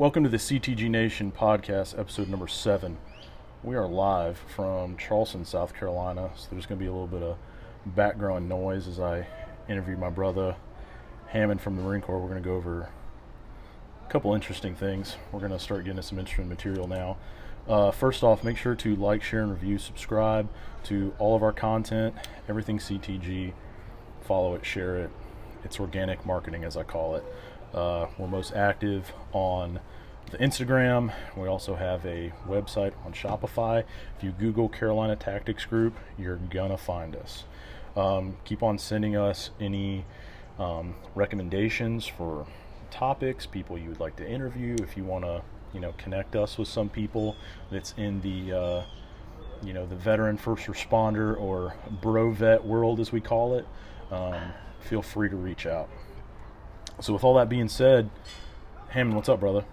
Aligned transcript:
Welcome 0.00 0.24
to 0.24 0.30
the 0.30 0.38
CTG 0.38 0.88
Nation 0.88 1.30
podcast, 1.30 1.98
episode 1.98 2.30
number 2.30 2.48
seven. 2.48 2.96
We 3.62 3.76
are 3.76 3.86
live 3.86 4.38
from 4.38 4.96
Charleston, 4.96 5.44
South 5.44 5.74
Carolina, 5.74 6.30
so 6.36 6.48
there's 6.50 6.64
going 6.64 6.78
to 6.78 6.82
be 6.82 6.88
a 6.88 6.90
little 6.90 7.06
bit 7.06 7.22
of 7.22 7.36
background 7.84 8.48
noise 8.48 8.88
as 8.88 8.98
I 8.98 9.26
interview 9.68 9.98
my 9.98 10.08
brother 10.08 10.56
Hammond 11.26 11.60
from 11.60 11.76
the 11.76 11.82
Marine 11.82 12.00
Corps. 12.00 12.18
We're 12.18 12.30
going 12.30 12.42
to 12.42 12.48
go 12.48 12.56
over 12.56 12.88
a 14.02 14.10
couple 14.10 14.32
interesting 14.34 14.74
things. 14.74 15.16
We're 15.32 15.40
going 15.40 15.52
to 15.52 15.58
start 15.58 15.84
getting 15.84 16.00
some 16.00 16.18
interesting 16.18 16.48
material 16.48 16.88
now. 16.88 17.18
Uh, 17.68 17.90
first 17.90 18.22
off, 18.22 18.42
make 18.42 18.56
sure 18.56 18.74
to 18.76 18.96
like, 18.96 19.22
share, 19.22 19.42
and 19.42 19.50
review, 19.50 19.76
subscribe 19.76 20.48
to 20.84 21.14
all 21.18 21.36
of 21.36 21.42
our 21.42 21.52
content, 21.52 22.14
everything 22.48 22.78
CTG. 22.78 23.52
Follow 24.22 24.54
it, 24.54 24.64
share 24.64 24.96
it. 24.96 25.10
It's 25.62 25.78
organic 25.78 26.24
marketing, 26.24 26.64
as 26.64 26.78
I 26.78 26.84
call 26.84 27.16
it. 27.16 27.24
Uh, 27.74 28.06
we're 28.18 28.26
most 28.26 28.52
active 28.54 29.12
on 29.32 29.80
the 30.30 30.38
Instagram. 30.38 31.12
We 31.36 31.48
also 31.48 31.74
have 31.74 32.04
a 32.04 32.32
website 32.48 32.92
on 33.04 33.12
Shopify. 33.12 33.84
If 34.16 34.24
you 34.24 34.32
Google 34.32 34.68
Carolina 34.68 35.16
Tactics 35.16 35.64
Group, 35.64 35.94
you're 36.18 36.36
gonna 36.36 36.76
find 36.76 37.16
us. 37.16 37.44
Um, 37.96 38.36
keep 38.44 38.62
on 38.62 38.78
sending 38.78 39.16
us 39.16 39.50
any 39.60 40.04
um, 40.58 40.94
recommendations 41.14 42.06
for 42.06 42.46
topics, 42.90 43.46
people 43.46 43.78
you 43.78 43.88
would 43.88 44.00
like 44.00 44.16
to 44.16 44.28
interview. 44.28 44.76
If 44.80 44.96
you 44.96 45.04
want 45.04 45.24
to, 45.24 45.42
you 45.72 45.80
know, 45.80 45.94
connect 45.96 46.36
us 46.36 46.58
with 46.58 46.68
some 46.68 46.88
people 46.88 47.36
that's 47.70 47.94
in 47.96 48.20
the, 48.20 48.56
uh, 48.56 48.82
you 49.62 49.72
know, 49.72 49.86
the 49.86 49.96
veteran 49.96 50.36
first 50.36 50.66
responder 50.66 51.38
or 51.40 51.74
bro 52.00 52.30
vet 52.30 52.64
world, 52.64 53.00
as 53.00 53.12
we 53.12 53.20
call 53.20 53.54
it, 53.54 53.66
um, 54.10 54.52
feel 54.80 55.02
free 55.02 55.28
to 55.28 55.36
reach 55.36 55.66
out. 55.66 55.88
So, 57.00 57.14
with 57.14 57.24
all 57.24 57.34
that 57.34 57.48
being 57.48 57.68
said, 57.68 58.10
Hammond, 58.88 59.16
what's 59.16 59.28
up, 59.30 59.40
brother? 59.40 59.64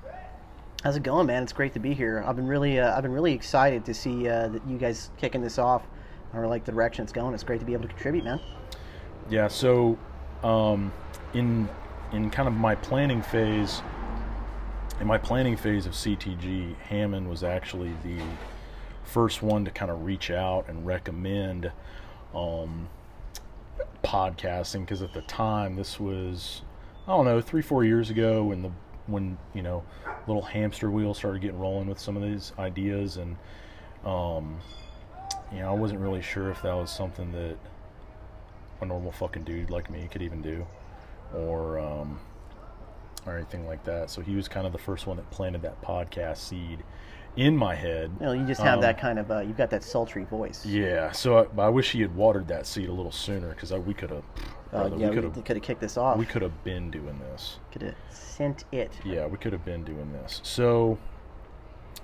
How's 0.82 0.96
it 0.96 1.04
going, 1.04 1.28
man? 1.28 1.44
It's 1.44 1.52
great 1.52 1.74
to 1.74 1.80
be 1.80 1.94
here. 1.94 2.24
I've 2.26 2.38
been 2.38 2.48
really, 2.48 2.80
uh, 2.80 2.96
I've 2.96 3.04
been 3.04 3.12
really 3.12 3.34
excited 3.34 3.84
to 3.86 3.94
see 3.94 4.30
uh, 4.30 4.48
that 4.48 4.66
you 4.66 4.78
guys 4.78 5.10
kicking 5.18 5.42
this 5.42 5.58
off, 5.60 5.84
or 6.34 6.48
like 6.48 6.64
the 6.64 6.72
direction 6.72 7.04
it's 7.04 7.12
going. 7.12 7.34
It's 7.34 7.44
great 7.44 7.60
to 7.60 7.66
be 7.66 7.74
able 7.74 7.84
to 7.84 7.90
contribute, 7.90 8.24
man. 8.24 8.40
Yeah. 9.30 9.50
So, 9.50 9.98
um, 10.42 10.94
in 11.34 11.68
in 12.14 12.30
kind 12.30 12.48
of 12.48 12.54
my 12.54 12.76
planning 12.76 13.22
phase, 13.22 13.82
in 15.02 15.08
my 15.08 15.18
planning 15.18 15.58
phase 15.58 15.86
of 15.86 15.92
CTG, 15.92 16.78
Hammond 16.78 17.30
was 17.30 17.44
actually 17.44 17.92
the 18.04 18.22
first 19.04 19.42
one 19.42 19.66
to 19.66 19.72
kind 19.72 19.92
of 19.92 20.06
reach 20.06 20.32
out 20.32 20.70
and 20.70 20.86
recommend 20.86 21.74
um, 22.34 22.88
podcasting 24.02 24.82
because 24.82 25.02
at 25.02 25.14
the 25.14 25.24
time 25.24 25.76
this 25.76 26.00
was 26.00 26.62
I 27.08 27.12
don't 27.12 27.26
know 27.26 27.40
three 27.40 27.62
four 27.62 27.86
years 27.86 28.10
ago 28.10 28.44
when 28.44 28.62
the 28.62 28.72
when 29.06 29.38
you 29.54 29.62
know 29.62 29.84
little 30.28 30.42
hamster 30.42 30.92
wheel 30.92 31.14
started 31.14 31.42
getting 31.42 31.58
rolling 31.58 31.88
with 31.88 32.00
some 32.00 32.18
of 32.18 32.24
these 32.24 32.52
ideas 32.60 33.16
and 33.16 33.38
um, 34.04 34.60
you 35.54 35.60
know 35.60 35.70
I 35.70 35.74
wasn't 35.74 36.02
really 36.02 36.22
sure 36.22 36.52
if 36.52 36.62
that 36.64 36.76
was 36.76 36.92
something 36.92 37.32
that 37.32 37.58
a 38.82 38.86
normal 38.86 39.14
fucking 39.14 39.44
dude 39.44 39.70
like 39.70 39.90
me 39.90 40.08
could 40.12 40.22
even 40.22 40.42
do 40.42 40.68
or 41.34 41.80
um, 41.80 42.20
or 43.26 43.38
anything 43.38 43.66
like 43.66 43.84
that. 43.86 44.10
So 44.10 44.22
he 44.22 44.36
was 44.36 44.48
kind 44.48 44.66
of 44.66 44.74
the 44.74 44.78
first 44.78 45.08
one 45.08 45.18
that 45.18 45.30
planted 45.32 45.62
that 45.62 45.82
podcast 45.82 46.38
seed 46.38 46.84
in 47.38 47.56
my 47.56 47.76
head. 47.76 48.12
You 48.20 48.34
you 48.34 48.46
just 48.46 48.62
have 48.62 48.76
Um, 48.76 48.82
that 48.82 49.00
kind 49.00 49.20
of, 49.20 49.32
uh, 49.32 49.40
you've 49.40 49.58
got 49.58 49.70
that 49.70 49.84
sultry 49.84 50.26
voice. 50.26 50.66
Yeah, 50.66 51.12
so 51.12 51.48
I, 51.58 51.62
I 51.62 51.70
wish 51.70 51.92
he 51.92 52.02
had 52.02 52.14
watered 52.16 52.48
that 52.50 52.66
seed 52.66 52.90
a 52.90 52.92
little 52.92 53.12
sooner 53.12 53.50
because 53.50 53.72
we 53.72 53.94
could 53.94 54.10
have, 54.10 54.24
Uh, 54.74 54.90
yeah, 54.98 55.10
we 55.10 55.16
could 55.16 55.24
have, 55.24 55.34
could 55.46 55.56
have 55.56 55.64
kicked 55.64 55.80
this 55.82 55.98
off. 55.98 56.18
we 56.18 56.26
could 56.26 56.42
have 56.42 56.64
been 56.64 56.92
doing 56.92 57.20
this. 57.20 57.60
could 57.72 57.84
have 57.84 57.96
sent 58.10 58.66
it. 58.72 58.92
Yeah, 59.06 59.28
we 59.28 59.38
could 59.38 59.54
have 59.54 59.64
been 59.64 59.84
doing 59.84 60.12
this. 60.12 60.42
So, 60.44 60.98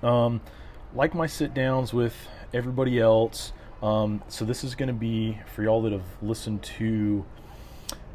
um, 0.01 0.39
like 0.95 1.13
my 1.15 1.25
sit 1.27 1.53
downs 1.53 1.93
with 1.93 2.15
everybody 2.53 2.99
else. 2.99 3.53
Um, 3.81 4.21
so 4.29 4.45
this 4.45 4.63
is 4.63 4.75
going 4.75 4.88
to 4.88 4.93
be 4.93 5.39
for 5.53 5.63
y'all 5.63 5.81
that 5.81 5.91
have 5.91 6.05
listened 6.22 6.63
to 6.63 7.25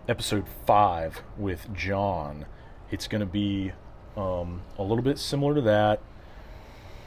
episode 0.08 0.46
five 0.66 1.22
with 1.36 1.72
John. 1.74 2.46
It's 2.90 3.06
going 3.06 3.20
to 3.20 3.26
be 3.26 3.72
um, 4.16 4.62
a 4.78 4.82
little 4.82 5.02
bit 5.02 5.18
similar 5.18 5.54
to 5.56 5.60
that. 5.62 6.00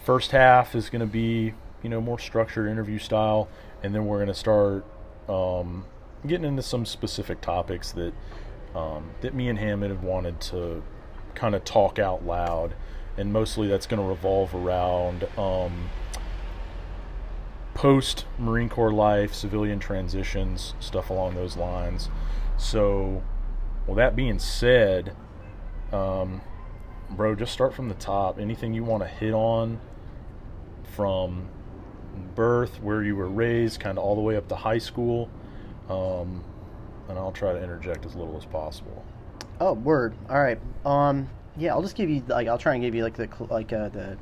First 0.03 0.31
half 0.31 0.75
is 0.75 0.89
going 0.89 1.01
to 1.01 1.05
be 1.05 1.53
you 1.83 1.89
know 1.89 2.01
more 2.01 2.19
structured 2.19 2.69
interview 2.69 2.99
style, 2.99 3.47
and 3.83 3.93
then 3.93 4.05
we're 4.05 4.17
going 4.17 4.27
to 4.27 4.33
start 4.33 4.85
um, 5.29 5.85
getting 6.25 6.45
into 6.45 6.63
some 6.63 6.85
specific 6.85 7.41
topics 7.41 7.91
that 7.93 8.13
um, 8.75 9.11
that 9.21 9.33
me 9.33 9.47
and 9.47 9.59
Hammond 9.59 9.91
have 9.91 10.03
wanted 10.03 10.39
to 10.41 10.83
kind 11.35 11.55
of 11.55 11.63
talk 11.63 11.99
out 11.99 12.25
loud, 12.25 12.73
and 13.17 13.31
mostly 13.31 13.67
that's 13.67 13.85
going 13.85 14.01
to 14.01 14.07
revolve 14.07 14.55
around 14.55 15.27
um, 15.37 15.89
post 17.73 18.25
Marine 18.37 18.69
Corps 18.69 18.93
life, 18.93 19.33
civilian 19.33 19.79
transitions, 19.79 20.73
stuff 20.79 21.09
along 21.09 21.35
those 21.35 21.57
lines. 21.57 22.09
So, 22.57 23.23
well, 23.87 23.95
that 23.95 24.15
being 24.15 24.39
said, 24.39 25.15
um, 25.91 26.41
bro, 27.09 27.35
just 27.35 27.51
start 27.51 27.73
from 27.73 27.89
the 27.89 27.95
top. 27.95 28.39
Anything 28.39 28.73
you 28.73 28.83
want 28.83 29.03
to 29.03 29.09
hit 29.09 29.33
on 29.33 29.79
from 30.95 31.47
birth, 32.35 32.81
where 32.81 33.03
you 33.03 33.15
were 33.15 33.29
raised, 33.29 33.79
kind 33.79 33.97
of 33.97 34.03
all 34.03 34.15
the 34.15 34.21
way 34.21 34.35
up 34.35 34.47
to 34.49 34.55
high 34.55 34.77
school, 34.77 35.29
um, 35.89 36.43
and 37.09 37.17
I'll 37.17 37.31
try 37.31 37.53
to 37.53 37.61
interject 37.61 38.05
as 38.05 38.15
little 38.15 38.37
as 38.37 38.45
possible. 38.45 39.03
Oh, 39.59 39.73
word. 39.73 40.13
All 40.29 40.41
right. 40.41 40.59
Um, 40.85 41.29
yeah, 41.57 41.73
I'll 41.73 41.81
just 41.81 41.95
give 41.95 42.09
you 42.09 42.23
like 42.27 42.47
I'll 42.47 42.57
try 42.57 42.73
and 42.73 42.81
give 42.81 42.95
you 42.95 43.03
like 43.03 43.15
the 43.15 43.29
like 43.49 43.73
uh, 43.73 43.89
the 43.89 44.17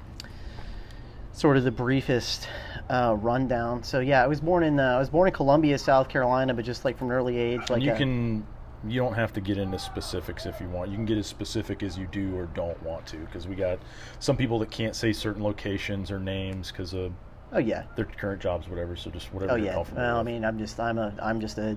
sort 1.31 1.57
of 1.57 1.63
the 1.63 1.71
briefest 1.71 2.47
uh, 2.89 3.15
rundown. 3.19 3.83
So 3.83 3.99
yeah, 3.99 4.23
I 4.23 4.27
was 4.27 4.41
born 4.41 4.63
in 4.63 4.79
uh, 4.79 4.95
I 4.95 4.99
was 4.99 5.09
born 5.09 5.27
in 5.27 5.33
Columbia, 5.33 5.77
South 5.77 6.09
Carolina, 6.09 6.53
but 6.53 6.65
just 6.65 6.85
like 6.85 6.97
from 6.97 7.07
an 7.07 7.13
early 7.13 7.37
age, 7.37 7.69
like 7.69 7.81
you 7.81 7.91
uh, 7.91 7.97
can 7.97 8.45
you 8.87 8.99
don't 9.01 9.13
have 9.13 9.33
to 9.33 9.41
get 9.41 9.57
into 9.57 9.77
specifics 9.77 10.45
if 10.45 10.59
you 10.61 10.69
want 10.69 10.89
you 10.89 10.95
can 10.95 11.05
get 11.05 11.17
as 11.17 11.27
specific 11.27 11.83
as 11.83 11.97
you 11.97 12.07
do 12.07 12.33
or 12.37 12.45
don't 12.47 12.81
want 12.81 13.05
to 13.05 13.17
because 13.17 13.47
we 13.47 13.55
got 13.55 13.77
some 14.19 14.37
people 14.37 14.57
that 14.59 14.71
can't 14.71 14.95
say 14.95 15.11
certain 15.11 15.43
locations 15.43 16.11
or 16.11 16.19
names 16.19 16.71
because 16.71 16.93
of 16.93 17.11
oh 17.51 17.59
yeah, 17.59 17.83
their 17.95 18.05
current 18.05 18.41
jobs 18.41 18.69
whatever 18.69 18.95
so 18.95 19.09
just 19.09 19.33
whatever 19.33 19.53
oh 19.53 19.55
yeah. 19.55 19.83
Well, 19.95 20.17
I 20.17 20.23
mean, 20.23 20.45
I'm 20.45 20.57
just 20.57 20.79
I'm 20.79 20.97
a 20.97 21.13
I'm 21.21 21.41
just 21.41 21.57
a 21.57 21.75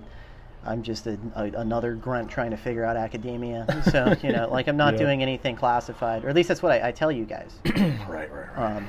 I'm 0.65 0.83
just 0.85 1.09
a, 1.09 1.19
a, 1.35 1.45
another 1.45 1.95
grunt 1.95 2.31
trying 2.31 2.53
to 2.53 2.57
figure 2.57 2.85
out 2.85 2.97
academia. 2.97 3.67
So 3.91 4.15
you 4.23 4.31
know, 4.31 4.49
like 4.49 4.69
I'm 4.69 4.77
not 4.77 4.95
Yeah. 4.95 5.01
doing 5.01 5.23
anything 5.23 5.57
classified, 5.57 6.25
or 6.25 6.29
at 6.29 6.37
least 6.37 6.49
that's 6.49 6.63
what 6.63 6.71
I, 6.73 6.89
I 6.89 6.93
tell 6.93 7.11
you 7.11 7.25
guys. 7.25 7.59
right 7.67 8.07
right 8.09 8.31
right 8.31 8.59
um, 8.77 8.87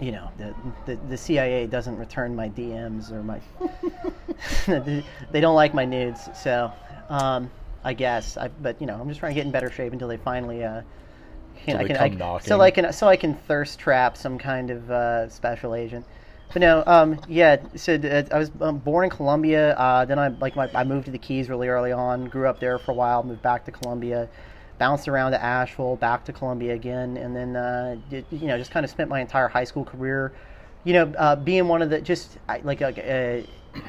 you 0.00 0.12
know, 0.12 0.30
the, 0.36 0.54
the 0.84 0.96
the 1.08 1.16
CIA 1.16 1.66
doesn't 1.66 1.96
return 1.96 2.36
my 2.36 2.48
DMs 2.50 3.10
or 3.10 3.22
my. 3.22 3.40
they 5.32 5.40
don't 5.40 5.54
like 5.56 5.72
my 5.74 5.84
nudes, 5.86 6.28
so 6.34 6.70
um, 7.08 7.50
I 7.84 7.92
guess. 7.94 8.36
I, 8.36 8.48
but 8.48 8.80
you 8.80 8.86
know, 8.86 8.98
I'm 9.00 9.08
just 9.08 9.20
trying 9.20 9.30
to 9.30 9.34
get 9.34 9.46
in 9.46 9.52
better 9.52 9.70
shape 9.70 9.92
until 9.92 10.08
they 10.08 10.16
finally. 10.16 10.64
Uh, 10.64 10.82
you 11.66 11.74
know, 11.74 11.80
I 11.80 11.84
can, 11.84 11.96
I, 11.96 12.08
knocking. 12.08 12.46
so 12.46 12.60
I 12.60 12.70
can 12.70 12.92
so 12.92 13.08
I 13.08 13.16
can 13.16 13.34
thirst 13.34 13.78
trap 13.78 14.16
some 14.16 14.38
kind 14.38 14.70
of 14.70 14.90
uh, 14.90 15.28
special 15.28 15.74
agent. 15.74 16.04
But 16.52 16.60
no, 16.60 16.82
um, 16.86 17.20
yeah. 17.28 17.56
So 17.76 17.94
uh, 17.94 18.24
I 18.32 18.38
was 18.38 18.50
um, 18.60 18.78
born 18.78 19.04
in 19.04 19.10
Columbia. 19.10 19.74
Uh, 19.76 20.04
then 20.04 20.18
I 20.18 20.28
like 20.28 20.56
my, 20.56 20.70
I 20.74 20.84
moved 20.84 21.06
to 21.06 21.10
the 21.10 21.18
Keys 21.18 21.48
really 21.48 21.68
early 21.68 21.92
on. 21.92 22.26
Grew 22.26 22.48
up 22.48 22.60
there 22.60 22.78
for 22.78 22.92
a 22.92 22.94
while. 22.94 23.22
Moved 23.22 23.42
back 23.42 23.64
to 23.66 23.72
Columbia. 23.72 24.28
Bounced 24.78 25.08
around 25.08 25.32
to 25.32 25.42
Asheville, 25.42 25.96
back 25.96 26.24
to 26.26 26.34
Columbia 26.34 26.74
again, 26.74 27.16
and 27.16 27.34
then 27.34 27.56
uh, 27.56 27.96
did, 28.10 28.26
you 28.30 28.46
know 28.46 28.58
just 28.58 28.70
kind 28.70 28.84
of 28.84 28.90
spent 28.90 29.08
my 29.08 29.20
entire 29.20 29.48
high 29.48 29.64
school 29.64 29.86
career, 29.86 30.34
you 30.84 30.92
know, 30.92 31.10
uh, 31.16 31.34
being 31.34 31.66
one 31.66 31.80
of 31.80 31.88
the 31.88 32.00
just 32.00 32.36
I, 32.48 32.58
like 32.58 32.82
a. 32.82 33.46
Uh, 33.74 33.80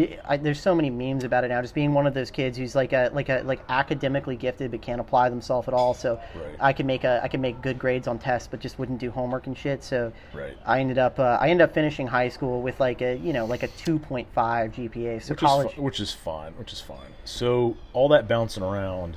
you, 0.00 0.18
I, 0.24 0.36
there's 0.36 0.60
so 0.60 0.74
many 0.74 0.90
memes 0.90 1.24
about 1.24 1.44
it 1.44 1.48
now. 1.48 1.60
Just 1.62 1.74
being 1.74 1.92
one 1.94 2.06
of 2.06 2.14
those 2.14 2.30
kids 2.30 2.56
who's 2.58 2.74
like 2.74 2.92
a 2.92 3.10
like 3.12 3.28
a 3.28 3.42
like 3.44 3.60
academically 3.68 4.36
gifted 4.36 4.70
but 4.70 4.82
can't 4.82 5.00
apply 5.00 5.28
themselves 5.28 5.68
at 5.68 5.74
all. 5.74 5.94
So 5.94 6.20
Right. 6.34 6.56
I 6.60 6.72
can 6.72 6.86
make 6.86 7.04
a 7.04 7.20
I 7.22 7.28
can 7.28 7.40
make 7.40 7.60
good 7.62 7.78
grades 7.78 8.08
on 8.08 8.18
tests, 8.18 8.48
but 8.50 8.60
just 8.60 8.78
wouldn't 8.78 8.98
do 8.98 9.10
homework 9.10 9.46
and 9.46 9.56
shit. 9.56 9.82
So 9.84 10.12
Right. 10.32 10.56
I 10.66 10.80
ended 10.80 10.98
up 10.98 11.18
uh, 11.18 11.38
I 11.40 11.48
ended 11.48 11.64
up 11.64 11.74
finishing 11.74 12.06
high 12.06 12.28
school 12.28 12.62
with 12.62 12.80
like 12.80 13.02
a 13.02 13.16
you 13.16 13.32
know 13.32 13.44
like 13.46 13.62
a 13.62 13.68
2.5 13.68 14.26
GPA. 14.34 15.22
So 15.22 15.32
which 15.32 15.40
college. 15.40 15.68
is 15.68 15.74
fi- 15.74 15.80
which 15.80 16.00
is 16.00 16.12
fine 16.12 16.52
which 16.54 16.72
is 16.72 16.80
fine 16.80 17.12
so 17.24 17.76
all 17.92 18.08
that 18.08 18.26
bouncing 18.28 18.62
around 18.62 19.16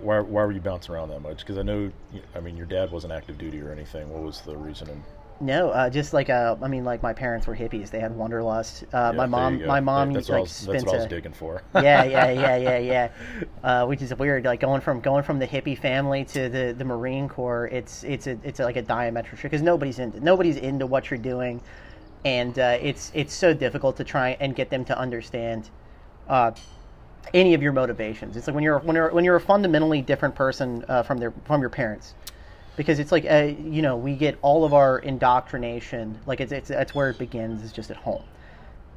why, 0.00 0.20
why 0.20 0.44
were 0.44 0.52
you 0.52 0.60
bouncing 0.60 0.94
around 0.94 1.08
that 1.08 1.20
much 1.20 1.38
because 1.38 1.58
i 1.58 1.62
know 1.62 1.90
i 2.34 2.40
mean 2.40 2.56
your 2.56 2.66
dad 2.66 2.90
wasn't 2.90 3.12
active 3.12 3.36
duty 3.36 3.60
or 3.60 3.72
anything 3.72 4.08
what 4.10 4.22
was 4.22 4.40
the 4.42 4.56
reasoning 4.56 5.02
No, 5.40 5.70
uh, 5.70 5.90
just 5.90 6.14
like 6.14 6.30
uh, 6.30 6.56
I 6.62 6.68
mean, 6.68 6.84
like 6.84 7.02
my 7.02 7.12
parents 7.12 7.46
were 7.46 7.54
hippies. 7.54 7.90
They 7.90 8.00
had 8.00 8.16
wanderlust. 8.16 8.84
Uh, 8.92 9.10
Yeah, 9.12 9.18
my 9.18 9.26
mom, 9.26 9.66
my 9.66 9.80
mom, 9.80 10.08
That- 10.12 10.20
that's, 10.20 10.28
like 10.30 10.40
was, 10.40 10.66
that's 10.66 10.84
what 10.84 10.94
I 10.94 10.98
was 10.98 11.06
digging 11.06 11.32
for 11.32 11.62
yeah, 11.74 12.04
yeah, 12.04 12.30
yeah, 12.30 12.56
yeah, 12.56 12.78
yeah. 12.78 13.08
Uh, 13.62 13.86
which 13.86 14.00
is 14.00 14.14
weird. 14.14 14.44
Like 14.44 14.60
going 14.60 14.80
from 14.80 15.00
going 15.00 15.22
from 15.24 15.38
the 15.38 15.46
hippie 15.46 15.78
family 15.78 16.24
to 16.26 16.48
the, 16.48 16.74
the 16.76 16.84
Marine 16.84 17.28
Corps, 17.28 17.66
it's 17.66 18.02
it's 18.04 18.26
a 18.26 18.38
it's 18.44 18.60
like 18.60 18.76
a 18.76 18.82
diametric 18.82 19.42
because 19.42 19.62
nobody's 19.62 19.98
into 19.98 20.20
nobody's 20.24 20.56
into 20.56 20.86
what 20.86 21.10
you're 21.10 21.18
doing, 21.18 21.60
and 22.24 22.58
uh, 22.58 22.78
it's 22.80 23.12
it's 23.14 23.34
so 23.34 23.52
difficult 23.52 23.96
to 23.98 24.04
try 24.04 24.36
and 24.40 24.54
get 24.54 24.70
them 24.70 24.84
to 24.86 24.98
understand. 24.98 25.70
Uh, 26.28 26.52
any 27.34 27.54
of 27.54 27.62
your 27.62 27.72
motivations. 27.72 28.36
It's 28.36 28.46
like 28.46 28.54
when 28.54 28.64
you're 28.64 28.78
when 28.78 28.94
you're 28.96 29.10
when 29.10 29.24
you're 29.24 29.36
a 29.36 29.40
fundamentally 29.40 30.00
different 30.00 30.34
person 30.34 30.84
uh, 30.88 31.02
from 31.02 31.18
their 31.18 31.32
from 31.44 31.60
your 31.60 31.70
parents, 31.70 32.14
because 32.76 32.98
it's 32.98 33.12
like 33.12 33.24
uh, 33.28 33.52
you 33.58 33.82
know 33.82 33.96
we 33.96 34.14
get 34.14 34.38
all 34.42 34.64
of 34.64 34.74
our 34.74 34.98
indoctrination 34.98 36.18
like 36.26 36.40
it's, 36.40 36.52
it's 36.52 36.68
that's 36.68 36.94
where 36.94 37.10
it 37.10 37.18
begins 37.18 37.62
is 37.62 37.72
just 37.72 37.90
at 37.90 37.96
home, 37.96 38.22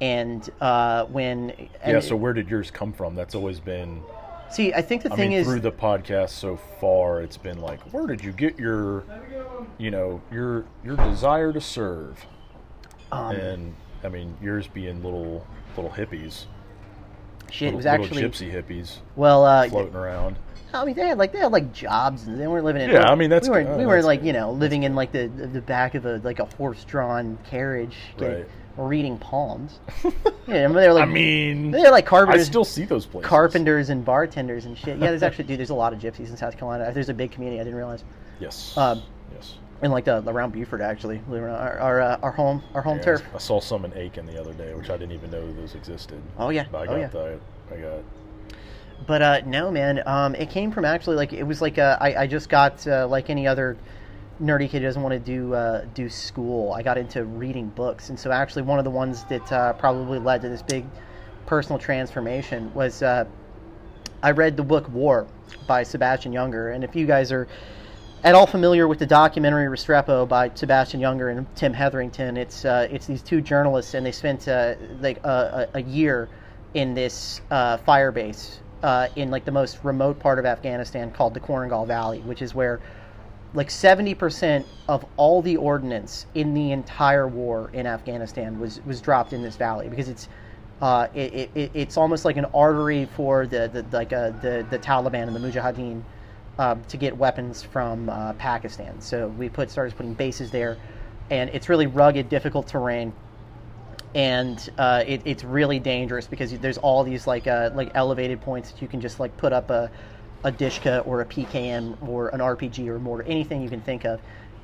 and 0.00 0.50
uh, 0.60 1.04
when 1.06 1.50
and 1.82 1.92
yeah. 1.94 2.00
So 2.00 2.16
where 2.16 2.32
did 2.32 2.48
yours 2.48 2.70
come 2.70 2.92
from? 2.92 3.14
That's 3.14 3.34
always 3.34 3.60
been. 3.60 4.02
see, 4.50 4.72
I 4.74 4.82
think 4.82 5.02
the 5.02 5.12
I 5.12 5.16
thing 5.16 5.30
mean, 5.30 5.38
is 5.38 5.46
through 5.46 5.60
the 5.60 5.72
podcast 5.72 6.30
so 6.30 6.58
far, 6.80 7.22
it's 7.22 7.36
been 7.36 7.60
like, 7.60 7.80
where 7.92 8.06
did 8.06 8.22
you 8.22 8.32
get 8.32 8.58
your, 8.58 9.04
you 9.78 9.90
know, 9.90 10.20
your 10.30 10.64
your 10.84 10.96
desire 10.96 11.52
to 11.52 11.60
serve? 11.60 12.26
um, 13.12 13.34
and 13.34 13.74
I 14.04 14.08
mean, 14.08 14.36
yours 14.42 14.66
being 14.66 15.02
little 15.02 15.46
little 15.76 15.90
hippies, 15.90 16.44
shit. 17.50 17.68
It 17.68 17.74
little, 17.74 17.76
was 17.76 17.84
little 17.86 18.04
actually 18.04 18.22
gypsy 18.22 18.52
hippies 18.52 18.98
well. 19.16 19.44
Uh, 19.44 19.68
floating 19.68 19.96
around. 19.96 20.36
I 20.72 20.84
mean, 20.84 20.94
they 20.94 21.08
had 21.08 21.18
like 21.18 21.32
they 21.32 21.38
had 21.38 21.52
like 21.52 21.72
jobs, 21.72 22.26
and 22.26 22.40
they 22.40 22.46
weren't 22.46 22.64
living 22.64 22.82
in. 22.82 22.90
Yeah, 22.90 23.10
I 23.10 23.14
mean, 23.14 23.30
that's 23.30 23.48
we 23.48 23.52
weren't 23.52 23.68
good. 23.68 23.78
we 23.78 23.84
Oh, 23.84 23.88
weren't 23.88 24.04
like 24.04 24.22
you 24.22 24.32
know 24.32 24.52
living 24.52 24.82
in 24.84 24.94
like 24.94 25.12
the 25.12 25.28
the 25.28 25.60
back 25.60 25.94
of 25.94 26.06
a 26.06 26.18
like 26.18 26.38
a 26.38 26.44
horse 26.56 26.84
drawn 26.84 27.38
carriage, 27.48 27.96
getting- 28.18 28.36
Right. 28.36 28.46
reading 28.76 29.18
palms. 29.18 29.78
yeah, 30.46 30.64
I 30.64 30.66
mean, 30.66 30.74
they're 30.74 30.92
like 30.92 31.08
I 31.08 31.12
mean, 31.12 31.70
they're 31.72 31.90
like 31.90 32.04
I 32.06 32.08
carpenters, 32.08 32.46
still 32.46 32.64
see 32.64 32.84
those 32.84 33.04
places. 33.06 33.28
carpenters 33.28 33.90
and 33.90 34.04
bartenders 34.04 34.64
and 34.64 34.76
shit. 34.78 34.98
Yeah, 34.98 35.08
there's 35.10 35.22
actually 35.22 35.44
dude, 35.44 35.58
there's 35.58 35.70
a 35.70 35.74
lot 35.74 35.92
of 35.92 35.98
gypsies 35.98 36.28
in 36.30 36.36
South 36.36 36.56
Carolina. 36.56 36.90
There's 36.92 37.08
a 37.08 37.14
big 37.14 37.32
community. 37.32 37.60
I 37.60 37.64
didn't 37.64 37.76
realize. 37.76 38.04
Yes. 38.38 38.76
Um, 38.78 39.02
yes. 39.34 39.54
And 39.82 39.92
like 39.92 40.04
the 40.04 40.22
around 40.26 40.52
Beaufort 40.52 40.80
actually, 40.82 41.18
believe 41.18 41.42
it 41.42 41.46
or 41.46 41.48
not, 41.48 41.60
our 41.60 41.78
our, 41.78 42.00
uh, 42.00 42.18
our 42.22 42.30
home 42.32 42.62
our 42.74 42.82
home 42.82 42.98
Yeah, 42.98 43.04
turf. 43.04 43.22
I 43.34 43.38
saw 43.38 43.60
some 43.60 43.84
in 43.86 43.92
Aiken 43.96 44.26
the 44.26 44.38
other 44.40 44.52
day, 44.52 44.72
which 44.74 44.88
I 44.90 44.96
didn't 44.98 45.12
even 45.12 45.30
know 45.30 45.50
those 45.52 45.74
existed. 45.74 46.20
Oh 46.38 46.50
yeah, 46.50 46.66
But 46.70 46.78
I 46.78 46.82
oh 46.82 46.86
got 46.86 46.98
yeah. 47.00 47.06
that. 47.08 47.40
I 47.72 47.76
got. 47.76 47.98
But 49.06 49.22
uh, 49.22 49.40
no, 49.46 49.70
man. 49.70 50.02
Um, 50.06 50.34
it 50.34 50.50
came 50.50 50.70
from 50.70 50.84
actually 50.84 51.16
like 51.16 51.32
it 51.32 51.42
was 51.42 51.62
like 51.62 51.78
uh, 51.78 51.96
I 52.00 52.14
I 52.14 52.26
just 52.26 52.48
got 52.48 52.86
uh, 52.86 53.06
like 53.08 53.30
any 53.30 53.46
other 53.46 53.76
nerdy 54.42 54.68
kid 54.68 54.82
who 54.82 54.88
doesn't 54.88 55.02
want 55.02 55.12
to 55.12 55.18
do 55.18 55.54
uh, 55.54 55.84
do 55.94 56.08
school. 56.08 56.72
I 56.72 56.82
got 56.82 56.98
into 56.98 57.24
reading 57.24 57.68
books, 57.68 58.10
and 58.10 58.18
so 58.18 58.30
actually 58.30 58.62
one 58.62 58.78
of 58.78 58.84
the 58.84 58.90
ones 58.90 59.24
that 59.24 59.50
uh, 59.52 59.72
probably 59.74 60.18
led 60.18 60.42
to 60.42 60.48
this 60.48 60.62
big 60.62 60.84
personal 61.46 61.78
transformation 61.78 62.72
was 62.74 63.02
uh, 63.02 63.24
I 64.22 64.32
read 64.32 64.56
the 64.56 64.62
book 64.62 64.88
War 64.90 65.26
by 65.66 65.82
Sebastian 65.82 66.32
Junger, 66.32 66.74
and 66.74 66.84
if 66.84 66.94
you 66.94 67.06
guys 67.06 67.32
are 67.32 67.48
at 68.22 68.34
all 68.34 68.46
familiar 68.46 68.86
with 68.86 68.98
the 68.98 69.06
documentary 69.06 69.66
Restrepo 69.66 70.28
by 70.28 70.50
Sebastian 70.54 71.00
Junger 71.00 71.34
and 71.34 71.46
Tim 71.56 71.72
Hetherington, 71.72 72.36
it's 72.36 72.66
it's 72.66 73.06
these 73.06 73.22
two 73.22 73.40
journalists, 73.40 73.94
and 73.94 74.04
they 74.04 74.12
spent 74.12 74.46
like 75.00 75.24
a, 75.24 75.68
a 75.74 75.78
a 75.78 75.82
year 75.82 76.28
in 76.74 76.92
this 76.94 77.40
uh, 77.50 77.78
fire 77.78 78.12
base 78.12 78.60
uh, 78.82 79.08
in 79.16 79.30
like 79.30 79.44
the 79.44 79.52
most 79.52 79.78
remote 79.82 80.18
part 80.18 80.38
of 80.38 80.46
Afghanistan 80.46 81.10
called 81.10 81.34
the 81.34 81.40
Korengal 81.40 81.86
Valley, 81.86 82.20
which 82.20 82.42
is 82.42 82.54
where 82.54 82.80
like 83.52 83.68
70% 83.68 84.64
of 84.88 85.04
all 85.16 85.42
the 85.42 85.56
ordnance 85.56 86.26
in 86.34 86.54
the 86.54 86.72
entire 86.72 87.26
war 87.26 87.70
in 87.72 87.86
Afghanistan 87.86 88.58
was 88.60 88.80
was 88.84 89.00
dropped 89.00 89.32
in 89.32 89.42
this 89.42 89.56
valley 89.56 89.88
because 89.88 90.08
it's 90.08 90.28
uh, 90.80 91.08
it, 91.12 91.50
it, 91.54 91.70
it's 91.74 91.96
almost 91.96 92.24
like 92.24 92.38
an 92.38 92.46
artery 92.54 93.06
for 93.14 93.46
the, 93.46 93.68
the 93.68 93.84
like 93.96 94.12
uh, 94.12 94.30
the 94.40 94.64
the 94.70 94.78
Taliban 94.78 95.26
and 95.26 95.36
the 95.36 95.40
Mujahideen 95.40 96.02
um, 96.58 96.82
to 96.84 96.96
get 96.96 97.16
weapons 97.16 97.62
from 97.62 98.08
uh, 98.08 98.32
Pakistan. 98.34 99.00
So 99.00 99.28
we 99.28 99.48
put 99.48 99.70
started 99.70 99.96
putting 99.96 100.14
bases 100.14 100.50
there, 100.50 100.78
and 101.30 101.50
it's 101.50 101.68
really 101.68 101.86
rugged, 101.86 102.28
difficult 102.28 102.68
terrain, 102.68 103.12
and 104.14 104.68
uh, 104.78 105.04
it, 105.06 105.22
it's 105.24 105.44
really 105.44 105.78
dangerous 105.78 106.26
because 106.26 106.52
there's 106.58 106.78
all 106.78 107.04
these 107.04 107.26
like 107.26 107.46
uh, 107.46 107.70
like 107.74 107.90
elevated 107.94 108.40
points 108.40 108.72
that 108.72 108.82
you 108.82 108.88
can 108.88 109.00
just 109.00 109.20
like 109.20 109.36
put 109.36 109.52
up 109.52 109.70
a 109.70 109.90
a 110.42 110.50
Dushka 110.50 111.06
or 111.06 111.20
a 111.20 111.26
PKM 111.26 111.96
or 112.08 112.28
an 112.28 112.40
RPG 112.40 112.86
or 112.88 112.98
mortar, 112.98 113.24
anything 113.26 113.62
you 113.62 113.68
can 113.68 113.82
think 113.82 114.04
of, 114.04 114.20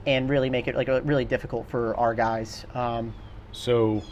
and 0.07 0.29
really 0.29 0.49
make 0.51 0.69
it 0.69 0.75
like 0.75 0.89
really 1.05 1.25
difficult 1.25 1.69
for 1.69 1.95
our 1.97 2.15
guys. 2.15 2.65
Um, 2.75 3.15
So, 3.53 4.03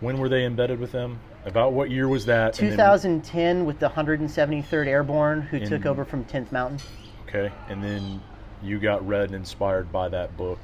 when 0.00 0.18
were 0.18 0.28
they 0.28 0.44
embedded 0.44 0.80
with 0.80 0.92
them? 0.92 1.20
About 1.44 1.72
what 1.72 1.90
year 1.90 2.08
was 2.08 2.26
that? 2.26 2.58
And 2.58 2.70
then- 2.70 2.76
2010 2.76 3.64
with 3.64 3.78
the 3.78 3.88
173rd 3.88 4.86
Airborne, 4.88 5.42
who 5.42 5.60
took 5.60 5.86
over 5.86 6.04
from 6.04 6.24
10th 6.24 6.52
Mountain. 6.52 6.80
okay, 7.28 7.52
and 7.68 7.82
then 7.82 8.20
you 8.62 8.78
got 8.78 9.06
read 9.06 9.26
and 9.26 9.34
inspired 9.34 9.92
by 9.92 10.08
that 10.08 10.36
book. 10.36 10.58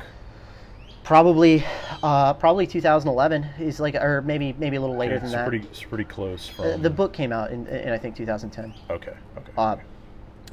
Probably, 1.04 1.62
uh, 2.02 2.32
probably 2.32 2.66
2011 2.66 3.44
is 3.60 3.78
like, 3.78 3.94
or 3.94 4.22
maybe 4.22 4.54
maybe 4.58 4.76
a 4.76 4.80
little 4.80 4.96
later 4.96 5.16
Okay, 5.16 5.20
than 5.22 5.30
so 5.30 5.36
that. 5.36 5.46
pretty, 5.48 5.66
it's 5.66 5.82
pretty 5.82 6.04
close 6.04 6.48
from. 6.48 6.64
Uh, 6.64 6.76
the 6.78 6.88
book 6.88 7.12
came 7.12 7.30
out 7.30 7.50
in, 7.52 7.66
in 7.66 7.90
I 7.92 7.98
think 7.98 8.16
2010. 8.16 8.72
Okay. 8.90 9.12
Okay. 9.36 9.52
Uh, 9.58 9.76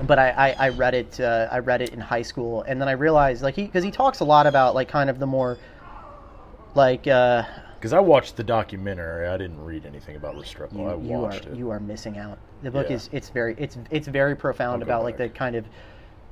but 0.07 0.19
I, 0.19 0.29
I, 0.31 0.55
I 0.65 0.69
read 0.69 0.93
it 0.93 1.19
uh, 1.21 1.47
I 1.51 1.59
read 1.59 1.81
it 1.81 1.91
in 1.93 1.99
high 2.01 2.21
school 2.21 2.63
and 2.63 2.81
then 2.81 2.87
I 2.89 2.93
realized 2.93 3.43
like 3.43 3.55
he 3.55 3.63
because 3.63 3.83
he 3.83 3.91
talks 3.91 4.19
a 4.19 4.25
lot 4.25 4.45
about 4.47 4.73
like 4.75 4.87
kind 4.89 5.09
of 5.09 5.19
the 5.19 5.27
more 5.27 5.57
like 6.75 7.07
uh, 7.07 7.43
Because 7.79 7.93
I 7.93 7.99
watched 7.99 8.35
the 8.35 8.43
documentary, 8.43 9.27
I 9.27 9.37
didn't 9.37 9.63
read 9.63 9.85
anything 9.85 10.15
about 10.17 10.35
Restrepo. 10.35 10.73
you, 10.73 10.85
I 10.85 10.95
you 10.95 11.15
are 11.17 11.21
watched 11.21 11.45
it. 11.45 11.55
you 11.55 11.69
are 11.69 11.79
missing 11.79 12.17
out. 12.17 12.37
The 12.61 12.71
book 12.71 12.87
Yeah. 12.89 12.95
is 12.97 13.09
it's 13.13 13.29
very 13.29 13.55
it's 13.57 13.77
it's 13.89 14.07
very 14.07 14.35
profound 14.35 14.83
about 14.83 15.03
like 15.03 15.15
the 15.17 15.29
kind 15.29 15.55
of 15.55 15.65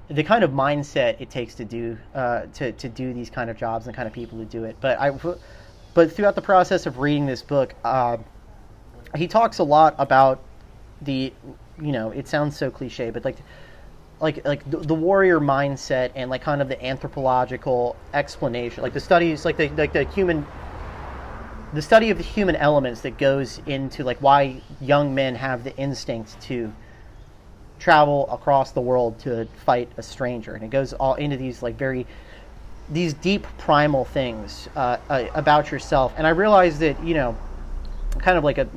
the 0.10 0.24
kind 0.24 0.44
of 0.44 0.52
mindset 0.52 1.20
it 1.20 1.30
takes 1.30 1.56
to 1.56 1.66
do 1.66 1.98
uh, 2.16 2.48
to 2.54 2.72
to 2.74 2.90
do 2.90 3.14
these 3.14 3.30
kind 3.30 3.50
of 3.50 3.58
jobs 3.58 3.86
and 3.86 3.94
the 3.94 3.96
kind 3.96 4.08
of 4.08 4.14
people 4.14 4.38
who 4.38 4.46
do 4.46 4.64
it. 4.64 4.76
But 4.82 5.00
I 5.00 5.12
but 5.94 6.12
throughout 6.12 6.36
the 6.36 6.42
process 6.42 6.86
of 6.86 6.98
reading 6.98 7.26
this 7.26 7.42
book, 7.42 7.76
uh, 7.84 8.18
he 9.16 9.28
talks 9.28 9.60
a 9.60 9.64
lot 9.64 9.96
about 9.98 10.44
the 11.02 11.32
you 11.82 11.92
know 11.92 12.12
it 12.12 12.28
sounds 12.28 12.58
so 12.58 12.72
cliche, 12.72 13.12
but 13.12 13.24
like 13.24 13.38
like 14.20 14.46
like 14.46 14.70
the, 14.70 14.78
the 14.78 14.96
warrior 14.96 15.40
mindset 15.40 16.12
and 16.16 16.30
like 16.30 16.42
kind 16.42 16.62
of 16.62 16.70
the 16.70 16.84
anthropological 16.84 17.96
explanation, 18.14 18.82
like 18.82 18.94
the 18.94 19.00
studies, 19.00 19.46
like 19.46 19.58
the 19.58 19.70
like 19.70 19.94
the 19.94 20.04
human 20.06 20.46
the 21.72 21.82
study 21.84 22.10
of 22.10 22.18
the 22.18 22.24
human 22.24 22.56
elements 22.56 23.02
that 23.02 23.20
goes 23.20 23.62
into 23.68 24.04
like 24.04 24.18
why 24.22 24.60
young 24.82 25.14
men 25.14 25.36
have 25.36 25.64
the 25.64 25.76
instinct 25.78 26.40
to 26.42 26.74
travel 27.80 28.30
across 28.30 28.72
the 28.72 28.82
world 28.82 29.18
to 29.20 29.46
fight 29.66 29.90
a 29.98 30.04
stranger. 30.04 30.54
And 30.54 30.64
it 30.64 30.70
goes 30.70 30.94
all 30.94 31.16
into 31.16 31.38
these 31.38 31.64
like 31.64 31.78
very 31.78 32.06
these 32.92 33.14
deep 33.14 33.46
primal 33.60 34.04
things 34.04 34.68
uh, 34.76 34.98
uh, 35.10 35.26
about 35.36 35.72
yourself. 35.72 36.14
And 36.18 36.26
i 36.26 36.32
realized 36.32 36.80
that 36.80 37.04
you 37.04 37.14
know 37.14 37.38
kind 38.20 38.38
of 38.38 38.44
like 38.44 38.58
a 38.58 38.68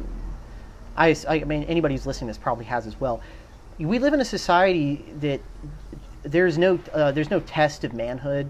I, 0.97 1.17
I 1.29 1.45
mean 1.45 1.65
anybody 1.65 1.95
who's 1.95 2.07
listening 2.07 2.29
to 2.29 2.39
this 2.39 2.43
probably 2.43 2.67
has 2.67 2.87
as 2.87 3.01
well. 3.01 3.21
We 3.79 3.99
live 3.99 4.13
in 4.13 4.21
a 4.21 4.25
society 4.25 5.05
that 5.21 5.41
there's 6.23 6.59
no 6.59 6.79
uh, 6.93 7.13
there's 7.13 7.31
no 7.31 7.41
test 7.41 7.85
of 7.85 7.95
manhood 7.95 8.49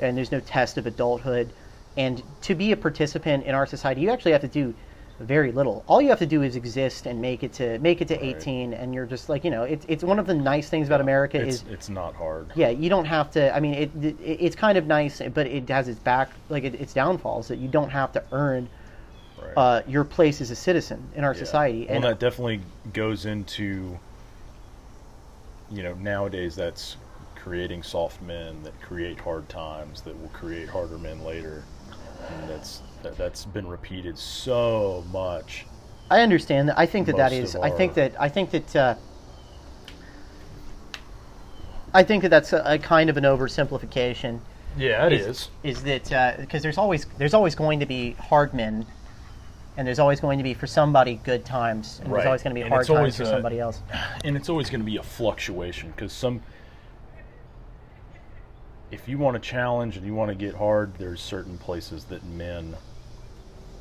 and 0.00 0.16
there's 0.16 0.30
no 0.30 0.40
test 0.40 0.78
of 0.78 0.86
adulthood. 0.86 1.52
And 1.96 2.22
to 2.42 2.54
be 2.54 2.70
a 2.70 2.76
participant 2.76 3.44
in 3.44 3.54
our 3.54 3.66
society 3.66 4.02
you 4.02 4.10
actually 4.10 4.32
have 4.32 4.42
to 4.42 4.48
do 4.48 4.74
very 5.20 5.50
little 5.50 5.84
all 5.88 6.00
you 6.00 6.08
have 6.08 6.18
to 6.18 6.26
do 6.26 6.42
is 6.42 6.54
exist 6.54 7.06
and 7.06 7.20
make 7.20 7.42
it 7.42 7.52
to 7.52 7.78
make 7.80 8.00
it 8.00 8.08
to 8.08 8.24
18 8.24 8.72
and 8.72 8.94
you're 8.94 9.06
just 9.06 9.28
like 9.28 9.44
you 9.44 9.50
know 9.50 9.64
it's, 9.64 9.84
it's 9.88 10.04
one 10.04 10.18
of 10.18 10.26
the 10.26 10.34
nice 10.34 10.68
things 10.68 10.86
about 10.86 11.00
america 11.00 11.40
it's, 11.40 11.62
is 11.62 11.64
it's 11.68 11.88
not 11.88 12.14
hard. 12.14 12.46
yeah 12.54 12.68
you 12.68 12.88
don't 12.88 13.04
have 13.04 13.30
to 13.30 13.54
i 13.54 13.58
mean 13.58 13.74
it, 13.74 13.90
it 14.02 14.16
it's 14.22 14.54
kind 14.54 14.78
of 14.78 14.86
nice 14.86 15.20
but 15.34 15.46
it 15.46 15.68
has 15.68 15.88
its 15.88 15.98
back 15.98 16.30
like 16.48 16.62
it, 16.62 16.74
its 16.76 16.92
downfalls 16.92 17.48
that 17.48 17.58
you 17.58 17.66
don't 17.68 17.90
have 17.90 18.12
to 18.12 18.22
earn 18.32 18.68
Right. 19.40 19.56
uh, 19.56 19.82
your 19.86 20.02
place 20.04 20.40
as 20.40 20.50
a 20.50 20.56
citizen 20.56 21.10
in 21.14 21.22
our 21.22 21.32
Yeah. 21.32 21.38
society 21.38 21.86
Well, 21.88 21.96
and 21.96 22.04
that 22.04 22.18
definitely 22.18 22.60
goes 22.92 23.24
into, 23.24 23.98
you 25.70 25.82
know, 25.84 25.94
nowadays 25.94 26.56
that's 26.56 26.96
creating 27.36 27.84
soft 27.84 28.20
men 28.20 28.64
that 28.64 28.80
create 28.82 29.20
hard 29.20 29.48
times 29.48 30.00
that 30.02 30.20
will 30.20 30.28
create 30.30 30.68
harder 30.68 30.98
men 30.98 31.24
later. 31.24 31.62
And 32.30 32.48
that's 32.48 32.82
that, 33.08 33.16
that's 33.18 33.44
been 33.44 33.66
repeated 33.66 34.18
so 34.18 35.04
much. 35.12 35.66
I 36.10 36.20
understand 36.20 36.68
that. 36.68 36.78
I 36.78 36.86
think 36.86 37.06
that 37.06 37.16
that 37.16 37.32
is. 37.32 37.56
I 37.56 37.70
think 37.70 37.94
that. 37.94 38.14
I 38.20 38.28
think 38.28 38.50
that. 38.50 38.76
Uh, 38.76 38.94
I 41.94 42.02
think 42.02 42.22
that 42.22 42.28
that's 42.28 42.52
a, 42.52 42.62
a 42.64 42.78
kind 42.78 43.08
of 43.10 43.16
an 43.16 43.24
oversimplification. 43.24 44.40
Yeah, 44.76 45.06
it 45.06 45.12
is, 45.14 45.48
Is 45.64 45.82
that 45.84 46.36
because 46.38 46.62
there's 46.62 46.78
always 46.78 47.06
there's 47.16 47.34
always 47.34 47.54
going 47.54 47.80
to 47.80 47.86
be 47.86 48.12
hard 48.12 48.54
men, 48.54 48.86
and 49.76 49.86
there's 49.86 49.98
always 49.98 50.20
going 50.20 50.38
to 50.38 50.44
be 50.44 50.54
for 50.54 50.66
somebody 50.66 51.20
good 51.24 51.44
times, 51.44 52.00
and 52.02 52.12
Right. 52.12 52.18
there's 52.18 52.26
always 52.26 52.42
going 52.42 52.54
to 52.54 52.54
be 52.54 52.62
And 52.62 52.70
hard 52.70 52.86
times 52.86 53.16
for 53.16 53.22
a- 53.24 53.26
somebody 53.26 53.58
else. 53.58 53.80
and 54.24 54.36
it's 54.36 54.48
always 54.48 54.70
going 54.70 54.80
to 54.80 54.86
be 54.86 54.98
a 54.98 55.02
fluctuation 55.02 55.90
because 55.90 56.12
some 56.12 56.42
if 58.90 59.06
you 59.08 59.18
want 59.18 59.34
to 59.34 59.40
challenge 59.40 59.96
and 59.96 60.06
you 60.06 60.14
want 60.14 60.30
to 60.30 60.34
get 60.34 60.54
hard 60.54 60.94
there's 60.96 61.20
certain 61.20 61.58
places 61.58 62.04
that 62.04 62.24
men 62.24 62.74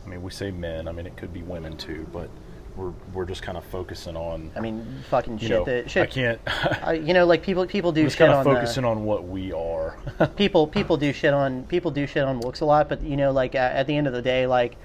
i 0.08 0.10
mean 0.10 0.24
we 0.24 0.32
say 0.32 0.50
men 0.50 0.88
i 0.88 0.92
mean 0.92 1.06
it 1.06 1.16
could 1.18 1.34
be 1.34 1.44
women 1.44 1.78
too 1.78 2.08
but 2.12 2.30
we're 2.76 2.94
we're 3.14 3.26
just 3.26 3.42
kind 3.42 3.58
of 3.58 3.66
focusing 3.66 4.16
on 4.16 4.52
I 4.56 4.60
mean, 4.60 5.04
fucking 5.10 5.40
you 5.40 5.48
shit. 5.48 5.50
know 5.50 5.66
the, 5.66 5.90
shit. 5.90 6.04
i 6.04 6.06
can't 6.06 6.40
I, 6.84 6.94
you 6.94 7.14
know, 7.14 7.26
like 7.26 7.42
people 7.42 7.66
people 7.66 7.92
do 7.92 8.04
just 8.04 8.18
shit 8.18 8.28
kind 8.28 8.40
of 8.40 8.46
on 8.46 8.56
focusing 8.56 8.84
the, 8.84 8.90
on 8.90 9.04
what 9.04 9.28
we 9.28 9.52
are 9.52 9.98
people 10.36 10.68
people 10.68 10.96
do 10.96 11.12
shit 11.12 11.34
on 11.34 11.64
people 11.64 11.90
do 11.90 12.06
shit 12.06 12.24
on 12.24 12.40
looks 12.40 12.62
a 12.62 12.66
lot, 12.66 12.88
but 12.88 13.02
you 13.02 13.18
know, 13.18 13.32
like 13.32 13.56
at, 13.56 13.76
at 13.76 13.88
the 13.88 13.98
end 13.98 14.06
of 14.06 14.14
the 14.14 14.22
day, 14.22 14.46
like 14.46 14.78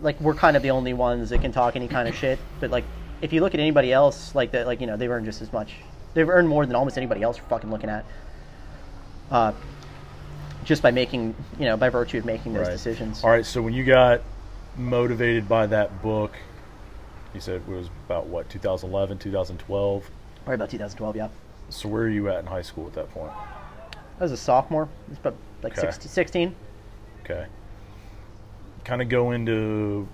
like 0.00 0.20
we're 0.20 0.34
kind 0.34 0.56
of 0.56 0.62
the 0.62 0.70
only 0.70 0.92
ones 0.92 1.30
that 1.30 1.40
can 1.40 1.52
talk 1.52 1.76
any 1.76 1.88
kind 1.88 2.08
of 2.08 2.14
shit. 2.22 2.38
But 2.60 2.70
like, 2.70 2.84
if 3.20 3.32
you 3.32 3.40
look 3.40 3.54
at 3.54 3.60
anybody 3.60 3.92
else, 3.92 4.34
like 4.34 4.52
that, 4.52 4.66
like 4.66 4.80
you 4.80 4.86
know, 4.86 4.96
they've 4.96 5.10
earned 5.10 5.26
just 5.26 5.42
as 5.42 5.52
much. 5.52 5.74
They've 6.14 6.28
earned 6.28 6.48
more 6.48 6.66
than 6.66 6.76
almost 6.76 6.96
anybody 6.98 7.22
else 7.22 7.38
fucking 7.38 7.70
looking 7.70 7.90
at. 7.90 8.04
Uh, 9.30 9.52
just 10.64 10.82
by 10.82 10.90
making, 10.90 11.34
you 11.58 11.64
know, 11.66 11.76
by 11.76 11.88
virtue 11.88 12.18
of 12.18 12.24
making 12.24 12.52
those 12.52 12.66
Right. 12.66 12.72
decisions. 12.72 13.22
All 13.24 13.30
right, 13.30 13.44
so 13.44 13.60
when 13.62 13.74
you 13.74 13.84
got 13.84 14.22
motivated 14.76 15.48
by 15.48 15.66
that 15.66 16.02
book, 16.02 16.36
you 17.34 17.40
said 17.40 17.56
it 17.56 17.68
was 17.68 17.88
about 18.06 18.26
what 18.26 18.48
2011, 18.48 19.18
2012. 19.18 20.10
Right 20.46 20.54
about 20.54 20.70
2012, 20.70 21.16
yeah. 21.16 21.28
So 21.68 21.88
where 21.88 22.02
are 22.02 22.08
you 22.08 22.28
at 22.28 22.40
in 22.40 22.46
high 22.46 22.62
school 22.62 22.86
at 22.86 22.92
that 22.94 23.10
point? 23.12 23.32
I 24.20 24.22
was 24.22 24.32
a 24.32 24.36
sophomore. 24.36 24.88
It's 25.10 25.18
about 25.18 25.34
like 25.62 25.72
Okay. 25.78 25.86
16, 25.86 26.08
16. 26.10 26.54
Okay. 27.24 27.46
Kind 28.84 29.00
of 29.02 29.08
go 29.08 29.30
into 29.30 30.06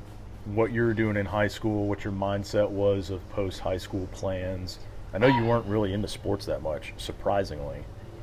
what 0.45 0.73
you 0.73 0.83
were 0.83 0.95
doing 0.95 1.17
in 1.17 1.27
high 1.27 1.49
school, 1.49 1.87
what 1.87 2.05
your 2.05 2.13
mindset 2.13 2.69
was 2.71 3.11
of 3.11 3.27
post 3.31 3.61
high 3.61 3.77
school 3.77 4.07
plans. 4.13 4.79
I 5.13 5.19
know 5.19 5.27
you 5.27 5.45
weren't 5.45 5.67
really 5.67 5.93
into 5.93 6.09
sports 6.09 6.47
that 6.47 6.63
much, 6.63 6.93
surprisingly. 6.97 7.79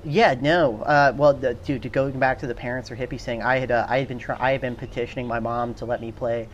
Yeah, 0.06 0.36
no. 0.40 0.84
Uh, 0.84 1.14
well, 1.18 1.34
the, 1.34 1.56
to, 1.56 1.80
to 1.80 1.90
go 1.90 2.12
back 2.12 2.38
to 2.40 2.48
the 2.48 2.54
parents 2.54 2.92
or 2.92 2.96
hippies 2.96 3.22
thing, 3.22 3.42
I 3.42 3.58
had 3.58 3.72
uh, 3.72 3.88
I 3.90 4.00
had 4.00 4.08
been 4.08 4.20
try- 4.20 4.38
I 4.40 4.52
had 4.52 4.62
been 4.62 4.76
petitioning 4.76 5.28
my 5.28 5.40
mom 5.40 5.74
to 5.76 5.86
let 5.86 6.00
me 6.00 6.12
play 6.12 6.48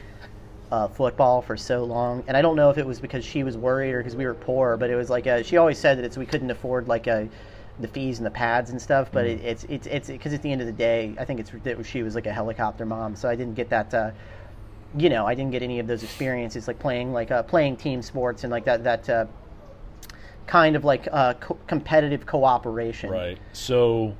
uh, 0.72 0.88
football 0.88 1.41
for 1.41 1.58
so 1.58 1.84
long, 1.84 2.24
and 2.27 2.38
I 2.38 2.41
don't 2.41 2.55
know 2.55 2.70
if 2.70 2.77
it 2.77 2.86
was 2.86 3.01
because 3.01 3.25
she 3.25 3.43
was 3.43 3.58
worried 3.58 3.91
or 3.91 4.00
because 4.00 4.15
we 4.15 4.25
were 4.25 4.34
poor, 4.34 4.77
but 4.77 4.89
it 4.89 4.96
was 4.96 5.10
like 5.10 5.27
uh, 5.27 5.43
she 5.43 5.58
always 5.58 5.77
said 5.77 5.98
that 5.98 6.05
it's 6.05 6.17
we 6.17 6.25
couldn't 6.25 6.50
afford 6.50 6.88
like 6.88 7.10
uh, 7.10 7.25
the 7.79 7.89
fees 7.89 8.20
and 8.20 8.25
the 8.25 8.31
pads 8.31 8.70
and 8.70 8.81
stuff. 8.81 9.12
But 9.12 9.25
it, 9.25 9.41
it's 9.43 9.65
it's 9.65 9.86
it's 9.88 10.08
because 10.08 10.34
at 10.34 10.41
the 10.41 10.51
end 10.51 10.62
of 10.62 10.67
the 10.67 10.74
day, 10.74 11.13
I 11.20 11.25
think 11.25 11.41
it's 11.41 11.51
that 11.63 11.86
she 11.86 12.03
was 12.03 12.15
like 12.15 12.27
a 12.27 12.34
helicopter 12.34 12.86
mom, 12.86 13.17
so 13.17 13.27
I 13.27 13.36
didn't 13.36 13.55
get 13.55 13.70
that. 13.70 13.93
Uh, 13.93 14.12
you 14.98 15.10
know, 15.10 15.25
I 15.25 15.36
didn't 15.36 15.51
get 15.51 15.62
any 15.62 15.79
of 15.79 15.88
those 15.88 16.03
experiences 16.03 16.67
like 16.70 16.79
playing 16.79 17.12
like 17.12 17.31
uh, 17.31 17.43
playing 17.43 17.75
team 17.75 18.01
sports 18.01 18.46
and 18.46 18.51
like 18.51 18.63
that 18.63 18.86
that 18.86 19.10
uh, 19.10 19.25
kind 20.51 20.75
of 20.75 20.84
like 20.84 21.08
uh, 21.13 21.34
co- 21.36 21.58
competitive 21.65 22.25
cooperation. 22.25 23.10
Right. 23.10 23.38
So 23.53 24.13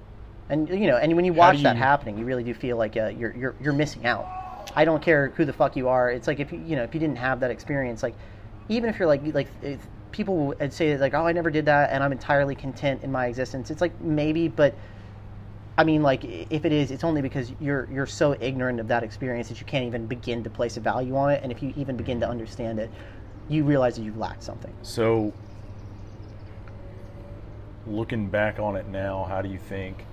And 0.50 0.69
you 0.69 0.88
know, 0.88 0.95
and 0.95 1.13
when 1.17 1.25
you 1.25 1.33
watch 1.33 1.57
do 1.57 1.63
that 1.63 1.75
you- 1.75 1.81
happening, 1.81 2.17
you 2.17 2.23
really 2.23 2.43
do 2.45 2.53
feel 2.53 2.77
like 2.77 2.95
uh, 2.95 3.07
you're 3.07 3.35
you're 3.35 3.55
you're 3.61 3.73
missing 3.73 4.05
out. 4.05 4.25
I 4.73 4.85
don't 4.85 5.03
care 5.03 5.29
who 5.35 5.43
the 5.43 5.51
fuck 5.51 5.75
you 5.75 5.89
are. 5.89 6.09
It's 6.09 6.27
like 6.27 6.39
if 6.39 6.53
you 6.53 6.63
you 6.65 6.77
know 6.77 6.83
if 6.83 6.93
you 6.93 7.01
didn't 7.01 7.17
have 7.17 7.41
that 7.41 7.51
experience, 7.51 8.01
like 8.01 8.15
even 8.69 8.89
if 8.89 8.97
you're 8.97 9.09
like 9.09 9.21
like 9.33 9.50
people 10.13 10.47
would 10.47 10.71
say 10.71 10.97
like 10.97 11.13
oh 11.13 11.27
I 11.27 11.33
never 11.33 11.51
did 11.51 11.65
that 11.65 11.89
and 11.91 12.01
I'm 12.01 12.13
entirely 12.13 12.55
content 12.55 13.03
in 13.03 13.11
my 13.11 13.25
existence. 13.27 13.69
It's 13.69 13.81
like 13.81 14.00
maybe, 14.00 14.47
but 14.47 14.73
I 15.77 15.83
mean 15.83 16.01
like 16.01 16.23
if 16.50 16.63
it 16.63 16.71
is, 16.71 16.91
it's 16.91 17.03
only 17.03 17.21
because 17.21 17.51
you're 17.59 17.89
you're 17.91 18.07
so 18.07 18.38
ignorant 18.39 18.79
of 18.79 18.88
that 18.88 19.03
experience 19.03 19.50
that 19.50 19.59
you 19.59 19.65
can't 19.65 19.83
even 19.85 20.07
begin 20.07 20.45
to 20.45 20.50
place 20.50 20.77
a 20.77 20.79
value 20.79 21.17
on 21.17 21.31
it. 21.31 21.43
And 21.43 21.51
if 21.51 21.61
you 21.61 21.73
even 21.75 21.97
begin 21.97 22.21
to 22.21 22.29
understand 22.29 22.79
it, 22.79 22.89
you 23.50 23.65
realize 23.65 23.97
that 23.97 24.03
you've 24.03 24.17
lacked 24.17 24.43
something. 24.43 24.73
So, 24.81 25.33
looking 27.88 28.27
back 28.27 28.59
on 28.59 28.75
it 28.75 28.88
now, 28.88 29.25
how 29.27 29.41
do 29.41 29.50
you 29.50 29.57
think 29.57 30.05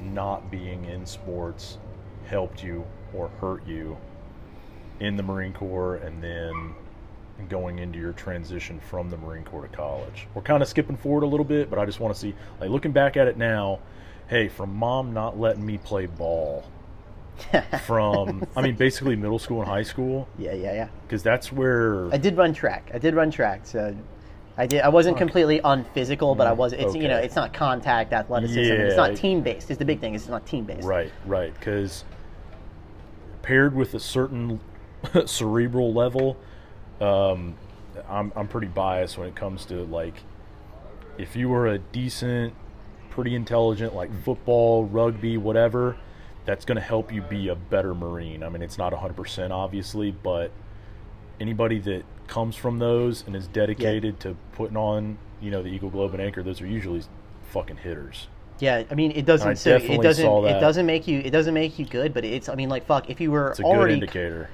not 0.00 0.50
being 0.50 0.84
in 0.86 1.04
sports 1.06 1.78
helped 2.26 2.62
you 2.62 2.84
or 3.12 3.28
hurt 3.40 3.66
you 3.66 3.96
in 5.00 5.16
the 5.16 5.22
Marine 5.22 5.52
Corps 5.52 5.96
and 5.96 6.22
then 6.22 6.74
going 7.48 7.78
into 7.78 7.98
your 7.98 8.12
transition 8.12 8.78
from 8.80 9.10
the 9.10 9.16
Marine 9.16 9.44
Corps 9.44 9.62
to 9.62 9.76
college? 9.76 10.26
We're 10.34 10.42
kind 10.42 10.62
of 10.62 10.68
skipping 10.68 10.96
forward 10.96 11.22
a 11.22 11.26
little 11.26 11.44
bit, 11.44 11.70
but 11.70 11.78
I 11.78 11.84
just 11.86 12.00
want 12.00 12.14
to 12.14 12.20
see, 12.20 12.34
like, 12.60 12.70
looking 12.70 12.92
back 12.92 13.16
at 13.16 13.28
it 13.28 13.36
now, 13.36 13.80
hey, 14.28 14.48
from 14.48 14.74
mom 14.74 15.12
not 15.12 15.38
letting 15.38 15.64
me 15.64 15.78
play 15.78 16.06
ball, 16.06 16.64
from, 17.86 18.46
I 18.54 18.60
mean, 18.62 18.76
basically 18.76 19.16
middle 19.16 19.38
school 19.38 19.60
and 19.60 19.68
high 19.68 19.82
school, 19.82 20.28
Yeah, 20.38 20.52
yeah, 20.52 20.72
yeah. 20.74 20.88
because 21.06 21.22
that's 21.22 21.50
where. 21.50 22.12
I 22.12 22.18
did 22.18 22.36
run 22.36 22.52
track. 22.52 22.90
I 22.92 22.98
did 22.98 23.14
run 23.14 23.30
track. 23.30 23.62
So 23.64 23.96
I 24.60 24.66
did. 24.66 24.82
I 24.82 24.90
wasn't 24.90 25.16
completely 25.16 25.58
unphysical, 25.64 26.34
but 26.34 26.46
I 26.46 26.52
was. 26.52 26.74
It's 26.74 26.94
you 26.94 27.08
know, 27.08 27.16
it's 27.16 27.34
not 27.34 27.54
contact 27.54 28.12
athleticism. 28.12 28.60
It's 28.60 28.96
not 28.96 29.16
team 29.16 29.40
based. 29.40 29.70
Is 29.70 29.78
the 29.78 29.86
big 29.86 30.00
thing. 30.00 30.14
It's 30.14 30.28
not 30.28 30.44
team 30.44 30.66
based. 30.66 30.86
Right, 30.86 31.10
right. 31.24 31.54
Because 31.54 32.04
paired 33.40 33.74
with 33.74 33.94
a 33.94 34.00
certain 34.00 34.60
cerebral 35.24 35.94
level, 35.94 36.36
um, 37.00 37.56
I'm 38.06 38.34
I'm 38.36 38.48
pretty 38.48 38.66
biased 38.66 39.16
when 39.16 39.28
it 39.28 39.34
comes 39.34 39.64
to 39.66 39.86
like 39.86 40.16
if 41.16 41.36
you 41.36 41.48
were 41.48 41.68
a 41.68 41.78
decent, 41.78 42.52
pretty 43.08 43.34
intelligent 43.34 43.94
like 43.94 44.10
football, 44.24 44.84
rugby, 44.84 45.38
whatever. 45.38 45.96
That's 46.44 46.66
going 46.66 46.76
to 46.76 46.82
help 46.82 47.10
you 47.12 47.22
be 47.22 47.48
a 47.48 47.54
better 47.54 47.94
Marine. 47.94 48.42
I 48.42 48.50
mean, 48.50 48.60
it's 48.60 48.76
not 48.76 48.92
100% 48.92 49.50
obviously, 49.52 50.10
but 50.10 50.50
anybody 51.38 51.78
that 51.80 52.04
comes 52.30 52.56
from 52.56 52.78
those 52.78 53.24
and 53.26 53.36
is 53.36 53.46
dedicated 53.48 54.18
to 54.20 54.36
putting 54.52 54.76
on, 54.76 55.18
you 55.42 55.50
know, 55.50 55.62
the 55.62 55.68
Eagle 55.68 55.90
Globe 55.90 56.14
and 56.14 56.22
Anchor, 56.22 56.42
those 56.42 56.62
are 56.62 56.66
usually 56.66 57.02
fucking 57.50 57.76
hitters. 57.76 58.28
Yeah, 58.60 58.84
I 58.90 58.94
mean, 58.94 59.10
it 59.12 59.26
doesn't. 59.26 59.56
So 59.56 59.76
it 59.76 60.00
doesn't. 60.02 60.44
It 60.46 60.60
doesn't 60.60 60.86
make 60.86 61.06
you. 61.08 61.18
It 61.20 61.30
doesn't 61.30 61.54
make 61.54 61.78
you 61.78 61.86
good, 61.86 62.14
but 62.14 62.24
it's. 62.24 62.48
I 62.48 62.54
mean, 62.54 62.68
like 62.68 62.86
fuck. 62.86 63.10
If 63.10 63.20
you 63.20 63.30
were 63.30 63.50
It's 63.50 63.58
a 63.58 63.62
good 63.62 63.68
already, 63.68 63.94
indicator. 63.94 64.50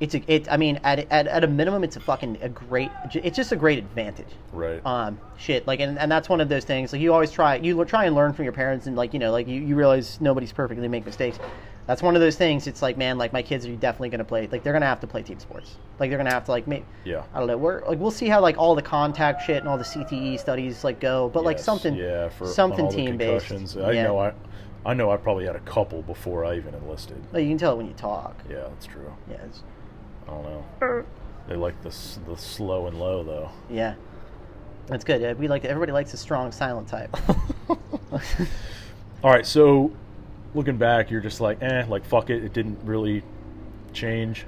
it's 0.00 0.14
a. 0.14 0.22
It. 0.26 0.50
I 0.50 0.56
mean, 0.56 0.80
at, 0.84 1.00
at 1.12 1.26
at 1.26 1.44
a 1.44 1.46
minimum, 1.46 1.84
it's 1.84 1.96
a 1.96 2.00
fucking 2.00 2.38
a 2.40 2.48
great. 2.48 2.90
It's 3.14 3.36
just 3.36 3.52
a 3.52 3.56
great 3.56 3.78
advantage. 3.78 4.28
Right. 4.52 4.80
um 4.86 5.18
shit 5.36 5.66
like 5.66 5.80
and, 5.80 5.98
and 5.98 6.10
that's 6.10 6.28
one 6.28 6.40
of 6.40 6.48
those 6.48 6.64
things 6.64 6.92
like 6.92 7.02
you 7.02 7.12
always 7.12 7.30
try 7.32 7.56
you 7.56 7.84
try 7.84 8.04
and 8.04 8.14
learn 8.14 8.32
from 8.32 8.44
your 8.44 8.52
parents 8.52 8.86
and 8.86 8.96
like 8.96 9.12
you 9.12 9.18
know 9.18 9.32
like 9.32 9.48
you, 9.48 9.60
you 9.60 9.74
realize 9.74 10.20
nobody's 10.20 10.52
perfect 10.52 10.80
they 10.80 10.88
make 10.88 11.04
mistakes 11.06 11.38
that's 11.86 12.00
one 12.02 12.14
of 12.14 12.20
those 12.20 12.36
things 12.36 12.66
it's 12.66 12.80
like 12.82 12.96
man 12.96 13.18
like 13.18 13.32
my 13.32 13.42
kids 13.42 13.66
are 13.66 13.74
definitely 13.76 14.08
going 14.08 14.18
to 14.18 14.24
play 14.24 14.46
like 14.52 14.62
they're 14.62 14.72
going 14.72 14.80
to 14.82 14.86
have 14.86 15.00
to 15.00 15.06
play 15.06 15.22
team 15.22 15.38
sports 15.40 15.76
like 15.98 16.10
they're 16.10 16.18
going 16.18 16.28
to 16.28 16.32
have 16.32 16.44
to 16.44 16.50
like 16.50 16.66
make 16.68 16.84
Yeah. 17.04 17.24
i 17.34 17.38
don't 17.38 17.48
know 17.48 17.56
we're 17.58 17.84
like 17.86 17.98
we'll 17.98 18.10
see 18.12 18.28
how 18.28 18.40
like 18.40 18.56
all 18.56 18.74
the 18.74 18.82
contact 18.82 19.42
shit 19.44 19.56
and 19.58 19.68
all 19.68 19.76
the 19.78 19.84
cte 19.84 20.38
studies 20.38 20.84
like 20.84 21.00
go 21.00 21.28
but 21.28 21.44
like 21.44 21.58
something 21.58 21.94
yeah, 21.96 22.28
for 22.28 22.46
something 22.46 22.84
all 22.86 22.90
the 22.90 22.96
team 22.96 23.16
based 23.16 23.46
concussions. 23.48 23.76
I 23.76 23.92
yeah. 23.92 24.04
know 24.04 24.18
I, 24.18 24.32
I 24.86 24.94
know 24.94 25.10
I 25.10 25.16
probably 25.16 25.44
had 25.46 25.56
a 25.56 25.60
couple 25.60 26.02
before 26.02 26.44
I 26.44 26.56
even 26.56 26.74
enlisted. 26.74 27.22
Like, 27.32 27.44
you 27.44 27.50
can 27.50 27.58
tell 27.58 27.72
it 27.74 27.76
when 27.76 27.86
you 27.86 27.94
talk 27.94 28.36
Yeah, 28.50 28.62
that's 28.68 28.86
true. 28.86 29.12
yeah 29.30 29.36
it's, 29.44 29.62
I 30.26 30.30
don't 30.30 30.42
know. 30.44 31.04
They 31.48 31.56
like 31.56 31.80
the 31.82 31.88
the 32.28 32.36
slow 32.36 32.86
and 32.86 32.98
low 32.98 33.24
though. 33.24 33.50
yeah 33.68 33.94
that's 34.86 35.04
good 35.04 35.38
we 35.38 35.48
like 35.48 35.64
everybody 35.64 35.92
likes 35.92 36.12
a 36.14 36.16
strong 36.16 36.52
silent 36.52 36.86
type 36.88 37.16
All 39.24 39.30
right, 39.30 39.46
so 39.46 39.92
looking 40.54 40.76
back, 40.76 41.10
you're 41.10 41.20
just 41.20 41.40
like, 41.40 41.62
eh, 41.62 41.84
like 41.88 42.04
fuck 42.04 42.30
it. 42.30 42.44
It 42.44 42.52
didn't 42.52 42.78
really 42.84 43.22
change. 43.92 44.46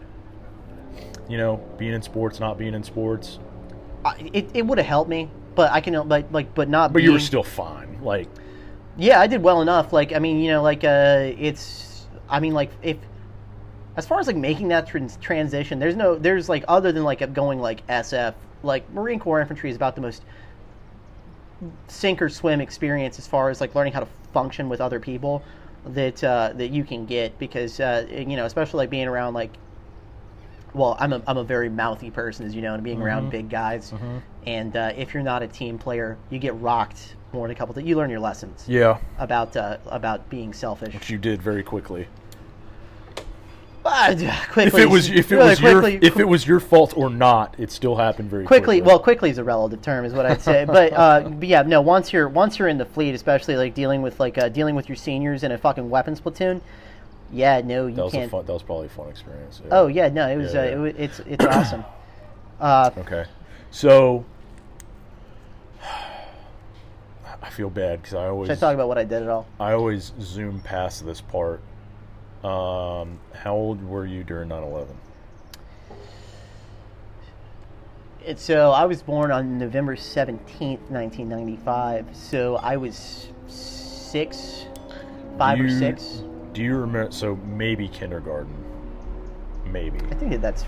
You 1.29 1.39
know, 1.39 1.57
being 1.79 1.95
in 1.95 2.03
sports, 2.03 2.41
not 2.41 2.59
being 2.59 2.75
in 2.75 2.83
sports, 2.83 3.39
I, 4.05 4.31
it, 4.33 4.51
it 4.55 4.67
would 4.67 4.79
have 4.79 4.87
helped 4.87 5.09
me 5.09 5.31
but 5.55 5.71
i 5.71 5.81
can 5.81 5.95
like 6.09 6.27
like 6.33 6.53
but 6.53 6.69
not 6.69 6.93
but 6.93 7.01
you 7.03 7.13
were 7.13 7.21
still 7.21 7.45
fine. 7.45 7.85
Like, 8.05 8.29
Yeah, 8.97 9.21
I 9.21 9.27
did 9.27 9.43
well 9.43 9.63
enough. 9.63 9.93
Like, 9.93 10.13
I 10.13 10.19
mean, 10.19 10.41
you 10.41 10.53
know, 10.53 10.63
like, 10.63 10.85
uh, 10.85 11.33
it's, 11.39 12.07
I 12.29 12.39
mean, 12.39 12.55
like, 12.55 12.71
if, 12.83 12.99
as 13.97 14.07
far 14.07 14.21
as 14.21 14.27
like 14.27 14.37
making 14.37 14.69
that 14.69 14.87
trans- 14.87 15.17
transition, 15.17 15.79
there's 15.79 15.97
no, 15.97 16.17
there's 16.17 16.49
like, 16.49 16.65
other 16.69 16.93
than 16.93 17.05
like 17.05 17.33
going 17.33 17.61
like 17.61 17.87
SF, 17.87 18.35
like 18.63 18.89
Marine 18.93 19.19
Corps 19.19 19.41
infantry 19.41 19.71
is 19.71 19.77
about 19.77 19.95
the 19.95 20.01
most 20.01 20.23
sink 21.89 22.21
or 22.21 22.29
swim 22.29 22.61
experience 22.61 23.19
as 23.19 23.27
far 23.27 23.49
as 23.49 23.61
like 23.61 23.75
learning 23.75 23.93
how 23.93 24.01
to 24.01 24.09
function 24.33 24.69
with 24.69 24.81
other 24.81 25.01
people 25.01 25.43
that 25.87 26.23
uh, 26.25 26.53
that 26.55 26.69
you 26.69 26.85
can 26.85 27.07
get 27.07 27.39
because 27.39 27.81
uh, 27.81 28.07
you 28.11 28.37
know, 28.37 28.47
especially 28.47 28.79
like 28.79 28.91
being 28.91 29.09
around 29.09 29.35
like 29.35 29.51
well, 30.75 30.97
I'm 30.99 31.13
a, 31.13 31.23
I'm 31.27 31.37
a 31.37 31.45
very 31.45 31.69
mouthy 31.69 32.11
person, 32.11 32.45
as 32.47 32.55
you 32.55 32.61
know, 32.61 32.75
and 32.75 32.83
being 32.83 33.01
around 33.01 33.31
big 33.31 33.49
guys. 33.49 33.95
And 34.45 34.77
uh, 34.77 34.93
if 34.97 35.15
you're 35.15 35.23
not 35.23 35.43
a 35.43 35.47
team 35.47 35.79
player, 35.79 36.19
you 36.31 36.39
get 36.39 36.55
rocked 36.57 37.17
more 37.33 37.47
than 37.47 37.57
a 37.57 37.59
couple. 37.59 37.75
Th- 37.75 37.87
you 37.87 37.97
learn 37.97 38.11
your 38.11 38.21
lessons 38.21 38.65
yeah, 38.69 38.99
about 39.19 39.57
uh, 39.57 39.79
about 39.87 40.29
being 40.29 40.53
selfish. 40.53 40.93
which 40.93 41.11
you 41.11 41.19
did 41.19 41.41
very 41.41 41.63
quickly. 41.63 42.09
Quickly, 44.51 44.65
If 44.65 44.75
it 44.75 44.89
was 44.91 45.09
if 45.11 45.31
it 45.31 45.37
really 45.37 45.49
was 45.51 45.61
your 45.61 45.89
if 46.03 46.17
it 46.19 46.25
was 46.25 46.47
your 46.47 46.59
fault 46.59 46.95
or 46.97 47.11
not, 47.11 47.55
it 47.59 47.71
still 47.71 47.95
happened 47.97 48.29
very 48.29 48.45
quickly, 48.45 48.79
quickly. 48.79 48.83
well, 48.83 48.99
quickly 48.99 49.31
is 49.31 49.39
a 49.39 49.45
relative 49.45 49.83
term, 49.83 50.05
is 50.05 50.13
what 50.13 50.27
I'd 50.27 50.41
say. 50.43 50.65
but, 50.67 50.93
uh, 50.93 51.29
but 51.29 51.49
yeah, 51.49 51.63
no. 51.63 51.81
Once 51.81 52.13
you're 52.13 52.29
once 52.29 52.59
you're 52.59 52.69
in 52.69 52.79
the 52.79 52.85
fleet, 52.85 53.15
especially 53.15 53.57
like 53.57 53.75
dealing 53.75 54.03
with 54.03 54.19
like 54.19 54.37
uh, 54.37 54.49
dealing 54.49 54.75
with 54.75 54.89
your 54.89 54.97
seniors 54.97 55.45
in 55.45 55.53
a 55.53 55.59
fucking 55.59 55.89
weapons 55.89 56.21
platoon, 56.21 56.61
yeah, 57.33 57.61
no, 57.61 57.87
you 57.87 57.95
that 57.95 58.05
was 58.05 58.15
a 58.15 58.17
can't. 58.17 58.31
fun. 58.31 58.45
That 58.47 58.53
was 58.53 58.63
probably 58.63 58.87
a 58.87 58.91
fun 58.91 59.09
experience. 59.09 59.61
yeah. 59.65 59.69
Oh 59.73 59.87
yeah, 59.87 60.09
no, 60.09 60.29
it 60.29 60.37
was. 60.37 60.55
Yeah, 60.55 60.61
uh, 60.61 60.65
yeah. 60.65 60.85
it 60.85 60.97
it's 60.99 61.21
it's 61.21 61.45
awesome. 61.45 61.85
Uh, 62.61 62.89
Okay. 62.99 63.25
So 63.73 64.25
I 67.43 67.51
feel 67.51 67.69
bad 67.69 68.01
because 68.01 68.15
I 68.15 68.29
always 68.29 68.49
should 68.49 68.59
I 68.59 68.61
talk 68.61 68.75
about 68.75 68.89
what 68.89 68.97
I 68.97 69.05
did 69.05 69.23
at 69.23 69.29
all? 69.29 69.47
I 69.59 69.73
always 69.73 70.13
zoom 70.21 70.61
past 70.61 71.05
this 71.05 71.21
part. 71.21 71.61
Um, 72.45 73.19
how 73.33 73.55
old 73.55 73.83
were 73.83 74.05
you 74.05 74.23
during 74.23 74.51
9/11? 74.51 74.89
So 78.37 78.71
I 78.71 78.85
was 78.85 79.03
born 79.03 79.31
on 79.31 79.59
November 79.59 79.97
seventeenth, 79.97 80.91
nineteen 80.91 81.29
ninety 81.29 81.57
five. 81.57 82.07
So 82.13 82.57
I 82.57 82.77
was 82.77 83.29
six, 83.47 84.67
five 85.39 85.61
or 85.61 85.69
six. 85.69 86.23
Do 86.53 86.63
you 86.63 86.77
remember? 86.77 87.11
So 87.13 87.37
maybe 87.37 87.89
kindergarten, 87.89 88.55
maybe. 89.67 89.99
I 90.11 90.15
think 90.15 90.41
that's 90.41 90.65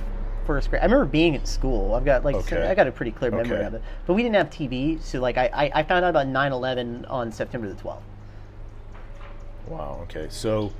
first 0.47 0.71
grade. 0.71 0.81
I 0.81 0.85
remember 0.85 1.07
being 1.07 1.35
at 1.35 1.47
school. 1.47 1.95
I've 1.95 2.05
got 2.05 2.25
like 2.25 2.37
Okay. 2.37 2.67
I 2.67 2.75
got 2.75 2.87
a 2.87 2.93
pretty 2.93 3.11
clear 3.11 3.31
memory 3.31 3.57
Okay. 3.59 3.67
of 3.67 3.75
it. 3.75 3.83
But 4.07 4.15
we 4.15 4.23
didn't 4.23 4.37
have 4.37 4.51
TV, 4.51 5.01
so 5.03 5.21
like 5.21 5.37
I, 5.39 5.47
I, 5.53 5.71
I 5.81 5.83
found 5.83 6.05
out 6.05 6.11
about 6.11 6.27
9/11 6.27 7.11
on 7.11 7.33
September 7.33 7.69
the 7.69 7.75
12th. 7.75 8.01
Wow. 9.69 10.01
Okay. 10.03 10.27
So 10.31 10.73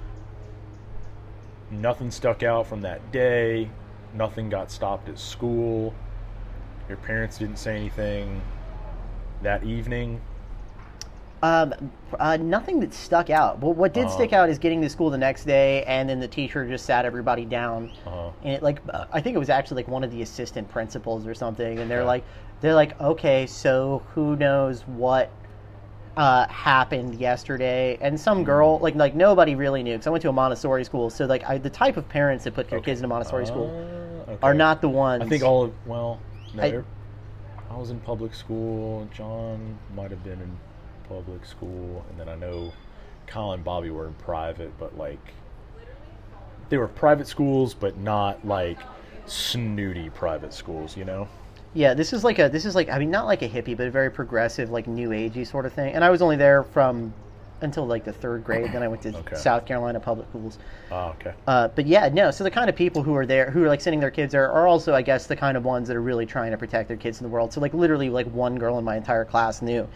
nothing 1.71 2.11
stuck 2.11 2.43
out 2.43 2.67
from 2.67 2.83
that 2.83 3.13
day. 3.13 3.71
Nothing 4.15 4.49
got 4.49 4.71
stopped 4.71 5.09
at 5.09 5.19
school. 5.19 5.95
Your 6.89 6.99
parents 6.99 7.39
didn't 7.39 7.59
say 7.59 7.77
anything 7.77 8.41
that 9.43 9.65
evening. 9.65 10.21
Um, 11.43 11.75
uh, 12.19 12.39
nothing 12.39 12.81
that 12.81 12.95
stuck 12.95 13.29
out. 13.29 13.61
But 13.61 13.71
what 13.71 13.93
did 13.93 14.07
Oh. 14.07 14.11
stick 14.11 14.33
out 14.33 14.49
is 14.49 14.59
getting 14.59 14.81
to 14.83 14.89
school 14.89 15.11
the 15.11 15.19
next 15.19 15.45
day, 15.45 15.85
and 15.85 16.09
then 16.09 16.19
the 16.19 16.29
teacher 16.29 16.67
just 16.67 16.87
sat 16.87 17.05
everybody 17.05 17.45
down, 17.45 17.91
Uh-huh. 18.07 18.31
and 18.43 18.55
it 18.55 18.63
like 18.63 18.81
uh, 18.89 19.05
I 19.13 19.21
think 19.21 19.37
it 19.37 19.39
was 19.39 19.51
actually 19.51 19.77
like 19.83 19.89
one 19.89 20.03
of 20.03 20.11
the 20.11 20.23
assistant 20.23 20.69
principals 20.71 21.27
or 21.27 21.35
something, 21.35 21.79
and 21.79 21.91
they're 21.91 22.01
Okay. 22.01 22.07
like 22.07 22.25
they're 22.63 22.75
like 22.75 22.99
okay, 23.01 23.47
so 23.47 24.03
who 24.15 24.35
knows 24.37 24.87
what 24.87 25.31
uh, 26.17 26.47
happened 26.49 27.15
yesterday? 27.17 27.99
And 28.01 28.19
some 28.19 28.45
girl 28.45 28.79
like 28.79 28.95
like 28.95 29.15
nobody 29.15 29.55
really 29.55 29.83
knew 29.83 29.95
because 29.95 30.07
I 30.07 30.11
went 30.11 30.23
to 30.23 30.29
a 30.29 30.33
Montessori 30.33 30.85
school, 30.85 31.11
so 31.11 31.27
like 31.27 31.45
I, 31.49 31.59
the 31.59 31.71
type 31.71 31.97
of 31.97 32.09
parents 32.09 32.45
that 32.45 32.55
put 32.55 32.69
their 32.69 32.79
Okay. 32.79 32.91
kids 32.93 33.01
in 33.01 33.05
a 33.05 33.09
Montessori 33.09 33.47
school 33.47 33.71
Ah, 34.29 34.31
okay. 34.33 34.39
are 34.43 34.55
not 34.55 34.81
the 34.81 34.89
ones. 34.89 35.23
I 35.23 35.29
think 35.29 35.43
all 35.43 35.65
of 35.65 35.73
well, 35.87 36.21
no, 36.55 36.63
I- 36.63 36.67
I, 36.67 37.75
I 37.75 37.77
was 37.77 37.91
in 37.91 38.01
public 38.01 38.35
school. 38.35 39.09
John 39.13 39.79
might 39.95 40.11
have 40.11 40.25
been 40.25 40.41
in 40.41 40.57
public 41.09 41.45
school, 41.45 42.05
and 42.11 42.19
then 42.19 42.29
I 42.29 42.35
know 42.37 42.73
Kyle 43.27 43.53
and 43.53 43.63
Bobby 43.65 43.91
were 43.91 44.07
in 44.07 44.15
private, 44.15 44.77
but 44.79 44.97
like 44.97 45.35
they 46.69 46.79
were 46.79 46.89
private 46.89 47.27
schools, 47.29 47.75
but 47.75 47.97
not 47.99 48.45
like 48.47 48.79
snooty 49.27 50.11
private 50.11 50.53
schools. 50.55 50.97
You 50.97 51.05
know? 51.05 51.29
Yeah, 51.77 51.93
this 51.93 52.15
is 52.15 52.25
like 52.25 52.39
a 52.39 52.49
this 52.49 52.65
is 52.65 52.75
like 52.75 52.89
I 52.89 52.99
mean 52.99 53.11
not 53.11 53.27
like 53.27 53.43
a 53.43 53.49
hippie, 53.49 53.77
but 53.77 53.87
a 53.87 53.91
very 53.91 54.11
progressive, 54.11 54.71
like 54.71 54.87
new 54.87 55.11
agey 55.11 55.47
sort 55.47 55.67
of 55.67 55.75
thing. 55.75 55.95
And 55.95 56.03
I 56.03 56.09
was 56.09 56.23
only 56.23 56.37
there 56.37 56.63
from 56.63 57.13
until 57.61 57.87
like 57.87 58.03
the 58.05 58.13
third 58.15 58.45
grade. 58.45 58.73
Then 58.73 58.83
I 58.83 58.89
went 58.89 59.03
to 59.03 59.15
Okay. 59.15 59.37
South 59.37 59.67
Carolina 59.67 60.01
public 60.01 60.27
schools. 60.31 60.59
Oh, 60.91 61.09
okay. 61.21 61.35
Uh, 61.47 61.69
but 61.69 61.87
yeah, 61.87 62.09
no. 62.09 62.31
So 62.31 62.45
the 62.45 62.51
kind 62.51 62.71
of 62.71 62.77
people 62.77 63.03
who 63.03 63.15
are 63.15 63.27
there, 63.27 63.51
who 63.51 63.63
are 63.65 63.69
like 63.69 63.83
sending 63.83 64.01
their 64.01 64.11
kids 64.11 64.33
there, 64.33 64.51
are 64.51 64.67
also, 64.67 64.95
I 64.95 65.03
guess, 65.03 65.27
the 65.27 65.37
kind 65.37 65.55
of 65.55 65.65
ones 65.67 65.89
that 65.89 65.97
are 65.99 66.03
really 66.03 66.25
trying 66.25 66.51
to 66.51 66.57
protect 66.57 66.89
their 66.89 66.97
kids 66.97 67.21
in 67.21 67.25
the 67.25 67.31
world. 67.31 67.53
So 67.53 67.61
like 67.61 67.75
literally, 67.75 68.09
like 68.09 68.27
one 68.29 68.57
girl 68.59 68.79
in 68.79 68.85
my 68.85 68.97
entire 68.97 69.27
class 69.27 69.61
knew, 69.61 69.87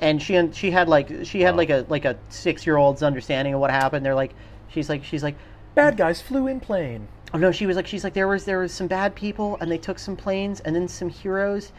and 0.00 0.20
she 0.22 0.50
she 0.52 0.70
had 0.70 0.86
like 0.88 1.24
she 1.24 1.40
had 1.40 1.52
Wow. 1.54 1.58
like 1.58 1.70
a 1.70 1.86
like 1.88 2.04
a 2.04 2.16
six 2.28 2.66
year 2.66 2.76
old's 2.76 3.02
understanding 3.02 3.54
of 3.54 3.60
what 3.60 3.70
happened. 3.70 4.04
They're 4.04 4.14
like, 4.14 4.34
she's 4.68 4.90
like 4.90 5.02
she's 5.02 5.22
like, 5.22 5.36
Bad 5.74 5.96
guys 5.96 6.20
flew 6.20 6.46
in 6.46 6.60
plane. 6.60 7.08
Oh 7.34 7.38
no, 7.38 7.50
she 7.50 7.66
was 7.66 7.76
like 7.76 7.86
she's 7.86 8.04
like 8.04 8.14
there 8.14 8.28
was 8.28 8.44
there 8.44 8.58
was 8.58 8.72
some 8.72 8.86
bad 8.86 9.14
people 9.14 9.56
and 9.60 9.70
they 9.70 9.78
took 9.78 9.98
some 9.98 10.16
planes 10.16 10.60
and 10.60 10.74
then 10.76 10.86
some 10.88 11.08
heroes, 11.08 11.72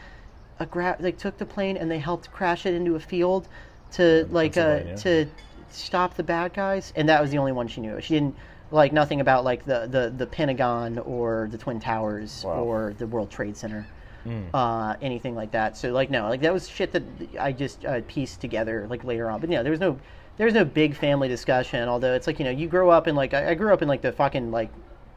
uh, 0.58 0.64
gra- 0.64 0.96
they 0.98 1.12
took 1.12 1.38
the 1.38 1.46
plane 1.46 1.76
and 1.76 1.90
they 1.90 1.98
helped 1.98 2.30
crash 2.32 2.66
it 2.66 2.74
into 2.74 2.96
a 2.96 3.00
field 3.00 3.48
to 3.92 4.26
like 4.30 4.56
uh 4.56 4.80
to 4.96 5.26
stop 5.70 6.14
the 6.14 6.22
bad 6.22 6.52
guys 6.52 6.92
and 6.96 7.08
that 7.08 7.20
was 7.20 7.30
the 7.30 7.38
only 7.38 7.52
one 7.52 7.68
she 7.68 7.80
knew. 7.80 8.00
She 8.00 8.14
didn't 8.14 8.34
like 8.70 8.92
nothing 8.92 9.20
about 9.20 9.44
like 9.44 9.64
the 9.64 9.86
the 9.88 10.12
the 10.16 10.26
Pentagon 10.26 10.98
or 10.98 11.48
the 11.52 11.58
Twin 11.58 11.78
Towers 11.78 12.42
Wow. 12.44 12.64
or 12.64 12.94
the 12.98 13.06
World 13.06 13.30
Trade 13.30 13.56
Center. 13.56 13.86
Mm. 14.26 14.46
Uh, 14.54 14.96
anything 15.02 15.34
like 15.34 15.50
that. 15.52 15.76
So 15.76 15.92
like 15.92 16.10
no, 16.10 16.28
like 16.28 16.40
that 16.40 16.52
was 16.52 16.68
shit 16.68 16.92
that 16.92 17.02
I 17.38 17.52
just 17.52 17.84
uh, 17.84 18.00
pieced 18.08 18.40
together 18.40 18.86
like 18.88 19.04
later 19.04 19.30
on. 19.30 19.38
But 19.40 19.50
yeah, 19.50 19.62
there 19.62 19.70
was 19.70 19.80
no 19.80 19.98
there 20.38 20.46
was 20.46 20.54
no 20.54 20.64
big 20.64 20.96
family 20.96 21.28
discussion. 21.28 21.88
Although 21.88 22.14
it's 22.14 22.26
like 22.26 22.38
you 22.38 22.44
know 22.44 22.50
you 22.50 22.66
grow 22.66 22.90
up 22.90 23.06
in 23.06 23.14
like 23.14 23.34
I, 23.34 23.50
I 23.50 23.54
grew 23.54 23.72
up 23.72 23.82
in 23.82 23.86
like 23.88 24.00
the 24.00 24.12
fucking 24.12 24.50
like 24.50 24.70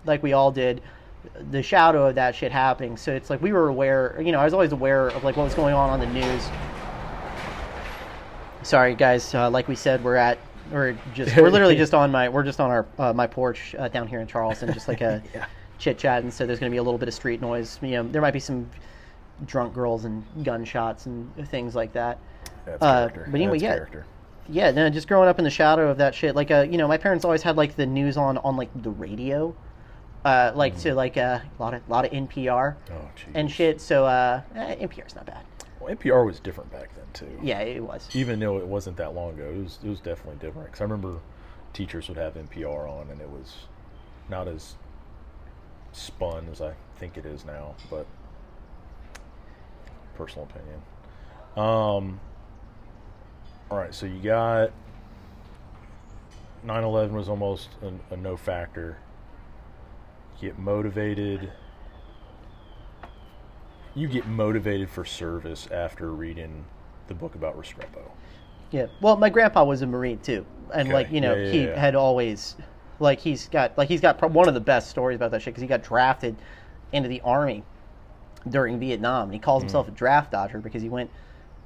like 0.07 0.23
we 0.23 0.33
all 0.33 0.51
did 0.51 0.81
the 1.51 1.61
shadow 1.61 2.07
of 2.07 2.15
that 2.15 2.35
shit 2.35 2.51
happening. 2.51 2.95
So 2.97 3.13
it's 3.13 3.29
like 3.29 3.41
we 3.41 3.51
were 3.51 3.67
aware. 3.67 4.19
You 4.21 4.31
know, 4.31 4.39
I 4.39 4.45
was 4.45 4.53
always 4.53 4.71
aware 4.71 5.07
of 5.09 5.23
like 5.23 5.35
what 5.37 5.43
was 5.43 5.53
going 5.53 5.73
on 5.73 5.89
on 5.89 5.99
the 5.99 6.07
news. 6.07 6.43
Sorry 8.63 8.95
guys, 8.95 9.33
uh, 9.33 9.49
like 9.49 9.67
we 9.67 9.75
said, 9.75 10.03
we're 10.03 10.15
at 10.15 10.37
we're 10.71 10.97
just 11.13 11.35
we're 11.37 11.49
literally 11.49 11.75
just 11.83 11.93
on 11.93 12.11
my 12.11 12.27
we're 12.27 12.43
just 12.43 12.59
on 12.59 12.69
our 12.71 12.85
uh, 12.97 13.13
my 13.13 13.27
porch 13.27 13.75
uh, 13.77 13.87
down 13.87 14.07
here 14.07 14.19
in 14.19 14.27
Charleston, 14.27 14.73
just 14.73 14.87
like 14.87 15.01
a 15.01 15.21
Yeah. 15.33 15.45
chit 15.77 15.97
chat, 15.97 16.23
and 16.23 16.33
so 16.33 16.45
there's 16.45 16.59
going 16.59 16.69
to 16.69 16.73
be 16.73 16.79
a 16.79 16.83
little 16.83 16.97
bit 16.97 17.07
of 17.07 17.13
street 17.13 17.39
noise. 17.39 17.79
You 17.81 17.91
know, 17.91 18.03
there 18.03 18.21
might 18.21 18.31
be 18.31 18.39
some 18.39 18.69
drunk 19.45 19.73
girls 19.73 20.03
and 20.05 20.23
gunshots 20.43 21.05
and 21.05 21.31
things 21.49 21.75
like 21.75 21.93
that. 21.93 22.19
That's 22.65 22.81
Uh, 22.81 23.07
character. 23.07 23.27
but 23.31 23.35
anyway, 23.35 23.51
That's 23.59 23.63
yeah. 23.63 23.75
character. 23.75 24.05
Yeah, 24.49 24.71
no, 24.71 24.89
just 24.89 25.07
growing 25.07 25.29
up 25.29 25.37
in 25.39 25.43
the 25.45 25.51
shadow 25.51 25.89
of 25.89 25.97
that 25.99 26.15
shit. 26.15 26.35
Like, 26.35 26.51
uh, 26.51 26.65
you 26.69 26.77
know, 26.77 26.87
my 26.87 26.97
parents 26.97 27.23
always 27.23 27.43
had 27.43 27.55
like 27.57 27.75
the 27.75 27.85
news 27.85 28.17
on 28.17 28.37
on 28.39 28.57
like 28.57 28.69
the 28.81 28.89
radio, 28.89 29.55
uh, 30.27 30.51
like 30.55 30.77
to 30.79 30.93
like 30.93 31.15
uh, 31.17 31.39
a 31.57 31.61
lot 31.61 31.73
of 31.73 31.87
lot 31.89 32.05
of 32.05 32.11
NPR 32.11 32.75
Oh, 32.91 33.09
and 33.33 33.49
shit. 33.49 33.79
So 33.79 34.05
uh, 34.05 34.41
eh, 34.55 34.75
NPR's 34.75 35.15
not 35.15 35.25
bad. 35.25 35.45
Well, 35.79 35.95
NPR 35.95 36.25
was 36.25 36.39
different 36.39 36.71
back 36.71 36.93
then 36.95 37.05
too. 37.13 37.39
Yeah, 37.41 37.59
it 37.59 37.81
was. 37.81 38.09
Even 38.13 38.39
though 38.39 38.57
it 38.57 38.67
wasn't 38.67 38.97
that 38.97 39.13
long 39.15 39.33
ago, 39.33 39.49
it 39.49 39.63
was 39.63 39.79
it 39.83 39.89
was 39.89 39.99
definitely 39.99 40.45
different. 40.45 40.67
Because 40.67 40.81
I 40.81 40.83
remember 40.83 41.19
teachers 41.73 42.09
would 42.09 42.17
have 42.17 42.33
NPR 42.33 42.89
on, 42.89 43.09
and 43.09 43.21
it 43.21 43.29
was 43.29 43.53
not 44.29 44.47
as 44.47 44.75
spun 45.93 46.47
as 46.51 46.61
I 46.61 46.73
think 46.97 47.17
it 47.17 47.25
is 47.25 47.45
now. 47.45 47.75
But 47.89 48.05
personal 50.15 50.47
opinion. 50.49 50.81
Um. 51.55 52.19
All 53.69 53.77
right, 53.77 53.93
so 53.93 54.05
you 54.05 54.19
got 54.21 54.71
9/11 56.65 57.11
was 57.11 57.27
almost 57.27 57.69
a, 57.81 58.13
a 58.13 58.17
no 58.17 58.37
factor. 58.37 58.97
Get 60.41 60.59
motivated. 60.59 61.51
You 63.95 64.07
get 64.07 64.27
motivated 64.27 64.89
for 64.89 65.03
service 65.03 65.67
after 65.71 66.11
reading 66.11 66.65
the 67.07 67.15
book 67.15 67.33
about 67.33 67.57
Restrepo. 67.59 68.11
Yeah. 68.71 68.87
Well, 69.01 69.17
my 69.17 69.29
grandpa 69.29 69.63
was 69.63 69.81
a 69.81 69.87
Marine 69.87 70.19
too, 70.19 70.45
and 70.73 70.89
Okay. 70.89 70.93
like 70.93 71.11
you 71.11 71.21
know, 71.21 71.35
Yeah, 71.35 71.43
yeah, 71.45 71.51
he 71.51 71.63
yeah. 71.63 71.79
had 71.79 71.95
always, 71.95 72.55
like 72.99 73.19
he's 73.19 73.47
got 73.47 73.75
like 73.77 73.87
he's 73.87 74.01
got 74.01 74.21
one 74.31 74.47
of 74.47 74.53
the 74.53 74.59
best 74.59 74.89
stories 74.89 75.15
about 75.15 75.31
that 75.31 75.41
shit 75.41 75.53
because 75.53 75.61
he 75.61 75.67
got 75.67 75.81
drafted 75.83 76.35
into 76.91 77.09
the 77.09 77.21
army 77.21 77.63
during 78.47 78.79
Vietnam, 78.79 79.23
and 79.23 79.33
he 79.33 79.39
calls 79.39 79.63
Mm. 79.63 79.65
himself 79.65 79.87
a 79.87 79.91
draft 79.91 80.31
dodger 80.31 80.59
because 80.59 80.81
he 80.83 80.89
went, 80.89 81.09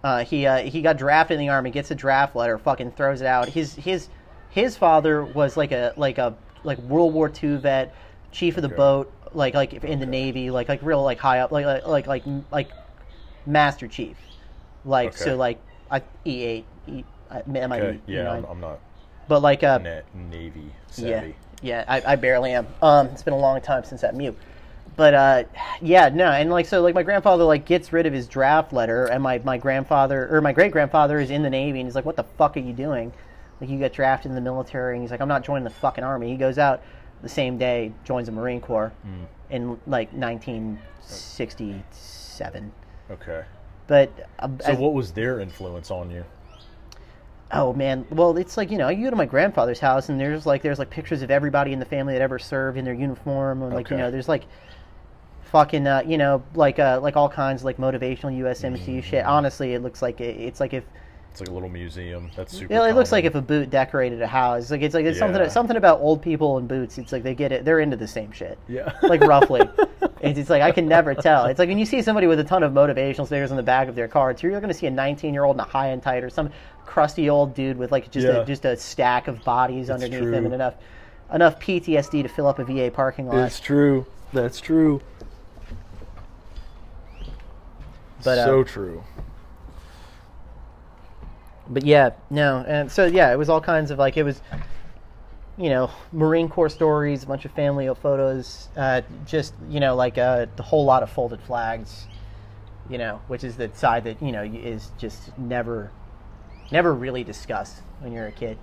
uh, 0.03 0.23
he 0.23 0.45
uh, 0.45 0.59
he 0.59 0.81
got 0.81 0.97
drafted 0.97 1.35
in 1.35 1.39
the 1.41 1.49
army, 1.49 1.71
gets 1.71 1.91
a 1.91 1.95
draft 1.95 2.35
letter, 2.35 2.57
fucking 2.57 2.91
throws 2.91 3.19
it 3.19 3.27
out. 3.27 3.49
His 3.49 3.75
his 3.75 4.09
his 4.47 4.77
father 4.77 5.25
was 5.25 5.57
like 5.57 5.71
a 5.73 5.93
like 5.97 6.17
a 6.17 6.37
like 6.63 6.77
World 6.77 7.13
War 7.13 7.31
II 7.43 7.57
vet, 7.57 7.95
chief 8.31 8.57
of 8.57 8.63
the 8.63 8.69
Okay. 8.69 8.77
boat, 8.77 9.13
like 9.33 9.53
like 9.53 9.73
in 9.73 9.99
the 9.99 10.05
Navy, 10.05 10.49
like 10.51 10.69
like 10.69 10.81
real 10.83 11.03
like 11.03 11.19
high 11.19 11.39
up, 11.39 11.51
like 11.51 11.65
like 11.65 11.85
like 11.85 12.07
like, 12.07 12.23
like 12.51 12.71
Master 13.45 13.87
Chief, 13.87 14.17
like 14.85 15.09
Okay. 15.09 15.23
so 15.23 15.35
like 15.37 15.61
I 15.89 16.01
E 16.25 16.43
eight 16.43 16.65
E 16.87 17.03
I 17.29 17.41
Okay, 17.41 17.99
be 18.05 18.13
yeah, 18.13 18.31
E9. 18.31 18.37
I'm, 18.37 18.45
I'm 18.45 18.61
not 18.61 18.79
but 19.27 19.41
like 19.41 19.63
uh 19.63 19.79
Navy 20.13 20.73
yeah 20.97 21.21
savvy. 21.21 21.35
yeah 21.61 21.85
I, 21.87 22.01
I 22.05 22.15
barely 22.15 22.51
am. 22.51 22.67
Um, 22.81 23.07
it's 23.07 23.23
been 23.23 23.33
a 23.33 23.39
long 23.39 23.61
time 23.61 23.83
since 23.83 24.01
that 24.01 24.15
mute. 24.15 24.37
But 24.97 25.13
uh, 25.13 25.43
yeah, 25.81 26.09
no, 26.09 26.25
and 26.31 26.49
like 26.49 26.65
so, 26.65 26.81
like 26.81 26.95
my 26.95 27.03
grandfather 27.03 27.43
like 27.43 27.65
gets 27.65 27.93
rid 27.93 28.05
of 28.05 28.13
his 28.13 28.27
draft 28.27 28.73
letter, 28.73 29.07
and 29.07 29.23
my, 29.23 29.39
my 29.39 29.57
grandfather 29.57 30.27
or 30.29 30.41
my 30.41 30.51
great 30.51 30.71
grandfather 30.71 31.19
is 31.19 31.29
in 31.29 31.43
the 31.43 31.49
Navy, 31.49 31.79
and 31.79 31.87
he's 31.87 31.95
like, 31.95 32.05
"What 32.05 32.17
the 32.17 32.23
fuck 32.23 32.57
are 32.57 32.59
you 32.61 32.73
doing? 32.73 33.13
Like 33.61 33.69
you 33.69 33.79
got 33.79 33.93
drafted 33.93 34.31
in 34.31 34.35
the 34.35 34.41
military?" 34.41 34.95
And 34.95 35.03
he's 35.03 35.11
like, 35.11 35.21
"I'm 35.21 35.29
not 35.29 35.43
joining 35.43 35.63
the 35.63 35.69
fucking 35.69 36.03
army." 36.03 36.29
He 36.29 36.35
goes 36.37 36.57
out 36.57 36.83
the 37.21 37.29
same 37.29 37.57
day, 37.57 37.91
joins 38.03 38.27
the 38.27 38.31
Marine 38.31 38.61
Corps 38.61 38.91
Hmm. 39.03 39.23
in 39.49 39.79
like 39.87 40.11
1967. 40.13 42.71
Okay. 43.09 43.43
But 43.87 44.11
uh, 44.39 44.47
So 44.63 44.71
as- 44.73 44.77
what 44.77 44.93
was 44.93 45.11
their 45.11 45.39
influence 45.39 45.91
on 45.91 46.11
you? 46.11 46.23
Oh 47.53 47.73
man, 47.73 48.05
well 48.11 48.37
it's 48.37 48.55
like 48.55 48.71
you 48.71 48.77
know 48.77 48.87
you 48.87 49.03
go 49.03 49.09
to 49.09 49.15
my 49.17 49.25
grandfather's 49.25 49.81
house 49.81 50.07
and 50.07 50.17
there's 50.17 50.45
like 50.45 50.61
there's 50.61 50.79
like 50.79 50.89
pictures 50.89 51.21
of 51.21 51.29
everybody 51.29 51.73
in 51.73 51.79
the 51.79 51.85
family 51.85 52.13
that 52.13 52.21
ever 52.21 52.39
served 52.39 52.77
in 52.77 52.85
their 52.85 52.93
uniform 52.93 53.61
and 53.61 53.73
like 53.73 53.89
you 53.89 53.97
know 53.97 54.09
there's 54.09 54.29
like 54.29 54.45
fucking 55.51 55.85
uh, 55.85 56.01
you 56.05 56.17
know 56.17 56.41
like 56.55 56.79
uh, 56.79 56.97
like 57.01 57.17
all 57.17 57.27
kinds 57.27 57.63
of 57.63 57.65
like 57.65 57.75
motivational 57.75 58.31
USMC 58.39 58.85
Mm-hmm. 58.85 58.99
shit. 59.01 59.25
Honestly, 59.25 59.73
it 59.73 59.81
looks 59.83 60.01
like 60.01 60.21
it, 60.21 60.37
it's 60.39 60.61
like 60.61 60.73
if 60.73 60.85
It's 61.31 61.39
like 61.39 61.49
a 61.49 61.53
little 61.53 61.69
museum. 61.69 62.29
That's 62.35 62.57
super. 62.57 62.73
know, 62.73 62.83
it 62.83 62.93
looks 62.93 63.13
like 63.13 63.23
if 63.23 63.35
a 63.35 63.41
boot 63.41 63.69
decorated 63.69 64.21
a 64.21 64.27
house. 64.27 64.69
Like 64.69 64.81
it's 64.81 64.93
like 64.93 65.05
it's 65.05 65.17
Yeah. 65.17 65.27
something 65.27 65.49
something 65.49 65.77
about 65.77 66.01
old 66.01 66.21
people 66.21 66.57
and 66.57 66.67
boots. 66.67 66.97
It's 66.97 67.13
like 67.13 67.23
they 67.23 67.33
get 67.33 67.53
it. 67.53 67.63
They're 67.63 67.79
into 67.79 67.95
the 67.95 68.07
same 68.07 68.33
shit. 68.33 68.59
Yeah. 68.67 68.91
like 69.03 69.21
roughly. 69.21 69.61
It's, 70.23 70.37
it's 70.37 70.51
like 70.51 70.61
I 70.61 70.71
can 70.71 70.87
never 70.87 71.15
tell. 71.15 71.45
It's 71.45 71.57
like 71.57 71.67
when 71.67 71.79
you 71.79 71.85
see 71.85 71.99
somebody 72.03 72.27
with 72.27 72.39
a 72.39 72.43
ton 72.43 72.61
of 72.61 72.71
motivational 72.73 73.25
stickers 73.25 73.49
on 73.49 73.57
the 73.57 73.63
back 73.63 73.87
of 73.87 73.95
their 73.95 74.07
car, 74.07 74.29
it's, 74.29 74.43
you're 74.43 74.51
going 74.51 74.67
to 74.67 74.73
see 74.73 74.85
a 74.85 74.91
19 74.91 75.33
year 75.33 75.45
old 75.45 75.55
in 75.55 75.59
a 75.61 75.63
high 75.63 75.87
and 75.87 76.03
tight 76.03 76.23
or 76.23 76.29
some 76.29 76.51
crusty 76.85 77.27
old 77.27 77.55
dude 77.55 77.75
with 77.75 77.91
like 77.91 78.11
just 78.11 78.27
Yeah. 78.27 78.41
a 78.41 78.45
just 78.45 78.63
a 78.65 78.77
stack 78.77 79.27
of 79.27 79.43
bodies 79.43 79.89
underneath 79.89 80.19
true. 80.19 80.31
him 80.31 80.45
and 80.45 80.53
enough 80.53 80.75
enough 81.33 81.59
PTSD 81.59 82.21
to 82.21 82.29
fill 82.29 82.45
up 82.45 82.59
a 82.59 82.63
VA 82.63 82.91
parking 82.93 83.27
lot. 83.29 83.37
It's 83.37 83.59
true. 83.59 84.05
That's 84.31 84.59
true. 84.61 85.01
But, 88.23 88.45
so 88.45 88.61
uh, 88.61 88.63
true. 88.63 89.03
But 91.71 91.83
yeah, 91.85 92.11
no, 92.29 92.63
and 92.67 92.91
so 92.91 93.05
yeah, 93.05 93.31
it 93.33 93.37
was 93.37 93.49
all 93.49 93.61
kinds 93.61 93.89
of 93.91 93.97
like 93.99 94.17
it 94.17 94.23
was. 94.23 94.41
you 95.57 95.69
know, 95.69 95.91
Marine 96.11 96.47
Corps 96.49 96.69
stories, 96.69 97.23
a 97.23 97.27
bunch 97.27 97.45
of 97.45 97.51
family 97.51 97.89
photos, 98.01 98.69
uh, 98.77 99.01
just 99.25 99.53
you 99.69 99.79
know, 99.79 99.95
like 99.95 100.17
a, 100.17 100.47
a 100.57 100.61
whole 100.63 100.85
lot 100.85 101.03
of 101.03 101.09
folded 101.09 101.41
flags, 101.41 102.07
you 102.89 102.97
know, 102.97 103.21
which 103.27 103.43
is 103.43 103.57
the 103.57 103.69
side 103.73 104.03
that 104.05 104.21
you 104.21 104.31
know 104.31 104.43
is 104.43 104.91
just 104.97 105.37
never, 105.37 105.91
never 106.71 106.93
really 106.93 107.23
discussed 107.23 107.81
when 107.99 108.11
you're 108.11 108.27
a 108.27 108.31
kid. 108.31 108.57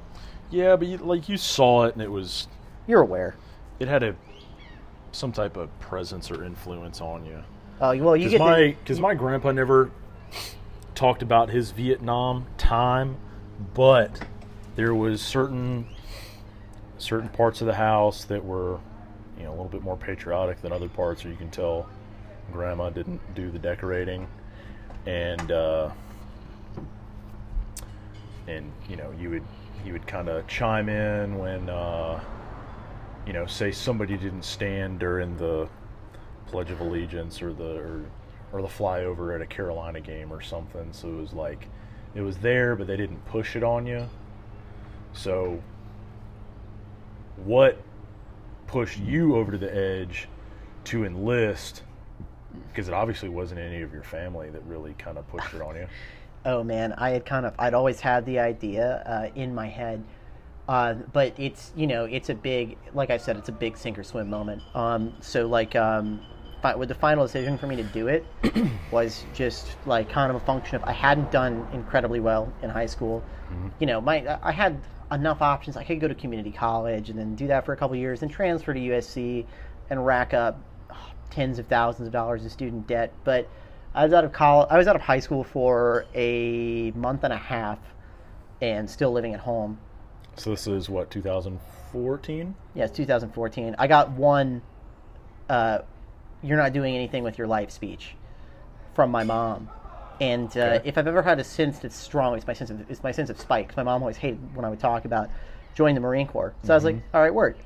Yeah, 0.51 0.77
but 0.77 0.89
you, 0.89 0.97
like 0.97 1.29
you 1.29 1.37
saw 1.37 1.85
it, 1.85 1.95
and 1.95 2.03
it 2.03 2.11
was 2.11 2.49
You're 2.87 3.03
aware. 3.03 3.37
it 3.79 3.87
had 3.87 4.03
a 4.03 4.17
some 5.13 5.31
type 5.33 5.57
of 5.57 5.69
presence 5.81 6.31
or 6.31 6.43
influence 6.45 7.01
on 7.01 7.25
you. 7.27 7.43
Oh, 7.81 7.97
well, 8.03 8.17
you 8.17 8.29
get 8.29 8.41
my 8.41 8.77
because 8.83 8.99
my 8.99 9.15
grandpa 9.15 9.53
never 9.53 9.91
talked 10.99 11.23
about 11.23 11.49
his 11.49 11.71
Vietnam 11.71 12.45
time, 12.59 13.17
but 13.73 14.21
there 14.75 14.93
was 14.93 15.23
certain 15.23 15.87
certain 16.99 17.29
parts 17.29 17.61
of 17.61 17.69
the 17.69 17.75
house 17.75 18.25
that 18.25 18.45
were 18.45 18.81
you 19.39 19.45
know 19.45 19.51
a 19.51 19.53
little 19.53 19.67
bit 19.67 19.81
more 19.81 19.97
patriotic 19.97 20.61
than 20.61 20.73
other 20.73 20.89
parts, 20.89 21.25
or 21.25 21.29
you 21.29 21.37
can 21.37 21.51
tell 21.51 21.89
grandma 22.53 22.91
didn't 22.91 23.21
do 23.37 23.49
the 23.49 23.61
decorating, 23.61 24.27
and 25.07 25.53
uh, 25.53 25.89
and 28.49 28.73
you 28.89 28.97
know 28.97 29.15
you 29.21 29.31
would 29.31 29.45
you 29.87 29.93
would 29.93 30.07
kind 30.07 30.29
of 30.29 30.49
chime 30.49 30.89
in 30.89 31.39
when 31.39 31.71
uh, 31.71 32.21
you 33.25 33.33
know 33.33 33.47
say 33.47 33.71
somebody 33.71 34.17
didn't 34.17 34.45
stand 34.45 34.99
during 34.99 35.37
the 35.37 35.69
Pledge 36.47 36.73
of 36.73 36.81
Allegiance 36.81 37.41
or 37.41 37.53
the 37.53 37.79
or, 37.79 38.05
or 38.53 38.63
the 38.63 38.69
flyover 38.69 39.35
at 39.35 39.43
a 39.43 39.47
Carolina 39.47 40.01
game 40.01 40.33
or 40.33 40.41
something. 40.41 40.93
So 40.93 41.09
it 41.09 41.17
was 41.17 41.33
like 41.33 41.69
it 42.15 42.23
was 42.23 42.39
there, 42.39 42.77
but 42.77 42.87
they 42.87 42.97
didn't 42.97 43.25
push 43.27 43.57
it 43.57 43.63
on 43.63 43.87
you. 43.87 44.09
So 45.13 45.63
what 47.45 47.79
pushed 48.67 48.99
you 48.99 49.37
over 49.37 49.53
to 49.53 49.59
the 49.59 49.75
edge 49.75 50.29
to 50.85 51.05
enlist? 51.05 51.83
Because 52.69 52.89
it 52.89 52.95
obviously 52.95 53.29
wasn't 53.29 53.61
any 53.61 53.83
of 53.83 53.93
your 53.93 54.03
family 54.03 54.51
that 54.51 54.63
really 54.65 54.95
kind 54.95 55.19
of 55.19 55.27
pushed 55.29 55.55
it 55.55 55.63
on 55.63 55.77
you. 55.77 55.87
oh 56.45 56.63
man, 56.65 56.93
I 56.95 57.11
had 57.11 57.27
kind 57.27 57.47
of 57.47 57.55
I'd 57.59 57.75
always 57.75 58.01
had 58.01 58.25
the 58.27 58.39
idea 58.39 59.03
uh, 59.07 59.39
in 59.39 59.55
my 59.55 59.69
head, 59.69 60.03
uh, 60.69 60.95
but 61.13 61.35
it's 61.37 61.73
you 61.77 61.87
know 61.87 62.05
it's 62.05 62.31
a 62.31 62.35
big 62.35 62.77
like 62.95 63.11
I 63.11 63.17
said 63.17 63.37
it's 63.37 63.49
a 63.49 63.53
big 63.53 63.77
sink 63.77 63.99
or 63.99 64.05
swim 64.05 64.31
moment. 64.31 64.63
Um, 64.75 65.15
so 65.21 65.47
like 65.47 65.77
um, 65.77 66.21
with 66.79 66.89
the 66.89 66.95
final 66.95 67.25
decision 67.25 67.57
for 67.57 67.67
me 67.67 67.77
to 67.77 67.83
do 67.83 68.09
it 68.09 68.27
was 68.91 69.25
just 69.33 69.77
like 69.87 70.09
kind 70.09 70.31
of 70.31 70.37
a 70.37 70.45
function 70.45 70.77
of 70.77 70.85
I 70.85 70.93
hadn't 70.93 71.31
done 71.31 71.67
incredibly 71.73 72.21
well 72.21 72.53
in 72.63 72.71
high 72.71 72.87
school. 72.87 73.23
You 73.79 73.87
know, 73.87 74.01
my 74.01 74.39
I 74.43 74.53
had 74.53 74.81
enough 75.11 75.41
options. 75.41 75.77
I 75.77 75.85
could 75.85 76.01
go 76.01 76.09
to 76.09 76.15
community 76.15 76.51
college 76.51 77.11
and 77.11 77.19
then 77.19 77.35
do 77.35 77.47
that 77.47 77.65
for 77.65 77.73
a 77.73 77.77
couple 77.77 77.97
years, 77.97 78.21
then 78.21 78.29
transfer 78.29 78.75
to 78.75 78.81
USC 78.81 79.47
and 79.91 80.05
rack 80.05 80.35
up 80.35 80.61
tens 81.31 81.59
of 81.59 81.67
thousands 81.67 82.07
of 82.07 82.13
dollars 82.13 82.45
of 82.45 82.53
student 82.53 82.87
debt. 82.87 83.13
But 83.25 83.49
I 83.95 84.05
was 84.05 84.13
out 84.13 84.25
of 84.25 84.33
college. 84.33 84.69
I 84.71 84.79
was 84.79 84.87
out 84.87 84.97
of 84.97 85.03
high 85.03 85.21
school 85.21 85.45
for 85.45 86.07
a 86.15 86.91
month 86.93 87.25
and 87.25 87.33
a 87.33 87.39
half, 87.39 87.79
and 88.61 88.89
still 88.89 89.13
living 89.13 89.35
at 89.35 89.41
home. 89.41 89.79
So 90.37 90.51
this 90.51 90.67
is 90.67 90.89
what 90.89 91.11
2014. 91.11 92.55
Yes, 92.75 92.91
2014. 92.91 93.77
I 93.79 93.87
got 93.87 94.11
one. 94.11 94.63
Uh, 95.49 95.81
You're 96.43 96.57
not 96.57 96.73
doing 96.73 96.95
anything 96.95 97.23
with 97.23 97.37
your 97.39 97.47
life 97.47 97.71
speech 97.71 98.15
from 98.95 99.11
my 99.11 99.25
mom, 99.25 99.69
and 100.21 100.49
uh, 100.57 100.61
Okay. 100.61 100.89
if 100.89 100.99
I've 100.99 101.07
ever 101.07 101.23
had 101.23 101.39
a 101.41 101.45
sense 101.45 101.79
that's 101.81 101.97
strong, 101.97 102.37
it's 102.37 102.47
my 102.47 102.53
sense 102.53 102.71
of 102.71 102.89
it's 102.91 103.03
my 103.03 103.13
sense 103.13 103.31
of 103.31 103.39
spite. 103.41 103.69
'cause 103.69 103.77
my 103.77 103.83
mom 103.83 104.03
always 104.03 104.17
hated 104.17 104.55
when 104.55 104.65
I 104.65 104.69
would 104.71 104.81
talk 104.81 105.05
about 105.05 105.29
joining 105.75 105.95
the 105.95 106.01
Marine 106.01 106.27
Corps. 106.27 106.55
So 106.65 106.73
I 106.75 106.77
was 106.77 106.85
like, 106.85 106.97
all 107.15 107.21
right, 107.21 107.33
word. 107.35 107.57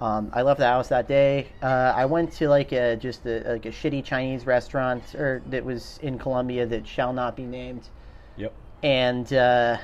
Um, 0.00 0.30
I 0.32 0.42
left 0.42 0.58
the 0.58 0.66
house 0.66 0.88
that 0.88 1.06
day. 1.08 1.48
Uh, 1.62 1.92
I 1.96 2.04
went 2.04 2.32
to 2.34 2.48
like 2.48 2.72
a 2.72 2.96
just 2.96 3.24
a, 3.26 3.42
like 3.52 3.64
a 3.66 3.70
shitty 3.70 4.04
Chinese 4.04 4.44
restaurant 4.46 5.14
or 5.14 5.42
that 5.46 5.64
was 5.64 5.98
in 6.02 6.18
Columbia 6.18 6.66
that 6.66 6.86
shall 6.86 7.12
not 7.12 7.36
be 7.36 7.44
named. 7.44 7.88
Yep. 8.36 8.52
and 8.82 9.32
uh, 9.32 9.78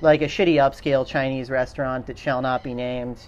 like 0.00 0.22
a 0.22 0.26
shitty 0.26 0.54
upscale 0.54 1.06
Chinese 1.06 1.50
restaurant 1.50 2.06
that 2.06 2.18
shall 2.18 2.40
not 2.42 2.62
be 2.64 2.72
named. 2.74 3.20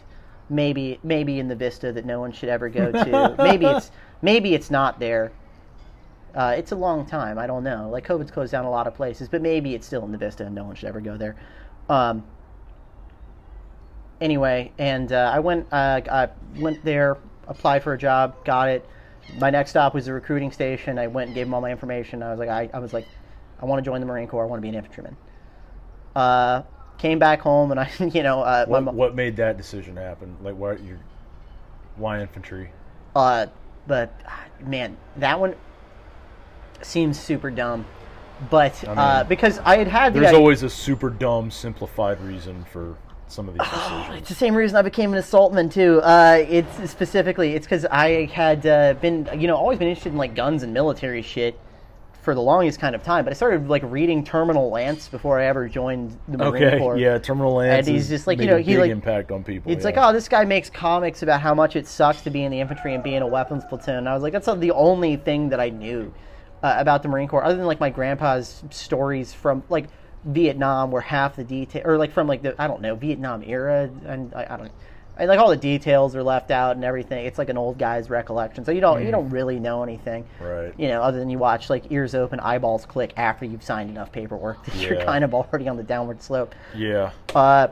Maybe 0.52 1.00
maybe 1.02 1.38
in 1.38 1.48
the 1.48 1.54
Vista 1.54 1.92
that 1.92 2.04
no 2.04 2.20
one 2.20 2.30
should 2.30 2.50
ever 2.50 2.68
go 2.68 2.92
to. 2.92 3.34
maybe 3.38 3.64
it's 3.64 3.90
maybe 4.20 4.54
it's 4.54 4.70
not 4.70 5.00
there. 5.00 5.32
Uh, 6.34 6.54
it's 6.56 6.72
a 6.72 6.76
long 6.76 7.06
time. 7.06 7.38
I 7.38 7.46
don't 7.46 7.64
know. 7.64 7.88
Like 7.90 8.06
COVID's 8.06 8.30
closed 8.30 8.52
down 8.52 8.66
a 8.66 8.70
lot 8.70 8.86
of 8.86 8.94
places, 8.94 9.28
but 9.28 9.40
maybe 9.40 9.74
it's 9.74 9.86
still 9.86 10.04
in 10.04 10.12
the 10.12 10.18
Vista 10.18 10.44
and 10.44 10.54
no 10.54 10.64
one 10.64 10.74
should 10.76 10.88
ever 10.88 11.00
go 11.00 11.16
there. 11.16 11.36
Um, 11.88 12.22
anyway, 14.20 14.72
and 14.78 15.10
uh, 15.10 15.30
I 15.34 15.40
went 15.40 15.66
uh, 15.72 16.00
I 16.10 16.28
went 16.58 16.84
there, 16.84 17.16
applied 17.48 17.82
for 17.82 17.94
a 17.94 17.98
job, 17.98 18.44
got 18.44 18.68
it. 18.68 18.86
My 19.38 19.48
next 19.48 19.70
stop 19.70 19.94
was 19.94 20.06
the 20.06 20.12
recruiting 20.12 20.52
station. 20.52 20.98
I 20.98 21.06
went 21.06 21.28
and 21.28 21.34
gave 21.34 21.46
them 21.46 21.54
all 21.54 21.62
my 21.62 21.70
information. 21.70 22.22
I 22.22 22.30
was 22.30 22.38
like, 22.38 22.50
I, 22.50 22.68
I 22.74 22.78
was 22.78 22.92
like, 22.92 23.06
I 23.60 23.64
want 23.64 23.82
to 23.82 23.88
join 23.88 24.00
the 24.00 24.06
Marine 24.06 24.28
Corps. 24.28 24.44
I 24.44 24.46
want 24.46 24.58
to 24.58 24.62
be 24.62 24.68
an 24.68 24.74
infantryman. 24.74 25.16
Uh, 26.96 27.00
came 27.00 27.18
back 27.18 27.40
home 27.40 27.70
and 27.70 27.80
I, 27.80 27.90
you 28.12 28.22
know, 28.22 28.42
uh, 28.42 28.66
What, 28.66 28.84
mom- 28.84 28.96
what 28.96 29.14
made 29.14 29.36
that 29.36 29.56
decision 29.56 29.96
happen? 29.96 30.36
Like, 30.42 30.54
why 30.56 30.74
you? 30.74 30.98
Why 31.96 32.20
infantry? 32.22 32.70
Uh, 33.14 33.46
but 33.86 34.12
ah, 34.26 34.44
man, 34.64 34.96
that 35.16 35.38
one 35.38 35.54
seems 36.80 37.20
super 37.20 37.50
dumb. 37.50 37.84
But 38.50 38.82
uh, 38.88 39.18
mean, 39.18 39.28
because 39.28 39.58
I 39.60 39.76
had 39.76 39.86
had 39.88 40.14
the 40.14 40.20
There's 40.20 40.28
idea- 40.30 40.38
always 40.38 40.62
a 40.62 40.70
super 40.70 41.10
dumb, 41.10 41.50
simplified 41.50 42.20
reason 42.22 42.64
for 42.72 42.96
some 43.28 43.48
of 43.48 43.54
these 43.54 43.62
decisions. 43.68 44.18
It's 44.18 44.28
the 44.28 44.34
same 44.34 44.54
reason 44.54 44.76
I 44.76 44.82
became 44.82 45.12
an 45.12 45.20
assaultman 45.20 45.70
too. 45.72 46.00
Uh, 46.02 46.44
it's 46.48 46.90
specifically 46.90 47.54
it's 47.54 47.66
because 47.66 47.84
I 47.86 48.24
had 48.26 48.66
uh, 48.66 48.94
been 48.94 49.28
you 49.38 49.46
know 49.48 49.56
always 49.56 49.78
been 49.78 49.88
interested 49.88 50.12
in 50.12 50.18
like 50.18 50.34
guns 50.34 50.62
and 50.62 50.72
military 50.72 51.22
shit 51.22 51.58
for 52.22 52.34
the 52.36 52.40
longest 52.40 52.78
kind 52.78 52.94
of 52.94 53.02
time. 53.02 53.24
But 53.24 53.32
I 53.32 53.34
started 53.34 53.68
like 53.68 53.82
reading 53.84 54.24
Terminal 54.24 54.70
Lance 54.70 55.08
before 55.08 55.40
I 55.40 55.46
ever 55.46 55.68
joined 55.68 56.16
the 56.28 56.38
Marine 56.38 56.64
Okay, 56.64 56.78
Corps. 56.78 56.96
yeah, 56.96 57.18
Terminal 57.18 57.54
Lance. 57.54 57.86
And 57.86 57.94
he's 57.96 58.08
just 58.08 58.28
like, 58.28 58.38
you 58.38 58.46
know, 58.46 58.56
a 58.56 58.60
he, 58.60 58.78
like- 58.78 58.90
impact 58.90 59.32
on 59.32 59.42
people. 59.42 59.70
It's 59.72 59.80
yeah. 59.80 59.86
like, 59.86 59.96
oh, 59.98 60.12
this 60.12 60.28
guy 60.28 60.44
makes 60.44 60.70
comics 60.70 61.22
about 61.22 61.40
how 61.40 61.52
much 61.52 61.74
it 61.74 61.86
sucks 61.86 62.22
to 62.22 62.30
be 62.30 62.44
in 62.44 62.52
the 62.52 62.60
infantry 62.60 62.94
and 62.94 63.02
be 63.02 63.16
in 63.16 63.22
a 63.22 63.26
weapons 63.26 63.64
platoon. 63.68 63.96
And 63.96 64.08
I 64.08 64.14
was 64.14 64.22
like, 64.22 64.32
that's 64.32 64.46
not 64.46 64.60
the 64.60 64.70
only 64.70 65.16
thing 65.16 65.48
that 65.48 65.58
I 65.58 65.70
knew 65.70 66.14
uh, 66.62 66.76
about 66.78 67.02
the 67.02 67.08
Marine 67.08 67.26
Corps, 67.26 67.44
other 67.44 67.56
than 67.56 67.66
like 67.66 67.80
my 67.80 67.90
grandpa's 67.90 68.62
stories 68.70 69.32
from 69.34 69.64
like 69.68 69.88
Vietnam, 70.24 70.92
where 70.92 71.02
half 71.02 71.34
the 71.34 71.42
detail, 71.42 71.82
or 71.84 71.98
like 71.98 72.12
from 72.12 72.28
like 72.28 72.42
the 72.42 72.54
I 72.62 72.68
don't 72.68 72.80
know 72.80 72.94
Vietnam 72.94 73.42
era, 73.44 73.90
and 74.06 74.32
I, 74.32 74.46
I 74.48 74.56
don't. 74.56 74.72
Like 75.18 75.38
all 75.38 75.50
the 75.50 75.56
details 75.56 76.16
are 76.16 76.22
left 76.22 76.50
out 76.50 76.74
and 76.76 76.84
everything. 76.84 77.26
It's 77.26 77.38
like 77.38 77.48
an 77.50 77.58
old 77.58 77.78
guy's 77.78 78.08
recollection, 78.10 78.64
so 78.64 78.72
you 78.72 78.80
don't 78.80 79.04
you 79.04 79.10
don't 79.10 79.28
really 79.30 79.60
know 79.60 79.82
anything, 79.82 80.24
Right. 80.40 80.72
You 80.78 80.88
know, 80.88 81.02
other 81.02 81.18
than 81.18 81.28
you 81.30 81.38
watch 81.38 81.68
like 81.70 81.90
ears 81.92 82.14
open, 82.14 82.40
eyeballs 82.40 82.86
click 82.86 83.12
after 83.16 83.44
you've 83.44 83.62
signed 83.62 83.90
enough 83.90 84.10
paperwork 84.10 84.64
that 84.64 84.76
you're 84.76 85.04
kind 85.04 85.22
of 85.22 85.34
already 85.34 85.68
on 85.68 85.76
the 85.76 85.82
downward 85.82 86.22
slope. 86.22 86.54
yeah, 86.74 87.10
Uh, 87.34 87.68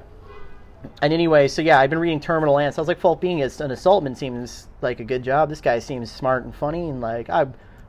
and 1.03 1.12
anyway, 1.12 1.46
so 1.48 1.61
yeah, 1.61 1.79
I've 1.79 1.90
been 1.90 1.98
reading 1.98 2.20
Terminal 2.20 2.55
Lance. 2.55 2.79
I 2.79 2.81
was 2.81 2.88
like, 2.88 3.03
well, 3.05 3.14
being 3.16 3.42
as 3.42 3.61
an 3.61 3.70
assaultman 3.70 4.16
seems 4.16 4.68
like 4.81 4.98
a 5.00 5.05
good 5.05 5.22
job. 5.22 5.48
This 5.50 5.61
guy 5.61 5.79
seems 5.79 6.11
smart 6.11 6.44
and 6.44 6.55
funny, 6.55 6.88
and 6.88 7.00
like 7.00 7.29
I 7.31 7.46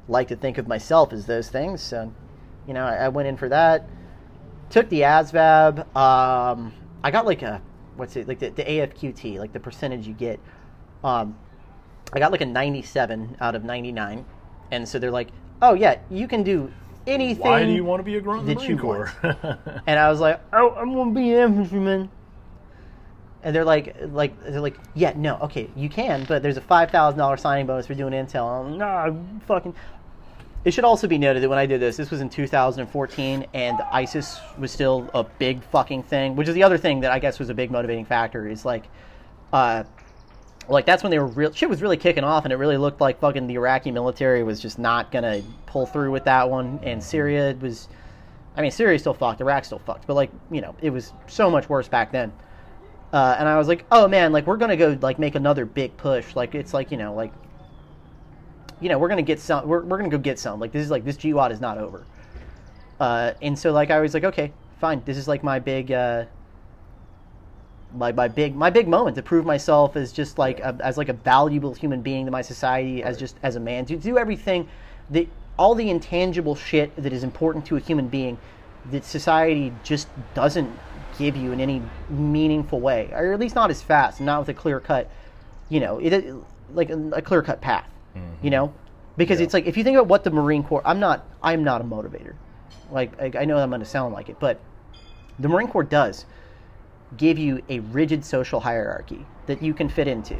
like 0.07 0.27
to 0.29 0.35
think 0.35 0.57
of 0.57 0.67
myself 0.67 1.13
as 1.13 1.25
those 1.25 1.49
things. 1.49 1.81
So, 1.81 2.11
you 2.67 2.73
know, 2.73 2.85
I, 2.85 2.95
I 3.05 3.07
went 3.09 3.27
in 3.27 3.37
for 3.37 3.47
that. 3.49 3.87
Took 4.69 4.89
the 4.89 5.01
ASVAB. 5.01 5.79
Um, 5.95 6.73
I 7.03 7.11
got 7.11 7.25
like 7.25 7.41
a 7.43 7.61
what's 8.01 8.15
it 8.15 8.27
like 8.27 8.39
the, 8.39 8.49
the 8.49 8.63
AFQT, 8.63 9.37
like 9.37 9.53
the 9.53 9.59
percentage 9.59 10.07
you 10.07 10.15
get. 10.15 10.39
Um, 11.03 11.37
I 12.11 12.17
got 12.17 12.31
like 12.31 12.41
a 12.41 12.45
97 12.45 13.37
out 13.39 13.53
of 13.53 13.63
99, 13.63 14.25
and 14.71 14.89
so 14.89 14.97
they're 14.97 15.11
like, 15.11 15.29
oh 15.61 15.75
yeah, 15.75 15.99
you 16.09 16.27
can 16.27 16.41
do 16.41 16.73
anything. 17.05 17.43
why 17.43 17.63
do 17.63 17.71
you 17.71 17.85
want 17.85 17.99
to 17.99 18.03
be 18.03 18.15
a 18.15 18.21
grunt 18.21 18.47
that 18.47 18.57
Marine 18.57 18.69
you 18.71 18.77
Corps? 18.77 19.13
And 19.85 19.99
I 19.99 20.09
was 20.09 20.19
like, 20.19 20.41
oh, 20.51 20.71
I'm 20.71 20.93
gonna 20.95 21.11
be 21.11 21.31
an 21.33 21.51
infantryman. 21.53 22.09
And 23.43 23.55
they're 23.55 23.65
like, 23.65 23.95
like 24.01 24.43
they're 24.45 24.59
like, 24.59 24.77
yeah, 24.95 25.13
no, 25.15 25.37
okay, 25.37 25.69
you 25.75 25.87
can, 25.87 26.25
but 26.25 26.41
there's 26.41 26.57
a 26.57 26.61
five 26.61 26.89
thousand 26.89 27.19
dollar 27.19 27.37
signing 27.37 27.67
bonus 27.67 27.85
for 27.85 27.93
doing 27.93 28.13
intel. 28.13 28.65
I'm, 28.65 28.79
nah, 28.79 29.13
fucking. 29.45 29.75
It 30.63 30.71
should 30.71 30.83
also 30.83 31.07
be 31.07 31.17
noted 31.17 31.41
that 31.41 31.49
when 31.49 31.57
I 31.57 31.65
did 31.65 31.81
this, 31.81 31.97
this 31.97 32.11
was 32.11 32.21
in 32.21 32.29
2014, 32.29 33.47
and 33.53 33.81
ISIS 33.91 34.39
was 34.59 34.71
still 34.71 35.09
a 35.13 35.23
big 35.23 35.63
fucking 35.63 36.03
thing, 36.03 36.35
which 36.35 36.47
is 36.47 36.53
the 36.53 36.61
other 36.61 36.77
thing 36.77 36.99
that 36.99 37.11
I 37.11 37.17
guess 37.17 37.39
was 37.39 37.49
a 37.49 37.53
big 37.53 37.71
motivating 37.71 38.05
factor. 38.05 38.47
Is 38.47 38.63
like, 38.63 38.85
uh, 39.51 39.83
like 40.69 40.85
that's 40.85 41.01
when 41.01 41.09
they 41.09 41.17
were 41.17 41.25
real 41.27 41.51
shit 41.51 41.67
was 41.67 41.81
really 41.81 41.97
kicking 41.97 42.23
off, 42.23 42.43
and 42.43 42.53
it 42.53 42.57
really 42.57 42.77
looked 42.77 43.01
like 43.01 43.19
fucking 43.19 43.47
the 43.47 43.55
Iraqi 43.55 43.89
military 43.89 44.43
was 44.43 44.59
just 44.59 44.77
not 44.77 45.11
gonna 45.11 45.41
pull 45.65 45.87
through 45.87 46.11
with 46.11 46.25
that 46.25 46.47
one, 46.47 46.79
and 46.83 47.03
Syria 47.03 47.55
was. 47.59 47.87
I 48.55 48.61
mean, 48.61 48.71
Syria's 48.71 49.01
still 49.01 49.13
fucked, 49.13 49.41
Iraq's 49.41 49.67
still 49.67 49.79
fucked, 49.79 50.05
but 50.05 50.13
like, 50.13 50.29
you 50.51 50.59
know, 50.59 50.75
it 50.81 50.89
was 50.89 51.13
so 51.27 51.49
much 51.49 51.69
worse 51.69 51.87
back 51.87 52.11
then. 52.11 52.33
Uh, 53.13 53.35
and 53.39 53.47
I 53.47 53.57
was 53.57 53.69
like, 53.69 53.85
oh 53.91 54.07
man, 54.07 54.31
like 54.31 54.45
we're 54.45 54.57
gonna 54.57 54.77
go 54.77 54.95
like 55.01 55.17
make 55.17 55.33
another 55.35 55.65
big 55.65 55.97
push. 55.97 56.35
Like 56.35 56.53
it's 56.53 56.73
like 56.73 56.91
you 56.91 56.97
know, 56.97 57.15
like 57.15 57.33
you 58.81 58.89
know, 58.89 58.97
we're 58.97 59.07
gonna 59.07 59.21
get 59.21 59.39
some. 59.39 59.67
We're, 59.67 59.81
we're 59.81 59.97
gonna 59.97 60.09
go 60.09 60.17
get 60.17 60.39
some. 60.39 60.59
Like 60.59 60.71
this 60.71 60.83
is 60.83 60.91
like 60.91 61.05
this 61.05 61.15
GWOT 61.15 61.51
is 61.51 61.61
not 61.61 61.77
over. 61.77 62.03
Uh, 62.99 63.33
and 63.41 63.57
so 63.57 63.71
like 63.71 63.91
I 63.91 63.99
was 63.99 64.13
like, 64.13 64.25
okay, 64.25 64.51
fine. 64.79 65.01
This 65.05 65.17
is 65.17 65.27
like 65.27 65.43
my 65.43 65.59
big. 65.59 65.91
Uh, 65.91 66.25
my, 67.93 68.11
my 68.11 68.27
big 68.27 68.55
my 68.55 68.69
big 68.69 68.87
moment 68.87 69.15
to 69.15 69.21
prove 69.21 69.45
myself 69.45 69.95
as 69.95 70.11
just 70.11 70.37
like 70.37 70.59
a, 70.59 70.77
as 70.81 70.97
like 70.97 71.09
a 71.09 71.13
valuable 71.13 71.73
human 71.73 72.01
being 72.01 72.25
to 72.25 72.31
my 72.31 72.41
society 72.41 73.03
as 73.03 73.17
just 73.17 73.35
as 73.43 73.57
a 73.57 73.59
man 73.59 73.85
to 73.85 73.97
do 73.97 74.17
everything 74.17 74.67
that 75.09 75.27
all 75.59 75.75
the 75.75 75.89
intangible 75.89 76.55
shit 76.55 76.95
that 76.95 77.11
is 77.11 77.23
important 77.23 77.65
to 77.65 77.75
a 77.75 77.79
human 77.81 78.07
being 78.07 78.37
that 78.91 79.03
society 79.03 79.73
just 79.83 80.07
doesn't 80.33 80.71
give 81.19 81.35
you 81.35 81.51
in 81.51 81.59
any 81.59 81.81
meaningful 82.09 82.79
way 82.79 83.09
or 83.11 83.33
at 83.33 83.39
least 83.39 83.55
not 83.55 83.69
as 83.69 83.81
fast 83.81 84.21
not 84.21 84.39
with 84.39 84.49
a 84.49 84.53
clear 84.53 84.79
cut 84.79 85.11
you 85.67 85.79
know 85.79 85.99
it 85.99 86.33
like 86.73 86.89
a, 86.89 87.09
a 87.09 87.21
clear 87.21 87.41
cut 87.41 87.59
path 87.59 87.89
Mm-hmm. 88.15 88.45
you 88.45 88.51
know 88.51 88.73
because 89.17 89.39
Yeah. 89.39 89.45
it's 89.45 89.53
like 89.53 89.65
if 89.65 89.77
you 89.77 89.83
think 89.83 89.95
about 89.97 90.07
what 90.07 90.23
the 90.23 90.31
marine 90.31 90.63
corps 90.63 90.81
i'm 90.85 90.99
not 90.99 91.25
i'm 91.41 91.63
not 91.63 91.81
a 91.81 91.83
motivator 91.83 92.33
like 92.89 93.19
i, 93.21 93.41
I 93.41 93.45
know 93.45 93.57
i'm 93.57 93.69
going 93.69 93.79
to 93.79 93.85
sound 93.85 94.13
like 94.13 94.29
it 94.29 94.39
but 94.39 94.59
the 95.39 95.47
marine 95.47 95.67
corps 95.67 95.83
does 95.83 96.25
give 97.17 97.37
you 97.37 97.61
a 97.69 97.79
rigid 97.79 98.23
social 98.25 98.59
hierarchy 98.61 99.25
that 99.45 99.61
you 99.61 99.73
can 99.73 99.89
fit 99.89 100.07
into. 100.07 100.37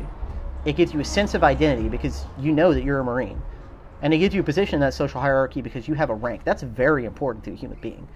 It 0.66 0.76
gives 0.76 0.94
you 0.94 1.00
a 1.00 1.06
sense 1.06 1.34
of 1.34 1.44
identity 1.44 1.90
because 1.90 2.26
you 2.38 2.52
know 2.52 2.74
that 2.74 2.84
you're 2.84 3.00
a 3.00 3.04
Marine. 3.04 3.42
And 4.02 4.14
it 4.14 4.18
gives 4.20 4.34
you 4.34 4.42
a 4.42 4.44
position 4.44 4.76
in 4.76 4.82
that 4.82 4.94
social 4.94 5.22
hierarchy 5.22 5.62
because 5.62 5.88
you 5.88 5.96
have 5.96 6.10
a 6.10 6.16
rank. 6.16 6.44
That's 6.44 6.64
very 6.64 7.06
important 7.06 7.44
to 7.46 7.52
a 7.52 7.56
human 7.56 7.78
being. 7.82 8.08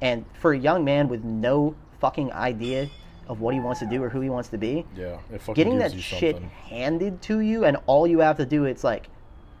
And 0.00 0.24
for 0.34 0.52
a 0.52 0.58
young 0.58 0.84
man 0.84 1.08
with 1.08 1.24
no 1.24 1.76
fucking 2.00 2.32
idea 2.32 2.90
of 3.28 3.40
what 3.40 3.54
he 3.54 3.60
wants 3.60 3.80
to 3.80 3.86
do 3.86 4.02
or 4.02 4.08
who 4.08 4.20
he 4.20 4.30
wants 4.30 4.48
to 4.50 4.58
be, 4.58 4.84
Yeah, 4.96 5.16
getting 5.54 5.78
that 5.78 5.92
shit 5.98 6.36
something. 6.36 6.50
handed 6.50 7.22
to 7.22 7.40
you 7.40 7.64
and 7.64 7.76
all 7.86 8.06
you 8.06 8.20
have 8.20 8.36
to 8.38 8.46
do 8.46 8.64
it's 8.64 8.84
like 8.84 9.08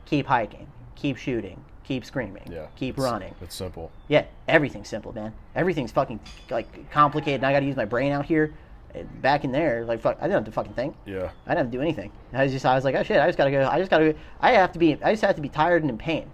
keep 0.04 0.26
hiking, 0.26 0.66
keep 0.94 1.16
shooting, 1.16 1.64
keep 1.84 2.04
screaming, 2.04 2.44
Yeah, 2.50 2.66
keep 2.76 2.94
it's- 2.94 3.10
running. 3.12 3.34
It's 3.40 3.54
simple. 3.54 3.90
Yeah, 4.08 4.24
everything's 4.48 4.88
simple, 4.88 5.12
man. 5.12 5.32
Everything's 5.54 5.92
fucking 5.92 6.20
like 6.50 6.90
complicated. 6.90 7.40
And 7.40 7.46
I 7.46 7.52
got 7.52 7.60
to 7.60 7.66
use 7.66 7.76
my 7.76 7.84
brain 7.84 8.12
out 8.12 8.24
here. 8.26 8.54
Eh, 8.94 9.02
back 9.20 9.44
in 9.44 9.50
there, 9.50 9.84
like 9.84 10.00
fuck, 10.00 10.16
I 10.20 10.22
didn't 10.22 10.34
have 10.34 10.44
to 10.44 10.52
fucking 10.52 10.74
think. 10.74 10.94
Yeah, 11.04 11.30
I 11.46 11.50
didn't 11.50 11.64
have 11.64 11.66
to 11.66 11.72
do 11.72 11.82
anything. 11.82 12.12
I 12.32 12.44
was 12.44 12.52
just, 12.52 12.64
I 12.64 12.74
was 12.76 12.84
like, 12.84 12.94
oh 12.94 13.02
shit, 13.02 13.18
I 13.20 13.26
just 13.26 13.36
gotta 13.36 13.50
go. 13.50 13.66
I 13.68 13.78
just 13.78 13.90
gotta. 13.90 14.12
Go. 14.12 14.18
I 14.40 14.52
have 14.52 14.70
to 14.72 14.78
be. 14.78 14.96
I 15.02 15.10
just 15.12 15.24
have 15.24 15.34
to 15.34 15.42
be 15.42 15.48
tired 15.48 15.82
and 15.82 15.90
in 15.90 15.98
pain, 15.98 16.30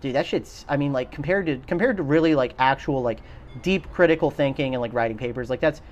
dude. 0.00 0.14
That 0.14 0.26
shit's. 0.26 0.64
I 0.68 0.76
mean, 0.76 0.92
like 0.92 1.10
compared 1.10 1.46
to 1.46 1.56
compared 1.66 1.96
to 1.96 2.04
really 2.04 2.36
like 2.36 2.54
actual 2.60 3.02
like 3.02 3.18
deep 3.62 3.90
critical 3.90 4.30
thinking 4.30 4.74
and 4.74 4.80
like 4.80 4.92
writing 4.94 5.16
papers, 5.18 5.50
like 5.50 5.58
that's. 5.60 5.82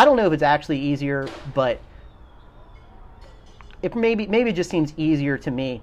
I 0.00 0.06
don't 0.06 0.16
know 0.16 0.26
if 0.26 0.32
it's 0.32 0.42
actually 0.42 0.78
easier, 0.78 1.28
but 1.52 1.78
it 3.82 3.94
maybe 3.94 4.26
maybe 4.26 4.48
it 4.48 4.56
just 4.56 4.70
seems 4.70 4.94
easier 4.96 5.36
to 5.36 5.50
me 5.50 5.82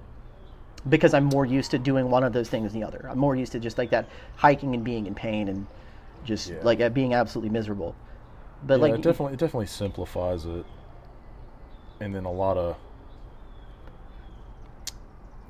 because 0.88 1.14
I'm 1.14 1.26
more 1.26 1.46
used 1.46 1.70
to 1.70 1.78
doing 1.78 2.10
one 2.10 2.24
of 2.24 2.32
those 2.32 2.48
things 2.48 2.72
than 2.72 2.80
the 2.80 2.86
other. 2.88 3.06
I'm 3.08 3.18
more 3.20 3.36
used 3.36 3.52
to 3.52 3.60
just 3.60 3.78
like 3.78 3.90
that 3.90 4.08
hiking 4.34 4.74
and 4.74 4.82
being 4.82 5.06
in 5.06 5.14
pain 5.14 5.46
and 5.46 5.68
just 6.24 6.48
Yeah. 6.50 6.56
like 6.64 6.80
uh, 6.80 6.88
being 6.88 7.14
absolutely 7.14 7.50
miserable. 7.50 7.94
But 8.66 8.80
yeah, 8.80 8.86
like 8.86 8.94
it 8.94 9.02
definitely 9.02 9.34
it 9.34 9.38
definitely 9.38 9.66
simplifies 9.68 10.46
it, 10.46 10.66
and 12.00 12.12
then 12.12 12.24
a 12.24 12.32
lot 12.32 12.56
of 12.56 12.74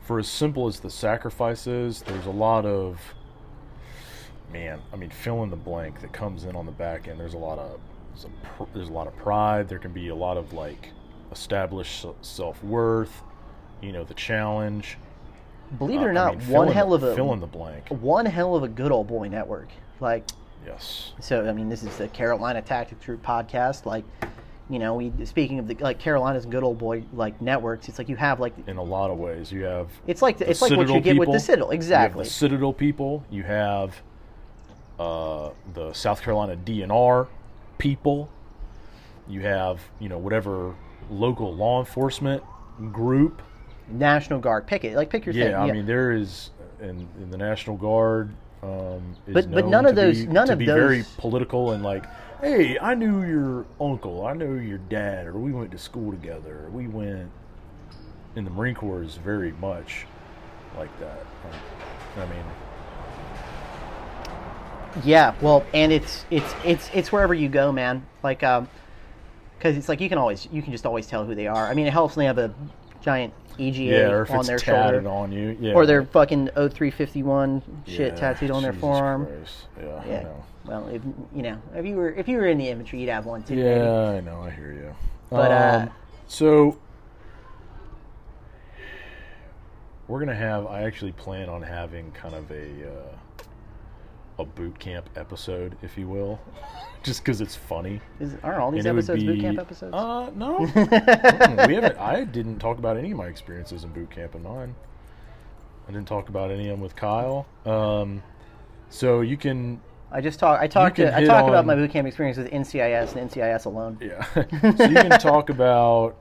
for 0.03 0.19
as 0.19 0.29
simple 0.29 0.67
as 0.67 0.81
the 0.81 0.91
sacrifice 0.91 1.67
is, 1.67 2.03
there's 2.03 2.27
a 2.27 2.31
lot 2.31 2.67
of 2.67 3.01
man. 4.53 4.83
I 4.93 4.97
mean, 4.97 5.09
fill 5.09 5.43
in 5.43 5.49
the 5.49 5.57
blank 5.57 6.03
that 6.03 6.13
comes 6.13 6.45
in 6.45 6.55
on 6.55 6.67
the 6.67 6.73
back 6.73 7.09
end. 7.09 7.19
There's 7.19 7.33
a 7.33 7.39
lot 7.39 7.59
of 7.59 7.81
there's 8.21 8.33
a, 8.33 8.47
pr- 8.65 8.71
there's 8.75 8.89
a 8.89 8.93
lot 8.93 9.07
of 9.07 9.17
pride. 9.17 9.69
There 9.69 9.79
can 9.79 9.93
be 9.93 10.09
a 10.09 10.15
lot 10.15 10.37
of 10.37 10.53
like 10.53 10.91
established 11.33 12.05
self 12.23 12.63
worth. 12.65 13.23
You 13.83 13.93
know, 13.93 14.03
the 14.05 14.15
challenge. 14.15 14.99
believe 15.79 16.01
it 16.01 16.05
Uh, 16.05 16.07
or 16.07 16.11
I 16.11 16.15
not, 16.15 16.39
mean, 16.39 16.49
one 16.49 16.69
hell 16.69 16.91
the, 16.91 16.95
of 16.97 17.03
a 17.05 17.15
fill 17.15 17.33
in 17.33 17.41
the 17.41 17.47
blank. 17.47 17.89
one 17.89 18.27
hell 18.27 18.57
of 18.57 18.63
a 18.65 18.69
good 18.69 18.91
old 18.91 19.07
boy 19.07 19.29
network. 19.29 19.69
Like 20.01 20.25
Yes. 20.67 21.13
so, 21.21 21.49
I 21.49 21.53
mean, 21.53 21.69
this 21.69 21.83
is 21.85 21.97
the 21.97 22.09
Carolina 22.09 22.61
Tactics 22.61 23.05
Group 23.07 23.25
podcast. 23.25 23.87
Like, 23.87 24.05
you 24.69 24.79
know, 24.81 24.97
we 24.97 25.13
speaking 25.25 25.61
of 25.61 25.69
the 25.69 25.75
like 25.77 25.99
Carolina's 26.01 26.45
good 26.45 26.65
old 26.65 26.79
boy 26.79 27.05
like 27.13 27.41
networks. 27.41 27.89
It's 27.89 27.99
like 27.99 28.09
you 28.09 28.17
have 28.17 28.41
like 28.41 28.53
In 28.67 28.77
a 28.77 28.83
lot 28.83 29.11
of 29.11 29.19
ways, 29.19 29.53
you 29.53 29.63
have 29.65 29.89
it's 30.09 30.21
like 30.23 30.39
the 30.39 30.51
it's 30.51 30.61
like 30.61 30.73
what 30.73 30.81
you 30.81 30.87
Citadel 30.95 31.01
get 31.01 31.19
with 31.19 31.31
the 31.33 31.39
Citadel. 31.41 31.67
You 31.69 31.71
have 31.71 31.75
Exactly. 31.77 32.25
the 32.25 32.31
Citadel 32.31 32.73
people. 32.73 33.25
You 33.31 33.45
have 33.45 34.03
uh, 34.99 35.51
the 35.75 35.93
South 35.93 36.21
Carolina 36.21 36.57
DNR 36.57 37.29
people. 37.79 38.31
You 39.29 39.41
have 39.43 39.81
you 39.99 40.09
know 40.09 40.19
whatever 40.19 40.75
local 41.11 41.55
law 41.55 41.81
enforcement 41.81 42.43
group. 42.93 43.43
National 43.89 44.39
Guard, 44.39 44.67
pick 44.67 44.85
it. 44.85 44.97
Like 44.97 45.11
pick 45.11 45.25
your 45.27 45.33
thing. 45.33 45.51
Yeah, 45.51 45.63
I 45.63 45.73
mean 45.73 45.87
there 45.87 46.13
is 46.13 46.51
in, 46.81 47.09
in 47.21 47.31
the 47.31 47.37
National 47.39 47.77
Guard. 47.77 48.35
Um, 48.63 49.15
is 49.27 49.35
But- 49.35 49.51
but 49.53 49.67
none 49.69 49.87
of 49.87 49.95
those- 49.95 50.27
be, 50.27 50.33
none 50.33 50.49
to 50.49 50.55
of 50.55 50.59
be 50.59 50.67
very 50.67 51.05
political 51.17 51.71
and 51.73 51.83
like, 51.85 52.05
hey, 52.41 52.77
I 52.81 52.95
knew 52.95 53.23
your 53.25 53.67
uncle, 53.81 54.27
I 54.27 54.33
knew 54.33 54.57
your 54.57 54.79
dad, 54.79 55.27
or 55.29 55.35
we 55.35 55.53
went 55.53 55.71
to 55.71 55.79
school 55.79 56.11
together, 56.11 56.65
or 56.67 56.71
we 56.71 56.87
went. 56.89 57.31
In 58.37 58.45
the 58.45 58.51
Marine 58.51 58.75
Corps 58.75 59.03
is 59.03 59.17
very 59.17 59.53
much 59.61 60.07
like 60.77 60.91
that. 61.01 61.21
Um, 61.21 61.61
I 62.19 62.27
mean, 62.27 62.45
Yeah, 65.05 65.35
well, 65.41 65.65
and 65.75 65.93
it's 65.93 66.25
it's 66.31 66.55
it's 66.65 66.91
it's 66.95 67.13
wherever 67.13 67.35
you 67.35 67.49
go, 67.49 67.71
man. 67.73 68.05
Like, 68.23 68.43
um, 68.43 68.69
because 69.59 69.77
it's 69.77 69.89
like 69.89 70.01
you 70.01 70.09
can 70.09 70.19
always 70.19 70.49
you 70.51 70.63
can 70.63 70.73
just 70.73 70.87
always 70.87 71.07
tell 71.07 71.25
who 71.25 71.35
they 71.35 71.47
are. 71.47 71.69
I 71.69 71.75
mean, 71.75 71.87
it 71.87 71.93
helps 71.93 72.17
when 72.17 72.23
they 72.23 72.27
have 72.27 72.39
a 72.39 72.55
giant 73.01 73.33
EGA 73.59 73.83
yeah, 73.83 74.11
or 74.11 74.23
if 74.23 74.31
on 74.31 74.39
it's 74.41 74.49
their 74.49 74.59
tatted 74.59 75.03
shoulder, 75.05 75.09
on 75.09 75.33
you, 75.33 75.57
yeah, 75.61 75.73
or 75.75 75.85
their 75.87 76.05
fucking 76.05 76.47
0351 76.55 77.63
shit 77.87 78.13
Yeah, 78.13 78.19
tattooed 78.19 78.51
on 78.51 78.63
their 78.63 78.73
Jesus 78.73 78.81
forearm. 78.81 79.27
Christ. 79.27 79.67
Yeah, 79.81 80.05
Yeah. 80.07 80.29
Well, 80.65 80.87
if 80.89 81.03
you 81.35 81.43
know, 81.43 81.59
if 81.75 81.87
you 81.87 81.97
were 81.97 82.11
if 82.11 82.29
you 82.29 82.37
were 82.37 82.47
in 82.47 82.59
the 82.59 82.69
infantry, 82.69 83.01
you'd 83.01 83.09
have 83.09 83.27
one 83.27 83.43
too. 83.43 83.57
maybe. 83.57 83.71
Yeah, 83.71 84.11
I 84.11 84.21
know. 84.21 84.43
I 84.43 84.51
hear 84.51 84.73
you. 84.73 84.95
But, 85.31 85.51
uh, 85.51 85.79
um, 85.85 85.91
so 86.27 86.79
we're 90.07 90.21
gonna 90.21 90.35
have. 90.35 90.67
I 90.67 90.83
actually 90.83 91.13
plan 91.13 91.49
on 91.49 91.63
having 91.63 92.11
kind 92.13 92.35
of 92.35 92.51
a 92.51 92.89
uh, 92.91 93.17
a 94.39 94.45
boot 94.45 94.79
camp 94.79 95.09
episode, 95.17 95.77
if 95.83 95.99
you 95.99 96.09
will, 96.09 96.41
just 97.03 97.25
because 97.25 97.41
it's 97.41 97.57
funny. 97.57 98.01
Is, 98.21 98.37
aren't 98.43 98.61
all 98.61 98.71
these 98.71 98.85
And 98.85 98.99
episodes 98.99 99.25
boot 99.25 99.41
camp 99.41 99.59
episodes? 99.59 99.95
Uh, 99.95 100.31
no, 100.35 100.59
we 101.69 101.75
haven't. 101.75 101.99
I 101.99 102.25
didn't 102.25 102.59
talk 102.59 102.79
about 102.79 102.97
any 102.97 103.11
of 103.11 103.17
my 103.17 103.27
experiences 103.27 103.85
in 103.85 103.91
boot 103.91 104.11
camp 104.11 104.35
in 104.35 104.43
mine. 104.43 104.75
I 105.89 105.93
didn't 105.93 106.09
talk 106.09 106.29
about 106.29 106.51
any 106.51 106.69
of 106.69 106.75
them 106.75 106.81
with 106.81 106.95
Kyle. 106.95 107.47
Um, 107.65 108.23
so 108.91 109.23
you 109.23 109.37
can 109.37 109.81
I 110.11 110.21
just 110.21 110.39
talk. 110.39 110.61
I 110.61 110.67
talk 110.67 110.95
to, 110.97 111.15
I 111.15 111.25
talk 111.25 111.49
about 111.49 111.67
my 111.67 111.75
boot 111.75 111.91
camp 111.91 112.07
experience 112.07 112.39
with 112.39 112.51
NCIS 112.51 113.17
and 113.17 113.31
NCIS 113.31 113.67
alone. 113.67 113.99
Yeah. 114.01 114.25
so 114.35 114.85
you 114.85 114.95
can 114.95 115.19
talk 115.19 115.51
about 115.51 116.17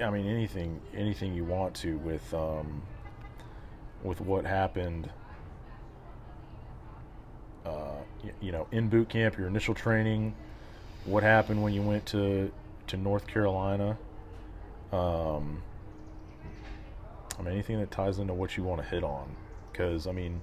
I 0.00 0.10
mean 0.10 0.26
anything 0.26 0.80
anything 0.94 1.34
you 1.34 1.44
want 1.44 1.74
to 1.76 1.98
with 1.98 2.32
um 2.34 2.82
with 4.02 4.20
what 4.20 4.44
happened 4.44 5.10
uh 7.66 7.96
you 8.40 8.52
know 8.52 8.66
in 8.72 8.88
boot 8.88 9.08
camp 9.08 9.36
your 9.38 9.46
initial 9.46 9.74
training 9.74 10.34
what 11.04 11.22
happened 11.22 11.62
when 11.62 11.72
you 11.72 11.82
went 11.82 12.04
to 12.06 12.50
to 12.86 12.96
North 12.96 13.26
Carolina? 13.26 13.96
Um 14.92 15.62
I 17.38 17.42
mean 17.42 17.52
anything 17.54 17.78
that 17.80 17.90
ties 17.90 18.18
into 18.18 18.34
what 18.34 18.56
you 18.56 18.62
want 18.64 18.82
to 18.82 18.86
hit 18.88 19.02
on 19.04 19.34
cuz 19.72 20.06
I 20.06 20.12
mean 20.12 20.40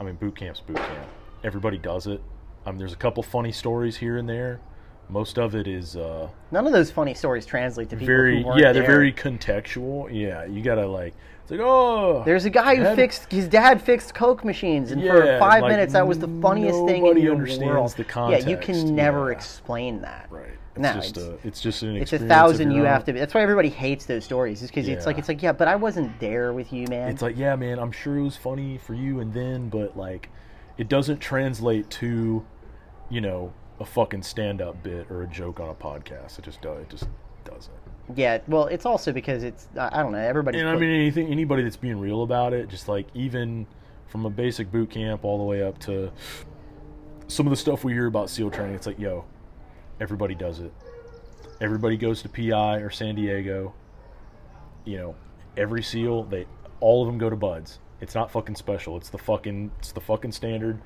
I 0.00 0.04
mean 0.04 0.14
boot 0.14 0.36
camp's 0.36 0.60
boot 0.60 0.76
camp. 0.76 1.08
Everybody 1.44 1.78
does 1.78 2.06
it. 2.06 2.20
Um, 2.66 2.78
there's 2.78 2.92
a 2.92 2.96
couple 2.96 3.22
funny 3.22 3.52
stories 3.52 3.96
here 3.96 4.16
and 4.16 4.28
there. 4.28 4.60
Most 5.08 5.38
of 5.38 5.54
it 5.54 5.66
is 5.66 5.96
uh, 5.96 6.28
None 6.50 6.66
of 6.66 6.72
those 6.72 6.90
funny 6.90 7.14
stories 7.14 7.46
translate 7.46 7.88
to 7.90 7.96
people 7.96 8.06
very 8.08 8.42
who 8.42 8.48
weren't 8.48 8.60
yeah 8.60 8.72
they're 8.72 8.82
there. 8.82 8.96
very 8.96 9.12
contextual. 9.12 10.08
Yeah 10.12 10.44
you 10.44 10.62
gotta 10.62 10.86
like 10.86 11.14
it's 11.50 11.58
like 11.58 11.60
oh 11.66 12.22
There's 12.26 12.44
a 12.44 12.50
guy 12.50 12.76
who 12.76 12.82
had- 12.82 12.96
fixed 12.96 13.32
his 13.32 13.48
dad 13.48 13.80
fixed 13.80 14.14
Coke 14.14 14.44
machines, 14.44 14.92
and 14.92 15.02
for 15.02 15.38
five 15.38 15.62
like, 15.62 15.70
minutes 15.70 15.94
that 15.94 16.06
was 16.06 16.18
the 16.18 16.28
funniest 16.42 16.84
thing 16.84 17.06
in 17.06 17.14
the 17.14 17.30
understands 17.30 17.64
world. 17.64 17.90
the 17.96 18.04
yeah, 18.30 18.46
you 18.48 18.58
can 18.58 18.94
never 18.94 19.30
yeah. 19.30 19.36
explain 19.36 20.02
that. 20.02 20.26
right 20.30 20.50
it's 20.74 20.82
No, 20.82 20.92
just 20.92 21.16
it's- 21.16 21.24
a 21.44 21.46
it's 21.48 21.60
just 21.60 21.82
an 21.82 21.96
It's 21.96 22.12
a 22.12 22.18
thousand 22.18 22.70
you 22.70 22.80
own. 22.82 22.86
have 22.86 23.04
to. 23.06 23.12
Be. 23.12 23.18
That's 23.18 23.32
why 23.34 23.40
everybody 23.42 23.68
hates 23.70 24.04
those 24.06 24.24
stories. 24.24 24.62
Is 24.62 24.68
because 24.70 24.86
it's 24.86 25.06
like 25.06 25.16
Yeah. 25.16 25.20
it's 25.20 25.28
like 25.28 25.42
yeah, 25.42 25.52
but 25.52 25.66
I 25.68 25.74
wasn't 25.76 26.20
there 26.20 26.52
with 26.52 26.72
you, 26.72 26.86
man. 26.88 27.08
it's 27.08 27.22
like 27.22 27.36
yeah 27.36 27.56
man 27.56 27.78
i'm 27.78 27.90
sure 27.92 28.16
it 28.18 28.22
was 28.22 28.36
funny 28.36 28.78
for 28.78 28.94
you 28.94 29.20
and 29.20 29.32
then 29.32 29.68
but 29.70 29.96
like 29.96 30.28
it 30.76 30.88
doesn't 30.88 31.18
translate 31.18 31.88
to 31.90 32.44
you 33.10 33.20
know 33.22 33.52
a 33.80 33.84
fucking 33.84 34.22
stand-up 34.22 34.82
bit 34.82 35.10
or 35.10 35.22
a 35.22 35.26
joke 35.26 35.58
on 35.60 35.68
a 35.70 35.74
podcast 35.74 36.38
it 36.38 36.44
just 36.44 36.60
does 36.60 36.82
it 36.82 36.90
just 36.90 37.08
yeah, 38.16 38.38
well, 38.48 38.66
it's 38.66 38.86
also 38.86 39.12
because 39.12 39.42
it's 39.42 39.68
I 39.78 40.02
don't 40.02 40.12
know. 40.12 40.18
everybody. 40.18 40.58
and 40.58 40.68
I 40.68 40.76
mean 40.76 40.90
anything 40.90 41.28
anybody 41.28 41.62
that's 41.62 41.76
being 41.76 41.98
real 41.98 42.22
about 42.22 42.52
it, 42.52 42.68
just 42.68 42.88
like 42.88 43.06
even 43.14 43.66
from 44.06 44.24
a 44.26 44.30
basic 44.30 44.70
boot 44.72 44.90
camp 44.90 45.24
all 45.24 45.38
the 45.38 45.44
way 45.44 45.62
up 45.62 45.78
to 45.80 46.10
some 47.26 47.46
of 47.46 47.50
the 47.50 47.56
stuff 47.56 47.84
we 47.84 47.92
hear 47.92 48.06
about 48.06 48.30
SEAL 48.30 48.50
training, 48.50 48.74
it's 48.74 48.86
like, 48.86 48.98
yo, 48.98 49.24
everybody 50.00 50.34
does 50.34 50.60
it. 50.60 50.72
Everybody 51.60 51.96
goes 51.98 52.22
to 52.22 52.28
PI 52.28 52.76
or 52.78 52.88
San 52.90 53.14
Diego. 53.16 53.74
You 54.84 54.96
know, 54.96 55.14
every 55.56 55.82
SEAL, 55.82 56.24
they 56.24 56.46
all 56.80 57.02
of 57.02 57.08
them 57.08 57.18
go 57.18 57.28
to 57.28 57.36
BUD/S. 57.36 57.80
It's 58.00 58.14
not 58.14 58.30
fucking 58.30 58.54
special. 58.54 58.96
It's 58.96 59.10
the 59.10 59.18
fucking 59.18 59.70
it's 59.80 59.92
the 59.92 60.00
fucking 60.00 60.32
standard. 60.32 60.80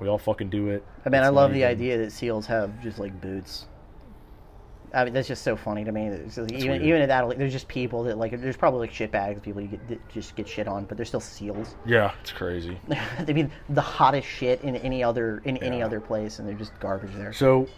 We 0.00 0.08
all 0.08 0.18
fucking 0.18 0.50
do 0.50 0.68
it. 0.68 0.84
I 1.04 1.08
mean, 1.10 1.20
It's 1.20 1.26
I 1.26 1.30
love 1.30 1.50
not 1.50 1.54
the 1.54 1.60
even- 1.60 1.70
idea 1.70 1.98
that 1.98 2.10
seals 2.12 2.46
have 2.46 2.82
just 2.82 2.98
like 2.98 3.18
boots. 3.20 3.66
I 4.92 5.04
mean, 5.04 5.14
that's 5.14 5.28
just 5.28 5.42
so 5.42 5.56
funny 5.56 5.84
to 5.84 5.92
me. 5.92 6.10
Just- 6.24 6.38
even 6.38 6.68
weird. 6.68 6.82
even 6.82 7.02
at 7.02 7.08
that, 7.08 7.28
like, 7.28 7.38
there's 7.38 7.52
just 7.52 7.68
people 7.68 8.02
that 8.04 8.18
like 8.18 8.38
there's 8.40 8.56
probably 8.56 8.80
like 8.80 8.92
shit 8.92 9.10
bags, 9.10 9.40
people 9.40 9.60
you 9.60 9.68
get 9.68 9.88
that 9.88 10.08
just 10.08 10.34
get 10.36 10.48
shit 10.48 10.66
on, 10.66 10.84
but 10.84 10.96
they're 10.96 11.06
still 11.06 11.20
seals. 11.20 11.76
Yeah, 11.86 12.12
it's 12.20 12.32
crazy. 12.32 12.78
I 13.18 13.32
mean, 13.32 13.50
the 13.68 13.80
hottest 13.80 14.26
shit 14.26 14.62
in 14.62 14.76
any 14.76 15.02
other 15.02 15.42
in 15.44 15.56
any 15.58 15.82
other 15.82 16.00
place, 16.00 16.38
and 16.38 16.48
they're 16.48 16.54
just 16.54 16.78
garbage 16.80 17.14
there. 17.14 17.32
So, 17.32 17.68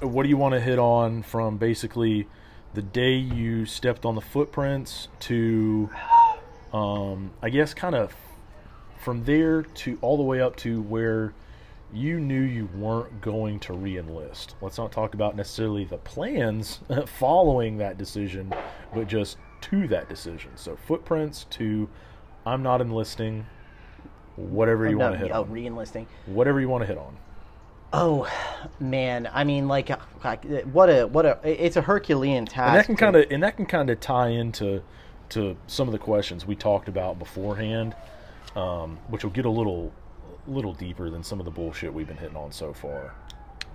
what 0.00 0.22
do 0.22 0.28
you 0.28 0.36
want 0.36 0.54
to 0.54 0.60
hit 0.60 0.78
on 0.78 1.22
from 1.22 1.58
basically 1.58 2.26
the 2.74 2.82
day 2.82 3.14
you 3.14 3.66
stepped 3.66 4.04
on 4.04 4.14
the 4.14 4.20
footprints 4.20 5.08
to, 5.20 5.88
um, 6.72 7.30
I 7.42 7.50
guess, 7.50 7.72
kind 7.74 7.94
of 7.94 8.14
from 8.98 9.24
there 9.24 9.62
to 9.62 9.98
all 10.00 10.16
the 10.16 10.22
way 10.22 10.40
up 10.40 10.56
to 10.56 10.82
where 10.82 11.34
you 11.94 12.18
knew 12.20 12.40
you 12.40 12.68
weren't 12.74 13.20
going 13.20 13.60
to 13.60 13.72
re-enlist. 13.72 14.56
Let's 14.60 14.78
not 14.78 14.90
talk 14.92 15.14
about 15.14 15.36
necessarily 15.36 15.84
the 15.84 15.98
plans 15.98 16.80
following 17.06 17.78
that 17.78 17.98
decision, 17.98 18.52
but 18.94 19.06
just 19.08 19.38
to 19.62 19.86
that 19.88 20.08
decision. 20.08 20.50
So, 20.56 20.76
footprints 20.76 21.44
to 21.50 21.88
I'm 22.46 22.62
not 22.62 22.80
enlisting. 22.80 23.46
Whatever 24.36 24.88
you 24.90 24.96
No, 24.96 25.04
want 25.06 25.14
to 25.14 25.18
hit 25.26 25.30
oh, 25.32 25.42
on. 25.42 25.50
re-enlisting. 25.50 26.06
Whatever 26.26 26.60
you 26.60 26.68
want 26.68 26.82
to 26.82 26.86
hit 26.86 26.98
on. 26.98 27.16
Oh 27.92 28.28
man, 28.80 29.30
I 29.32 29.44
mean, 29.44 29.68
like, 29.68 29.88
uh, 29.88 29.98
like, 30.24 30.44
what 30.64 30.88
a 30.90 31.06
what 31.06 31.24
a 31.24 31.38
it's 31.44 31.76
a 31.76 31.82
Herculean 31.82 32.44
task. 32.44 32.66
and 32.68 32.76
that 32.76 32.86
can 32.86 32.96
kind 32.96 33.14
of 33.14 33.30
and 33.30 33.42
that 33.44 33.56
can 33.56 33.66
kind 33.66 33.88
of 33.88 34.00
tie 34.00 34.30
into 34.30 34.82
to 35.28 35.56
some 35.68 35.86
of 35.86 35.92
the 35.92 35.98
questions 35.98 36.44
we 36.44 36.56
talked 36.56 36.88
about 36.88 37.20
beforehand, 37.20 37.94
um, 38.56 38.98
which 39.08 39.22
will 39.22 39.30
get 39.30 39.44
a 39.44 39.50
little 39.50 39.92
little 40.46 40.74
deeper 40.74 41.10
than 41.10 41.22
some 41.22 41.38
of 41.38 41.44
the 41.44 41.50
bullshit 41.50 41.92
we've 41.92 42.06
been 42.08 42.16
hitting 42.16 42.36
on 42.36 42.52
so 42.52 42.72
far. 42.72 43.14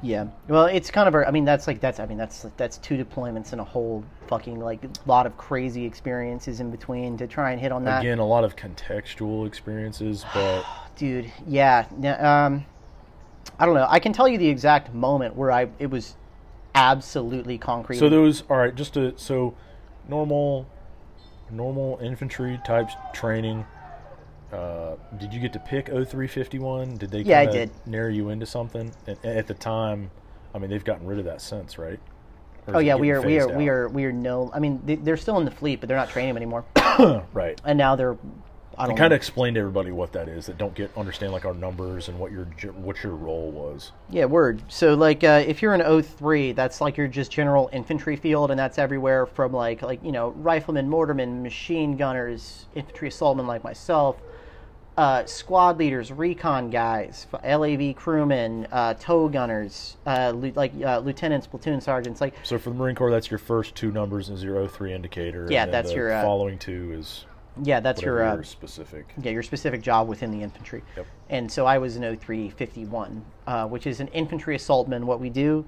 Yeah. 0.02 0.28
Well, 0.48 0.66
it's 0.66 0.92
kind 0.92 1.08
of. 1.08 1.16
a- 1.16 1.28
I 1.28 1.32
mean, 1.32 1.44
that's 1.46 1.68
like 1.68 1.82
that's. 1.82 2.00
I 2.00 2.06
mean, 2.06 2.18
that's 2.18 2.46
that's 2.56 2.78
two 2.78 2.96
deployments 3.04 3.52
and 3.52 3.60
a 3.60 3.66
whole 3.66 4.04
fucking 4.28 4.60
like 4.60 4.80
lot 5.06 5.26
of 5.26 5.38
crazy 5.38 5.86
experiences 5.86 6.62
in 6.62 6.72
between 6.72 7.18
to 7.18 7.28
try 7.28 7.52
and 7.52 7.60
hit 7.60 7.72
on 7.72 7.84
that. 7.84 8.00
Again, 8.00 8.20
a 8.20 8.26
lot 8.26 8.44
of 8.46 8.56
contextual 8.56 9.46
experiences, 9.46 10.24
but 10.34 10.64
Dude, 10.96 11.32
yeah. 11.46 11.86
Um, 12.20 12.66
I 13.58 13.66
don't 13.66 13.76
know. 13.76 13.88
I 13.90 14.00
can 14.00 14.14
tell 14.14 14.28
you 14.28 14.38
the 14.38 14.48
exact 14.48 14.94
moment 14.94 15.36
where 15.36 15.52
I 15.52 15.68
it 15.80 15.90
was 15.90 16.16
absolutely 16.76 17.58
concrete. 17.58 17.98
so 17.98 18.08
those 18.08 18.44
all 18.50 18.58
right. 18.58 18.74
Just 18.74 18.94
to 18.94 19.14
so 19.18 19.54
normal 20.08 20.66
normal 21.52 22.00
infantry 22.02 22.60
types 22.66 22.94
training. 23.14 23.66
Uh, 24.52 24.96
did 25.18 25.34
you 25.34 25.40
get 25.40 25.54
to 25.54 25.60
pick 25.60 25.88
0351? 25.88 26.98
Did 26.98 27.12
they 27.12 27.22
Yeah, 27.22 27.40
I 27.42 27.46
did. 27.46 27.72
narrow 27.86 28.10
you 28.10 28.30
into 28.30 28.46
something? 28.46 28.92
And 29.06 29.18
and 29.24 29.38
at 29.38 29.48
the 29.48 29.54
time, 29.54 30.12
I 30.54 30.60
mean, 30.60 30.70
they've 30.70 30.84
gotten 30.84 31.06
rid 31.06 31.20
of 31.20 31.26
that 31.26 31.42
since, 31.42 31.78
right? 31.78 32.00
Oh 32.74 32.80
yeah, 32.80 32.96
we 32.96 33.12
are 33.12 33.22
we 33.22 33.40
are 33.40 33.48
phased 33.48 33.58
we 33.58 33.70
are 33.70 33.88
we 33.90 34.06
are 34.06 34.12
no. 34.12 34.52
I 34.54 34.60
mean, 34.60 34.82
they, 34.86 34.96
they're 34.96 35.18
still 35.18 35.38
in 35.38 35.46
the 35.46 35.52
fleet, 35.52 35.80
but 35.80 35.88
they're 35.88 35.98
not 35.98 36.10
training 36.10 36.30
them 36.30 36.38
anymore. 36.38 36.66
right. 37.34 37.60
and 37.66 37.78
now 37.78 37.96
they're. 37.96 38.18
I 38.78 38.88
don't 38.88 38.96
kind 38.96 39.12
of 39.12 39.18
explain 39.18 39.56
to 39.56 39.60
everybody 39.60 39.92
what 39.92 40.14
that 40.14 40.30
is 40.30 40.46
that 40.46 40.58
don't 40.58 40.74
get 40.74 40.96
understand 40.96 41.34
like 41.34 41.44
our 41.44 41.54
numbers 41.54 42.08
and 42.08 42.18
what 42.18 42.32
your 42.32 42.46
what 42.46 43.04
your 43.04 43.14
role 43.14 43.52
was. 43.52 43.92
Yeah, 44.10 44.26
word. 44.26 44.62
So 44.70 44.94
like 44.94 45.24
uh, 45.24 45.44
if 45.46 45.62
you're 45.62 45.74
an 45.74 46.02
03, 46.02 46.54
that's 46.54 46.80
like 46.80 46.96
your 46.96 47.08
just 47.08 47.30
general 47.30 47.70
infantry 47.74 48.16
field 48.16 48.52
and 48.52 48.60
that's 48.60 48.78
everywhere 48.78 49.26
from 49.26 49.52
like 49.52 49.82
like 49.82 50.02
you 50.02 50.14
know, 50.14 50.30
riflemen, 50.30 50.90
mortarmen, 50.90 51.42
machine 51.42 51.98
gunners, 51.98 52.68
infantry 52.74 53.10
assaultmen 53.10 53.48
like 53.48 53.66
myself, 53.66 54.16
uh, 55.00 55.26
squad 55.26 55.78
leaders, 55.78 56.12
recon 56.12 56.70
guys, 56.70 57.26
LAV 57.46 57.96
crewmen, 57.96 58.68
uh, 58.70 58.94
tow 58.96 59.30
gunners, 59.30 59.96
uh, 60.06 60.34
lieu- 60.36 60.52
like 60.58 60.74
uh, 60.84 61.00
lieutenants, 61.00 61.48
platoon 61.48 61.80
sergeants, 61.80 62.20
like 62.20 62.34
So 62.44 62.60
for 62.60 62.70
the 62.70 62.76
Marine 62.76 62.96
Corps, 62.96 63.10
that's 63.10 63.32
your 63.32 63.38
first 63.38 63.76
two 63.76 63.94
numbers 63.94 64.28
and 64.28 64.38
zero 64.38 64.68
three 64.68 64.94
indicator. 64.94 65.48
Yeah, 65.50 65.64
and 65.64 65.74
that's 65.74 65.92
the 65.92 65.96
your, 65.96 66.12
uh, 66.12 66.22
following 66.22 66.60
two 66.60 66.92
is 66.94 67.24
yeah, 67.64 67.80
that's 67.80 68.02
your 68.02 68.28
uh, 68.28 68.34
your 68.34 68.44
specific. 68.44 69.06
yeah, 69.22 69.32
your 69.32 69.42
specific 69.44 69.82
job 69.82 70.10
within 70.10 70.32
the 70.32 70.44
infantry. 70.44 70.84
Yep. 70.98 71.08
And 71.30 71.50
so 71.50 71.66
I 71.66 71.78
was 71.78 71.96
an 71.96 72.02
0351, 72.02 73.24
uh, 73.48 73.68
which 73.68 73.88
is 73.88 74.02
an 74.02 74.10
infantry 74.10 74.58
assaultman. 74.58 75.06
What 75.06 75.22
we 75.22 75.30
do 75.30 75.66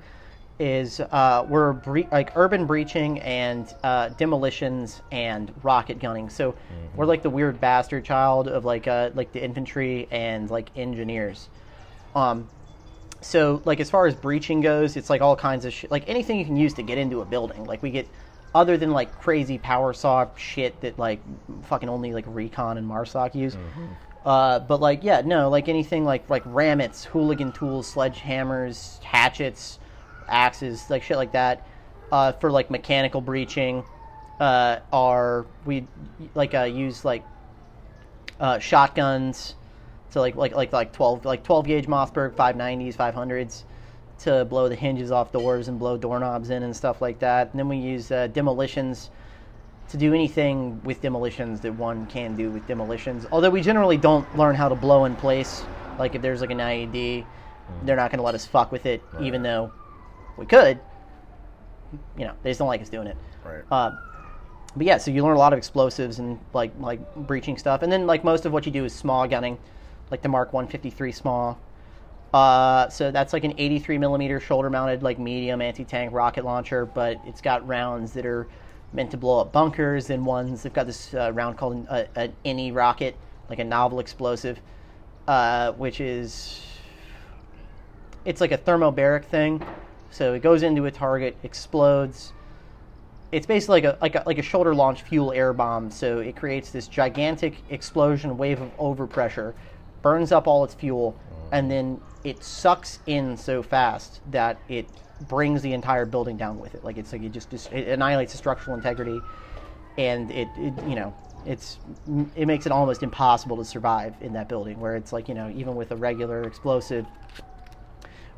is 0.62 1.00
uh, 1.00 1.43
we're 1.50 1.74
bre- 1.74 2.02
like 2.12 2.32
urban 2.36 2.67
breaching 2.67 3.19
and 3.21 3.74
uh, 3.84 4.10
demolitions 4.10 5.02
and 5.12 5.52
rocket 5.63 6.00
gunning. 6.00 6.30
So 6.30 6.54
we're 6.95 7.08
like 7.08 7.24
the 7.24 7.32
weird 7.32 7.60
bastard 7.60 8.06
child 8.06 8.47
of 8.47 8.63
like 8.63 8.88
uh, 8.88 9.10
like 9.15 9.32
the 9.32 9.43
infantry 9.43 10.08
and 10.12 10.50
like 10.52 10.69
engineers. 10.78 11.50
Um, 12.15 12.47
so 13.21 13.62
like 13.65 13.80
as 13.80 13.89
far 13.89 14.06
as 14.06 14.13
breaching 14.13 14.62
goes, 14.62 14.95
it's 14.97 15.10
like 15.10 15.21
all 15.21 15.36
kinds 15.36 15.65
of 15.65 15.74
shit, 15.74 15.89
like 15.89 16.08
anything 16.08 16.38
you 16.38 16.45
can 16.45 16.56
use 16.56 16.76
to 16.76 16.84
get 16.84 17.00
into 17.00 17.21
a 17.21 17.26
building. 17.26 17.65
Like 17.65 17.82
we 17.82 17.89
get 17.89 18.08
other 18.54 18.78
than 18.78 18.91
like 18.91 19.17
crazy 19.19 19.58
power 19.58 19.93
saw 19.93 20.28
shit 20.36 20.80
that 20.82 21.00
like 21.00 21.21
fucking 21.63 21.89
only 21.89 22.13
like 22.13 22.26
recon 22.28 22.78
and 22.78 22.88
marsoc 22.88 23.34
use. 23.34 23.58
Uh, 24.24 24.60
but 24.60 24.80
like 24.80 25.04
yeah, 25.04 25.21
no, 25.26 25.50
like 25.50 25.67
anything 25.69 26.06
like 26.06 26.30
like 26.30 26.43
ramets, 26.43 27.06
Halligan 27.06 27.52
tools, 27.52 27.91
sledgehammers, 27.91 29.02
hatchets, 29.02 29.80
axes, 30.32 30.89
like 30.89 31.04
shit 31.04 31.17
like 31.17 31.34
that. 31.34 31.67
Uh, 32.12 32.34
for 32.34 32.52
like 32.52 32.70
mechanical 32.70 33.22
breaching, 33.22 33.84
uh, 34.39 34.80
are 34.91 35.46
we 35.65 35.88
like 36.36 36.54
uh, 36.54 36.63
use 36.63 37.06
like 37.06 37.24
uh, 38.39 38.60
shotguns 38.60 39.56
to 40.12 40.20
like 40.20 40.36
like 40.36 40.54
like 40.54 40.74
like 40.74 40.91
12 40.91 41.26
like 41.26 41.44
12 41.44 41.67
gauge 41.67 41.88
Mossberg 41.88 42.34
590s 42.34 42.96
500s 42.96 43.63
to 44.20 44.46
blow 44.46 44.70
the 44.70 44.76
hinges 44.76 45.12
off 45.12 45.32
doors 45.32 45.67
and 45.67 45.80
blow 45.80 45.98
doorknobs 45.98 46.50
in 46.50 46.63
and 46.63 46.76
stuff 46.76 47.02
like 47.02 47.20
that. 47.20 47.50
And 47.52 47.60
then 47.60 47.67
we 47.67 47.78
use 47.78 48.12
uh, 48.12 48.28
demolitions 48.28 49.10
to 49.89 49.98
do 49.98 50.13
anything 50.13 50.82
with 50.84 51.02
demolitions 51.02 51.60
that 51.62 51.74
one 51.74 52.06
can 52.08 52.36
do 52.36 52.50
with 52.50 52.65
demolitions. 52.67 53.26
Although 53.32 53.50
we 53.50 53.62
generally 53.62 53.98
don't 53.98 54.38
learn 54.38 54.56
how 54.56 54.70
to 54.70 54.76
blow 54.76 55.06
in 55.06 55.15
place. 55.15 55.63
Like 55.98 56.15
if 56.15 56.22
there's 56.22 56.41
like 56.41 56.52
an 56.52 56.60
IED, 56.60 57.26
they're 57.84 57.96
not 57.96 58.12
going 58.12 58.20
to 58.20 58.24
let 58.24 58.36
us 58.36 58.46
fuck 58.46 58.72
with 58.72 58.86
it, 58.86 59.02
even 59.22 59.41
though 59.41 59.72
we 60.38 60.46
could. 60.46 60.80
You 62.17 62.26
know, 62.26 62.34
they 62.44 62.52
just 62.52 62.60
don't 62.60 62.67
like 62.67 62.82
us 62.82 62.89
doing 62.89 63.08
it. 63.08 63.17
Right. 63.44 63.63
Uh, 63.72 63.91
but 64.76 64.86
yeah, 64.86 64.98
so 64.98 65.12
you 65.12 65.24
learn 65.24 65.36
a 65.36 65.39
lot 65.39 65.52
of 65.54 65.58
explosives 65.58 66.20
and 66.20 66.39
like 66.54 66.72
like 66.80 67.15
breaching 67.15 67.58
stuff, 67.58 67.82
and 67.82 67.91
then 67.91 68.08
like 68.08 68.24
most 68.24 68.46
of 68.46 68.54
what 68.54 68.65
you 68.65 68.72
do 68.72 68.86
is 68.86 68.94
SMAW 68.94 69.30
gunning, 69.30 69.58
like 70.10 70.22
the 70.22 70.30
Mark 70.30 70.54
153 70.54 71.12
SMAW. 71.12 71.58
Uh, 72.34 72.88
so 72.88 73.12
that's 73.12 73.34
like 73.34 73.44
an 73.44 73.54
83 73.58 73.98
millimeter 73.98 74.39
shoulder 74.39 74.70
mounted 74.70 75.04
like 75.04 75.20
medium 75.20 75.62
anti 75.62 75.84
tank 75.84 76.13
rocket 76.13 76.46
launcher, 76.46 76.86
but 76.86 77.20
it's 77.26 77.41
got 77.41 77.67
rounds 77.67 78.13
that 78.13 78.26
are 78.26 78.48
meant 78.94 79.12
to 79.12 79.17
blow 79.17 79.39
up 79.39 79.52
bunkers, 79.52 80.10
and 80.10 80.26
ones 80.26 80.63
they've 80.63 80.74
got 80.74 80.88
this 80.88 81.13
uh, 81.13 81.32
round 81.34 81.58
called 81.58 81.74
an, 81.74 81.88
a, 81.89 82.08
an 82.15 82.34
NE 82.46 82.72
rocket, 82.72 83.17
like 83.50 83.60
a 83.60 83.63
novel 83.63 84.00
explosive, 84.00 84.62
uh, 85.28 85.74
which 85.74 86.00
is 86.00 86.62
it's 88.24 88.39
like 88.39 88.54
a 88.54 88.58
thermobaric 88.58 89.26
thing. 89.26 89.62
So 90.12 90.34
it 90.34 90.41
goes 90.41 90.62
into 90.62 90.86
a 90.86 90.91
target, 90.91 91.38
explodes. 91.43 92.34
It's 93.32 93.45
basically 93.45 93.82
like 93.82 93.95
a 93.95 93.97
like 94.02 94.15
a 94.15 94.24
like 94.26 94.38
a 94.38 94.43
shoulder 94.43 94.76
launch 94.76 95.02
fuel 95.04 95.32
air 95.32 95.54
bomb. 95.54 95.89
So 95.89 96.19
it 96.19 96.36
creates 96.36 96.71
this 96.71 96.88
gigantic 96.88 97.56
explosion 97.69 98.38
wave 98.38 98.62
of 98.62 98.78
overpressure, 98.78 99.54
burns 100.02 100.32
up 100.32 100.47
all 100.47 100.63
its 100.65 100.74
fuel, 100.74 101.17
and 101.52 101.71
then 101.71 102.02
it 102.24 102.43
sucks 102.43 103.00
in 103.08 103.38
so 103.38 103.63
fast 103.63 104.19
that 104.32 104.60
it 104.67 104.86
brings 105.28 105.62
the 105.62 105.74
entire 105.74 106.06
building 106.06 106.38
down 106.38 106.60
with 106.60 106.76
it. 106.76 106.84
Like 106.84 106.97
it's 106.97 107.13
like 107.13 107.24
it 107.24 107.32
just, 107.32 107.54
it 107.54 107.88
annihilates 107.88 108.34
the 108.34 108.38
structural 108.38 108.76
integrity, 108.76 109.21
and 109.97 110.30
it, 110.32 110.50
it 110.58 110.74
you 110.88 110.95
know 110.95 111.13
it's 111.45 111.80
it 112.36 112.47
makes 112.47 112.65
it 112.65 112.71
almost 112.71 113.02
impossible 113.02 113.58
to 113.58 113.65
survive 113.65 114.13
in 114.21 114.34
that 114.34 114.47
building. 114.47 114.80
Where 114.80 114.95
it's 114.95 115.13
like 115.13 115.30
you 115.30 115.36
know 115.36 115.50
even 115.56 115.76
with 115.76 115.91
a 115.91 115.95
regular 115.95 116.43
explosive, 116.43 117.06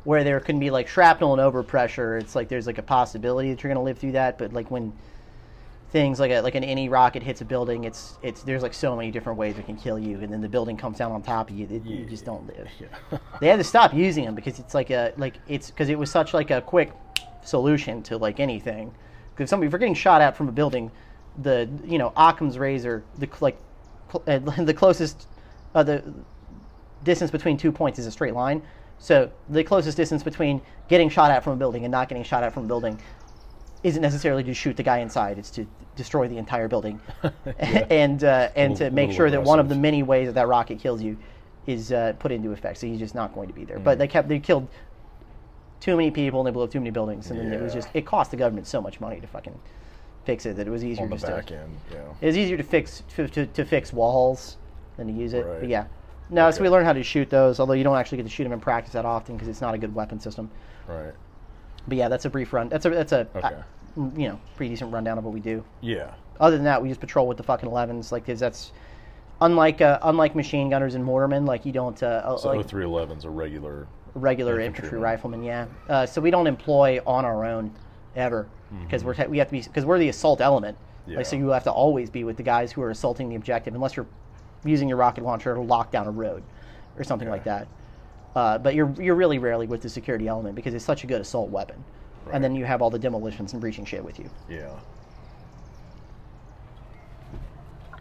where 0.04 0.22
there 0.22 0.38
can 0.40 0.58
be 0.58 0.70
like 0.70 0.86
shrapnel 0.86 1.38
and 1.38 1.42
overpressure, 1.42 2.20
it's 2.20 2.34
like 2.34 2.48
there's 2.48 2.66
like 2.66 2.78
a 2.78 2.82
possibility 2.82 3.50
that 3.50 3.62
you're 3.62 3.72
going 3.72 3.82
to 3.82 3.84
live 3.84 3.98
through 3.98 4.12
that. 4.12 4.38
But 4.38 4.52
like 4.52 4.70
when 4.70 4.92
things 5.90 6.18
like 6.18 6.30
a, 6.30 6.40
like 6.40 6.54
an 6.54 6.62
NE 6.62 6.88
rocket 6.88 7.22
hits 7.22 7.40
a 7.40 7.44
building, 7.44 7.84
it's 7.84 8.18
it's 8.22 8.42
there's 8.42 8.62
like 8.62 8.74
so 8.74 8.94
many 8.94 9.10
different 9.10 9.38
ways 9.38 9.56
it 9.58 9.64
can 9.64 9.76
kill 9.76 9.98
you, 9.98 10.18
and 10.20 10.32
then 10.32 10.40
the 10.40 10.48
building 10.48 10.76
comes 10.76 10.98
down 10.98 11.12
on 11.12 11.22
top 11.22 11.50
of 11.50 11.56
you. 11.56 11.66
It, 11.70 11.84
You 11.84 12.04
just 12.04 12.24
don't 12.24 12.46
live. 12.46 12.68
Yeah. 12.78 13.18
They 13.40 13.48
had 13.48 13.56
to 13.56 13.64
stop 13.64 13.94
using 13.94 14.24
them 14.24 14.34
because 14.34 14.58
it's 14.58 14.74
like 14.74 14.90
a 14.90 15.12
like 15.16 15.34
it's 15.48 15.70
because 15.70 15.88
it 15.88 15.98
was 15.98 16.10
such 16.10 16.34
like 16.34 16.50
a 16.50 16.60
quick 16.60 16.92
solution 17.42 18.02
to 18.04 18.18
like 18.18 18.40
anything. 18.40 18.94
Because 19.34 19.50
somebody 19.50 19.68
if 19.68 19.72
you're 19.72 19.78
getting 19.78 19.94
shot 19.94 20.20
at 20.20 20.36
from 20.36 20.48
a 20.48 20.52
building, 20.52 20.90
the 21.42 21.68
you 21.84 21.98
know 21.98 22.12
Occam's 22.16 22.58
razor, 22.58 23.04
the 23.18 23.28
like 23.40 23.56
cl- 24.12 24.24
uh, 24.26 24.38
the 24.64 24.74
closest 24.74 25.28
uh, 25.74 25.82
the 25.82 26.04
distance 27.04 27.30
between 27.30 27.56
two 27.56 27.72
points 27.72 27.98
is 27.98 28.06
a 28.06 28.10
straight 28.10 28.34
line. 28.34 28.62
So 28.98 29.30
the 29.48 29.64
closest 29.64 29.96
distance 29.96 30.22
between 30.22 30.62
getting 30.88 31.08
shot 31.08 31.30
at 31.30 31.44
from 31.44 31.54
a 31.54 31.56
building 31.56 31.84
and 31.84 31.92
not 31.92 32.08
getting 32.08 32.24
shot 32.24 32.42
at 32.42 32.52
from 32.52 32.64
a 32.64 32.68
building 32.68 32.98
isn't 33.82 34.00
necessarily 34.00 34.42
to 34.44 34.54
shoot 34.54 34.76
the 34.76 34.82
guy 34.82 34.98
inside; 34.98 35.38
it's 35.38 35.50
to 35.50 35.66
destroy 35.94 36.26
the 36.26 36.38
entire 36.38 36.68
building, 36.68 37.00
and 37.58 38.24
uh, 38.24 38.48
and 38.56 38.72
Little- 38.72 38.88
to 38.88 38.94
make 38.94 39.12
sure 39.12 39.30
that 39.30 39.42
one 39.42 39.58
of 39.58 39.68
the 39.68 39.74
many 39.74 40.02
ways 40.02 40.28
that 40.28 40.34
that 40.34 40.48
rocket 40.48 40.78
kills 40.78 41.02
you 41.02 41.16
is 41.66 41.92
uh, 41.92 42.14
put 42.18 42.32
into 42.32 42.50
effect. 42.52 42.78
So 42.78 42.86
he's 42.86 42.98
just 42.98 43.14
not 43.14 43.34
going 43.34 43.48
to 43.48 43.54
be 43.54 43.64
there. 43.64 43.78
Mm. 43.78 43.84
But 43.84 43.98
they 43.98 44.08
kept 44.08 44.28
they 44.28 44.38
killed 44.38 44.68
too 45.80 45.96
many 45.96 46.10
people 46.10 46.40
and 46.40 46.46
they 46.46 46.50
blew 46.50 46.62
up 46.62 46.70
too 46.70 46.80
many 46.80 46.90
buildings, 46.90 47.30
and 47.30 47.38
then 47.38 47.52
it 47.52 47.60
was 47.60 47.74
just 47.74 47.88
it 47.94 48.06
cost 48.06 48.30
the 48.30 48.36
government 48.36 48.66
so 48.66 48.80
much 48.80 49.00
money 49.00 49.20
to 49.20 49.26
fucking 49.26 49.58
fix 50.24 50.46
it 50.46 50.56
that 50.56 50.66
it 50.66 50.70
was 50.70 50.82
easier 50.82 51.04
on 51.04 51.10
the 51.10 51.16
just 51.16 51.26
back 51.26 51.46
to 51.46 51.58
end. 51.58 51.76
Yeah. 51.92 51.98
it 52.20 52.26
was 52.26 52.36
easier 52.38 52.56
to 52.56 52.62
fix 52.62 53.02
to, 53.16 53.28
to, 53.28 53.46
to 53.46 53.64
fix 53.64 53.92
walls 53.92 54.56
than 54.96 55.06
to 55.08 55.12
use 55.12 55.34
it. 55.34 55.44
Right. 55.44 55.60
But 55.60 55.68
yeah. 55.68 55.84
No, 56.30 56.50
so 56.50 56.62
we 56.62 56.68
learned 56.68 56.86
how 56.86 56.92
to 56.92 57.02
shoot 57.02 57.28
those, 57.30 57.60
although 57.60 57.74
you 57.74 57.84
don't 57.84 57.96
actually 57.96 58.16
get 58.16 58.24
to 58.24 58.28
shoot 58.30 58.44
them 58.44 58.52
in 58.52 58.60
practice 58.60 58.92
that 58.94 59.04
often 59.04 59.36
because 59.36 59.48
it's 59.48 59.60
not 59.60 59.74
a 59.74 59.78
good 59.78 59.94
weapon 59.94 60.18
system. 60.18 60.50
Right. 60.88 61.12
But 61.86 61.98
yeah, 61.98 62.08
that's 62.08 62.24
a 62.24 62.30
brief 62.30 62.52
run. 62.52 62.68
That's 62.70 62.86
a 62.86 62.90
that's 62.90 63.12
a 63.12 63.28
Okay. 63.36 63.46
uh, 63.48 63.62
you 64.16 64.28
know 64.28 64.40
pretty 64.56 64.70
decent 64.70 64.92
rundown 64.92 65.18
of 65.18 65.24
what 65.24 65.34
we 65.34 65.40
do. 65.40 65.62
Yeah. 65.80 66.12
Other 66.40 66.56
than 66.56 66.64
that, 66.64 66.82
we 66.82 66.88
just 66.88 67.00
patrol 67.00 67.28
with 67.28 67.36
the 67.36 67.42
fucking 67.42 67.68
11s. 67.68 68.10
like 68.10 68.24
because 68.24 68.40
that's 68.40 68.72
unlike 69.40 69.80
uh, 69.80 69.98
unlike 70.02 70.34
machine 70.34 70.70
gunners 70.70 70.94
and 70.94 71.04
mortarmen. 71.04 71.46
Like 71.46 71.66
you 71.66 71.72
don't 71.72 72.02
uh, 72.02 72.06
uh, 72.24 72.36
So 72.38 72.48
like 72.52 72.66
0311's 72.66 73.24
a 73.26 73.30
regular. 73.30 73.86
regular 74.14 74.60
infantry, 74.60 74.98
riflemen. 74.98 75.42
Yeah. 75.42 75.66
Uh, 75.88 76.06
so 76.06 76.20
we 76.20 76.30
don't 76.30 76.46
employ 76.46 77.00
on 77.06 77.24
our 77.24 77.44
own 77.44 77.70
ever 78.16 78.46
because 78.84 79.04
we're 79.04 79.14
te- 79.14 79.26
we 79.26 79.38
have 79.38 79.48
to 79.48 79.52
be 79.52 79.60
because 79.62 79.84
we're 79.84 79.98
the 79.98 80.08
assault 80.08 80.40
element. 80.40 80.76
Like 81.06 81.26
so 81.26 81.36
Mm-hmm. 81.36 81.44
You 81.44 81.50
have 81.50 81.64
to 81.64 81.70
always 81.72 82.08
be 82.08 82.24
with 82.24 82.38
the 82.38 82.42
guys 82.42 82.72
who 82.72 82.80
are 82.80 82.88
assaulting 82.90 83.28
the 83.28 83.34
objective 83.36 83.74
unless 83.74 83.94
you're 83.94 84.06
using 84.64 84.88
your 84.88 84.98
rocket 84.98 85.24
launcher 85.24 85.54
to 85.54 85.60
lock 85.60 85.90
down 85.90 86.06
a 86.06 86.10
road 86.10 86.42
or 86.96 87.04
something 87.04 87.28
like 87.28 87.44
that. 87.44 87.68
Uh, 88.34 88.58
but 88.58 88.74
you're 88.74 88.92
you're 89.00 89.14
really 89.14 89.38
rarely 89.38 89.66
with 89.66 89.80
the 89.80 89.88
security 89.88 90.26
element 90.26 90.54
because 90.56 90.74
it's 90.74 90.84
such 90.84 91.04
a 91.04 91.06
good 91.06 91.20
assault 91.20 91.50
weapon. 91.50 91.82
Right. 92.26 92.34
And 92.34 92.44
then 92.44 92.56
you 92.56 92.64
have 92.64 92.82
all 92.82 92.90
the 92.90 92.98
demolitions 92.98 93.52
and 93.52 93.60
breaching 93.60 93.84
shit 93.84 94.04
with 94.04 94.18
you. 94.18 94.28
Yeah. 94.48 94.76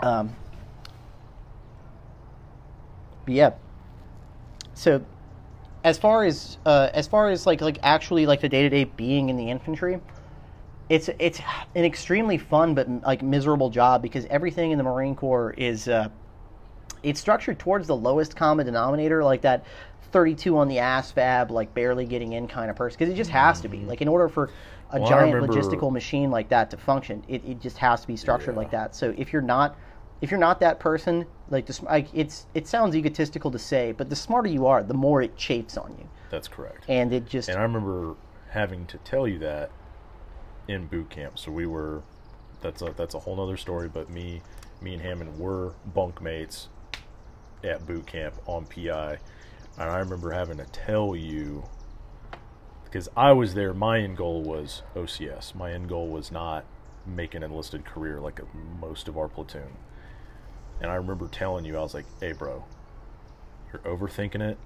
Um, 0.02 0.36
but 3.26 3.34
yeah. 3.34 3.52
So, 4.74 5.04
as 5.84 5.98
far 5.98 6.24
as 6.24 6.58
uh, 6.66 6.90
as 6.94 7.08
far 7.08 7.30
as 7.30 7.46
like 7.46 7.62
like 7.62 7.78
actually 7.84 8.26
like 8.26 8.42
the 8.42 8.50
day 8.50 8.64
to 8.64 8.70
day 8.70 8.86
being 8.86 9.30
in 9.30 9.38
the 9.38 9.50
infantry, 9.50 10.00
it's 10.90 11.10
it's 11.20 11.40
an 11.76 11.86
extremely 11.86 12.38
fun 12.38 12.74
but 12.74 12.90
like 13.04 13.22
miserable 13.22 13.70
job 13.70 14.02
because 14.02 14.26
everything 14.26 14.72
in 14.72 14.78
the 14.78 14.84
Marine 14.84 15.16
Corps 15.16 15.54
is 15.58 15.88
uh, 15.88 16.10
it's 17.04 17.20
structured 17.20 17.60
towards 17.60 17.88
the 17.88 17.96
lowest 17.96 18.36
common 18.36 18.66
denominator, 18.66 19.24
like 19.24 19.42
that. 19.42 19.66
32 20.12 20.56
on 20.60 20.68
the 20.68 20.78
ASVAB, 20.78 21.50
like 21.50 21.74
barely 21.74 22.06
getting 22.06 22.34
in 22.34 22.48
kind 22.48 22.70
of 22.70 22.76
person, 22.76 23.00
because 23.00 23.12
it 23.12 23.16
just 23.18 23.32
has 23.32 23.60
to 23.62 23.68
be. 23.68 23.80
Mm-hmm. 23.80 23.88
Like, 23.88 24.02
in 24.04 24.08
order 24.08 24.30
for 24.30 24.52
a 24.92 25.00
Well, 25.00 25.10
giant 25.10 25.34
remember- 25.34 25.56
logistical 25.60 25.92
machine 25.92 26.30
like 26.30 26.50
that 26.50 26.70
to 26.70 26.78
function, 26.78 27.24
it, 27.28 27.44
it 27.44 27.60
just 27.60 27.80
has 27.80 28.02
to 28.02 28.08
be 28.08 28.16
structured 28.16 28.54
Yeah. 28.54 28.60
like 28.60 28.70
that. 28.70 28.94
So 28.96 29.16
if 29.18 29.34
you're 29.34 29.42
not 29.42 29.76
if 30.22 30.30
you're 30.30 30.40
not 30.40 30.60
that 30.60 30.80
person, 30.80 31.26
like 31.50 31.66
the, 31.66 31.78
like 31.86 32.10
it's 32.14 32.46
it 32.54 32.68
sounds 32.68 32.96
egotistical 32.96 33.50
to 33.50 33.58
say, 33.58 33.92
but 33.92 34.08
the 34.12 34.16
smarter 34.16 34.50
you 34.50 34.68
are, 34.68 34.84
the 34.84 34.94
more 34.94 35.24
it 35.24 35.36
chafes 35.36 35.78
on 35.78 35.96
you, 35.98 36.08
That's 36.30 36.48
correct. 36.48 36.86
and 36.88 37.12
it 37.12 37.26
just 37.26 37.50
And 37.50 37.58
I 37.58 37.64
remember 37.64 38.14
having 38.52 38.86
to 38.86 39.00
tell 39.00 39.28
you 39.28 39.40
that 39.40 39.72
in 40.68 40.86
boot 40.86 41.10
camp. 41.10 41.40
So 41.40 41.52
we 41.52 41.66
were 41.66 42.04
that's 42.62 42.84
a 42.84 42.94
that's 42.96 43.16
a 43.16 43.20
whole 43.20 43.42
other 43.42 43.58
story, 43.58 43.90
but 43.90 44.12
me 44.12 44.44
me 44.80 44.94
and 44.94 45.02
Hammond 45.02 45.40
were 45.40 45.74
bunkmates 45.92 46.68
at 47.64 47.86
boot 47.86 48.06
camp 48.06 48.36
on 48.46 48.66
PI. 48.66 49.18
And 49.80 49.90
I 49.90 49.98
remember 50.00 50.32
having 50.32 50.58
to 50.58 50.66
tell 50.66 51.16
you 51.16 51.64
because 52.86 53.10
I 53.18 53.32
was 53.32 53.56
there, 53.56 53.74
my 53.74 54.00
end 54.00 54.18
goal 54.18 54.44
was 54.44 54.84
OCS. 54.96 55.56
My 55.56 55.72
end 55.74 55.90
goal 55.90 56.08
was 56.10 56.32
not 56.32 56.64
make 57.08 57.34
an 57.34 57.42
enlisted 57.44 57.84
career 57.86 58.20
like 58.20 58.40
most 58.80 59.08
of 59.08 59.18
our 59.18 59.28
platoon. 59.28 59.78
And 60.80 60.92
I 60.92 60.96
remember 60.96 61.28
telling 61.28 61.66
you, 61.66 61.78
I 61.78 61.82
was 61.82 61.94
like, 61.96 62.06
hey, 62.20 62.34
bro, 62.34 62.64
you're 63.72 63.82
overthinking 63.82 64.42
it. 64.42 64.58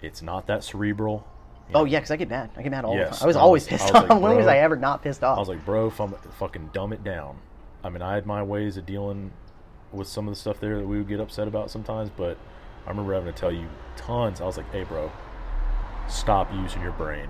It's 0.00 0.22
not 0.22 0.46
that 0.46 0.62
cerebral. 0.62 1.26
You 1.68 1.76
oh 1.76 1.78
know, 1.80 1.84
yeah, 1.86 1.98
because 1.98 2.10
I 2.10 2.16
get 2.16 2.28
mad. 2.28 2.50
I 2.56 2.62
get 2.62 2.70
mad 2.70 2.84
all 2.84 2.94
Yes, 2.94 3.10
the 3.10 3.14
time. 3.20 3.24
I 3.24 3.26
was 3.26 3.36
I 3.36 3.40
always 3.40 3.62
was- 3.64 3.68
pissed 3.68 3.84
was 3.94 4.02
off. 4.04 4.10
like, 4.10 4.20
when 4.22 4.36
was 4.36 4.46
I 4.46 4.58
ever 4.58 4.76
not 4.76 5.02
pissed 5.02 5.24
off? 5.24 5.36
I 5.36 5.40
was 5.40 5.48
like, 5.48 5.64
bro, 5.64 5.88
if 5.88 6.00
I'm 6.00 6.12
fucking 6.38 6.70
dumb 6.72 6.92
it 6.92 7.02
down. 7.02 7.38
I 7.82 7.88
mean, 7.90 8.02
I 8.02 8.14
had 8.14 8.26
my 8.26 8.42
ways 8.42 8.76
of 8.76 8.86
dealing 8.86 9.32
with 9.94 10.08
some 10.08 10.28
of 10.28 10.34
the 10.34 10.40
stuff 10.40 10.60
there 10.60 10.78
that 10.78 10.86
we 10.86 10.98
would 10.98 11.08
get 11.08 11.20
upset 11.20 11.48
about 11.48 11.70
sometimes, 11.70 12.10
but 12.10 12.36
I 12.86 12.90
remember 12.90 13.14
having 13.14 13.32
to 13.32 13.38
tell 13.38 13.52
you 13.52 13.68
tons. 13.96 14.40
I 14.40 14.44
was 14.44 14.56
like, 14.56 14.70
hey, 14.72 14.84
bro, 14.84 15.10
stop 16.08 16.52
using 16.52 16.82
your 16.82 16.92
brain. 16.92 17.28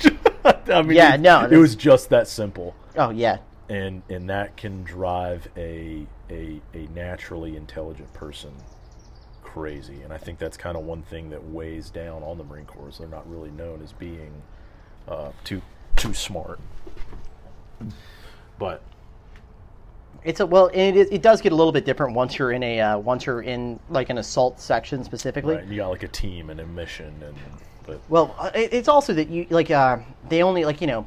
I 0.44 0.82
mean, 0.82 0.96
Yeah, 0.96 1.14
it, 1.14 1.20
no, 1.20 1.46
it 1.50 1.56
was 1.56 1.74
just 1.74 2.08
that 2.10 2.28
simple, 2.28 2.74
oh 2.96 3.10
yeah, 3.10 3.38
and 3.68 4.02
and 4.08 4.30
that 4.30 4.56
can 4.56 4.84
drive 4.84 5.48
a 5.56 6.06
a 6.30 6.60
a 6.74 6.86
naturally 6.94 7.56
intelligent 7.56 8.12
person 8.14 8.52
crazy. 9.42 10.02
And 10.02 10.12
I 10.12 10.18
think 10.18 10.38
that's 10.38 10.56
kind 10.56 10.76
of 10.76 10.84
one 10.84 11.02
thing 11.02 11.30
that 11.30 11.42
weighs 11.48 11.90
down 11.90 12.22
on 12.22 12.38
the 12.38 12.44
Marine 12.44 12.66
Corps. 12.66 12.96
They're 12.98 13.08
not 13.08 13.28
really 13.28 13.50
known 13.50 13.82
as 13.82 13.92
being 13.92 14.42
uh, 15.08 15.32
too 15.44 15.62
too 15.96 16.14
smart. 16.14 16.60
But 18.58 18.82
it's 20.24 20.40
a 20.40 20.46
well, 20.46 20.68
and 20.68 20.96
it 20.96 20.96
is, 20.96 21.08
it 21.10 21.22
does 21.22 21.40
get 21.40 21.52
a 21.52 21.54
little 21.54 21.72
bit 21.72 21.84
different 21.84 22.14
once 22.14 22.38
you're 22.38 22.52
in 22.52 22.62
a 22.62 22.80
uh, 22.80 22.98
once 22.98 23.26
you're 23.26 23.42
in 23.42 23.78
like 23.88 24.10
an 24.10 24.18
assault 24.18 24.60
section 24.60 25.04
specifically. 25.04 25.56
right, 25.56 25.66
you 25.66 25.76
got 25.76 25.88
like 25.88 26.02
a 26.02 26.08
team 26.08 26.50
and 26.50 26.60
a 26.60 26.66
mission, 26.66 27.14
and 27.24 27.36
but 27.86 28.00
Well, 28.08 28.34
uh, 28.38 28.50
it's 28.54 28.88
also 28.88 29.14
that 29.14 29.28
you 29.28 29.46
like 29.50 29.70
uh, 29.70 29.98
they 30.28 30.42
only 30.42 30.64
like 30.64 30.80
you 30.80 30.86
know 30.86 31.06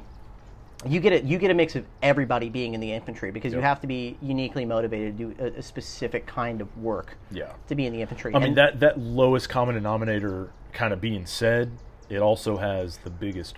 you 0.87 0.99
get 0.99 1.13
a 1.13 1.25
you 1.25 1.37
get 1.37 1.51
a 1.51 1.53
mix 1.53 1.75
of 1.75 1.85
everybody 2.01 2.49
being 2.49 2.73
in 2.73 2.79
the 2.79 2.91
infantry 2.91 3.31
because 3.31 3.53
you 3.53 3.59
have 3.59 3.79
to 3.81 3.87
be 3.87 4.17
uniquely 4.21 4.65
motivated 4.65 5.17
to 5.17 5.25
do 5.25 5.43
a, 5.43 5.59
a 5.59 5.61
specific 5.61 6.25
kind 6.25 6.61
of 6.61 6.75
work 6.77 7.17
yeah. 7.29 7.51
to 7.67 7.75
be 7.75 7.85
in 7.85 7.93
the 7.93 8.01
infantry. 8.01 8.33
I 8.33 8.39
mean 8.39 8.55
that 8.55 8.79
that 8.79 8.99
lowest 8.99 9.49
common 9.49 9.75
denominator 9.75 10.51
kind 10.73 10.93
of 10.93 11.01
being 11.01 11.25
said, 11.25 11.71
it 12.09 12.19
also 12.19 12.57
has 12.57 12.97
the 12.99 13.09
biggest 13.09 13.57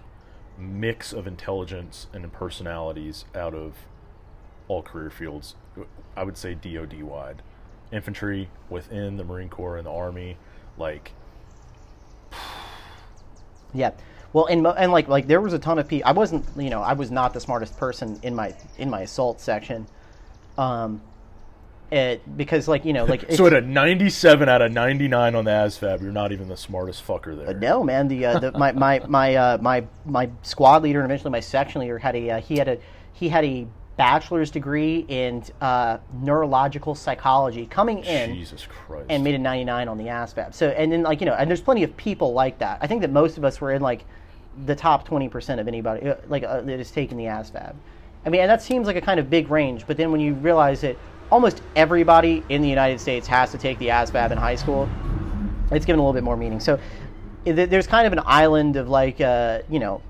mix 0.57 1.13
of 1.13 1.25
intelligence 1.25 2.07
and 2.13 2.31
personalities 2.33 3.25
out 3.33 3.53
of 3.53 3.73
all 4.73 4.81
career 4.81 5.09
fields. 5.09 5.55
I 6.15 6.23
would 6.23 6.37
say 6.37 6.53
DoD 6.55 7.01
wide, 7.03 7.41
infantry 7.91 8.49
within 8.69 9.17
the 9.17 9.23
Marine 9.23 9.49
Corps 9.49 9.77
and 9.77 9.85
the 9.85 9.91
Army, 9.91 10.37
like 10.77 11.11
Yeah. 13.73 13.91
Well, 14.33 14.47
and 14.47 14.65
and 14.65 14.91
like 14.91 15.07
like 15.07 15.27
there 15.27 15.41
was 15.41 15.53
a 15.53 15.59
ton 15.59 15.77
of 15.77 15.87
people. 15.87 16.09
I 16.09 16.13
wasn't, 16.13 16.45
you 16.57 16.71
know, 16.71 16.81
I 16.81 16.93
was 16.93 17.11
not 17.11 17.33
the 17.33 17.39
smartest 17.39 17.77
person 17.77 18.19
in 18.23 18.33
my 18.33 18.55
in 18.79 18.89
my 18.89 19.01
assault 19.01 19.39
section, 19.39 19.85
um, 20.57 21.01
it 21.91 22.37
because 22.37 22.67
like 22.67 22.83
you 22.83 22.93
know 22.93 23.05
like 23.05 23.25
so 23.31 23.45
at 23.45 23.53
a 23.53 23.61
97 23.61 24.49
out 24.49 24.63
of 24.63 24.71
99 24.71 25.35
on 25.35 25.45
the 25.45 25.51
ASVAB, 25.51 26.01
you're 26.01 26.11
not 26.11 26.31
even 26.31 26.47
the 26.47 26.57
smartest 26.57 27.05
fucker 27.05 27.37
there. 27.37 27.53
no 27.53 27.83
man 27.83 28.07
the, 28.07 28.25
uh, 28.25 28.39
the 28.39 28.51
my 28.53 28.71
my 28.71 28.99
my 29.07 29.35
uh, 29.35 29.57
my 29.61 29.85
my 30.05 30.29
squad 30.41 30.81
leader 30.81 30.99
and 30.99 31.05
eventually 31.05 31.29
my 31.29 31.39
section 31.39 31.81
leader 31.81 31.99
had 31.99 32.15
a 32.15 32.31
uh, 32.31 32.41
he 32.41 32.57
had 32.57 32.67
a 32.67 32.79
he 33.13 33.29
had 33.29 33.45
a 33.45 33.67
bachelor's 33.95 34.49
degree 34.49 35.05
in 35.07 35.43
uh, 35.61 35.97
neurological 36.21 36.95
psychology 36.95 37.65
coming 37.67 37.99
in 37.99 38.33
Jesus 38.33 38.65
Christ. 38.67 39.05
and 39.09 39.23
made 39.23 39.35
a 39.35 39.39
99 39.39 39.87
on 39.87 39.97
the 39.97 40.05
ASVAB. 40.05 40.53
So, 40.53 40.69
and 40.69 40.91
then 40.91 41.03
like 41.03 41.21
you 41.21 41.25
know, 41.25 41.33
and 41.33 41.49
there's 41.49 41.61
plenty 41.61 41.83
of 41.83 41.95
people 41.97 42.33
like 42.33 42.57
that. 42.59 42.79
I 42.81 42.87
think 42.87 43.01
that 43.01 43.11
most 43.11 43.37
of 43.37 43.45
us 43.45 43.61
were 43.61 43.71
in 43.71 43.81
like 43.81 44.05
the 44.65 44.75
top 44.75 45.07
20% 45.07 45.59
of 45.59 45.67
anybody 45.67 46.09
uh, 46.09 46.15
like 46.27 46.43
uh, 46.43 46.61
that 46.61 46.77
has 46.77 46.91
taken 46.91 47.17
the 47.17 47.25
ASVAB. 47.25 47.75
I 48.25 48.29
mean, 48.29 48.41
and 48.41 48.49
that 48.49 48.61
seems 48.61 48.87
like 48.87 48.95
a 48.95 49.01
kind 49.01 49.19
of 49.19 49.29
big 49.29 49.49
range, 49.49 49.85
but 49.85 49.97
then 49.97 50.11
when 50.11 50.21
you 50.21 50.33
realize 50.35 50.81
that 50.81 50.97
almost 51.29 51.61
everybody 51.75 52.43
in 52.49 52.61
the 52.61 52.69
United 52.69 52.99
States 52.99 53.27
has 53.27 53.51
to 53.51 53.57
take 53.57 53.77
the 53.79 53.87
ASVAB 53.87 54.31
in 54.31 54.37
high 54.37 54.55
school, 54.55 54.89
it's 55.71 55.85
given 55.85 55.99
a 55.99 56.01
little 56.01 56.13
bit 56.13 56.23
more 56.23 56.37
meaning. 56.37 56.59
So, 56.59 56.79
there's 57.45 57.87
kind 57.87 58.07
of 58.07 58.13
an 58.13 58.21
island 58.25 58.77
of 58.77 58.87
like 58.87 59.19
uh, 59.19 59.59
you 59.69 59.79
know, 59.79 60.01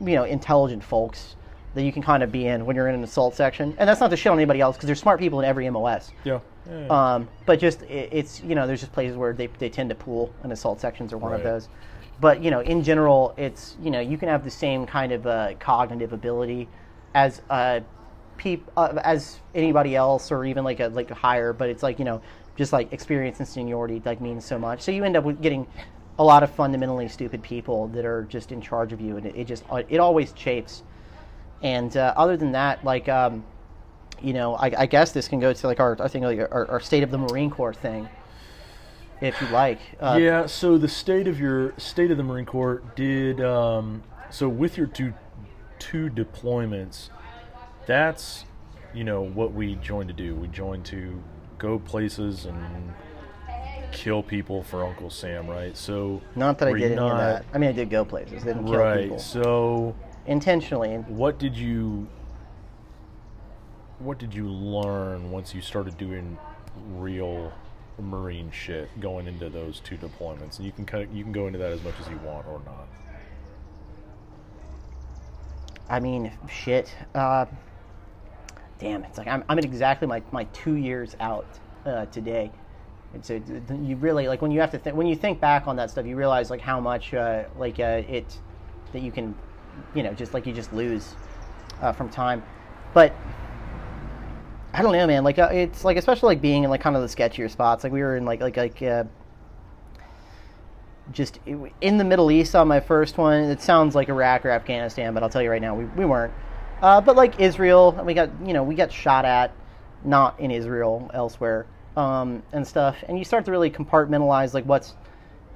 you 0.00 0.14
know, 0.14 0.24
intelligent 0.24 0.84
folks 0.84 1.34
that 1.78 1.84
you 1.84 1.92
can 1.92 2.02
kind 2.02 2.24
of 2.24 2.32
be 2.32 2.48
in 2.48 2.66
when 2.66 2.74
you're 2.74 2.88
in 2.88 2.94
an 2.96 3.04
assault 3.04 3.36
section. 3.36 3.72
And 3.78 3.88
that's 3.88 4.00
not 4.00 4.10
to 4.10 4.16
shit 4.16 4.32
on 4.32 4.36
anybody 4.36 4.60
else 4.60 4.76
because 4.76 4.88
there's 4.88 4.98
smart 4.98 5.20
people 5.20 5.38
in 5.38 5.44
every 5.44 5.70
MOS. 5.70 6.10
yeah. 6.24 6.40
yeah, 6.68 6.80
yeah. 6.80 7.14
Um, 7.14 7.28
but 7.46 7.60
just 7.60 7.82
it, 7.82 8.08
it's 8.10 8.42
you 8.42 8.56
know 8.56 8.66
there's 8.66 8.80
just 8.80 8.92
places 8.92 9.16
where 9.16 9.32
they, 9.32 9.46
they 9.46 9.68
tend 9.68 9.88
to 9.90 9.94
pool 9.94 10.34
and 10.42 10.50
assault 10.50 10.80
sections 10.80 11.12
are 11.12 11.18
one 11.18 11.32
of 11.32 11.44
those. 11.44 11.68
But 12.20 12.42
you 12.42 12.50
know 12.50 12.60
in 12.60 12.82
general 12.82 13.32
it's 13.36 13.76
you 13.80 13.92
know 13.92 14.00
you 14.00 14.18
can 14.18 14.28
have 14.28 14.42
the 14.42 14.50
same 14.50 14.86
kind 14.86 15.12
of 15.12 15.24
uh, 15.24 15.54
cognitive 15.60 16.12
ability 16.12 16.68
as 17.14 17.42
uh, 17.48 17.78
peop, 18.38 18.68
uh, 18.76 19.00
as 19.04 19.38
anybody 19.54 19.94
else 19.94 20.32
or 20.32 20.44
even 20.44 20.64
like 20.64 20.80
a 20.80 20.88
like 20.88 21.12
a 21.12 21.14
higher. 21.14 21.52
But 21.52 21.70
it's 21.70 21.84
like 21.84 22.00
you 22.00 22.04
know 22.04 22.20
just 22.56 22.72
like 22.72 22.92
experience 22.92 23.38
and 23.38 23.46
seniority 23.46 24.02
like 24.04 24.20
means 24.20 24.44
so 24.44 24.58
much. 24.58 24.82
So 24.82 24.90
you 24.90 25.04
end 25.04 25.16
up 25.16 25.22
with 25.22 25.40
getting 25.40 25.64
a 26.18 26.24
lot 26.24 26.42
of 26.42 26.50
fundamentally 26.50 27.06
stupid 27.06 27.40
people 27.40 27.86
that 27.88 28.04
are 28.04 28.24
just 28.24 28.50
in 28.50 28.60
charge 28.60 28.92
of 28.92 29.00
you, 29.00 29.16
and 29.16 29.26
it, 29.26 29.36
it 29.36 29.44
just 29.44 29.62
it 29.88 30.00
always 30.00 30.32
chafes. 30.32 30.82
And 31.62 31.96
uh, 31.96 32.14
other 32.16 32.36
than 32.36 32.52
that, 32.52 32.84
like. 32.84 33.08
Um, 33.08 33.44
you 34.22 34.32
know, 34.32 34.54
I, 34.54 34.72
I 34.76 34.86
guess 34.86 35.12
this 35.12 35.28
can 35.28 35.40
go 35.40 35.52
to 35.52 35.66
like 35.66 35.80
our 35.80 35.96
I 36.00 36.08
think 36.08 36.24
like 36.24 36.38
our, 36.38 36.68
our 36.70 36.80
state 36.80 37.02
of 37.02 37.10
the 37.10 37.18
Marine 37.18 37.50
Corps 37.50 37.74
thing, 37.74 38.08
if 39.20 39.40
you 39.40 39.48
like. 39.48 39.78
Uh, 40.00 40.18
yeah. 40.20 40.46
So 40.46 40.78
the 40.78 40.88
state 40.88 41.28
of 41.28 41.38
your 41.38 41.74
state 41.78 42.10
of 42.10 42.16
the 42.16 42.22
Marine 42.22 42.46
Corps 42.46 42.82
did. 42.96 43.40
Um, 43.40 44.02
so 44.30 44.48
with 44.48 44.76
your 44.76 44.86
two 44.86 45.14
two 45.78 46.10
deployments, 46.10 47.10
that's 47.86 48.44
you 48.94 49.04
know 49.04 49.22
what 49.22 49.52
we 49.52 49.76
joined 49.76 50.08
to 50.08 50.14
do. 50.14 50.34
We 50.34 50.48
joined 50.48 50.84
to 50.86 51.22
go 51.58 51.78
places 51.78 52.44
and 52.44 52.94
kill 53.90 54.22
people 54.22 54.62
for 54.62 54.84
Uncle 54.84 55.10
Sam, 55.10 55.48
right? 55.48 55.76
So 55.76 56.20
Not 56.36 56.58
that 56.58 56.68
I 56.68 56.72
did 56.72 56.80
you 56.80 56.86
any 56.86 56.98
of 56.98 57.18
that. 57.18 57.44
I 57.52 57.58
mean, 57.58 57.70
I 57.70 57.72
did 57.72 57.90
go 57.90 58.04
places. 58.04 58.42
Didn't 58.42 58.64
kill 58.66 58.78
right. 58.78 59.02
people 59.02 59.18
So 59.18 59.94
intentionally. 60.28 60.96
what 61.08 61.38
did 61.38 61.56
you 61.56 62.06
what 63.98 64.18
did 64.18 64.32
you 64.32 64.48
learn 64.48 65.30
once 65.30 65.54
you 65.54 65.60
started 65.60 65.96
doing 65.98 66.38
real 66.92 67.52
marine 67.98 68.48
shit 68.52 68.88
going 69.00 69.26
into 69.26 69.48
those 69.48 69.80
two 69.80 69.96
deployments 69.96 70.58
and 70.58 70.66
you 70.66 70.70
can 70.70 70.86
kind 70.86 71.02
of, 71.02 71.12
you 71.12 71.24
can 71.24 71.32
go 71.32 71.48
into 71.48 71.58
that 71.58 71.72
as 71.72 71.82
much 71.82 71.94
as 72.00 72.06
you 72.08 72.16
want 72.18 72.46
or 72.46 72.60
not 72.64 72.86
I 75.88 76.00
mean, 76.00 76.30
shit. 76.50 76.94
Uh, 77.14 77.46
damn, 78.78 79.04
it's 79.04 79.18
like 79.18 79.26
I'm, 79.26 79.42
I'm 79.48 79.58
at 79.58 79.64
exactly 79.64 80.06
my, 80.06 80.22
my 80.32 80.44
two 80.44 80.74
years 80.74 81.16
out 81.20 81.46
uh, 81.86 82.06
today. 82.06 82.50
And 83.14 83.24
so 83.24 83.40
you 83.82 83.96
really 83.96 84.28
like 84.28 84.42
when 84.42 84.50
you 84.50 84.60
have 84.60 84.70
to 84.72 84.78
think 84.78 84.94
when 84.94 85.06
you 85.06 85.16
think 85.16 85.40
back 85.40 85.66
on 85.66 85.76
that 85.76 85.90
stuff, 85.90 86.04
you 86.04 86.14
realize 86.14 86.50
like 86.50 86.60
how 86.60 86.78
much 86.78 87.14
uh, 87.14 87.44
like 87.56 87.80
uh, 87.80 88.02
it 88.06 88.38
that 88.92 89.00
you 89.00 89.10
can, 89.10 89.34
you 89.94 90.02
know, 90.02 90.12
just 90.12 90.34
like 90.34 90.46
you 90.46 90.52
just 90.52 90.72
lose 90.72 91.14
uh, 91.80 91.92
from 91.92 92.08
time. 92.08 92.42
But 92.94 93.14
I 94.72 94.82
don't 94.82 94.92
know, 94.92 95.06
man. 95.06 95.24
Like 95.24 95.38
uh, 95.38 95.48
it's 95.52 95.84
like 95.84 95.96
especially 95.96 96.28
like 96.28 96.40
being 96.40 96.64
in 96.64 96.70
like 96.70 96.80
kind 96.80 96.96
of 96.96 97.02
the 97.02 97.08
sketchier 97.08 97.50
spots. 97.50 97.84
Like 97.84 97.92
we 97.92 98.00
were 98.00 98.16
in 98.16 98.24
like 98.24 98.40
like 98.40 98.56
like. 98.56 98.82
Uh, 98.82 99.04
just 101.12 101.40
in 101.80 101.96
the 101.96 102.04
Middle 102.04 102.30
East 102.30 102.54
on 102.54 102.68
my 102.68 102.80
first 102.80 103.16
one. 103.16 103.44
It 103.44 103.60
sounds 103.60 103.94
like 103.94 104.08
Iraq 104.08 104.44
or 104.44 104.50
Afghanistan, 104.50 105.14
but 105.14 105.22
I'll 105.22 105.30
tell 105.30 105.42
you 105.42 105.50
right 105.50 105.62
now, 105.62 105.74
we, 105.74 105.84
we 105.84 106.04
weren't. 106.04 106.32
Uh, 106.82 107.00
but 107.00 107.16
like 107.16 107.40
Israel, 107.40 107.92
we 108.04 108.14
got 108.14 108.30
you 108.44 108.52
know 108.52 108.62
we 108.62 108.74
got 108.74 108.92
shot 108.92 109.24
at, 109.24 109.52
not 110.04 110.38
in 110.38 110.50
Israel, 110.50 111.10
elsewhere, 111.12 111.66
um, 111.96 112.42
and 112.52 112.66
stuff. 112.66 112.96
And 113.08 113.18
you 113.18 113.24
start 113.24 113.44
to 113.46 113.50
really 113.50 113.70
compartmentalize 113.70 114.54
like 114.54 114.64
what's 114.64 114.94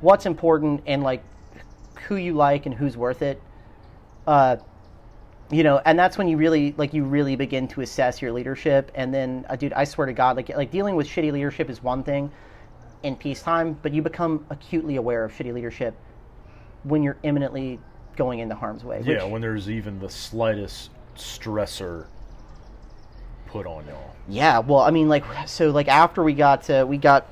what's 0.01 0.27
important 0.27 0.83
and 0.87 1.03
like 1.03 1.23
who 2.09 2.17
you 2.17 2.35
like 2.35 2.67
and 2.67 2.75
who's 2.75 2.97
worth 2.97 3.23
it. 3.23 3.41
Uh, 4.27 4.57
you 5.51 5.63
know, 5.63 5.81
and 5.85 5.99
that's 5.99 6.17
when 6.17 6.29
you 6.29 6.37
really 6.37 6.75
like 6.79 6.95
you 6.95 7.05
really 7.05 7.37
begin 7.37 7.69
to 7.69 7.83
assess 7.83 8.23
your 8.23 8.33
leadership. 8.33 8.91
And 8.95 9.13
then, 9.13 9.45
uh, 9.51 9.57
dude, 9.57 9.73
I 9.75 9.85
swear 9.85 10.07
to 10.07 10.13
God, 10.13 10.37
like 10.37 10.49
like 10.49 10.71
dealing 10.71 10.97
with 10.97 11.07
shitty 11.07 11.31
leadership 11.31 11.69
is 11.69 11.83
one 11.83 12.03
thing 12.03 12.31
in 13.03 13.17
peacetime, 13.17 13.79
but 13.83 13.93
you 13.93 14.01
become 14.01 14.47
acutely 14.49 14.97
aware 14.97 15.25
of 15.25 15.33
shitty 15.33 15.53
leadership 15.53 15.95
when 16.85 17.03
you're 17.03 17.19
imminently 17.23 17.79
going 18.17 18.39
into 18.41 18.55
harm's 18.55 18.85
way. 18.85 19.03
yeah 19.05 19.23
which- 19.25 19.33
when 19.33 19.43
there's 19.43 19.71
even 19.71 19.99
the 19.99 20.09
slightest 20.09 20.91
stressor 21.17 22.07
put 23.47 23.67
on 23.67 23.85
y'all 23.87 24.15
Yeah, 24.29 24.61
well, 24.61 24.81
I 24.81 24.91
mean, 24.91 25.09
like, 25.09 25.25
so, 25.47 25.71
like, 25.71 25.89
after 25.89 26.23
we 26.23 26.33
got, 26.33 26.69
uh, 26.71 26.87
we 26.89 26.97
got 26.97 27.27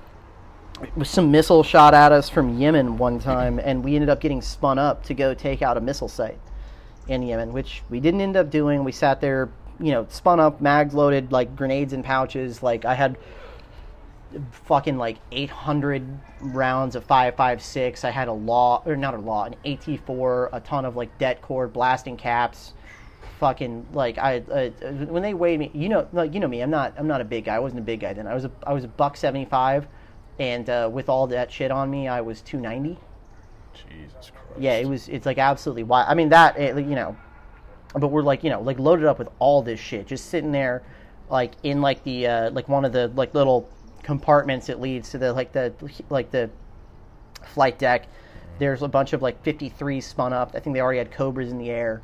some 1.03 1.31
missile 1.31 1.63
shot 1.63 1.95
at 1.95 2.13
us 2.13 2.29
from 2.29 2.59
Yemen 2.59 2.99
one 2.99 3.19
time, 3.19 3.59
and 3.59 3.85
we 3.85 3.95
ended 3.95 4.09
up 4.09 4.21
getting 4.21 4.43
spun 4.43 4.79
up 4.79 5.03
to 5.05 5.15
go 5.15 5.35
take 5.35 5.63
out 5.63 5.77
a 5.77 5.81
missile 5.81 6.09
site 6.09 6.39
in 7.11 7.23
Yemen, 7.23 7.53
which 7.53 7.83
we 7.91 8.01
didn't 8.01 8.21
end 8.21 8.37
up 8.37 8.51
doing. 8.51 8.85
We 8.85 8.93
sat 8.93 9.21
there, 9.21 9.51
you 9.81 9.91
know, 9.91 10.07
spun 10.09 10.41
up, 10.41 10.61
mags 10.61 10.95
loaded, 10.95 11.33
like 11.33 11.57
grenades 11.57 11.93
in 11.93 12.03
pouches. 12.03 12.63
Like, 12.63 12.85
I 12.85 12.95
had 12.95 13.19
fucking 14.53 14.97
like 14.97 15.19
800 15.33 16.07
rounds 16.41 16.95
of 16.95 17.05
556. 17.05 18.05
I 18.05 18.11
had 18.11 18.29
a 18.29 18.33
law, 18.33 18.83
or 18.87 18.97
not 18.97 19.15
a 19.15 19.19
law, 19.19 19.45
an 19.45 19.57
AT4, 19.65 20.51
a 20.53 20.61
ton 20.61 20.85
of 20.85 20.97
like 20.97 21.19
det 21.19 21.43
cord 21.43 21.73
blasting 21.73 22.17
caps 22.17 22.75
fucking 23.39 23.87
like 23.95 24.19
I 24.19 24.39
uh, 24.39 24.69
when 25.07 25.23
they 25.23 25.33
weighed 25.33 25.59
me, 25.59 25.71
you 25.73 25.89
know, 25.89 26.07
like, 26.13 26.35
you 26.35 26.41
know 26.41 26.47
me. 26.47 26.61
I'm 26.61 26.71
not 26.71 26.95
I'm 26.99 27.07
not 27.07 27.23
a 27.23 27.25
big 27.25 27.47
guy. 27.47 27.57
I 27.57 27.59
wasn't 27.59 27.81
a 27.81 27.85
big 27.85 28.01
guy 28.01 28.13
then. 28.13 28.27
I 28.27 28.35
was 28.35 28.45
a 28.45 28.51
I 28.67 28.75
was 28.75 28.85
a 28.85 28.89
buck 28.89 29.17
seventy 29.17 29.47
five, 29.47 29.89
and 30.39 30.69
uh, 30.69 30.91
with 30.93 31.09
all 31.09 31.27
that 31.29 31.51
shit 31.51 31.71
on 31.71 31.91
me, 31.91 32.07
I 32.07 32.21
was 32.21 32.43
two 32.43 32.61
ninety. 32.61 32.99
jesus 33.73 34.31
christ 34.31 34.40
Yeah, 34.59 34.75
it 34.75 34.87
was. 34.87 35.09
It's 35.09 35.27
like 35.27 35.39
absolutely 35.39 35.85
wild. 35.85 36.09
I 36.09 36.15
mean 36.15 36.29
that 36.31 36.59
it, 36.59 36.77
you 36.77 36.95
know, 36.95 37.17
but 37.95 38.09
we're 38.09 38.23
like 38.23 38.45
you 38.45 38.51
know 38.51 38.61
like 38.61 38.79
loaded 38.79 39.07
up 39.07 39.19
with 39.19 39.29
all 39.39 39.63
this 39.63 39.81
shit, 39.81 40.07
just 40.07 40.27
sitting 40.27 40.53
there, 40.53 40.83
like 41.29 41.53
in 41.63 41.81
like 41.81 42.03
the 42.05 42.27
uh, 42.27 42.51
like 42.51 42.69
one 42.69 42.85
of 42.85 42.93
the 42.93 43.09
like 43.09 43.35
little 43.35 43.69
compartments 44.03 44.67
that 44.67 44.81
leads 44.81 45.11
to 45.11 45.19
the 45.19 45.33
like 45.33 45.53
the 45.53 45.73
like 46.09 46.31
the 46.31 46.51
flight 47.45 47.79
deck. 47.79 48.07
There's 48.59 48.83
a 48.83 48.89
bunch 48.89 49.13
of 49.13 49.23
like 49.23 49.43
53 49.43 50.01
spun 50.01 50.33
up. 50.33 50.53
I 50.55 50.61
think 50.61 50.75
they 50.75 50.81
already 50.81 50.99
had 50.99 51.11
Cobras 51.11 51.51
in 51.51 51.59
the 51.59 51.71
air. 51.71 52.03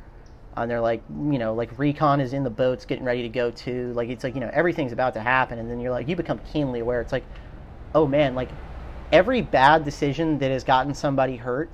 And 0.55 0.71
they're 0.71 0.81
like, 0.81 1.03
you 1.09 1.37
know, 1.37 1.53
like 1.53 1.77
recon 1.77 2.19
is 2.19 2.33
in 2.33 2.43
the 2.43 2.49
boats 2.49 2.83
getting 2.83 3.05
ready 3.05 3.21
to 3.21 3.29
go 3.29 3.51
to 3.51 3.93
Like 3.93 4.09
it's 4.09 4.23
like, 4.23 4.33
you 4.33 4.41
know, 4.41 4.49
everything's 4.51 4.91
about 4.91 5.13
to 5.13 5.19
happen. 5.19 5.59
And 5.59 5.69
then 5.69 5.79
you're 5.79 5.91
like, 5.91 6.07
you 6.07 6.15
become 6.15 6.39
keenly 6.51 6.79
aware. 6.79 6.99
It's 6.99 7.11
like, 7.11 7.25
oh 7.93 8.07
man, 8.07 8.33
like 8.33 8.49
every 9.11 9.43
bad 9.43 9.85
decision 9.85 10.39
that 10.39 10.49
has 10.49 10.63
gotten 10.63 10.95
somebody 10.95 11.35
hurt 11.35 11.69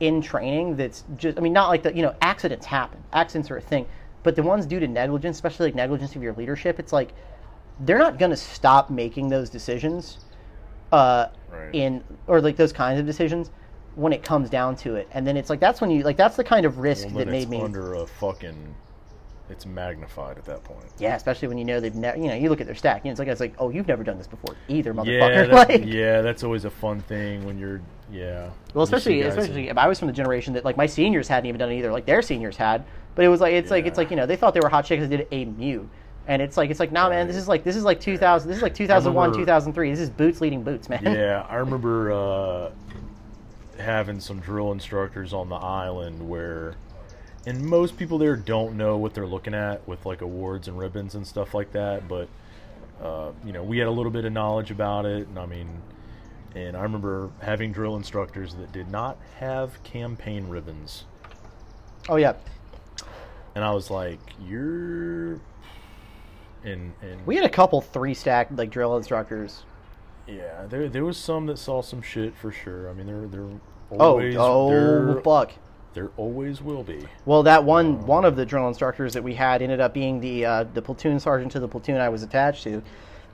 in 0.00 0.20
training 0.22 0.76
that's 0.76 1.04
just 1.16 1.36
I 1.38 1.40
mean 1.42 1.52
not 1.52 1.68
like 1.68 1.82
the 1.82 1.94
you 1.94 2.02
know 2.02 2.14
accidents 2.22 2.66
happen. 2.66 3.02
Accidents 3.12 3.50
are 3.50 3.56
a 3.58 3.60
thing. 3.60 3.86
But 4.22 4.36
the 4.36 4.42
ones 4.42 4.66
due 4.66 4.80
to 4.80 4.88
negligence 4.88 5.36
especially 5.36 5.66
like 5.66 5.74
negligence 5.74 6.14
of 6.16 6.22
your 6.22 6.32
leadership 6.34 6.78
it's 6.78 6.92
like 6.92 7.12
they're 7.80 7.98
not 7.98 8.18
going 8.18 8.30
to 8.30 8.36
stop 8.36 8.90
making 8.90 9.28
those 9.28 9.48
decisions 9.50 10.18
uh 10.92 11.26
Right. 11.50 11.74
in 11.74 12.04
or 12.28 12.40
like 12.40 12.54
those 12.56 12.72
kinds 12.72 13.00
of 13.00 13.06
decisions 13.06 13.50
when 13.96 14.12
it 14.12 14.22
comes 14.22 14.48
down 14.48 14.76
to 14.76 14.94
it. 14.94 15.08
And 15.12 15.26
then 15.26 15.36
it's 15.36 15.50
like 15.50 15.58
that's 15.58 15.80
when 15.80 15.90
you 15.90 16.02
like 16.04 16.16
that's 16.16 16.36
the 16.36 16.44
kind 16.44 16.64
of 16.64 16.78
risk 16.78 17.06
Well, 17.08 17.16
that 17.24 17.28
made 17.28 17.48
me 17.48 17.60
under 17.60 17.94
a 17.94 18.06
fucking 18.06 18.74
it's 19.48 19.66
magnified 19.66 20.38
at 20.38 20.44
that 20.44 20.62
point. 20.62 20.84
Yeah 20.98 21.16
especially 21.16 21.48
when 21.48 21.58
you 21.58 21.64
know 21.64 21.80
they've 21.80 21.94
never 21.94 22.16
you 22.16 22.28
know 22.28 22.34
you 22.34 22.48
look 22.48 22.60
at 22.60 22.66
their 22.66 22.76
stack 22.76 23.02
and 23.02 23.10
it's 23.10 23.18
like 23.18 23.26
it's 23.28 23.40
like 23.40 23.54
oh 23.58 23.68
you've 23.70 23.88
never 23.88 24.04
done 24.04 24.16
this 24.16 24.28
before 24.28 24.54
either 24.68 24.90
yeah, 24.90 25.02
motherfucker. 25.02 25.48
that- 25.50 25.68
like 25.70 25.84
yeah 25.86 26.20
that's 26.22 26.44
always 26.44 26.64
a 26.64 26.70
fun 26.70 27.00
thing 27.00 27.44
when 27.44 27.58
you're 27.58 27.80
yeah 28.12 28.50
Well, 28.74 28.84
especially 28.84 29.20
especially 29.22 29.68
if 29.68 29.78
I 29.78 29.86
was 29.88 29.98
from 29.98 30.08
the 30.08 30.14
generation 30.14 30.54
that 30.54 30.64
like 30.64 30.76
my 30.76 30.86
seniors 30.86 31.28
hadn't 31.28 31.46
even 31.46 31.58
done 31.58 31.70
it 31.70 31.78
either. 31.78 31.92
Like 31.92 32.06
their 32.06 32.22
seniors 32.22 32.56
had, 32.56 32.84
but 33.14 33.24
it 33.24 33.28
was 33.28 33.40
like 33.40 33.52
it's 33.54 33.70
like 33.70 33.86
it's 33.86 33.98
like 33.98 34.10
you 34.10 34.16
know 34.16 34.26
they 34.26 34.36
thought 34.36 34.54
they 34.54 34.60
were 34.60 34.68
hot 34.68 34.84
chicks 34.84 35.02
that 35.02 35.08
did 35.08 35.26
a 35.30 35.44
MEU, 35.44 35.88
and 36.26 36.40
it's 36.42 36.56
like 36.56 36.70
it's 36.70 36.80
like 36.80 36.92
nah 36.92 37.08
man 37.08 37.26
this 37.26 37.36
is 37.36 37.48
like 37.48 37.64
this 37.64 37.76
is 37.76 37.84
like 37.84 38.00
2000 38.00 38.48
this 38.48 38.56
is 38.56 38.62
like 38.62 38.74
2001 38.74 39.14
remember- 39.30 39.38
2003 39.42 39.90
this 39.90 40.00
is 40.00 40.10
boots 40.10 40.40
leading 40.40 40.62
boots 40.62 40.88
man. 40.88 41.02
Yeah, 41.04 41.46
I 41.48 41.56
remember 41.64 42.12
uh, 42.12 42.70
having 43.78 44.20
some 44.20 44.40
drill 44.40 44.72
instructors 44.72 45.32
on 45.32 45.48
the 45.48 45.56
island 45.56 46.28
where, 46.28 46.74
and 47.46 47.64
most 47.64 47.96
people 47.96 48.18
there 48.18 48.36
don't 48.36 48.76
know 48.76 48.96
what 48.96 49.14
they're 49.14 49.26
looking 49.26 49.54
at 49.54 49.86
with 49.88 50.04
like 50.04 50.20
awards 50.20 50.68
and 50.68 50.78
ribbons 50.78 51.14
and 51.14 51.26
stuff 51.26 51.54
like 51.54 51.72
that. 51.72 52.06
But 52.08 52.28
uh, 53.02 53.30
you 53.44 53.52
know, 53.52 53.62
we 53.62 53.78
had 53.78 53.88
a 53.88 53.90
little 53.90 54.12
bit 54.12 54.24
of 54.26 54.32
knowledge 54.32 54.70
about 54.70 55.06
it, 55.06 55.26
and 55.26 55.38
I 55.38 55.46
mean, 55.46 55.68
and 56.54 56.76
I 56.76 56.82
remember 56.82 57.30
having 57.40 57.72
drill 57.72 57.96
instructors 57.96 58.54
that 58.56 58.72
did 58.72 58.90
not 58.90 59.16
have 59.38 59.82
campaign 59.84 60.48
ribbons, 60.48 61.04
Oh 62.08 62.16
yeah, 62.16 62.34
and 63.54 63.64
I 63.64 63.72
was 63.72 63.90
like, 63.90 64.18
"You're." 64.44 65.40
And, 66.62 66.92
and 67.00 67.24
we 67.26 67.36
had 67.36 67.44
a 67.44 67.48
couple 67.50 67.80
three 67.80 68.12
stack 68.14 68.48
like 68.50 68.70
drill 68.70 68.96
instructors. 68.96 69.64
yeah, 70.26 70.66
there 70.68 70.88
there 70.88 71.04
was 71.04 71.16
some 71.16 71.46
that 71.46 71.58
saw 71.58 71.80
some 71.82 72.02
shit 72.02 72.36
for 72.36 72.52
sure. 72.52 72.90
I 72.90 72.92
mean, 72.92 73.06
there 73.06 73.26
there 73.26 73.48
Oh 73.92 73.98
always 73.98 74.36
oh 74.38 74.68
there, 74.70 75.20
fuck. 75.22 75.52
there 75.94 76.10
always 76.16 76.60
will 76.62 76.82
be. 76.84 77.06
Well, 77.24 77.42
that 77.44 77.64
one 77.64 78.04
one 78.06 78.24
of 78.26 78.36
the 78.36 78.44
drill 78.44 78.68
instructors 78.68 79.14
that 79.14 79.22
we 79.24 79.34
had 79.34 79.62
ended 79.62 79.80
up 79.80 79.94
being 79.94 80.20
the 80.20 80.44
uh, 80.44 80.64
the 80.74 80.82
platoon 80.82 81.18
sergeant 81.18 81.52
to 81.52 81.60
the 81.60 81.68
platoon 81.68 81.96
I 81.96 82.08
was 82.10 82.22
attached 82.22 82.62
to, 82.64 82.82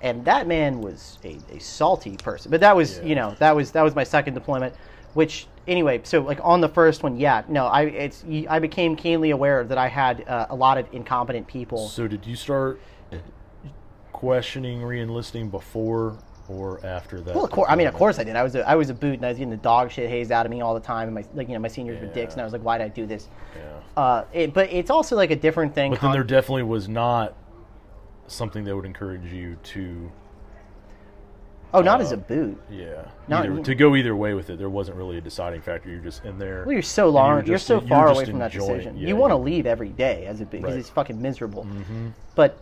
and 0.03 0.24
that 0.24 0.47
man 0.47 0.80
was 0.80 1.18
a, 1.24 1.38
a 1.51 1.59
salty 1.59 2.16
person. 2.16 2.51
But 2.51 2.61
that 2.61 2.76
was 2.76 2.99
Yeah. 2.99 3.05
you 3.05 3.14
know 3.14 3.34
that 3.38 3.55
was 3.57 3.70
that 3.72 3.82
was 3.82 3.94
my 3.94 4.05
second 4.05 4.34
deployment. 4.34 4.74
Which 5.14 5.47
anyway, 5.66 6.03
so 6.05 6.20
like 6.20 6.38
on 6.42 6.61
the 6.61 6.68
first 6.68 7.03
one, 7.03 7.16
yeah, 7.16 7.42
no, 7.49 7.66
I 7.66 7.82
it's 7.84 8.24
I 8.49 8.59
became 8.59 8.97
keenly 8.97 9.30
aware 9.30 9.64
that 9.64 9.78
I 9.78 9.88
had 9.88 10.28
uh, 10.28 10.47
a 10.51 10.55
lot 10.55 10.76
of 10.76 10.86
incompetent 10.92 11.47
people. 11.47 11.88
So 11.88 12.07
did 12.07 12.26
you 12.26 12.36
start 12.36 12.78
questioning 14.12 14.82
re-enlisting 14.82 15.51
before 15.51 16.18
or 16.49 16.84
after 16.86 17.20
that? 17.20 17.34
Well, 17.34 17.44
of 17.44 17.51
course, 17.51 17.66
I 17.70 17.76
mean, 17.76 17.86
of 17.86 17.94
course 17.94 18.18
I 18.18 18.24
did. 18.24 18.36
I 18.36 18.42
was 18.42 18.55
a, 18.55 18.68
I 18.68 18.74
was 18.74 18.90
a 18.90 18.94
boot, 18.94 19.14
and 19.14 19.24
I 19.24 19.28
was 19.28 19.38
getting 19.38 19.51
the 19.51 19.57
dog 19.57 19.90
shit 19.90 20.09
hazed 20.09 20.30
out 20.32 20.47
of 20.47 20.51
me 20.51 20.61
all 20.61 20.74
the 20.74 20.80
time. 20.80 21.09
And 21.09 21.14
my 21.14 21.24
like 21.34 21.49
you 21.49 21.55
know 21.55 21.61
my 21.61 21.68
seniors 21.68 22.01
were 22.01 22.12
dicks, 22.12 22.34
and 22.34 22.40
I 22.40 22.44
was 22.44 22.53
like, 22.53 22.62
why 22.62 22.78
did 22.78 22.84
I 22.84 22.88
do 22.88 23.07
this? 23.07 23.28
Yeah. 23.57 23.62
Uh, 24.03 24.24
it, 24.32 24.55
but 24.55 24.70
it's 24.70 24.90
also 24.90 25.16
like 25.16 25.30
a 25.30 25.36
different 25.36 25.74
thing. 25.74 25.92
But 25.92 26.01
then 26.03 26.12
there 26.12 26.24
definitely 26.24 26.64
was 26.64 26.88
not 26.88 27.34
something 28.28 28.64
that 28.64 28.74
would 28.74 28.84
encourage 28.84 29.32
you 29.32 29.56
to, 29.62 30.10
oh, 31.74 31.80
not 31.80 32.00
uh, 32.00 32.04
as 32.04 32.12
a 32.12 32.16
boot. 32.16 32.60
yeah, 32.70 33.08
Not- 33.28 33.46
either, 33.46 33.62
to 33.62 33.74
go 33.74 33.94
either 33.96 34.14
way 34.16 34.34
with 34.34 34.50
it. 34.50 34.58
There 34.58 34.70
wasn't 34.70 34.96
really 34.96 35.18
a 35.18 35.20
deciding 35.20 35.60
factor. 35.62 35.88
You're 35.90 36.00
just 36.00 36.24
in 36.24 36.38
there. 36.38 36.64
Well, 36.64 36.72
you're 36.72 36.82
so 36.82 37.08
long. 37.08 37.30
were 37.30 37.36
You 37.36 37.40
are 37.40 37.56
just- 37.56 37.66
so 37.66 37.74
you 37.76 37.80
were 37.82 37.86
far 37.88 38.08
away 38.08 38.24
from 38.24 38.38
that 38.38 38.52
decision. 38.52 38.96
yeah, 38.96 39.08
you 39.08 39.16
want 39.16 39.30
to 39.32 39.36
leave 39.36 39.66
every 39.66 39.90
day 39.90 40.26
as 40.26 40.40
a 40.40 40.46
because 40.46 40.70
Right. 40.70 40.78
it's 40.78 40.90
fucking 40.90 41.20
miserable. 41.20 41.64
Mhm. 41.64 42.12
But 42.34 42.58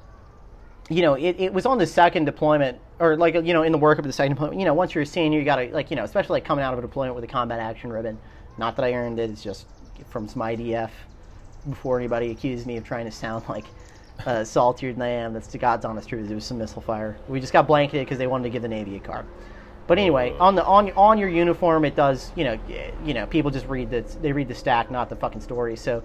you 0.91 1.01
know, 1.01 1.15
it, 1.15 1.37
it 1.39 1.53
was 1.55 1.65
on 1.65 1.79
the 1.79 1.87
second 1.87 2.27
deployment, 2.27 2.79
or 2.99 3.17
like 3.17 3.35
you 3.35 3.55
know, 3.55 3.63
in 3.63 3.73
the 3.73 3.79
workup 3.79 4.01
of 4.01 4.05
the 4.05 4.13
second 4.13 4.35
deployment. 4.35 4.59
You 4.61 4.67
know, 4.67 4.75
once 4.75 4.95
you're 4.95 5.03
a 5.03 5.07
senior, 5.07 5.39
you 5.39 5.45
gotta 5.45 5.69
like 5.73 5.91
you 5.91 5.97
know, 5.97 6.05
especially 6.05 6.35
like 6.35 6.45
coming 6.45 6.63
out 6.65 6.73
of 6.75 6.79
a 6.79 6.83
deployment 6.83 7.15
with 7.15 7.25
a 7.25 7.29
combat 7.29 7.59
action 7.61 7.91
ribbon. 7.93 8.19
Not 8.59 8.77
that 8.77 8.85
I 8.85 8.93
earned 8.93 9.19
it; 9.19 9.31
it's 9.31 9.43
just 9.43 9.67
from 10.11 10.29
some 10.29 10.43
IDF. 10.43 10.91
Before 11.67 11.99
anybody 11.99 12.31
accused 12.31 12.67
me 12.67 12.77
of 12.77 12.85
trying 12.85 13.07
to 13.07 13.11
sound 13.11 13.45
like 13.49 13.65
uh, 14.27 14.45
saltier 14.45 14.93
than 14.93 15.03
I 15.03 15.09
am, 15.09 15.33
that's 15.33 15.49
the 15.49 15.59
God's 15.59 15.85
honest 15.85 16.09
truth. 16.09 16.31
It 16.31 16.35
was 16.35 16.45
some 16.45 16.59
missile 16.59 16.83
fire. 16.83 17.17
We 17.29 17.41
just 17.41 17.53
got 17.53 17.67
blanketed 17.67 18.07
because 18.07 18.19
they 18.19 18.27
wanted 18.27 18.45
to 18.45 18.51
give 18.51 18.63
the 18.63 18.69
Navy 18.69 18.97
a 18.97 19.01
car. 19.01 19.25
But 19.87 19.99
anyway, 19.99 20.33
Ugh. 20.33 20.41
on 20.41 20.55
the 20.55 20.65
on 20.65 20.91
on 20.93 21.19
your 21.19 21.29
uniform, 21.29 21.85
it 21.85 21.95
does. 21.95 22.33
You 22.37 22.45
know, 22.45 22.59
you 23.05 23.13
know, 23.13 23.27
people 23.27 23.51
just 23.51 23.67
read 23.67 23.91
the 23.91 24.01
they 24.23 24.33
read 24.33 24.49
the 24.49 24.55
stack, 24.55 24.91
not 24.91 25.09
the 25.09 25.17
fucking 25.17 25.43
story. 25.43 25.77
So, 25.77 26.03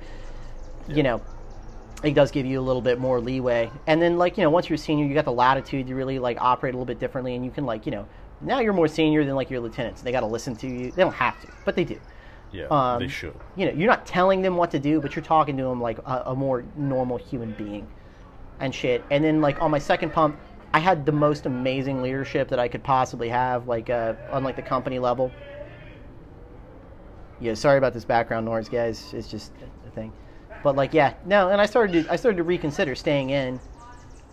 you 0.88 1.04
know, 1.04 1.22
it 2.04 2.14
does 2.14 2.32
give 2.32 2.46
you 2.46 2.60
a 2.60 2.62
little 2.62 2.82
bit 2.82 3.00
more 3.00 3.22
leeway. 3.22 3.72
And 3.88 4.02
then, 4.02 4.18
like 4.18 4.38
you 4.38 4.44
know, 4.44 4.50
once 4.50 4.70
you're 4.70 4.76
a 4.76 4.80
senior, 4.80 5.06
you 5.06 5.14
got 5.14 5.26
the 5.26 5.32
latitude 5.32 5.88
to 5.88 5.96
really 5.96 6.20
like 6.20 6.42
operate 6.42 6.74
a 6.74 6.78
little 6.78 6.86
bit 6.86 7.00
differently, 7.00 7.36
and 7.36 7.46
you 7.46 7.52
can 7.52 7.66
like 7.66 7.86
you 7.86 7.94
know, 7.94 8.06
now 8.42 8.60
you're 8.60 8.74
more 8.74 8.88
senior 8.90 9.24
than 9.24 9.36
like 9.36 9.50
your 9.50 9.62
lieutenants. 9.62 10.02
They 10.02 10.12
got 10.12 10.22
to 10.22 10.26
listen 10.26 10.58
to 10.58 10.68
you. 10.68 10.92
They 10.92 11.02
don't 11.02 11.14
have 11.14 11.40
to, 11.42 11.48
but 11.64 11.76
they 11.76 11.86
do. 11.86 12.00
Yeah, 12.52 12.66
Um, 12.72 13.00
they 13.00 13.08
should. 13.08 13.36
You 13.56 13.68
know, 13.68 13.72
you're 13.74 13.88
not 13.88 14.08
telling 14.08 14.42
them 14.42 14.58
what 14.58 14.72
to 14.72 14.80
do, 14.80 15.00
but 15.00 15.16
you're 15.16 15.24
talking 15.24 15.56
to 15.58 15.64
them 15.64 15.80
like 15.80 16.00
a, 16.00 16.24
a 16.28 16.36
more 16.36 16.66
normal 16.76 17.18
human 17.18 17.52
being 17.52 17.88
and 18.60 18.74
shit. 18.74 19.04
And 19.12 19.24
then 19.24 19.42
like 19.42 19.62
on 19.62 19.72
my 19.72 19.80
second 19.80 20.12
pump, 20.14 20.40
I 20.74 20.80
had 20.80 21.06
the 21.06 21.12
most 21.12 21.46
amazing 21.46 22.02
leadership 22.02 22.50
that 22.50 22.60
I 22.60 22.68
could 22.68 22.84
possibly 22.84 23.30
have, 23.30 23.68
like 23.68 23.90
uh, 23.90 24.14
on 24.32 24.44
like 24.44 24.56
the 24.56 24.62
company 24.62 25.00
level. 25.00 25.32
Yeah, 27.40 27.54
sorry 27.54 27.78
about 27.78 27.94
this 27.94 28.06
background 28.06 28.46
noise, 28.46 28.70
guys. 28.70 29.14
It's 29.14 29.30
just 29.30 29.52
a 29.88 29.92
thing. 29.92 30.14
But 30.64 30.76
like, 30.76 30.94
yeah, 30.94 31.14
no. 31.26 31.50
And 31.50 31.60
I 31.60 31.66
started 31.66 32.04
to 32.04 32.12
I 32.12 32.18
started 32.18 32.38
to 32.38 32.44
reconsider 32.44 32.94
staying 32.96 33.30
in, 33.32 33.60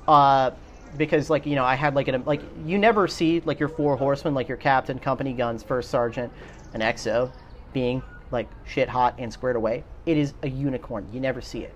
uh, 0.09 0.51
because 0.97 1.31
like 1.31 1.47
you 1.47 1.55
know 1.55 1.65
I 1.65 1.75
had 1.75 1.95
like 1.95 2.09
an 2.09 2.25
like 2.25 2.43
you 2.65 2.79
never 2.79 3.09
see 3.09 3.41
like 3.41 3.61
your 3.61 3.69
four 3.69 3.97
horsemen 3.97 4.35
like 4.35 4.49
your 4.49 4.59
captain, 4.59 4.99
company 4.99 5.33
guns, 5.33 5.63
first 5.63 5.91
sergeant, 5.91 6.33
and 6.75 6.83
XO 6.83 7.33
being 7.73 8.03
like 8.31 8.49
shit 8.67 8.89
hot 8.89 9.15
and 9.19 9.33
squared 9.33 9.57
away. 9.57 9.85
It 10.05 10.17
is 10.17 10.35
a 10.43 10.49
unicorn. 10.49 11.09
You 11.13 11.21
never 11.21 11.41
see 11.41 11.61
it. 11.61 11.73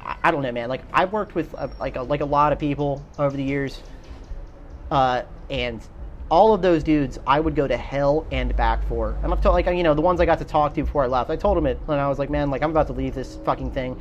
I, 0.00 0.16
I 0.24 0.30
don't 0.30 0.42
know, 0.42 0.52
man. 0.52 0.68
Like 0.68 0.82
I've 0.92 1.12
worked 1.12 1.34
with 1.34 1.54
uh, 1.54 1.68
like 1.78 1.96
a, 1.96 2.02
like 2.02 2.20
a 2.20 2.26
lot 2.26 2.52
of 2.52 2.58
people 2.58 3.04
over 3.18 3.36
the 3.36 3.42
years, 3.42 3.82
uh, 4.90 5.22
and 5.50 5.86
all 6.30 6.52
of 6.52 6.60
those 6.60 6.82
dudes 6.82 7.18
I 7.26 7.40
would 7.40 7.54
go 7.54 7.66
to 7.66 7.76
hell 7.76 8.26
and 8.30 8.54
back 8.56 8.86
for. 8.86 9.16
And 9.22 9.32
I've 9.32 9.40
told 9.40 9.54
like 9.54 9.66
you 9.66 9.82
know 9.82 9.94
the 9.94 10.00
ones 10.00 10.20
I 10.20 10.26
got 10.26 10.38
to 10.38 10.44
talk 10.44 10.74
to 10.74 10.82
before 10.82 11.04
I 11.04 11.06
left. 11.06 11.30
I 11.30 11.36
told 11.36 11.56
them 11.56 11.66
it 11.66 11.80
when 11.86 11.98
I 11.98 12.08
was 12.08 12.18
like, 12.18 12.30
man, 12.30 12.50
like 12.50 12.62
I'm 12.62 12.70
about 12.70 12.86
to 12.88 12.92
leave 12.92 13.14
this 13.14 13.38
fucking 13.44 13.72
thing. 13.72 14.00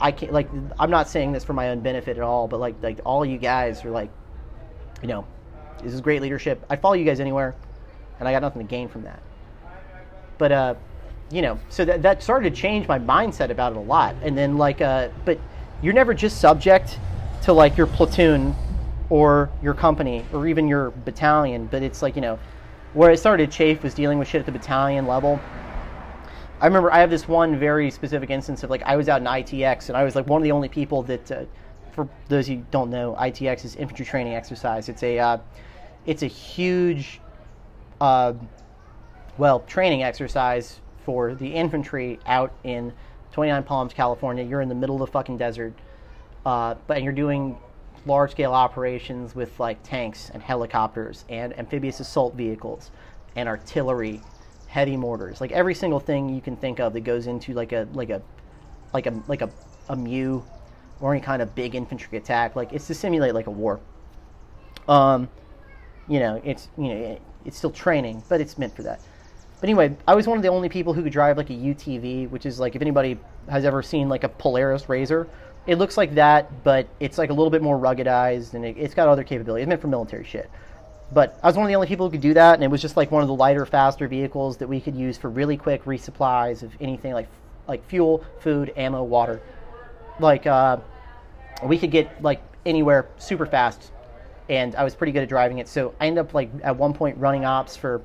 I 0.00 0.12
can't 0.12 0.32
like 0.32 0.48
I'm 0.78 0.90
not 0.90 1.08
saying 1.08 1.32
this 1.32 1.44
for 1.44 1.52
my 1.52 1.68
own 1.68 1.80
benefit 1.80 2.16
at 2.16 2.22
all, 2.22 2.48
but 2.48 2.60
like 2.60 2.76
like 2.82 3.00
all 3.04 3.24
you 3.24 3.38
guys 3.38 3.84
are 3.84 3.90
like, 3.90 4.10
you 5.00 5.08
know, 5.08 5.26
this 5.82 5.92
is 5.92 6.00
great 6.00 6.22
leadership. 6.22 6.64
I'd 6.70 6.80
follow 6.80 6.94
you 6.94 7.04
guys 7.04 7.20
anywhere, 7.20 7.54
and 8.18 8.28
I 8.28 8.32
got 8.32 8.42
nothing 8.42 8.62
to 8.62 8.68
gain 8.68 8.88
from 8.88 9.02
that. 9.02 9.22
But 10.38 10.52
uh, 10.52 10.74
you 11.32 11.40
know, 11.40 11.58
so 11.70 11.84
that 11.86 12.02
that 12.02 12.22
started 12.22 12.54
to 12.54 12.60
change 12.60 12.86
my 12.86 12.98
mindset 12.98 13.50
about 13.50 13.72
it 13.72 13.78
a 13.78 13.80
lot. 13.80 14.14
And 14.22 14.36
then 14.36 14.58
like 14.58 14.82
uh, 14.82 15.08
but 15.24 15.38
you're 15.80 15.94
never 15.94 16.12
just 16.12 16.40
subject 16.40 16.98
to 17.42 17.52
like 17.52 17.76
your 17.76 17.86
platoon 17.86 18.54
or 19.08 19.50
your 19.62 19.74
company 19.74 20.24
or 20.32 20.46
even 20.46 20.68
your 20.68 20.90
battalion, 20.90 21.66
but 21.66 21.82
it's 21.82 22.02
like 22.02 22.14
you 22.16 22.22
know, 22.22 22.38
where 22.92 23.10
I 23.10 23.14
started 23.14 23.50
to 23.50 23.56
chafe 23.56 23.82
was 23.82 23.94
dealing 23.94 24.18
with 24.18 24.28
shit 24.28 24.40
at 24.40 24.46
the 24.46 24.52
battalion 24.52 25.06
level. 25.06 25.40
I 26.60 26.66
remember 26.66 26.92
I 26.92 27.00
have 27.00 27.10
this 27.10 27.26
one 27.26 27.58
very 27.58 27.90
specific 27.90 28.30
instance 28.30 28.62
of 28.62 28.70
like 28.70 28.82
I 28.82 28.94
was 28.96 29.08
out 29.08 29.20
in 29.20 29.26
ITX 29.26 29.88
and 29.88 29.96
I 29.96 30.04
was 30.04 30.14
like 30.14 30.26
one 30.28 30.40
of 30.40 30.44
the 30.44 30.52
only 30.52 30.68
people 30.68 31.02
that, 31.04 31.32
uh, 31.32 31.44
for 31.92 32.08
those 32.28 32.46
who 32.46 32.58
don't 32.70 32.88
know, 32.88 33.16
ITX 33.18 33.64
is 33.64 33.74
infantry 33.74 34.06
training 34.06 34.34
exercise. 34.34 34.88
It's 34.88 35.02
a, 35.02 35.18
uh, 35.18 35.38
it's 36.06 36.22
a 36.22 36.28
huge, 36.28 37.20
uh, 38.00 38.34
well, 39.38 39.60
training 39.60 40.04
exercise 40.04 40.81
for 41.04 41.34
the 41.34 41.48
infantry 41.48 42.18
out 42.26 42.52
in 42.64 42.92
29 43.32 43.62
Palms, 43.64 43.92
California. 43.92 44.44
You're 44.44 44.60
in 44.60 44.68
the 44.68 44.74
middle 44.74 44.96
of 44.96 45.00
the 45.00 45.12
fucking 45.12 45.38
desert, 45.38 45.74
uh, 46.44 46.74
but 46.86 47.02
you're 47.02 47.12
doing 47.12 47.56
large 48.04 48.32
scale 48.32 48.52
operations 48.52 49.34
with 49.34 49.58
like 49.60 49.82
tanks 49.82 50.30
and 50.34 50.42
helicopters 50.42 51.24
and 51.28 51.56
amphibious 51.58 52.00
assault 52.00 52.34
vehicles 52.34 52.90
and 53.36 53.48
artillery 53.48 54.20
heavy 54.72 54.96
mortars, 54.96 55.38
like 55.38 55.52
every 55.52 55.74
single 55.74 56.00
thing 56.00 56.34
you 56.34 56.40
can 56.40 56.56
think 56.56 56.80
of 56.80 56.94
that 56.94 57.00
goes 57.00 57.26
into 57.26 57.52
like 57.52 57.72
a 57.72 57.86
like 57.92 58.08
a 58.08 58.22
like 58.94 59.06
a 59.06 59.22
like 59.28 59.42
a, 59.42 59.50
a 59.90 59.96
MEU 59.96 60.42
or 60.98 61.12
any 61.12 61.22
kind 61.22 61.42
of 61.42 61.54
big 61.54 61.74
infantry 61.74 62.16
attack. 62.16 62.56
Like 62.56 62.72
it's 62.72 62.86
to 62.86 62.94
simulate 62.94 63.34
like 63.34 63.48
a 63.48 63.50
war. 63.50 63.80
Um, 64.88 65.28
you 66.08 66.20
know, 66.20 66.40
it's 66.42 66.68
you 66.78 66.88
know 66.88 66.96
it, 66.96 67.22
it's 67.44 67.58
still 67.58 67.70
training, 67.70 68.22
but 68.30 68.40
it's 68.40 68.56
meant 68.56 68.74
for 68.74 68.82
that. 68.82 69.00
But 69.62 69.68
anyway, 69.68 69.96
I 70.08 70.16
was 70.16 70.26
one 70.26 70.36
of 70.36 70.42
the 70.42 70.48
only 70.48 70.68
people 70.68 70.92
who 70.92 71.04
could 71.04 71.12
drive 71.12 71.36
like 71.36 71.48
a 71.48 71.52
UTV, 71.52 72.28
which 72.30 72.46
is 72.46 72.58
like 72.58 72.74
if 72.74 72.82
anybody 72.82 73.16
has 73.48 73.64
ever 73.64 73.80
seen 73.80 74.08
like 74.08 74.24
a 74.24 74.28
Polaris 74.28 74.86
RZR, 74.86 75.28
it 75.68 75.78
looks 75.78 75.96
like 75.96 76.16
that, 76.16 76.64
but 76.64 76.88
it's 76.98 77.16
like 77.16 77.30
a 77.30 77.32
little 77.32 77.48
bit 77.48 77.62
more 77.62 77.78
ruggedized 77.78 78.54
and 78.54 78.64
it, 78.64 78.76
it's 78.76 78.92
got 78.92 79.06
other 79.06 79.22
capabilities. 79.22 79.62
It's 79.62 79.68
meant 79.68 79.80
for 79.80 79.86
military 79.86 80.24
shit. 80.24 80.50
But 81.12 81.38
I 81.44 81.46
was 81.46 81.54
one 81.54 81.64
of 81.64 81.68
the 81.68 81.76
only 81.76 81.86
people 81.86 82.06
who 82.06 82.10
could 82.10 82.20
do 82.20 82.34
that, 82.34 82.54
and 82.54 82.64
it 82.64 82.72
was 82.72 82.82
just 82.82 82.96
like 82.96 83.12
one 83.12 83.22
of 83.22 83.28
the 83.28 83.36
lighter, 83.36 83.64
faster 83.64 84.08
vehicles 84.08 84.56
that 84.56 84.66
we 84.66 84.80
could 84.80 84.96
use 84.96 85.16
for 85.16 85.30
really 85.30 85.56
quick 85.56 85.84
resupplies 85.84 86.64
of 86.64 86.72
anything 86.80 87.12
like 87.12 87.28
like 87.68 87.86
fuel, 87.86 88.24
food, 88.40 88.72
ammo, 88.76 89.04
water. 89.04 89.40
Like 90.18 90.44
uh, 90.44 90.78
we 91.62 91.78
could 91.78 91.92
get 91.92 92.20
like 92.20 92.42
anywhere 92.66 93.06
super 93.16 93.46
fast, 93.46 93.92
and 94.48 94.74
I 94.74 94.82
was 94.82 94.96
pretty 94.96 95.12
good 95.12 95.22
at 95.22 95.28
driving 95.28 95.58
it. 95.58 95.68
So 95.68 95.94
I 96.00 96.08
ended 96.08 96.24
up 96.24 96.34
like 96.34 96.50
at 96.64 96.76
one 96.76 96.94
point 96.94 97.16
running 97.18 97.44
ops 97.44 97.76
for 97.76 98.02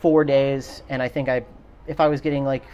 four 0.00 0.24
days, 0.24 0.82
and 0.88 1.02
I 1.02 1.08
think 1.08 1.28
I, 1.28 1.44
if 1.86 2.00
I 2.00 2.08
was 2.08 2.20
getting 2.20 2.44
like 2.44 2.64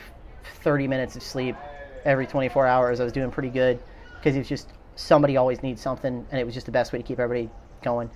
30 0.63 0.89
minutes 0.89 1.17
of 1.17 1.23
sleep 1.23 1.57
every 2.05 2.27
24 2.27 2.67
hours, 2.67 3.01
I 3.01 3.05
was 3.05 3.13
doing 3.13 3.31
pretty 3.31 3.51
good 3.51 3.79
because 4.17 4.37
it's 4.37 4.49
just 4.49 4.69
somebody 4.95 5.37
always 5.37 5.63
needs 5.63 5.83
something, 5.83 6.27
and 6.31 6.41
it 6.41 6.45
was 6.45 6.55
just 6.55 6.67
the 6.67 6.73
best 6.73 6.93
way 6.93 6.99
to 6.99 7.05
keep 7.05 7.19
everybody 7.19 7.51
going. 7.83 8.11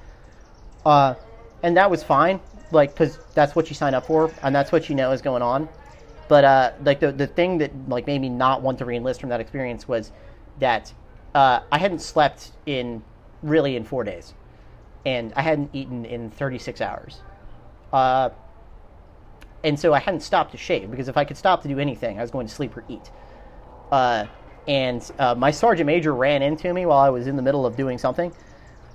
Uh, 0.87 1.15
and 1.63 1.77
that 1.77 1.91
was 1.91 2.03
fine, 2.03 2.41
like 2.71 2.93
because 2.93 3.19
that's 3.35 3.55
what 3.55 3.69
you 3.69 3.75
sign 3.75 3.95
up 3.95 4.07
for, 4.07 4.33
and 4.43 4.55
that's 4.55 4.73
what 4.73 4.89
you 4.89 4.95
know 4.95 5.11
is 5.13 5.21
going 5.21 5.43
on. 5.43 5.69
But 6.29 6.45
uh, 6.45 6.73
like 6.85 7.01
the 7.01 7.13
the 7.13 7.27
thing 7.27 7.59
that 7.59 7.73
like 7.89 8.07
made 8.07 8.21
me 8.21 8.29
not 8.29 8.63
want 8.63 8.79
to 8.79 8.87
reenlist 8.87 9.21
from 9.21 9.29
that 9.31 9.41
experience 9.41 9.89
was 9.89 10.13
that 10.61 10.93
uh, 11.35 11.61
I 11.71 11.79
hadn't 11.79 12.01
slept 12.01 12.53
in 12.67 13.03
really 13.43 13.77
in 13.77 13.85
four 13.85 14.05
days, 14.05 14.35
and 15.05 15.33
I 15.35 15.43
hadn't 15.43 15.71
eaten 15.73 16.05
in 16.05 16.31
36 16.31 16.81
hours. 16.81 17.21
Uh, 17.93 18.31
and 19.63 19.79
so 19.79 19.93
I 19.93 19.99
hadn't 19.99 20.21
stopped 20.21 20.53
to 20.53 20.57
shave 20.57 20.91
because 20.91 21.09
if 21.09 21.17
I 21.17 21.25
could 21.25 21.37
stop 21.37 21.63
to 21.63 21.69
do 21.69 21.79
anything, 21.79 22.19
I 22.19 22.23
was 22.23 22.31
going 22.31 22.47
to 22.47 22.53
sleep 22.53 22.77
or 22.77 22.85
eat. 22.89 23.11
Uh, 23.91 24.27
and 24.67 25.11
uh, 25.19 25.35
my 25.35 25.51
sergeant 25.51 25.87
major 25.87 26.15
ran 26.15 26.43
into 26.43 26.73
me 26.73 26.87
while 26.87 26.99
I 26.99 27.11
was 27.11 27.27
in 27.27 27.37
the 27.37 27.43
middle 27.43 27.67
of 27.67 27.77
doing 27.77 27.99
something, 27.99 28.33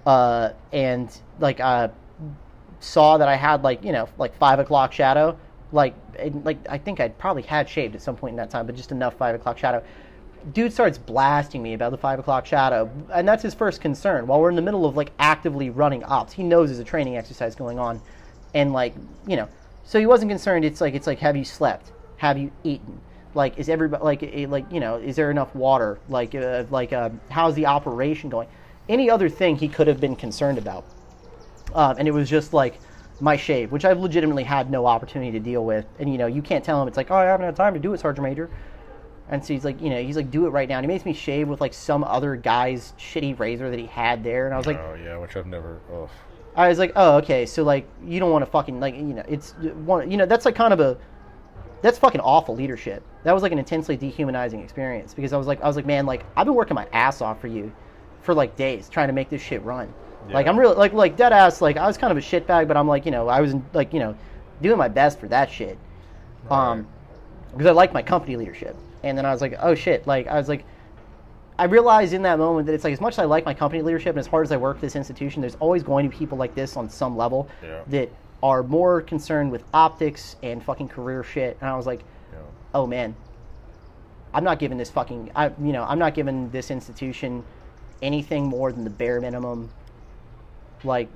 uh, 0.06 0.52
and 0.72 1.10
like 1.40 1.60
uh, 1.60 1.90
saw 2.80 3.18
that 3.18 3.28
I 3.28 3.36
had 3.36 3.64
like 3.64 3.84
you 3.84 3.92
know 3.92 4.08
like 4.18 4.36
five 4.38 4.60
o'clock 4.60 4.94
shadow, 4.94 5.38
like 5.72 5.96
and, 6.18 6.46
like 6.46 6.58
I 6.70 6.78
think 6.78 7.00
I'd 7.00 7.18
probably 7.18 7.44
had 7.44 7.68
shaved 7.68 7.96
at 7.96 8.02
some 8.02 8.16
point 8.16 8.34
in 8.34 8.38
that 8.38 8.50
time, 8.50 8.66
but 8.66 8.76
just 8.76 8.92
enough 8.92 9.16
five 9.16 9.36
o'clock 9.36 9.58
shadow. 9.58 9.84
Dude 10.54 10.72
starts 10.72 11.00
blasting 11.00 11.64
me 11.64 11.74
about 11.74 11.90
the 11.90 11.98
five 11.98 12.20
o'clock 12.20 12.46
shadow, 12.46 12.90
and 13.12 13.28
that's 13.28 13.42
his 13.42 13.56
first 13.56 13.82
concern. 13.82 14.28
While 14.28 14.40
we're 14.40 14.52
in 14.52 14.56
the 14.56 14.62
middle 14.62 14.86
of 14.86 14.96
like 14.96 15.12
actively 15.18 15.72
running 15.72 16.04
ops, 16.04 16.34
he 16.34 16.44
knows 16.44 16.70
there's 16.70 16.80
a 16.80 16.84
training 16.84 17.18
exercise 17.18 17.56
going 17.56 17.80
on, 17.80 18.00
and 18.54 18.72
like 18.72 18.94
you 19.28 19.36
know, 19.36 19.50
so 19.86 20.00
he 20.00 20.06
wasn't 20.06 20.30
concerned. 20.30 20.66
It's 20.66 20.82
like 20.82 20.96
it's 20.96 21.08
like 21.08 21.20
have 21.20 21.38
you 21.38 21.46
slept? 21.46 21.92
Have 22.18 22.38
you 22.38 22.52
eaten? 22.64 23.00
Like 23.34 23.58
is 23.58 23.70
everybody 23.70 24.04
like 24.04 24.24
eh, 24.24 24.48
like 24.50 24.70
you 24.72 24.80
know 24.80 24.96
is 24.96 25.16
there 25.16 25.32
enough 25.32 25.54
water? 25.56 26.00
Like 26.10 26.34
uh, 26.36 26.66
like 26.70 26.92
uh, 26.92 27.12
how's 27.30 27.56
the 27.56 27.68
operation 27.68 28.30
going? 28.30 28.48
Any 28.90 29.10
other 29.10 29.30
thing 29.30 29.56
he 29.56 29.68
could 29.68 29.88
have 29.88 30.00
been 30.00 30.16
concerned 30.16 30.58
about, 30.58 30.86
um, 31.74 31.98
and 31.98 32.08
it 32.08 32.12
was 32.12 32.30
just 32.30 32.54
like 32.54 32.80
my 33.20 33.38
shave, 33.38 33.72
which 33.72 33.86
I've 33.86 34.00
legitimately 34.00 34.44
had 34.44 34.70
no 34.70 34.86
opportunity 34.86 35.32
to 35.32 35.40
deal 35.40 35.64
with. 35.64 35.86
And 36.00 36.12
you 36.12 36.18
know 36.18 36.28
you 36.28 36.42
can't 36.42 36.64
tell 36.64 36.82
him 36.82 36.88
it's 36.88 36.98
like 36.98 37.12
oh 37.12 37.16
I 37.16 37.26
haven't 37.26 37.46
had 37.46 37.56
time 37.56 37.74
to 37.76 37.80
do 37.80 37.94
it, 37.94 38.00
Sergeant 38.00 38.28
Major. 38.28 38.50
And 39.28 39.44
so 39.44 39.54
he's 39.54 39.66
like, 39.66 39.82
you 39.82 39.90
know, 39.90 40.00
he's 40.00 40.16
like, 40.16 40.30
do 40.30 40.46
it 40.46 40.50
right 40.50 40.70
now. 40.70 40.78
And 40.78 40.86
he 40.86 40.88
makes 40.88 41.04
me 41.04 41.12
shave 41.12 41.48
with 41.48 41.60
like 41.60 41.74
some 41.74 42.04
other 42.04 42.36
guy's 42.36 42.94
shitty 43.00 43.40
razor 43.40 43.72
that 43.72 43.80
he 43.80 43.88
had 43.88 44.24
there. 44.24 44.46
And 44.46 44.54
I 44.54 44.58
was 44.58 44.68
like, 44.68 44.78
oh 44.78 44.96
yeah, 45.04 45.18
which 45.18 45.36
I've 45.36 45.48
never. 45.48 45.80
Oh, 45.92 46.10
I 46.56 46.70
was 46.70 46.80
like, 46.80 46.94
oh, 46.96 47.18
okay. 47.18 47.46
So 47.46 47.64
like, 47.64 47.88
you 48.06 48.20
don't 48.20 48.32
want 48.32 48.46
to 48.46 48.52
fucking 48.52 48.80
like, 48.80 48.96
you 48.96 49.04
know, 49.04 49.24
it's 49.28 49.52
one, 49.52 50.10
you 50.10 50.18
know, 50.18 50.26
that's 50.26 50.46
like 50.46 50.56
kind 50.56 50.74
of 50.74 50.80
a, 50.80 50.98
that's 51.82 51.98
fucking 51.98 52.22
awful 52.22 52.56
leadership. 52.56 53.04
That 53.24 53.34
was 53.34 53.44
like 53.44 53.52
an 53.52 53.60
intensely 53.60 53.98
dehumanizing 53.98 54.62
experience 54.62 55.14
because 55.14 55.34
I 55.34 55.38
was 55.38 55.48
like, 55.48 55.62
I 55.62 55.68
was 55.68 55.76
like, 55.76 55.86
man, 55.86 56.06
like 56.06 56.26
I've 56.36 56.46
been 56.46 56.56
working 56.56 56.76
my 56.76 56.88
ass 56.94 57.22
off 57.22 57.42
for 57.42 57.48
you, 57.48 57.72
for 58.22 58.34
like 58.34 58.56
days 58.56 58.90
trying 58.90 59.08
to 59.08 59.14
make 59.14 59.30
this 59.30 59.42
shit 59.42 59.62
run. 59.64 59.94
Like 60.30 60.48
I'm 60.48 60.58
really 60.58 60.76
like 60.76 60.94
like 60.94 61.16
dead 61.16 61.34
ass. 61.34 61.62
Like 61.62 61.78
I 61.78 61.86
was 61.86 61.98
kind 61.98 62.12
of 62.12 62.18
a 62.18 62.22
shitbag, 62.22 62.68
but 62.68 62.76
I'm 62.78 62.88
like, 62.88 63.06
you 63.06 63.12
know, 63.12 63.28
I 63.28 63.42
was 63.42 63.56
like, 63.74 63.94
you 63.94 64.00
know, 64.00 64.18
doing 64.62 64.78
my 64.78 64.88
best 64.88 65.20
for 65.20 65.28
that 65.28 65.52
shit. 65.52 65.78
Um, 66.50 66.88
because 67.52 67.68
I 67.68 67.72
like 67.72 67.94
my 67.94 68.02
company 68.02 68.36
leadership. 68.36 68.76
And 69.04 69.18
then 69.18 69.26
I 69.26 69.32
was 69.32 69.42
like, 69.42 69.56
oh 69.60 69.76
shit. 69.76 70.08
Like 70.08 70.28
I 70.28 70.38
was 70.38 70.50
like, 70.50 70.66
I 71.58 71.66
realized 71.66 72.14
in 72.14 72.24
that 72.24 72.38
moment 72.38 72.68
that 72.68 72.74
it's 72.74 72.84
like 72.84 72.94
as 72.94 73.00
much 73.02 73.14
as 73.14 73.20
I 73.20 73.26
like 73.26 73.46
my 73.46 73.54
company 73.54 73.82
leadership 73.82 74.10
and 74.10 74.20
as 74.20 74.28
hard 74.28 74.46
as 74.46 74.52
I 74.52 74.58
work 74.58 74.78
for 74.78 74.82
this 74.82 74.96
institution, 74.96 75.42
there's 75.42 75.56
always 75.56 75.84
going 75.84 76.04
to 76.04 76.10
be 76.10 76.18
people 76.18 76.38
like 76.38 76.54
this 76.54 76.76
on 76.76 76.90
some 76.90 77.16
level 77.16 77.48
Yeah. 77.64 77.82
that 77.88 78.10
are 78.44 78.62
more 78.62 79.02
concerned 79.02 79.52
with 79.52 79.64
optics 79.74 80.36
and 80.44 80.62
fucking 80.62 80.90
career 80.90 81.24
shit. 81.24 81.58
And 81.62 81.70
I 81.70 81.78
was 81.78 81.86
like, 81.86 82.02
yeah. 82.34 82.40
oh 82.74 82.86
man, 82.86 83.16
I'm 84.34 84.44
not 84.44 84.60
giving 84.60 84.78
this 84.78 84.92
fucking, 84.92 85.32
I 85.34 85.48
you 85.62 85.72
know, 85.72 85.84
I'm 85.84 86.00
not 86.00 86.14
giving 86.14 86.50
this 86.50 86.72
institution 86.72 87.44
anything 88.02 88.46
more 88.48 88.72
than 88.74 88.84
the 88.84 88.90
bare 88.90 89.22
minimum. 89.22 89.70
Like, 90.84 91.08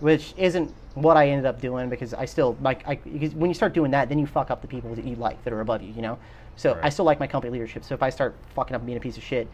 which 0.00 0.34
isn't 0.36 0.72
what 0.94 1.16
I 1.16 1.28
ended 1.30 1.46
up 1.46 1.60
doing 1.60 1.88
because 1.88 2.12
I 2.12 2.26
still 2.26 2.56
like 2.60 2.86
I 2.86 2.96
because 2.96 3.34
when 3.34 3.50
you 3.50 3.54
start 3.54 3.72
doing 3.72 3.90
that, 3.92 4.10
then 4.10 4.18
you 4.18 4.26
fuck 4.26 4.50
up 4.50 4.60
the 4.60 4.68
people 4.68 4.94
that 4.94 5.04
you 5.04 5.16
like 5.16 5.42
that 5.44 5.52
are 5.52 5.60
above 5.60 5.82
you, 5.82 5.92
you 5.94 6.02
know. 6.02 6.18
So 6.56 6.78
I 6.82 6.88
still 6.88 7.04
like 7.04 7.20
my 7.20 7.26
company 7.26 7.52
leadership. 7.52 7.84
So 7.84 7.94
if 7.94 8.02
I 8.02 8.10
start 8.10 8.34
fucking 8.54 8.74
up 8.74 8.80
and 8.80 8.86
being 8.86 8.98
a 8.98 9.00
piece 9.00 9.16
of 9.16 9.22
shit, 9.22 9.48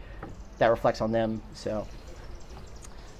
that 0.57 0.67
reflects 0.67 1.01
on 1.01 1.11
them. 1.11 1.41
So, 1.53 1.87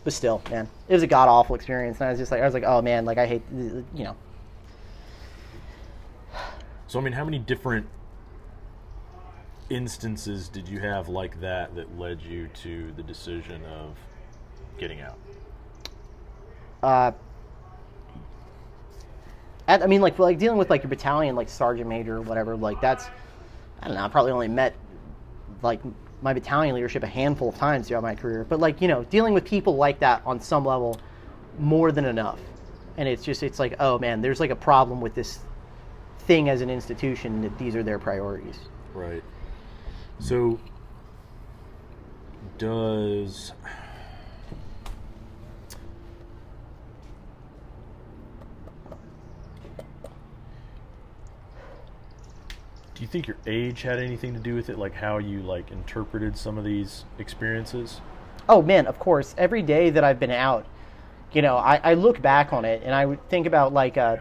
but 0.04 0.14
still, 0.14 0.42
man, 0.50 0.70
it 0.88 0.94
was 0.94 1.04
a 1.04 1.08
god 1.08 1.28
awful 1.28 1.56
experience, 1.56 2.00
and 2.00 2.08
I 2.08 2.12
was 2.12 2.20
just 2.20 2.32
like, 2.32 2.42
I 2.42 2.46
was 2.46 2.54
like, 2.54 2.64
oh 2.66 2.82
man, 2.82 3.06
like 3.06 3.18
I 3.18 3.26
hate, 3.26 3.44
you 3.52 4.04
know. 4.04 4.16
So 6.88 7.00
I 7.00 7.02
mean, 7.02 7.14
how 7.14 7.26
many 7.26 7.40
different 7.40 7.88
instances 9.70 10.48
did 10.48 10.68
you 10.68 10.80
have 10.80 11.10
like 11.10 11.42
that 11.42 11.76
that 11.76 11.98
led 11.98 12.22
you 12.22 12.48
to 12.62 12.92
the 12.96 13.04
decision 13.04 13.66
of 13.66 13.98
getting 14.78 15.02
out? 15.02 15.18
uh, 16.84 17.12
at, 19.68 19.82
I 19.82 19.88
mean, 19.88 20.02
like 20.02 20.20
like 20.20 20.38
dealing 20.38 20.58
with 20.58 20.70
like 20.70 20.84
your 20.84 20.90
battalion, 20.90 21.36
like 21.36 21.50
sergeant 21.50 21.90
major 21.90 22.18
or 22.18 22.22
whatever. 22.22 22.56
Like 22.56 22.82
that's, 22.82 23.08
I 23.84 23.88
don't 23.88 23.98
know. 23.98 24.04
I 24.04 24.08
probably 24.08 24.32
only 24.32 24.48
met 24.48 24.76
like 25.62 25.82
my 26.22 26.34
battalion 26.34 26.74
leadership 26.74 27.04
a 27.04 27.08
handful 27.08 27.50
of 27.50 27.58
times 27.58 27.88
throughout 27.88 28.04
my 28.04 28.16
career. 28.16 28.46
But 28.48 28.60
like 28.60 28.82
you 28.82 28.88
know, 28.88 29.04
dealing 29.04 29.34
with 29.34 29.44
people 29.44 29.76
like 29.76 30.00
that 30.00 30.22
on 30.26 30.40
some 30.40 30.66
level, 30.66 31.00
more 31.60 31.92
than 31.92 32.06
enough. 32.06 32.40
And 32.96 33.10
it's 33.10 33.24
just 33.24 33.44
it's 33.44 33.60
like, 33.60 33.76
oh 33.80 34.00
man, 34.00 34.22
there's 34.22 34.40
like 34.40 34.52
a 34.52 34.56
problem 34.56 35.02
with 35.02 35.14
this 35.16 35.40
thing 36.20 36.48
as 36.48 36.62
an 36.62 36.70
institution 36.70 37.42
that 37.42 37.58
these 37.58 37.76
are 37.76 37.84
their 37.84 38.00
priorities. 38.00 38.58
Right. 38.94 39.24
So 40.20 40.60
does 42.58 43.52
Do 52.96 53.02
you 53.02 53.08
think 53.08 53.28
your 53.28 53.38
age 53.48 53.82
had 53.82 54.00
anything 54.00 54.34
to 54.34 54.40
do 54.40 54.54
with 54.54 54.70
it 54.70 54.78
like 54.78 54.94
how 54.94 55.18
you 55.18 55.42
like 55.42 55.72
interpreted 55.72 56.38
some 56.38 56.58
of 56.58 56.64
these 56.64 57.06
experiences? 57.18 58.02
Oh 58.48 58.62
man, 58.62 58.86
of 58.88 59.00
course. 59.00 59.34
Every 59.38 59.62
day 59.62 59.90
that 59.90 60.04
I've 60.04 60.20
been 60.20 60.32
out, 60.32 60.66
you 61.32 61.42
know, 61.42 61.58
I, 61.58 61.80
I 61.84 61.94
look 61.96 62.22
back 62.22 62.54
on 62.54 62.66
it 62.66 62.84
and 62.84 62.94
I 62.94 63.06
would 63.06 63.28
think 63.30 63.48
about 63.48 63.74
like 63.74 63.98
uh, 63.98 64.18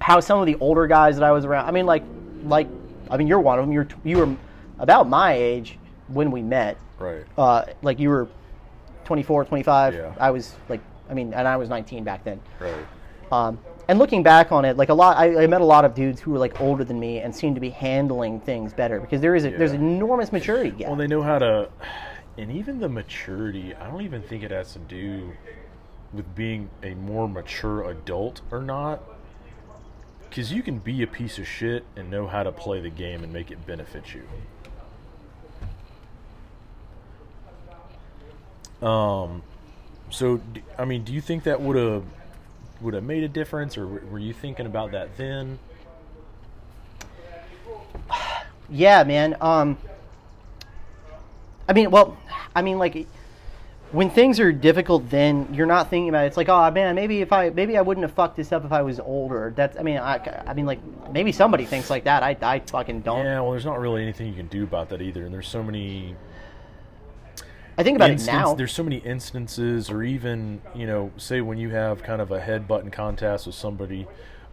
how 0.00 0.20
some 0.20 0.40
of 0.40 0.46
the 0.46 0.56
older 0.56 0.86
guys 0.86 1.16
that 1.16 1.24
I 1.24 1.32
was 1.32 1.44
around. 1.44 1.66
I 1.66 1.70
mean, 1.70 1.86
like, 1.86 2.02
like, 2.44 2.68
I 3.10 3.16
mean, 3.16 3.28
you're 3.28 3.40
one 3.40 3.58
of 3.58 3.64
them. 3.64 3.72
You're 3.72 3.88
you 4.02 4.18
were 4.18 4.36
about 4.78 5.08
my 5.08 5.32
age 5.32 5.78
when 6.08 6.30
we 6.30 6.42
met. 6.42 6.78
Right. 6.98 7.24
Uh, 7.38 7.64
like 7.82 7.98
you 7.98 8.08
were 8.08 8.28
24, 9.04 9.44
25. 9.44 9.94
Yeah. 9.94 10.14
I 10.18 10.30
was 10.30 10.56
like, 10.68 10.80
I 11.08 11.14
mean, 11.14 11.32
and 11.34 11.46
I 11.46 11.56
was 11.56 11.68
19 11.68 12.02
back 12.04 12.24
then. 12.24 12.40
Right. 12.58 12.86
Um, 13.30 13.58
and 13.88 13.98
looking 13.98 14.22
back 14.22 14.52
on 14.52 14.64
it, 14.64 14.76
like 14.76 14.88
a 14.88 14.94
lot, 14.94 15.16
I, 15.16 15.44
I 15.44 15.46
met 15.46 15.60
a 15.60 15.64
lot 15.64 15.84
of 15.84 15.94
dudes 15.94 16.20
who 16.20 16.30
were 16.32 16.38
like 16.38 16.60
older 16.60 16.84
than 16.84 16.98
me 16.98 17.20
and 17.20 17.34
seemed 17.34 17.54
to 17.56 17.60
be 17.60 17.70
handling 17.70 18.40
things 18.40 18.72
better 18.72 19.00
because 19.00 19.20
there 19.20 19.34
is 19.34 19.44
a, 19.44 19.50
there's 19.50 19.72
Yeah. 19.72 19.78
an 19.78 19.96
enormous 19.96 20.32
maturity 20.32 20.70
gap. 20.70 20.88
Well, 20.88 20.96
they 20.96 21.06
know 21.06 21.22
how 21.22 21.38
to, 21.38 21.68
and 22.38 22.50
even 22.50 22.80
the 22.80 22.88
maturity. 22.88 23.74
I 23.74 23.90
don't 23.90 24.02
even 24.02 24.22
think 24.22 24.42
it 24.42 24.50
has 24.50 24.72
to 24.72 24.78
do 24.78 25.32
with 26.12 26.34
being 26.34 26.70
a 26.82 26.94
more 26.94 27.28
mature 27.28 27.90
adult 27.90 28.40
or 28.50 28.62
not. 28.62 29.02
Because 30.28 30.52
you 30.52 30.62
can 30.64 30.78
be 30.78 31.00
a 31.02 31.06
piece 31.06 31.38
of 31.38 31.46
shit 31.46 31.84
and 31.94 32.10
know 32.10 32.26
how 32.26 32.42
to 32.42 32.50
play 32.50 32.80
the 32.80 32.90
game 32.90 33.22
and 33.22 33.32
make 33.32 33.52
it 33.52 33.64
benefit 33.66 34.04
you. 34.14 34.22
Um, 38.84 39.42
so 40.10 40.40
I 40.78 40.84
mean, 40.84 41.04
do 41.04 41.12
you 41.12 41.20
think 41.20 41.44
that 41.44 41.60
would 41.60 41.76
have 41.76 42.02
would 42.80 42.94
have 42.94 43.04
made 43.04 43.22
a 43.22 43.28
difference, 43.28 43.78
or 43.78 43.86
were 43.86 44.18
you 44.18 44.32
thinking 44.32 44.66
about 44.66 44.92
that 44.92 45.16
then? 45.16 45.58
Yeah, 48.68 49.04
man. 49.04 49.36
Um, 49.40 49.78
I 51.68 51.72
mean, 51.72 51.90
well, 51.90 52.16
I 52.54 52.62
mean, 52.62 52.78
like, 52.78 53.06
when 53.92 54.10
things 54.10 54.40
are 54.40 54.50
difficult, 54.52 55.08
then 55.08 55.48
you're 55.52 55.66
not 55.66 55.88
thinking 55.88 56.08
about 56.08 56.24
it. 56.24 56.28
It's 56.28 56.36
like, 56.36 56.48
oh 56.48 56.70
man, 56.70 56.94
maybe 56.94 57.20
if 57.20 57.32
I, 57.32 57.50
maybe 57.50 57.78
I 57.78 57.80
wouldn't 57.80 58.02
have 58.02 58.12
fucked 58.12 58.36
this 58.36 58.50
up 58.52 58.64
if 58.64 58.72
I 58.72 58.82
was 58.82 58.98
older. 58.98 59.52
That's, 59.54 59.78
I 59.78 59.82
mean, 59.82 59.98
I, 59.98 60.42
I 60.46 60.52
mean, 60.52 60.66
like, 60.66 60.80
maybe 61.12 61.30
somebody 61.30 61.64
thinks 61.64 61.90
like 61.90 62.04
that. 62.04 62.22
I, 62.22 62.36
I 62.42 62.58
fucking 62.58 63.02
don't. 63.02 63.24
Yeah, 63.24 63.40
well, 63.40 63.52
there's 63.52 63.64
not 63.64 63.78
really 63.78 64.02
anything 64.02 64.26
you 64.26 64.34
can 64.34 64.48
do 64.48 64.64
about 64.64 64.88
that 64.88 65.00
either, 65.00 65.24
and 65.24 65.32
there's 65.32 65.48
so 65.48 65.62
many 65.62 66.16
I 67.76 67.82
think 67.82 67.96
about 67.96 68.10
instance- 68.10 68.28
it 68.28 68.38
now. 68.40 68.54
There's 68.54 68.72
so 68.72 68.82
many 68.82 68.98
instances, 68.98 69.90
or 69.90 70.02
even 70.02 70.60
you 70.74 70.86
know, 70.86 71.12
say 71.16 71.40
when 71.40 71.58
you 71.58 71.70
have 71.70 72.02
kind 72.02 72.20
of 72.20 72.30
a 72.30 72.40
head 72.40 72.68
button 72.68 72.90
contest 72.90 73.46
with 73.46 73.54
somebody, 73.54 74.06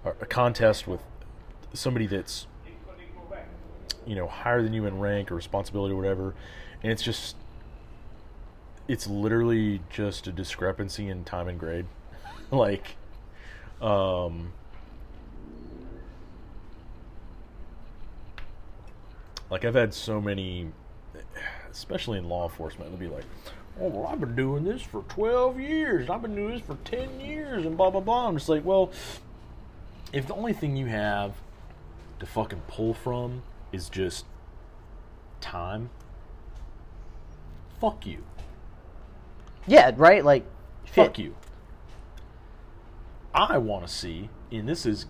or 0.03 0.15
a 0.22 0.26
contest 0.26 0.88
with 0.88 1.01
somebody 1.74 2.07
that's 2.07 2.47
you 4.05 4.15
know 4.15 4.28
higher 4.28 4.61
than 4.63 4.74
you 4.74 4.86
in 4.86 4.99
rank 4.99 5.32
or 5.32 5.36
responsibility 5.36 5.93
or 5.93 5.97
whatever, 5.97 6.34
and 6.84 6.91
it's 6.91 7.03
just 7.03 7.36
it's 8.88 9.07
literally 9.07 9.82
just 9.89 10.28
a 10.28 10.32
discrepancy 10.32 11.07
in 11.07 11.24
time 11.24 11.47
and 11.47 11.59
grade, 11.59 11.86
like. 12.51 12.95
Um, 13.82 14.53
like 19.49 19.65
I've 19.65 19.76
had 19.76 19.93
so 19.93 20.22
many 20.22 20.72
especially 21.72 22.17
in 22.17 22.28
law 22.30 22.43
enforcement, 22.43 22.91
they'll 22.91 23.09
be 23.09 23.13
like, 23.13 23.26
"Oh, 23.80 23.88
well, 23.88 24.07
I've 24.07 24.19
been 24.19 24.36
doing 24.36 24.63
this 24.63 24.82
for 24.82 25.03
twelve 25.09 25.59
years. 25.59 26.09
I've 26.09 26.22
been 26.22 26.36
doing 26.36 26.51
this 26.53 26.61
for 26.61 26.78
ten 26.84 27.19
years, 27.19 27.65
and 27.65 27.78
blah 27.78 27.89
blah 27.89 28.01
blah." 28.01 28.28
I'm 28.28 28.36
just 28.38 28.49
like, 28.49 28.65
well, 28.65 28.91
if 30.13 30.28
the 30.28 30.34
only 30.34 30.53
thing 30.53 30.76
you 30.76 30.88
have 30.88 31.34
to 32.19 32.26
fucking 32.26 32.61
pull 32.67 32.93
from 32.93 33.43
is 33.72 33.89
just 33.89 34.26
time, 35.39 35.89
fuck 37.80 38.05
you, 38.05 38.24
yeah, 39.67 39.91
right. 39.95 40.24
Like, 40.24 40.45
fuck 40.86 41.17
you. 41.17 41.36
I 43.34 43.57
want 43.57 43.88
to 43.88 43.93
see, 43.93 44.30
and 44.51 44.67
this 44.67 44.86
is 44.86 45.05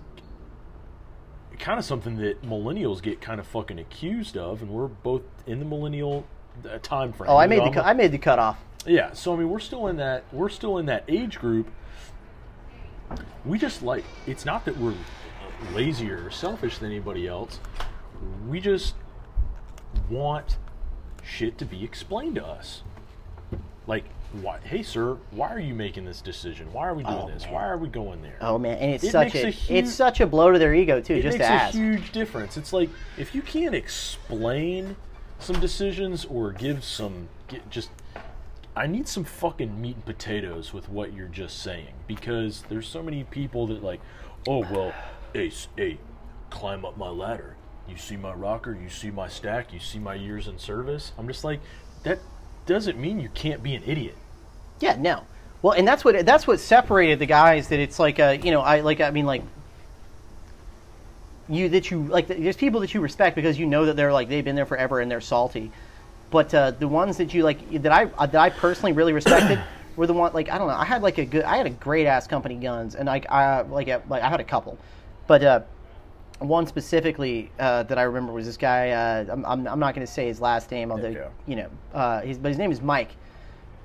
kind 1.58 1.80
of 1.80 1.86
something 1.86 2.18
that 2.18 2.42
millennials 2.44 3.02
get 3.02 3.22
kind 3.22 3.40
of 3.40 3.48
fucking 3.48 3.80
accused 3.80 4.38
of, 4.38 4.62
and 4.62 4.72
we're 4.72 4.88
both 4.88 5.24
in 5.46 5.60
the 5.60 5.66
millennial 5.66 6.26
uh, 6.66 6.78
time 6.80 7.14
frame. 7.14 7.30
Oh, 7.30 7.38
I 7.38 7.48
made 7.48 7.60
know, 7.60 7.66
the, 7.66 7.72
cu- 7.72 7.80
a- 7.80 7.84
I 7.84 7.94
made 7.94 8.12
the 8.12 8.18
cutoff. 8.18 8.58
yeah, 8.86 9.14
so 9.14 9.34
I 9.34 9.38
mean, 9.38 9.50
we're 9.50 9.60
still 9.60 9.88
in 9.88 9.98
that 9.98 10.24
we're 10.32 10.50
still 10.50 10.78
in 10.78 10.86
that 10.88 11.04
age 11.08 11.40
group. 11.40 11.70
We 13.46 13.58
just 13.58 13.82
like 13.82 14.04
it's 14.28 14.46
not 14.46 14.66
that 14.66 14.78
we're 14.78 14.94
lazier 15.74 16.26
or 16.26 16.32
selfish 16.32 16.78
than 16.78 16.90
anybody 16.90 17.28
else. 17.28 17.60
We 18.48 18.60
just 18.60 18.96
want 20.10 20.58
shit 21.24 21.58
to 21.60 21.66
be 21.66 21.84
explained 21.84 22.36
to 22.36 22.46
us. 22.46 22.84
Like, 23.88 24.06
why, 24.42 24.60
hey, 24.64 24.84
sir, 24.84 25.18
why 25.32 25.50
are 25.50 25.60
you 25.60 25.74
making 25.74 26.06
this 26.06 26.22
decision? 26.22 26.72
Why 26.72 26.88
are 26.88 26.94
we 26.94 27.04
doing 27.04 27.18
Oh, 27.18 27.28
this? 27.28 27.44
man. 27.44 27.54
Why 27.54 27.66
are 27.68 27.78
we 27.78 27.90
going 27.90 28.22
there? 28.22 28.38
Oh 28.40 28.58
man, 28.58 28.78
and 28.78 28.92
it's 28.94 29.04
It 29.04 29.12
such 29.12 29.36
a, 29.36 29.48
a 29.48 29.50
huge- 29.50 29.80
it's 29.80 29.94
such 29.94 30.22
a 30.22 30.28
blow 30.28 30.52
to 30.52 30.60
their 30.60 30.74
ego 30.74 31.02
too. 31.02 31.16
it 31.16 31.24
just 31.24 31.38
makes 31.40 31.50
a 31.50 31.54
ask. 31.54 31.76
huge 31.76 32.12
difference. 32.12 32.58
It's 32.58 32.72
like 32.72 32.90
if 33.18 33.36
you 33.36 33.42
can't 33.42 33.76
explain 33.76 34.96
some 35.44 35.60
decisions 35.60 36.26
or 36.26 36.52
give 36.52 36.84
some 36.84 37.30
just 37.70 37.90
I 38.76 38.88
need 38.88 39.08
some 39.08 39.26
fucking 39.26 39.82
meat 39.82 39.96
and 39.96 40.06
potatoes 40.06 40.74
with 40.74 40.88
what 40.88 41.14
you're 41.14 41.28
just 41.28 41.62
saying 41.62 41.94
because 42.08 42.64
there's 42.70 42.88
so 42.88 43.04
many 43.04 43.24
people 43.26 43.68
that 43.68 43.84
like, 43.84 44.00
oh 44.48 44.60
well, 44.60 44.94
hey, 45.34 45.52
hey, 45.76 45.98
climb 46.50 46.86
up 46.86 46.98
my 46.98 47.10
ladder. 47.10 47.56
You 47.90 47.98
see 47.98 48.16
my 48.16 48.34
rocker, 48.34 48.74
you 48.74 48.90
see 48.90 49.12
my 49.12 49.28
stack, 49.28 49.74
you 49.74 49.80
see 49.80 50.00
my 50.00 50.16
years 50.16 50.48
in 50.48 50.58
service. 50.58 51.12
I'm 51.18 51.28
just 51.28 51.44
like, 51.44 51.60
that 52.04 52.20
doesn't 52.66 52.98
mean 52.98 53.20
you 53.20 53.30
can't 53.30 53.62
be 53.62 53.76
an 53.76 53.84
idiot. 53.86 54.16
Yeah, 54.80 54.96
no. 54.96 55.26
Well, 55.62 55.74
and 55.74 55.88
that's 55.88 56.06
what 56.06 56.26
that's 56.26 56.48
what 56.48 56.60
separated 56.60 57.20
the 57.20 57.26
guys. 57.26 57.68
That 57.68 57.80
it's 57.80 58.00
like 58.00 58.20
a 58.20 58.38
you 58.38 58.52
know 58.52 58.62
I 58.62 58.80
like 58.80 59.02
I 59.02 59.12
mean 59.12 59.26
like 59.26 59.44
you 61.52 61.70
that 61.70 61.92
you 61.92 62.04
like. 62.04 62.28
There's 62.28 62.56
people 62.56 62.80
that 62.82 62.94
you 62.94 63.02
respect 63.02 63.36
because 63.36 63.60
you 63.60 63.66
know 63.66 63.86
that 63.86 63.96
they're 63.96 64.14
like 64.14 64.30
they've 64.30 64.44
been 64.44 64.56
there 64.56 64.66
forever 64.66 65.00
and 65.00 65.12
they're 65.12 65.22
salty. 65.22 65.72
But 66.30 66.54
uh, 66.54 66.72
the 66.72 66.88
ones 66.88 67.18
that 67.18 67.34
you 67.34 67.44
like 67.44 67.70
that 67.82 67.92
I 67.92 68.06
uh, 68.06 68.26
that 68.26 68.40
I 68.40 68.50
personally 68.50 68.94
really 68.94 69.14
respected 69.14 69.62
were 69.96 70.08
the 70.08 70.14
one 70.14 70.34
like 70.34 70.50
I 70.50 70.58
don't 70.58 70.68
know. 70.68 70.76
I 70.76 70.86
had 70.86 71.02
like 71.02 71.18
a 71.18 71.26
good 71.26 71.44
I 71.44 71.58
had 71.58 71.66
a 71.66 71.72
great 71.72 72.08
ass 72.08 72.28
company 72.28 72.56
guns 72.56 72.96
and 72.96 73.08
like 73.08 73.30
I 73.30 73.62
like 73.62 73.88
a, 73.88 74.02
like 74.10 74.24
I 74.24 74.30
had 74.30 74.40
a 74.40 74.46
couple, 74.46 74.78
but. 75.28 75.44
uh 75.44 75.62
one 76.42 76.66
specifically 76.66 77.52
uh, 77.60 77.84
that 77.84 77.98
I 77.98 78.02
remember 78.04 78.34
was 78.34 78.46
this 78.46 78.58
guy. 78.58 78.90
Uh, 78.90 79.26
I'm, 79.32 79.46
I'm, 79.46 79.68
I'm 79.68 79.80
not 79.80 79.94
going 79.94 80.06
to 80.06 80.12
say 80.12 80.26
his 80.26 80.42
last 80.42 80.72
name, 80.72 80.92
although 80.92 81.10
yeah. 81.10 81.28
you 81.46 81.56
know, 81.56 81.70
uh, 81.94 82.22
his, 82.22 82.38
but 82.38 82.50
his 82.50 82.58
name 82.58 82.72
is 82.72 82.82
Mike. 82.82 83.12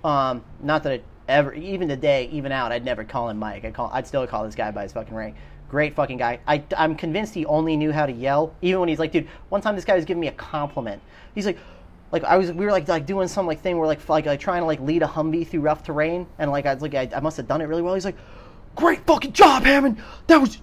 Um, 0.05 0.43
not 0.62 0.83
that 0.85 0.93
I 0.93 1.01
ever, 1.29 1.53
even 1.55 1.89
today, 1.89 2.29
even 2.33 2.53
out, 2.53 2.73
I'd 2.73 2.85
never 2.85 3.05
call 3.05 3.29
him 3.29 3.39
Mike. 3.39 3.64
I 3.64 3.71
call, 3.71 3.91
I'd 3.93 4.07
still 4.07 4.27
call 4.27 4.45
this 4.45 4.55
guy 4.55 4.71
by 4.71 4.85
his 4.85 4.93
fucking 4.93 5.14
rank. 5.14 5.37
Great 5.69 5.95
fucking 5.95 6.19
guy. 6.19 6.39
I, 6.47 6.62
I'm 6.77 6.95
convinced 6.95 7.35
he 7.35 7.45
only 7.47 7.77
knew 7.77 7.93
how 7.93 8.07
to 8.07 8.12
yell, 8.12 8.55
even 8.62 8.81
when 8.81 8.89
he's 8.89 8.99
like, 8.99 9.12
dude. 9.12 9.29
One 9.49 9.61
time, 9.61 9.75
this 9.75 9.85
guy 9.85 9.97
was 9.97 10.05
giving 10.05 10.21
me 10.21 10.29
a 10.29 10.33
compliment. 10.33 11.03
He's 11.35 11.47
like, 11.47 11.59
like 12.12 12.23
I 12.23 12.37
was, 12.37 12.53
we 12.53 12.64
were 12.64 12.71
like 12.71 12.87
like 12.87 13.05
doing 13.05 13.27
some 13.27 13.47
like 13.47 13.61
thing 13.61 13.79
where 13.79 13.87
like 13.87 14.09
like, 14.09 14.27
like 14.27 14.39
trying 14.39 14.62
to 14.62 14.67
like 14.67 14.81
lead 14.81 15.03
a 15.03 15.07
Humvee 15.07 15.47
through 15.47 15.61
rough 15.61 15.83
terrain, 15.83 16.27
and 16.39 16.51
like 16.51 16.67
I 16.67 16.75
was 16.75 16.83
like 16.83 16.95
I, 16.95 17.11
I 17.14 17.21
must 17.21 17.37
have 17.37 17.49
done 17.49 17.61
it 17.61 17.64
really 17.64 17.83
well. 17.83 17.95
He's 17.95 18.05
like, 18.05 18.17
great 18.77 19.05
fucking 19.07 19.33
job, 19.33 19.64
Hammond. 19.64 20.01
That 20.29 20.41
was 20.41 20.59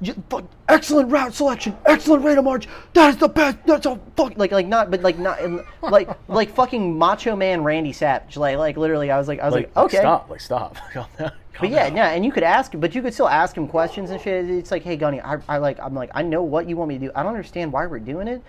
excellent 0.70 1.12
route 1.12 1.34
selection, 1.34 1.76
excellent 1.86 2.24
rate 2.24 2.38
of 2.38 2.46
march. 2.46 2.68
That 2.94 3.10
is 3.10 3.18
the 3.18 3.28
best. 3.28 3.58
That's 3.66 3.86
all 3.86 4.00
fucking 4.16 4.38
like 4.38 4.52
like 4.52 4.68
not, 4.68 4.90
but 4.90 5.02
like 5.02 5.18
not 5.18 5.42
in, 5.42 5.64
like 5.82 6.10
like 6.30 6.54
fucking 6.54 6.98
Macho 6.98 7.36
Man 7.36 7.64
Randy 7.64 7.92
Savage. 7.92 8.38
Like 8.38 8.58
like 8.58 8.78
literally, 8.78 9.12
I 9.12 9.18
was 9.18 9.28
like 9.28 9.40
I 9.40 9.46
was 9.46 9.56
like, 9.56 9.76
okay. 9.76 9.98
stop, 9.98 10.30
like 10.30 10.40
stop. 10.40 10.78
Calm 10.94 11.08
down, 11.18 11.32
calm 11.54 11.62
But 11.62 11.70
yeah, 11.70 11.88
yeah, 11.88 12.10
and 12.10 12.24
you 12.24 12.32
could 12.32 12.44
ask, 12.44 12.72
but 12.76 12.96
you 12.96 13.02
could 13.02 13.14
still 13.14 13.28
ask 13.28 13.58
him 13.58 13.68
questions 13.68 14.10
and 14.10 14.22
shit. 14.22 14.50
It's 14.50 14.72
like, 14.72 14.84
hey, 14.84 14.96
Gunny, 14.96 15.22
I, 15.22 15.38
I 15.48 15.58
like, 15.58 15.80
I'm 15.80 15.94
like, 15.94 16.10
I 16.14 16.22
know 16.22 16.42
what 16.42 16.68
you 16.68 16.78
want 16.78 16.90
me 16.90 16.98
to 16.98 17.06
do. 17.08 17.12
I 17.16 17.24
don't 17.24 17.32
understand 17.32 17.72
why 17.72 17.86
we're 17.86 18.00
doing 18.00 18.28
it. 18.28 18.44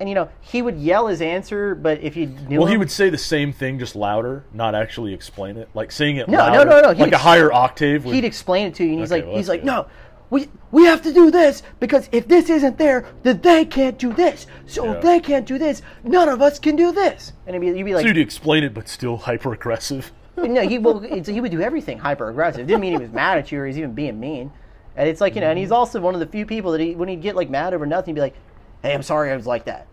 And 0.00 0.08
you 0.08 0.14
know, 0.14 0.30
he 0.40 0.62
would 0.62 0.78
yell 0.78 1.06
his 1.08 1.20
answer, 1.20 1.74
but 1.74 2.00
if 2.00 2.16
you 2.16 2.26
knew 2.26 2.58
Well, 2.58 2.68
he 2.68 2.78
would 2.78 2.90
say 2.90 3.10
the 3.10 3.18
same 3.18 3.52
thing 3.52 3.78
just 3.78 3.94
louder, 3.94 4.44
not 4.52 4.74
actually 4.74 5.12
explain 5.12 5.58
it. 5.58 5.68
Like 5.74 5.92
saying 5.92 6.16
it 6.16 6.26
No, 6.26 6.38
no, 6.38 6.44
louder, 6.44 6.70
no, 6.70 6.80
no, 6.80 6.88
he'd 6.94 7.02
like 7.02 7.12
a 7.12 7.18
higher 7.18 7.52
octave. 7.52 8.06
Would, 8.06 8.14
he'd 8.14 8.24
explain 8.24 8.68
it 8.68 8.74
to 8.76 8.84
you, 8.84 8.92
and 8.92 9.00
he's 9.00 9.12
Okay, 9.12 9.20
like, 9.20 9.28
well, 9.28 9.36
he's 9.36 9.48
like, 9.48 9.60
good. 9.60 9.66
no, 9.66 9.86
we 10.30 10.48
we 10.70 10.84
have 10.86 11.02
to 11.02 11.12
do 11.12 11.30
this 11.30 11.62
because 11.80 12.08
if 12.12 12.26
this 12.28 12.48
isn't 12.48 12.78
there, 12.78 13.06
then 13.24 13.40
they 13.42 13.64
can't 13.64 13.98
do 13.98 14.12
this. 14.12 14.46
So 14.66 14.84
Yeah. 14.84 14.92
if 14.92 15.02
they 15.02 15.20
can't 15.20 15.46
do 15.46 15.58
this, 15.58 15.82
none 16.02 16.28
of 16.28 16.40
us 16.40 16.58
can 16.58 16.76
do 16.76 16.92
this. 16.92 17.32
And 17.46 17.54
it'd 17.54 17.60
be, 17.60 17.78
you'd 17.78 17.84
be 17.84 17.94
like, 17.94 18.02
so 18.02 18.08
he'd 18.08 18.18
explain 18.18 18.64
it, 18.64 18.72
but 18.72 18.88
still 18.88 19.18
hyper 19.18 19.52
aggressive. 19.52 20.12
no, 20.36 20.66
he 20.66 20.78
will. 20.78 21.04
It's, 21.04 21.28
he 21.28 21.40
would 21.40 21.50
do 21.50 21.60
everything 21.60 21.98
hyper 21.98 22.30
aggressive. 22.30 22.66
Didn't 22.66 22.80
mean 22.80 22.92
he 22.92 22.98
was 22.98 23.10
mad 23.10 23.38
at 23.38 23.52
you 23.52 23.60
or 23.60 23.66
he's 23.66 23.76
even 23.76 23.92
being 23.92 24.18
mean. 24.18 24.52
And 24.96 25.08
it's 25.08 25.20
like 25.20 25.34
you 25.34 25.40
know, 25.40 25.50
and 25.50 25.58
he's 25.58 25.68
mm-hmm. 25.68 25.74
also 25.74 26.00
one 26.00 26.14
of 26.14 26.20
the 26.20 26.26
few 26.26 26.46
people 26.46 26.72
that 26.72 26.80
he, 26.80 26.94
when 26.94 27.08
he'd 27.08 27.22
get 27.22 27.36
like 27.36 27.50
mad 27.50 27.74
over 27.74 27.86
nothing, 27.86 28.14
he'd 28.14 28.16
be 28.16 28.20
like, 28.20 28.34
"Hey, 28.82 28.94
I'm 28.94 29.02
sorry, 29.02 29.30
I 29.30 29.36
was 29.36 29.46
like 29.46 29.64
that." 29.64 29.86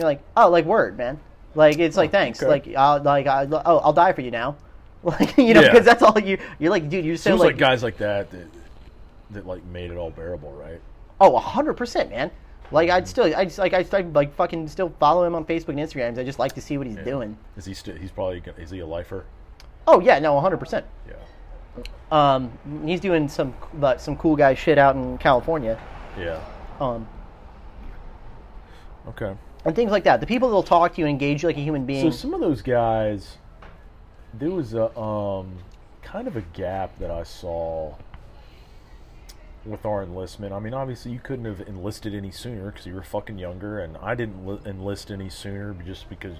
You're 0.00 0.08
like, 0.08 0.22
"Oh, 0.36 0.48
like 0.48 0.64
word, 0.64 0.96
man." 0.96 1.20
Like 1.54 1.78
it's 1.78 1.96
like 1.96 2.10
thanks. 2.10 2.42
okay. 2.42 2.48
Like 2.48 2.74
I'll 2.76 3.02
like 3.02 3.26
I, 3.26 3.46
oh, 3.50 3.78
I'll 3.78 3.92
die 3.92 4.12
for 4.12 4.22
you 4.22 4.30
now. 4.30 4.56
Like 5.02 5.38
you 5.38 5.54
know, 5.54 5.62
Yeah. 5.62 5.70
because 5.70 5.86
that's 5.86 6.02
all 6.02 6.18
you. 6.18 6.36
You're 6.58 6.70
like, 6.70 6.90
dude, 6.90 7.06
you're 7.06 7.16
So 7.16 7.22
so 7.24 7.30
it 7.30 7.32
was 7.32 7.40
like, 7.40 7.46
like 7.52 7.58
guys 7.58 7.82
like 7.82 7.96
that 7.98 8.30
that 8.32 8.46
that 9.30 9.46
like 9.46 9.64
made 9.64 9.90
it 9.90 9.96
all 9.96 10.10
bearable, 10.10 10.52
right? 10.52 10.78
oh, 11.22 11.38
hundred 11.38 11.74
percent, 11.74 12.10
man. 12.10 12.30
Like 12.70 12.90
I'd 12.90 13.08
still, 13.08 13.34
I 13.34 13.44
just 13.46 13.58
like 13.58 13.72
I 13.72 13.82
would 13.92 14.14
like 14.14 14.34
fucking 14.34 14.68
still 14.68 14.92
follow 15.00 15.24
him 15.24 15.34
on 15.34 15.44
Facebook 15.46 15.70
and 15.70 15.78
Instagrams. 15.78 16.18
I 16.18 16.24
just 16.24 16.38
like 16.38 16.52
to 16.52 16.60
see 16.60 16.76
what 16.78 16.86
he's 16.86 16.96
doing. 16.96 17.36
Is 17.56 17.64
he 17.64 17.72
still? 17.74 17.96
He's 17.96 18.10
probably. 18.10 18.40
gonna- 18.40 18.58
Is 18.58 18.70
he 18.70 18.80
a 18.80 18.86
lifer? 18.86 19.24
Oh 19.86 20.00
yeah, 20.00 20.18
no, 20.18 20.38
hundred 20.38 20.58
percent. 20.58 20.84
Yeah. 21.08 21.14
Um, 22.12 22.52
he's 22.84 23.00
doing 23.00 23.26
some 23.28 23.54
like, 23.78 24.00
some 24.00 24.16
cool 24.16 24.36
guy 24.36 24.52
shit 24.54 24.76
out 24.76 24.96
in 24.96 25.16
California. 25.18 25.80
Yeah. 26.18 26.40
Um, 26.78 27.08
Okay. 29.08 29.34
And 29.64 29.76
things 29.76 29.90
like 29.90 30.04
that. 30.04 30.20
The 30.20 30.26
people 30.26 30.48
that'll 30.48 30.62
talk 30.62 30.94
to 30.94 31.00
you 31.00 31.06
and 31.06 31.12
engage 31.12 31.42
you 31.42 31.48
like 31.48 31.56
a 31.56 31.62
human 31.62 31.86
being. 31.86 32.10
So 32.10 32.16
some 32.16 32.34
of 32.34 32.40
those 32.40 32.62
guys, 32.62 33.38
there 34.34 34.50
was 34.50 34.74
a 34.74 34.96
um, 34.98 35.58
kind 36.02 36.26
of 36.26 36.36
a 36.36 36.42
gap 36.42 36.98
that 36.98 37.10
I 37.10 37.22
saw 37.22 37.94
with 39.64 39.84
our 39.84 40.02
enlistment. 40.02 40.52
I 40.52 40.58
mean, 40.58 40.74
obviously 40.74 41.12
you 41.12 41.20
couldn't 41.20 41.44
have 41.44 41.60
enlisted 41.68 42.14
any 42.14 42.30
sooner 42.30 42.70
because 42.70 42.86
you 42.86 42.94
were 42.94 43.02
fucking 43.02 43.38
younger, 43.38 43.80
and 43.80 43.96
I 43.98 44.14
didn't 44.14 44.66
enlist 44.66 45.10
any 45.10 45.28
sooner 45.28 45.74
just 45.84 46.08
because 46.08 46.36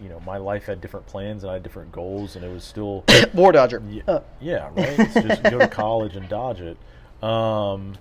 you 0.00 0.08
know 0.08 0.20
my 0.20 0.36
life 0.36 0.66
had 0.66 0.80
different 0.80 1.04
plans 1.06 1.42
and 1.42 1.50
I 1.50 1.54
had 1.54 1.62
different 1.62 1.92
goals, 1.92 2.36
and 2.36 2.44
it 2.44 2.52
was 2.52 2.64
still 2.64 3.04
War 3.34 3.52
Dodger. 3.52 3.82
yeah, 3.88 4.20
yeah 4.40 4.70
right. 4.74 4.98
It's 4.98 5.14
just 5.14 5.42
go 5.44 5.58
to 5.58 5.68
college 5.68 6.16
and 6.16 6.28
dodge 6.28 6.60
it. 6.60 6.76
Um, 7.22 7.96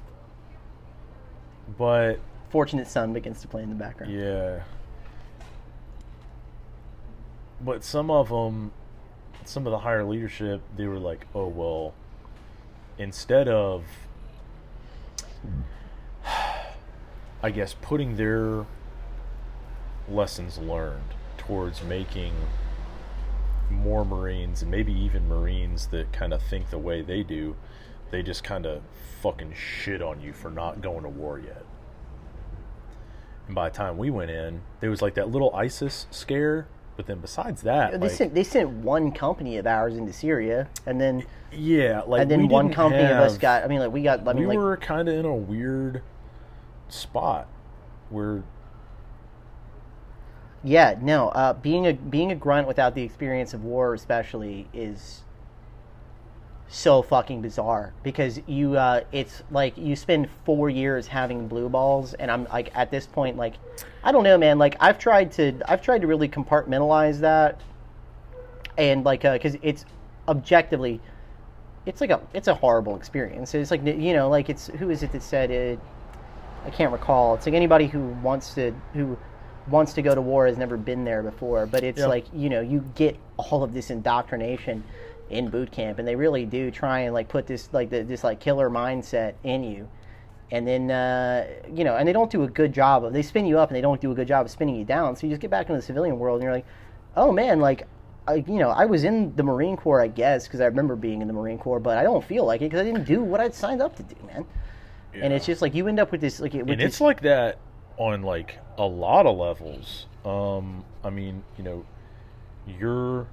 but 1.77 2.19
Fortunate 2.53 2.87
Son 2.87 3.13
begins 3.13 3.41
to 3.41 3.47
play 3.47 3.63
in 3.63 3.69
the 3.69 3.75
background. 3.75 4.13
yeah. 4.13 4.59
But 7.59 7.83
some 7.83 8.11
of 8.11 8.29
them, 8.29 8.71
some 9.43 9.65
of 9.65 9.71
the 9.71 9.79
higher 9.79 10.03
leadership, 10.03 10.61
they 10.77 10.85
were 10.85 10.99
like, 10.99 11.25
oh, 11.33 11.47
well, 11.47 11.95
instead 12.99 13.47
of, 13.47 13.83
I 17.41 17.49
guess, 17.49 17.75
putting 17.81 18.17
their 18.17 18.67
lessons 20.07 20.59
learned 20.59 21.15
towards 21.39 21.81
making 21.81 22.35
more 23.71 24.05
Marines 24.05 24.61
and 24.61 24.69
maybe 24.69 24.93
even 24.93 25.27
Marines 25.27 25.87
that 25.87 26.13
kind 26.13 26.35
of 26.35 26.43
think 26.43 26.69
the 26.69 26.77
way 26.77 27.01
they 27.01 27.23
do, 27.23 27.55
they 28.11 28.21
just 28.21 28.43
kind 28.43 28.67
of 28.67 28.83
fucking 29.23 29.55
shit 29.55 30.03
on 30.03 30.21
you 30.21 30.33
for 30.33 30.51
not 30.51 30.81
going 30.83 31.01
to 31.01 31.09
war 31.09 31.39
yet. 31.39 31.65
And 33.47 33.55
by 33.55 33.69
the 33.69 33.75
time 33.75 33.97
we 33.97 34.09
went 34.09 34.31
in, 34.31 34.61
there 34.79 34.89
was 34.89 35.01
like 35.01 35.15
that 35.15 35.29
little 35.29 35.53
ISIS 35.55 36.07
scare. 36.11 36.67
But 36.95 37.07
then 37.07 37.19
besides 37.19 37.63
that, 37.63 37.93
They 37.93 37.97
like, 37.97 38.11
sent 38.11 38.35
they 38.35 38.43
sent 38.43 38.69
one 38.69 39.11
company 39.11 39.57
of 39.57 39.65
ours 39.65 39.95
into 39.95 40.13
Syria, 40.13 40.69
and 40.85 41.01
then 41.01 41.25
yeah, 41.51 42.03
like 42.05 42.21
and 42.21 42.29
then 42.29 42.47
one 42.47 42.71
company 42.71 43.03
of 43.03 43.17
us 43.17 43.31
have- 43.33 43.41
got. 43.41 43.63
I 43.63 43.67
mean, 43.67 43.79
like 43.79 43.91
we 43.91 44.03
got. 44.03 44.27
I 44.27 44.33
mean, 44.33 44.43
we 44.43 44.45
like 44.49 44.57
were 44.57 44.77
kind 44.77 45.09
of 45.09 45.15
in 45.15 45.25
a 45.25 45.35
weird 45.35 46.03
spot 46.89 47.47
where 48.09 48.43
yeah, 50.63 50.95
no. 51.01 51.29
Uh, 51.29 51.53
being 51.53 51.87
a 51.87 51.93
being 51.93 52.31
a 52.31 52.35
grunt 52.35 52.67
without 52.67 52.95
the 52.95 53.01
experience 53.01 53.53
of 53.53 53.63
war, 53.63 53.93
especially, 53.93 54.67
is 54.73 55.23
so 56.73 57.03
fucking 57.03 57.39
bizarre 57.39 57.93
because 58.01 58.41
you 58.47 58.75
uh, 58.75 59.01
it's 59.11 59.43
like 59.51 59.77
you 59.77 59.95
spend 59.95 60.27
four 60.43 60.71
years 60.71 61.05
having 61.05 61.47
blue 61.47 61.69
balls 61.69 62.15
and 62.15 62.31
i'm 62.31 62.45
like 62.45 62.71
at 62.73 62.89
this 62.89 63.05
point 63.05 63.37
like 63.37 63.53
i 64.03 64.11
don't 64.11 64.23
know 64.23 64.39
man. 64.39 64.57
Like 64.57 64.75
i've 64.79 64.97
tried 64.97 65.31
to 65.33 65.53
i've 65.67 65.83
tried 65.83 66.01
to 66.01 66.07
really 66.07 66.27
compartmentalize 66.27 67.19
that 67.19 67.61
and 68.75 69.03
like 69.05 69.21
because 69.21 69.55
it's 69.61 69.85
objectively 70.27 70.99
it's 71.85 72.01
like 72.01 72.09
a 72.09 72.21
it's 72.33 72.47
a 72.47 72.55
horrible 72.55 72.95
experience. 72.95 73.53
It's 73.53 73.69
like 73.69 73.85
you 73.85 74.13
know 74.13 74.29
like 74.29 74.49
it's 74.49 74.67
who 74.67 74.89
is 74.89 75.03
it 75.03 75.11
that 75.11 75.21
said 75.21 75.51
it? 75.51 75.79
I 76.65 76.69
can't 76.69 76.91
recall. 76.91 77.35
It's 77.35 77.45
like 77.45 77.55
anybody 77.55 77.87
who 77.87 77.99
wants 78.23 78.53
to 78.55 78.73
who 78.93 79.17
wants 79.67 79.93
to 79.93 80.01
go 80.01 80.15
to 80.15 80.21
war 80.21 80.47
has 80.47 80.57
never 80.57 80.77
been 80.77 81.03
there 81.03 81.21
before. 81.21 81.65
But 81.65 81.83
it's 81.83 81.99
Yeah. 81.99 82.07
like 82.07 82.25
you 82.33 82.49
know 82.49 82.61
you 82.61 82.85
get 82.95 83.17
all 83.37 83.63
of 83.63 83.73
this 83.73 83.89
indoctrination 83.89 84.83
in 85.29 85.49
boot 85.49 85.71
camp 85.71 85.99
and 85.99 86.07
they 86.07 86.15
really 86.15 86.45
do 86.45 86.69
try 86.69 86.99
and 87.01 87.13
like 87.13 87.27
put 87.27 87.47
this 87.47 87.69
like 87.71 87.89
the, 87.89 88.03
this 88.03 88.23
like 88.23 88.39
killer 88.39 88.69
mindset 88.69 89.33
in 89.43 89.63
you. 89.63 89.89
And 90.51 90.67
then 90.67 90.91
uh, 90.91 91.47
you 91.73 91.83
know 91.83 91.95
and 91.95 92.07
they 92.07 92.13
don't 92.13 92.29
do 92.29 92.43
a 92.43 92.47
good 92.47 92.73
job 92.73 93.03
of 93.03 93.13
they 93.13 93.23
spin 93.23 93.45
you 93.45 93.57
up 93.57 93.69
and 93.69 93.75
they 93.75 93.81
don't 93.81 93.99
do 93.99 94.11
a 94.11 94.15
good 94.15 94.27
job 94.27 94.45
of 94.45 94.51
spinning 94.51 94.75
you 94.75 94.85
down. 94.85 95.15
So 95.15 95.25
you 95.25 95.31
just 95.31 95.41
get 95.41 95.49
back 95.49 95.67
into 95.67 95.79
the 95.79 95.85
civilian 95.85 96.19
world 96.19 96.37
and 96.37 96.43
you're 96.43 96.53
like 96.53 96.65
oh 97.15 97.31
man 97.31 97.59
like 97.59 97.87
I, 98.27 98.35
you 98.35 98.59
know 98.59 98.69
i 98.69 98.85
was 98.85 99.03
in 99.03 99.35
the 99.35 99.43
marine 99.43 99.75
corps 99.75 100.01
i 100.01 100.07
guess 100.07 100.47
because 100.47 100.61
i 100.61 100.65
remember 100.65 100.95
being 100.95 101.21
in 101.21 101.27
the 101.27 101.33
marine 101.33 101.57
corps 101.57 101.79
but 101.79 101.97
i 101.97 102.03
don't 102.03 102.23
feel 102.23 102.45
like 102.45 102.61
it 102.61 102.65
because 102.65 102.81
i 102.81 102.83
didn't 102.83 103.05
do 103.05 103.21
what 103.21 103.41
i'd 103.41 103.53
signed 103.53 103.81
up 103.81 103.95
to 103.97 104.03
do 104.03 104.15
man. 104.27 104.45
Yeah. 105.13 105.25
and 105.25 105.33
it's 105.33 105.45
just 105.45 105.61
like 105.61 105.75
you 105.75 105.87
end 105.87 105.99
up 105.99 106.11
with 106.11 106.21
this 106.21 106.39
like 106.39 106.53
with 106.53 106.69
and 106.69 106.79
this, 106.79 106.87
it's 106.87 107.01
like 107.01 107.21
that 107.21 107.59
on 107.97 108.23
like 108.23 108.57
a 108.77 108.85
lot 108.85 109.27
of 109.27 109.37
levels. 109.37 110.07
Um 110.25 110.83
i 111.03 111.09
mean 111.09 111.43
you 111.57 111.63
know 111.63 111.85
your 112.65 113.27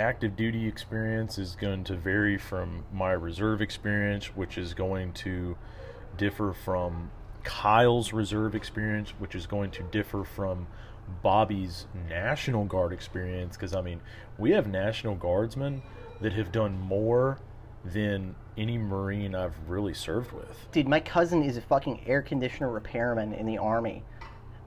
active 0.00 0.34
duty 0.34 0.66
experience 0.66 1.38
is 1.38 1.54
going 1.54 1.84
to 1.84 1.94
vary 1.94 2.38
from 2.38 2.84
my 2.92 3.12
reserve 3.12 3.60
experience 3.60 4.34
which 4.36 4.58
is 4.58 4.74
going 4.74 5.12
to 5.12 5.56
differ 6.16 6.52
from 6.52 7.10
kyle's 7.44 8.12
reserve 8.12 8.54
experience 8.54 9.10
which 9.18 9.34
is 9.34 9.46
going 9.46 9.70
to 9.70 9.82
differ 9.84 10.24
from 10.24 10.66
bobby's 11.22 11.86
national 12.08 12.64
guard 12.64 12.92
experience. 12.92 13.56
Because 13.56 13.74
i 13.74 13.80
mean 13.80 14.00
we 14.38 14.50
have 14.52 14.66
national 14.66 15.14
guardsmen 15.16 15.82
that 16.20 16.32
have 16.32 16.52
done 16.52 16.78
more 16.78 17.38
than 17.84 18.34
any 18.56 18.76
marine 18.76 19.34
i've 19.34 19.54
really 19.66 19.94
served 19.94 20.32
with. 20.32 20.66
Dude 20.72 20.88
my 20.88 21.00
cousin 21.00 21.42
is 21.42 21.56
a 21.56 21.62
fucking 21.62 22.02
air 22.06 22.22
conditioner 22.22 22.70
repairman 22.70 23.32
in 23.32 23.46
the 23.46 23.58
army. 23.58 24.02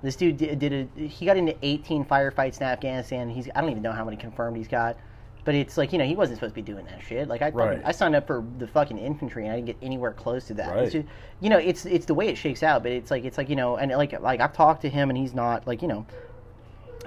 This 0.01 0.17
dude 0.17 0.35
did, 0.35 0.73
a 0.73 1.01
he 1.01 1.25
got 1.25 1.37
into 1.37 1.55
18 1.61 2.05
firefights 2.05 2.57
in 2.57 2.63
afghanistan. 2.63 3.29
He's 3.29 3.49
i 3.55 3.61
don't 3.61 3.69
even 3.69 3.83
know 3.83 3.91
how 3.91 4.05
many 4.05 4.17
confirmed 4.17 4.57
he's 4.57 4.67
got 4.67 4.97
but 5.45 5.53
it's 5.55 5.77
like 5.77 5.91
you 5.91 5.97
know 5.99 6.05
he 6.05 6.15
wasn't 6.15 6.37
supposed 6.37 6.55
to 6.55 6.61
be 6.61 6.61
doing 6.61 6.85
that 6.85 7.01
shit 7.01 7.27
like 7.27 7.41
i 7.41 7.49
Right. 7.49 7.81
i 7.83 7.91
signed 7.91 8.15
up 8.15 8.25
for 8.27 8.43
the 8.59 8.67
fucking 8.67 8.97
infantry 8.97 9.43
and 9.43 9.51
i 9.51 9.55
didn't 9.55 9.67
get 9.67 9.77
anywhere 9.81 10.11
close 10.11 10.45
to 10.47 10.53
that 10.55 10.75
Right. 10.75 10.91
Just- 10.91 11.07
you 11.41 11.49
know 11.49 11.57
it's 11.57 11.85
it's 11.85 12.05
the 12.05 12.13
way 12.13 12.27
it 12.29 12.37
shakes 12.37 12.63
out 12.63 12.83
but 12.83 12.91
it's 12.91 13.11
like 13.11 13.25
it's 13.25 13.37
like 13.37 13.49
you 13.49 13.55
know 13.55 13.75
and 13.77 13.91
like 13.91 14.19
like 14.21 14.39
i've 14.39 14.53
talked 14.53 14.81
to 14.83 14.89
him 14.89 15.09
and 15.09 15.17
he's 15.17 15.33
not 15.33 15.67
like 15.67 15.81
you 15.81 15.87
know 15.87 16.05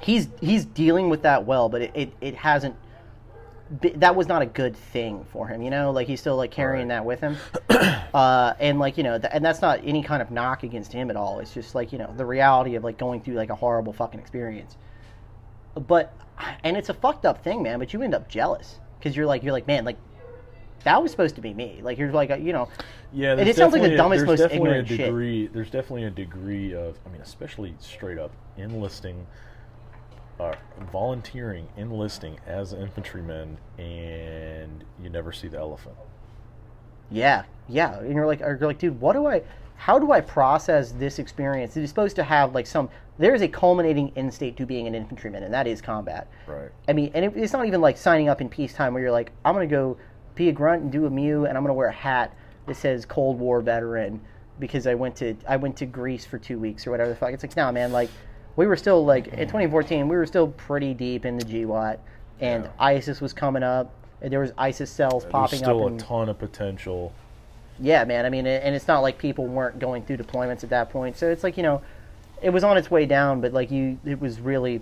he's 0.02 0.28
he's 0.40 0.64
dealing 0.66 1.08
with 1.08 1.22
that 1.22 1.46
well 1.46 1.68
but 1.68 1.80
it, 1.82 1.90
it, 1.94 2.12
it 2.20 2.34
hasn't 2.34 2.76
that 3.96 4.14
was 4.14 4.28
not 4.28 4.42
a 4.42 4.46
good 4.46 4.76
thing 4.76 5.24
for 5.32 5.48
him, 5.48 5.60
you 5.60 5.70
know. 5.70 5.90
Like 5.90 6.06
he's 6.06 6.20
still 6.20 6.36
like 6.36 6.52
carrying 6.52 6.86
Right. 6.86 6.94
that 6.98 7.04
with 7.04 7.18
him, 7.18 7.36
uh, 8.14 8.54
and 8.60 8.78
like 8.78 8.96
you 8.96 9.02
know, 9.02 9.18
th- 9.18 9.32
and 9.34 9.44
that's 9.44 9.60
not 9.60 9.80
any 9.82 10.04
kind 10.04 10.22
of 10.22 10.30
knock 10.30 10.62
against 10.62 10.92
him 10.92 11.10
at 11.10 11.16
all. 11.16 11.40
It's 11.40 11.52
just 11.52 11.74
like 11.74 11.90
you 11.90 11.98
know 11.98 12.14
the 12.16 12.24
reality 12.24 12.76
of 12.76 12.84
like 12.84 12.96
going 12.96 13.22
through 13.22 13.34
like 13.34 13.50
a 13.50 13.56
horrible 13.56 13.92
fucking 13.92 14.20
experience. 14.20 14.76
But 15.74 16.12
and 16.64 16.76
it's 16.76 16.88
a 16.88 16.94
fucked 16.94 17.24
up 17.24 17.42
thing, 17.42 17.62
man. 17.62 17.78
But 17.78 17.92
you 17.92 18.02
end 18.02 18.14
up 18.14 18.28
jealous 18.28 18.78
because 18.98 19.16
you're 19.16 19.26
like 19.26 19.42
you're 19.42 19.52
like 19.52 19.66
man, 19.66 19.84
like 19.84 19.96
that 20.84 21.02
was 21.02 21.10
supposed 21.10 21.34
to 21.36 21.40
be 21.40 21.52
me. 21.54 21.80
Like 21.82 21.98
you're 21.98 22.12
like 22.12 22.30
you 22.40 22.52
know, 22.52 22.68
Yeah, 23.12 23.32
And 23.32 23.48
it 23.48 23.56
sounds 23.56 23.72
like 23.72 23.82
the 23.82 23.94
a- 23.94 23.96
dumbest, 23.96 24.26
there's 24.26 24.40
most 24.40 24.52
ignorant 24.52 24.90
a 24.90 24.96
shit. 24.96 25.52
There's 25.52 25.70
definitely 25.70 26.04
a 26.04 26.10
degree 26.10 26.74
of, 26.74 26.96
I 27.04 27.08
mean, 27.08 27.20
especially 27.20 27.74
straight 27.80 28.18
up 28.18 28.30
enlisting, 28.56 29.26
uh, 30.38 30.54
volunteering, 30.92 31.66
enlisting 31.76 32.38
as 32.46 32.72
infantrymen, 32.72 33.58
and 33.78 34.84
you 35.02 35.10
never 35.10 35.32
see 35.32 35.48
the 35.48 35.58
elephant. 35.58 35.96
Yeah, 37.10 37.44
yeah. 37.68 37.98
And 37.98 38.14
you're 38.14 38.26
like, 38.26 38.40
you're 38.40 38.58
like, 38.60 38.78
dude, 38.78 39.00
what 39.00 39.14
do 39.14 39.26
I? 39.26 39.42
How 39.76 39.98
do 39.98 40.12
I 40.12 40.20
process 40.20 40.92
this 40.92 41.18
experience? 41.18 41.76
It 41.76 41.82
is 41.84 41.90
supposed 41.90 42.16
to 42.16 42.24
have 42.24 42.54
like 42.54 42.66
some. 42.66 42.88
There 43.18 43.34
is 43.34 43.42
a 43.42 43.48
culminating 43.48 44.12
end 44.16 44.32
state 44.32 44.56
to 44.58 44.66
being 44.66 44.86
an 44.86 44.94
infantryman, 44.94 45.42
and 45.42 45.52
that 45.54 45.66
is 45.66 45.80
combat. 45.80 46.28
Right. 46.46 46.70
I 46.88 46.92
mean, 46.92 47.10
and 47.14 47.24
it, 47.24 47.32
it's 47.36 47.52
not 47.52 47.66
even 47.66 47.80
like 47.80 47.96
signing 47.96 48.28
up 48.28 48.40
in 48.40 48.48
peacetime 48.48 48.92
where 48.94 49.02
you're 49.02 49.12
like, 49.12 49.32
I'm 49.44 49.54
gonna 49.54 49.66
go 49.66 49.96
be 50.34 50.48
a 50.48 50.52
grunt 50.52 50.82
and 50.82 50.92
do 50.92 51.06
a 51.06 51.10
MEU, 51.10 51.44
and 51.44 51.56
I'm 51.56 51.62
gonna 51.64 51.74
wear 51.74 51.88
a 51.88 51.92
hat 51.92 52.34
that 52.66 52.76
says 52.76 53.06
Cold 53.06 53.38
War 53.38 53.60
veteran 53.60 54.20
because 54.58 54.86
I 54.86 54.94
went 54.94 55.16
to 55.16 55.36
I 55.48 55.56
went 55.56 55.76
to 55.78 55.86
Greece 55.86 56.24
for 56.26 56.38
two 56.38 56.58
weeks 56.58 56.86
or 56.86 56.90
whatever 56.90 57.10
the 57.10 57.16
fuck. 57.16 57.32
It's 57.32 57.42
like, 57.44 57.56
no, 57.56 57.70
man, 57.72 57.92
like 57.92 58.10
we 58.56 58.66
were 58.66 58.76
still 58.76 59.04
like 59.04 59.28
in 59.28 59.40
2014, 59.46 60.08
we 60.08 60.16
were 60.16 60.26
still 60.26 60.48
pretty 60.48 60.94
deep 60.94 61.24
in 61.26 61.36
the 61.38 61.44
GWOT, 61.44 61.98
and 62.40 62.64
Yeah. 62.64 62.70
ISIS 62.78 63.20
was 63.20 63.32
coming 63.32 63.62
up. 63.62 63.92
And 64.22 64.32
there 64.32 64.40
was 64.40 64.52
ISIS 64.56 64.90
cells 64.90 65.24
There's 65.24 65.30
popping 65.32 65.58
still 65.58 65.80
up. 65.80 65.84
a 65.84 65.86
and- 65.88 66.00
ton 66.00 66.28
of 66.30 66.38
potential. 66.38 67.12
Yeah, 67.80 68.04
man. 68.04 68.24
I 68.24 68.30
mean, 68.30 68.46
and 68.46 68.74
it's 68.74 68.88
not 68.88 69.00
like 69.00 69.18
people 69.18 69.46
weren't 69.46 69.78
going 69.78 70.04
through 70.04 70.18
deployments 70.18 70.64
at 70.64 70.70
that 70.70 70.90
point. 70.90 71.16
So 71.16 71.30
it's 71.30 71.44
like 71.44 71.56
you 71.56 71.62
know, 71.62 71.82
it 72.42 72.50
was 72.50 72.64
on 72.64 72.76
its 72.76 72.90
way 72.90 73.06
down, 73.06 73.40
but 73.40 73.52
like 73.52 73.70
you, 73.70 73.98
it 74.04 74.20
was 74.20 74.40
really, 74.40 74.80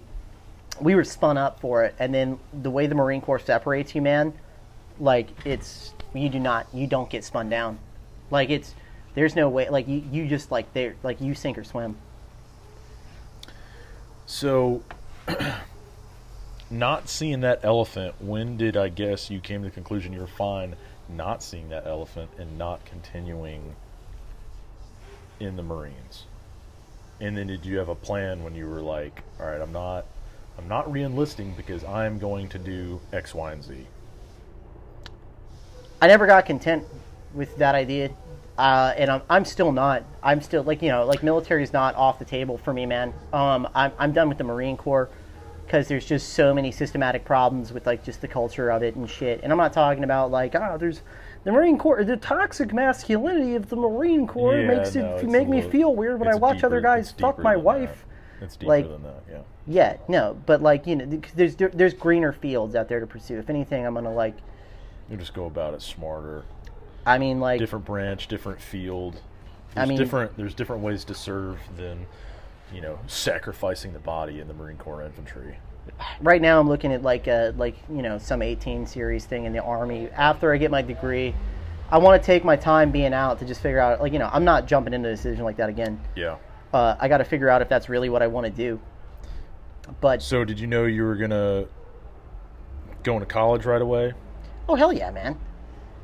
we 0.80 0.94
were 0.94 1.04
spun 1.04 1.38
up 1.38 1.60
for 1.60 1.84
it. 1.84 1.94
And 1.98 2.14
then 2.14 2.38
the 2.52 2.70
way 2.70 2.86
the 2.86 2.94
Marine 2.94 3.20
Corps 3.20 3.38
separates 3.38 3.94
you, 3.94 4.02
man, 4.02 4.32
like 4.98 5.28
it's 5.44 5.92
you 6.12 6.28
do 6.28 6.38
not, 6.38 6.66
you 6.72 6.86
don't 6.86 7.10
get 7.10 7.24
spun 7.24 7.48
down. 7.48 7.78
Like 8.30 8.50
it's, 8.50 8.74
there's 9.14 9.36
no 9.36 9.48
way. 9.48 9.68
Like 9.68 9.86
you, 9.88 10.02
you 10.10 10.26
just 10.26 10.50
like 10.50 10.72
there 10.72 10.96
like 11.02 11.20
you 11.20 11.34
sink 11.34 11.58
or 11.58 11.64
swim. 11.64 11.96
So, 14.26 14.82
not 16.70 17.08
seeing 17.08 17.40
that 17.40 17.60
elephant, 17.62 18.14
when 18.20 18.56
did 18.56 18.76
I 18.76 18.88
guess 18.88 19.30
you 19.30 19.38
came 19.38 19.62
to 19.62 19.68
the 19.68 19.74
conclusion 19.74 20.12
you're 20.12 20.26
fine 20.26 20.76
not 21.08 21.42
seeing 21.42 21.68
that 21.68 21.86
elephant 21.86 22.30
and 22.38 22.58
not 22.58 22.84
continuing 22.84 23.74
in 25.40 25.56
the 25.56 25.62
Marines? 25.62 26.24
And 27.20 27.36
then 27.36 27.46
did 27.46 27.64
you 27.64 27.78
have 27.78 27.88
a 27.88 27.94
plan 27.94 28.42
when 28.42 28.54
you 28.54 28.68
were 28.68 28.80
like, 28.80 29.22
all 29.38 29.46
right, 29.46 29.60
I'm 29.60 29.72
not, 29.72 30.06
I'm 30.58 30.68
not 30.68 30.90
re-enlisting 30.90 31.54
because 31.54 31.84
I'm 31.84 32.18
going 32.18 32.48
to 32.50 32.58
do 32.58 33.00
X, 33.12 33.34
Y, 33.34 33.52
and 33.52 33.62
Z. 33.62 33.86
I 36.00 36.06
never 36.06 36.26
got 36.26 36.44
content 36.44 36.84
with 37.32 37.56
that 37.56 37.74
idea, 37.74 38.10
uh, 38.58 38.92
and 38.96 39.10
I'm, 39.10 39.22
I'm 39.30 39.44
still 39.44 39.72
not. 39.72 40.04
I'm 40.22 40.40
still 40.42 40.62
like 40.62 40.82
you 40.82 40.90
know 40.90 41.06
like 41.06 41.22
military 41.22 41.62
is 41.62 41.72
not 41.72 41.94
off 41.94 42.18
the 42.18 42.24
table 42.24 42.58
for 42.58 42.72
me, 42.72 42.84
man. 42.84 43.14
Um, 43.32 43.66
I'm 43.74 43.92
I'm 43.98 44.12
done 44.12 44.28
with 44.28 44.38
the 44.38 44.44
Marine 44.44 44.76
Corps 44.76 45.08
because 45.74 45.88
there's 45.88 46.06
just 46.06 46.34
so 46.34 46.54
many 46.54 46.70
systematic 46.70 47.24
problems 47.24 47.72
with 47.72 47.84
like 47.84 48.04
just 48.04 48.20
the 48.20 48.28
culture 48.28 48.70
of 48.70 48.84
it 48.84 48.94
and 48.94 49.10
shit. 49.10 49.40
And 49.42 49.50
I'm 49.50 49.58
not 49.58 49.72
talking 49.72 50.04
about 50.04 50.30
like 50.30 50.54
ah, 50.54 50.76
there's 50.76 51.02
the 51.42 51.50
Marine 51.50 51.76
Corps, 51.78 52.04
the 52.04 52.16
toxic 52.16 52.72
masculinity 52.72 53.56
of 53.56 53.68
the 53.68 53.74
Marine 53.74 54.24
Corps 54.24 54.56
Yeah, 54.60 54.68
makes 54.68 54.94
it 54.94 55.04
it's 55.04 55.24
make 55.24 55.48
me 55.48 55.56
little- 55.56 55.70
feel 55.72 55.96
weird 55.96 56.20
when 56.20 56.28
I 56.28 56.36
watch 56.36 56.58
deeper- 56.58 56.66
other 56.66 56.80
guys 56.80 57.10
fuck 57.10 57.40
my 57.40 57.56
wife. 57.56 58.06
That. 58.38 58.44
It's 58.44 58.56
deeper 58.56 58.68
Like- 58.68 58.88
than 58.88 59.02
that, 59.02 59.22
yeah. 59.28 59.38
Yeah, 59.66 59.96
no, 60.06 60.36
but 60.46 60.62
like 60.62 60.86
you 60.86 60.94
know, 60.94 61.20
there's 61.34 61.56
there's 61.56 61.94
greener 61.94 62.32
fields 62.32 62.76
out 62.76 62.88
there 62.88 63.00
to 63.00 63.06
pursue. 63.08 63.38
If 63.40 63.50
anything, 63.50 63.84
I'm 63.84 63.94
gonna 63.94 64.14
like. 64.14 64.36
You 65.10 65.16
just 65.16 65.34
go 65.34 65.46
about 65.46 65.74
it 65.74 65.82
smarter. 65.82 66.44
I 67.04 67.18
mean, 67.18 67.40
like 67.40 67.58
different 67.58 67.84
branch, 67.84 68.28
different 68.28 68.60
field. 68.60 69.20
I 69.74 69.86
mean- 69.86 69.98
different. 69.98 70.36
There's 70.36 70.54
different 70.54 70.82
ways 70.82 71.02
to 71.06 71.14
serve 71.14 71.58
than, 71.76 72.06
you 72.72 72.80
know, 72.80 73.00
sacrificing 73.08 73.92
the 73.92 73.98
body 73.98 74.38
in 74.38 74.46
the 74.48 74.54
Marine 74.54 74.76
Corps 74.76 75.02
infantry. 75.02 75.56
Right 76.20 76.40
now 76.40 76.60
I'm 76.60 76.68
looking 76.68 76.92
at 76.92 77.02
like 77.02 77.26
a 77.26 77.54
like 77.56 77.76
you 77.90 78.02
know 78.02 78.18
some 78.18 78.42
18 78.42 78.86
series 78.86 79.24
thing 79.24 79.44
in 79.44 79.52
the 79.52 79.62
army. 79.62 80.08
After 80.10 80.52
I 80.52 80.56
get 80.56 80.70
my 80.70 80.82
degree, 80.82 81.34
I 81.90 81.98
want 81.98 82.20
to 82.20 82.24
take 82.24 82.44
my 82.44 82.56
time 82.56 82.90
being 82.90 83.14
out 83.14 83.38
to 83.40 83.44
just 83.44 83.60
figure 83.60 83.80
out 83.80 84.00
like 84.00 84.12
you 84.12 84.18
know 84.18 84.30
I'm 84.32 84.44
not 84.44 84.66
jumping 84.66 84.94
into 84.94 85.08
a 85.08 85.12
decision 85.12 85.44
like 85.44 85.56
that 85.56 85.68
again. 85.68 86.00
Yeah. 86.14 86.36
Uh, 86.72 86.96
I 86.98 87.08
got 87.08 87.18
to 87.18 87.24
figure 87.24 87.48
out 87.48 87.62
if 87.62 87.68
that's 87.68 87.88
really 87.88 88.08
what 88.08 88.20
I 88.20 88.26
want 88.26 88.46
to 88.46 88.50
do. 88.50 88.80
But 90.00 90.22
So 90.22 90.44
did 90.44 90.58
you 90.58 90.66
know 90.66 90.86
you 90.86 91.04
were 91.04 91.14
gonna 91.14 91.66
go 93.02 93.14
into 93.14 93.26
college 93.26 93.64
right 93.64 93.82
away? 93.82 94.14
oh 94.68 94.74
hell 94.74 94.92
yeah, 94.92 95.10
man! 95.10 95.38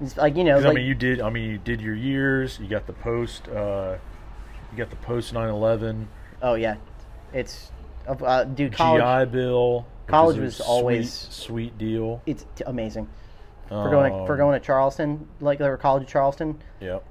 It's 0.00 0.16
like 0.16 0.36
you 0.36 0.44
know, 0.44 0.58
like 0.58 0.66
I 0.66 0.72
mean, 0.74 0.86
you 0.86 0.94
did. 0.94 1.20
I 1.20 1.30
mean, 1.30 1.50
you 1.50 1.58
did 1.58 1.80
your 1.80 1.94
years. 1.94 2.58
You 2.60 2.68
got 2.68 2.86
the 2.86 2.92
post. 2.92 3.48
Uh, 3.48 3.96
you 4.70 4.78
got 4.78 4.90
the 4.90 4.96
post 4.96 5.34
9/11 5.34 6.06
oh 6.42 6.54
yeah, 6.54 6.76
it's 7.32 7.72
uh, 8.22 8.44
dude 8.44 8.72
college. 8.72 9.02
GI 9.28 9.32
Bill. 9.32 9.86
college 10.06 10.38
was 10.38 10.56
sweet, 10.56 10.66
always- 10.68 11.12
sweet 11.30 11.78
deal. 11.78 12.20
It's 12.26 12.44
t- 12.56 12.64
amazing 12.66 13.08
for 13.68 13.88
going 13.90 14.12
to, 14.12 14.26
for 14.26 14.32
Um, 14.32 14.38
going 14.38 14.60
to 14.60 14.66
Charleston, 14.66 15.28
like 15.40 15.58
the 15.58 15.76
college 15.76 16.02
of 16.02 16.08
Charleston, 16.08 16.60
Yep. 16.80 17.04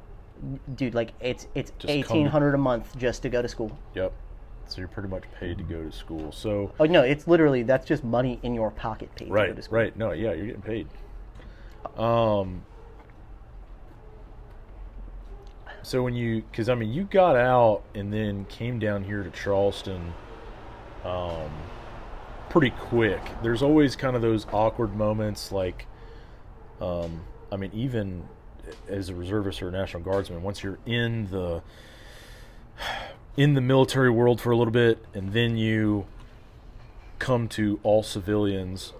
dude. 0.75 0.93
Like 0.93 1.13
it's 1.21 1.47
it's 1.55 1.71
Just 1.79 1.89
eighteen 1.89 2.25
hundred 2.25 2.53
a 2.53 2.57
month 2.57 2.97
just 2.97 3.21
to 3.23 3.29
go 3.29 3.41
to 3.41 3.47
school. 3.47 3.71
Yep. 3.95 4.11
So 4.67 4.79
you're 4.79 4.87
pretty 4.87 5.09
much 5.09 5.23
paid 5.39 5.57
to 5.57 5.63
go 5.63 5.81
to 5.83 5.91
school. 5.91 6.31
So 6.31 6.71
Oh 6.79 6.85
no, 6.85 7.01
it's 7.01 7.27
literally 7.27 7.63
that's 7.63 7.85
just 7.87 8.03
money 8.03 8.39
in 8.43 8.53
your 8.53 8.69
pocket 8.71 9.09
paid 9.15 9.25
to 9.29 9.31
go 9.31 9.53
to 9.53 9.61
school. 9.61 9.77
right. 9.79 9.95
No, 9.97 10.11
yeah, 10.11 10.33
you're 10.33 10.45
getting 10.47 10.61
paid. 10.61 10.87
Um. 11.97 12.63
So 15.81 16.03
when 16.03 16.13
you, 16.13 16.41
because 16.51 16.67
I 16.69 16.75
mean, 16.75 16.91
you 16.91 17.05
got 17.05 17.35
out 17.35 17.83
and 17.95 18.11
then 18.13 18.45
came 18.45 18.79
down 18.79 19.03
here 19.05 19.23
to 19.23 19.29
Charleston, 19.31 20.13
um, 21.03 21.51
pretty 22.49 22.71
quick. 22.71 23.21
There's 23.43 23.61
always 23.61 23.95
kind 23.95 24.15
of 24.15 24.21
those 24.21 24.45
awkward 24.51 24.95
moments, 24.95 25.51
like, 25.51 25.85
um, 26.81 27.21
I 27.51 27.57
mean, 27.57 27.71
even 27.73 28.23
as 28.87 29.09
a 29.09 29.15
reservist 29.15 29.61
or 29.61 29.69
a 29.69 29.71
National 29.71 30.03
Guardsman, 30.03 30.43
once 30.43 30.63
you're 30.63 30.79
in 30.85 31.29
the 31.31 31.61
in 33.37 33.53
the 33.53 33.61
military 33.61 34.09
world 34.09 34.41
for 34.41 34.51
a 34.51 34.57
little 34.57 34.73
bit, 34.73 35.03
and 35.13 35.33
then 35.33 35.57
you 35.57 36.05
come 37.19 37.47
to 37.49 37.79
all 37.83 38.01
civilians 38.01 38.93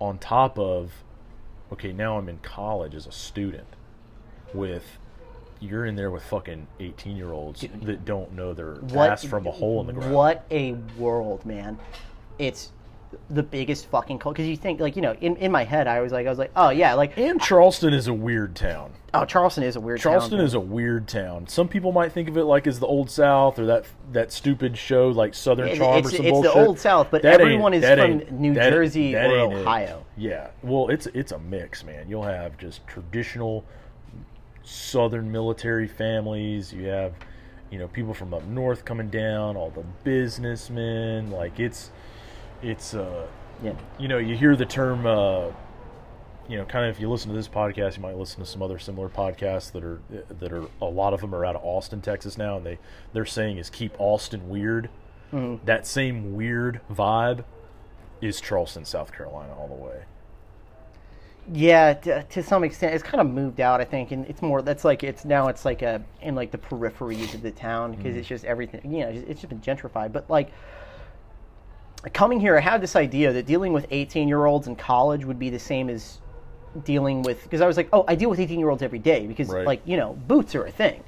on 0.00 0.18
top 0.18 0.58
of 0.58 1.02
okay 1.72 1.92
now 1.92 2.16
i'm 2.16 2.28
in 2.28 2.38
college 2.38 2.94
as 2.94 3.06
a 3.06 3.12
student 3.12 3.66
with 4.54 4.98
you're 5.60 5.86
in 5.86 5.96
there 5.96 6.10
with 6.10 6.22
fucking 6.24 6.66
18 6.80 7.16
year 7.16 7.32
olds 7.32 7.64
that 7.82 8.04
don't 8.04 8.32
know 8.32 8.54
their 8.54 8.78
ass 8.96 9.24
from 9.24 9.46
a 9.46 9.50
hole 9.50 9.80
in 9.80 9.86
the 9.86 9.92
ground 9.92 10.12
What 10.12 10.44
a 10.50 10.72
world, 10.96 11.44
man! 11.44 11.78
It's 12.38 12.72
the 13.30 13.42
biggest 13.42 13.86
fucking 13.86 14.18
cult 14.18 14.34
because 14.34 14.48
you 14.48 14.56
think 14.56 14.80
like 14.80 14.94
you 14.94 15.02
know 15.02 15.14
in, 15.20 15.36
in 15.36 15.50
my 15.50 15.64
head 15.64 15.86
I 15.86 16.00
was 16.00 16.12
like 16.12 16.26
I 16.26 16.30
was 16.30 16.38
like 16.38 16.50
oh 16.54 16.68
yeah 16.68 16.92
like 16.92 17.16
and 17.16 17.40
charleston 17.40 17.94
is 17.94 18.06
a 18.06 18.12
weird 18.12 18.54
town 18.54 18.92
oh 19.14 19.24
Charleston 19.24 19.64
is 19.64 19.76
a 19.76 19.80
weird 19.80 19.98
charleston 20.00 20.38
town, 20.38 20.46
is 20.46 20.52
a 20.52 20.60
weird 20.60 21.08
town 21.08 21.46
some 21.48 21.68
people 21.68 21.90
might 21.90 22.12
think 22.12 22.28
of 22.28 22.36
it 22.36 22.44
like 22.44 22.66
as 22.66 22.80
the 22.80 22.86
old 22.86 23.10
south 23.10 23.58
or 23.58 23.64
that 23.64 23.86
that 24.12 24.30
stupid 24.30 24.76
show 24.76 25.08
like 25.08 25.34
southern 25.34 25.68
It- 25.68 25.78
charm 25.78 25.98
it's, 25.98 26.08
or 26.08 26.16
some 26.16 26.26
it's 26.26 26.32
bullshit 26.32 26.52
the 26.52 26.66
old 26.66 26.78
South, 26.78 27.08
but 27.10 27.22
That 27.22 27.40
everyone 27.40 27.72
is 27.74 27.84
from 27.84 28.40
New 28.40 28.54
Jersey 28.54 29.16
or 29.16 29.20
ain't 29.20 29.52
it. 29.52 29.56
Ohio. 29.56 30.04
Yeah. 30.16 30.48
Well, 30.62 30.88
it's 30.88 31.06
it's 31.08 31.32
a 31.32 31.38
mix, 31.38 31.84
man. 31.84 32.08
You'll 32.08 32.24
have 32.24 32.56
just 32.58 32.86
traditional 32.86 33.64
southern 34.68 35.32
military 35.32 35.88
families. 35.88 36.72
You 36.72 36.86
have, 36.86 37.14
you 37.70 37.78
know, 37.78 37.88
people 37.88 38.12
from 38.14 38.34
up 38.34 38.44
north 38.44 38.84
coming 38.84 39.08
down, 39.08 39.56
all 39.56 39.70
the 39.70 39.84
businessmen. 40.04 41.30
Like 41.30 41.58
it's 41.58 41.90
it's 42.62 42.94
uh 42.94 43.26
Yeah, 43.62 43.72
you 43.98 44.08
know, 44.08 44.18
you 44.18 44.36
hear 44.36 44.54
the 44.56 44.66
term 44.66 45.06
uh 45.06 45.46
you 46.48 46.56
know, 46.56 46.64
kind 46.64 46.86
of 46.86 46.96
if 46.96 47.00
you 47.00 47.10
listen 47.10 47.30
to 47.30 47.36
this 47.36 47.48
podcast, 47.48 47.96
you 47.96 48.02
might 48.02 48.16
listen 48.16 48.40
to 48.40 48.46
some 48.46 48.62
other 48.62 48.78
similar 48.78 49.08
podcasts 49.10 49.70
that 49.72 49.84
are 49.84 50.00
that 50.28 50.52
are 50.52 50.66
a 50.80 50.86
lot 50.86 51.12
of 51.12 51.20
them 51.20 51.34
are 51.34 51.44
out 51.44 51.56
of 51.56 51.64
Austin, 51.64 52.00
Texas 52.00 52.38
now, 52.38 52.56
and 52.56 52.64
they 52.64 52.78
they're 53.12 53.26
saying 53.26 53.58
is 53.58 53.68
keep 53.70 53.92
Austin 53.98 54.48
weird. 54.48 54.88
That 55.64 55.86
same 55.86 56.34
weird 56.34 56.80
vibe 56.90 57.44
is 58.22 58.40
Charleston, 58.40 58.86
South 58.86 59.12
Carolina, 59.12 59.54
all 59.54 59.68
the 59.68 59.74
way. 59.74 60.04
Yeah. 61.52 61.94
To, 61.94 62.22
to 62.22 62.42
some 62.42 62.64
extent, 62.64 62.94
it's 62.94 63.02
kind 63.02 63.20
of 63.20 63.28
moved 63.28 63.60
out. 63.60 63.80
I 63.80 63.84
think, 63.84 64.10
and 64.12 64.26
it's 64.26 64.42
more. 64.42 64.62
That's 64.62 64.84
like 64.84 65.02
it's 65.04 65.24
now. 65.24 65.48
It's 65.48 65.64
like 65.64 65.82
a 65.82 66.02
in 66.22 66.34
like 66.34 66.50
the 66.50 66.58
peripheries 66.58 67.34
of 67.34 67.42
the 67.42 67.50
town 67.50 67.92
because 67.92 68.06
Mm-hmm. 68.10 68.18
it's 68.18 68.28
just 68.28 68.44
everything. 68.44 68.92
You 68.92 69.00
know, 69.00 69.08
it's 69.08 69.40
just 69.40 69.48
been 69.48 69.60
gentrified. 69.60 70.12
But 70.12 70.28
like 70.28 70.50
coming 72.12 72.40
here, 72.40 72.56
I 72.56 72.60
had 72.60 72.80
this 72.80 72.96
idea 72.96 73.32
that 73.32 73.46
dealing 73.46 73.72
with 73.72 73.86
18 73.90 74.28
year 74.28 74.46
olds 74.46 74.66
in 74.68 74.76
college 74.76 75.24
would 75.24 75.38
be 75.38 75.50
the 75.50 75.58
same 75.58 75.90
as 75.90 76.18
dealing 76.84 77.22
with 77.22 77.42
because 77.42 77.60
I 77.60 77.66
was 77.66 77.76
like, 77.76 77.88
oh, 77.92 78.04
I 78.06 78.14
deal 78.14 78.30
with 78.30 78.38
18 78.40 78.58
year 78.58 78.70
olds 78.70 78.82
every 78.82 78.98
day 79.00 79.26
because 79.26 79.48
Right. 79.48 79.66
like 79.66 79.82
you 79.84 79.96
know 79.96 80.12
boots 80.28 80.54
are 80.54 80.64
a 80.64 80.70
thing. 80.70 81.02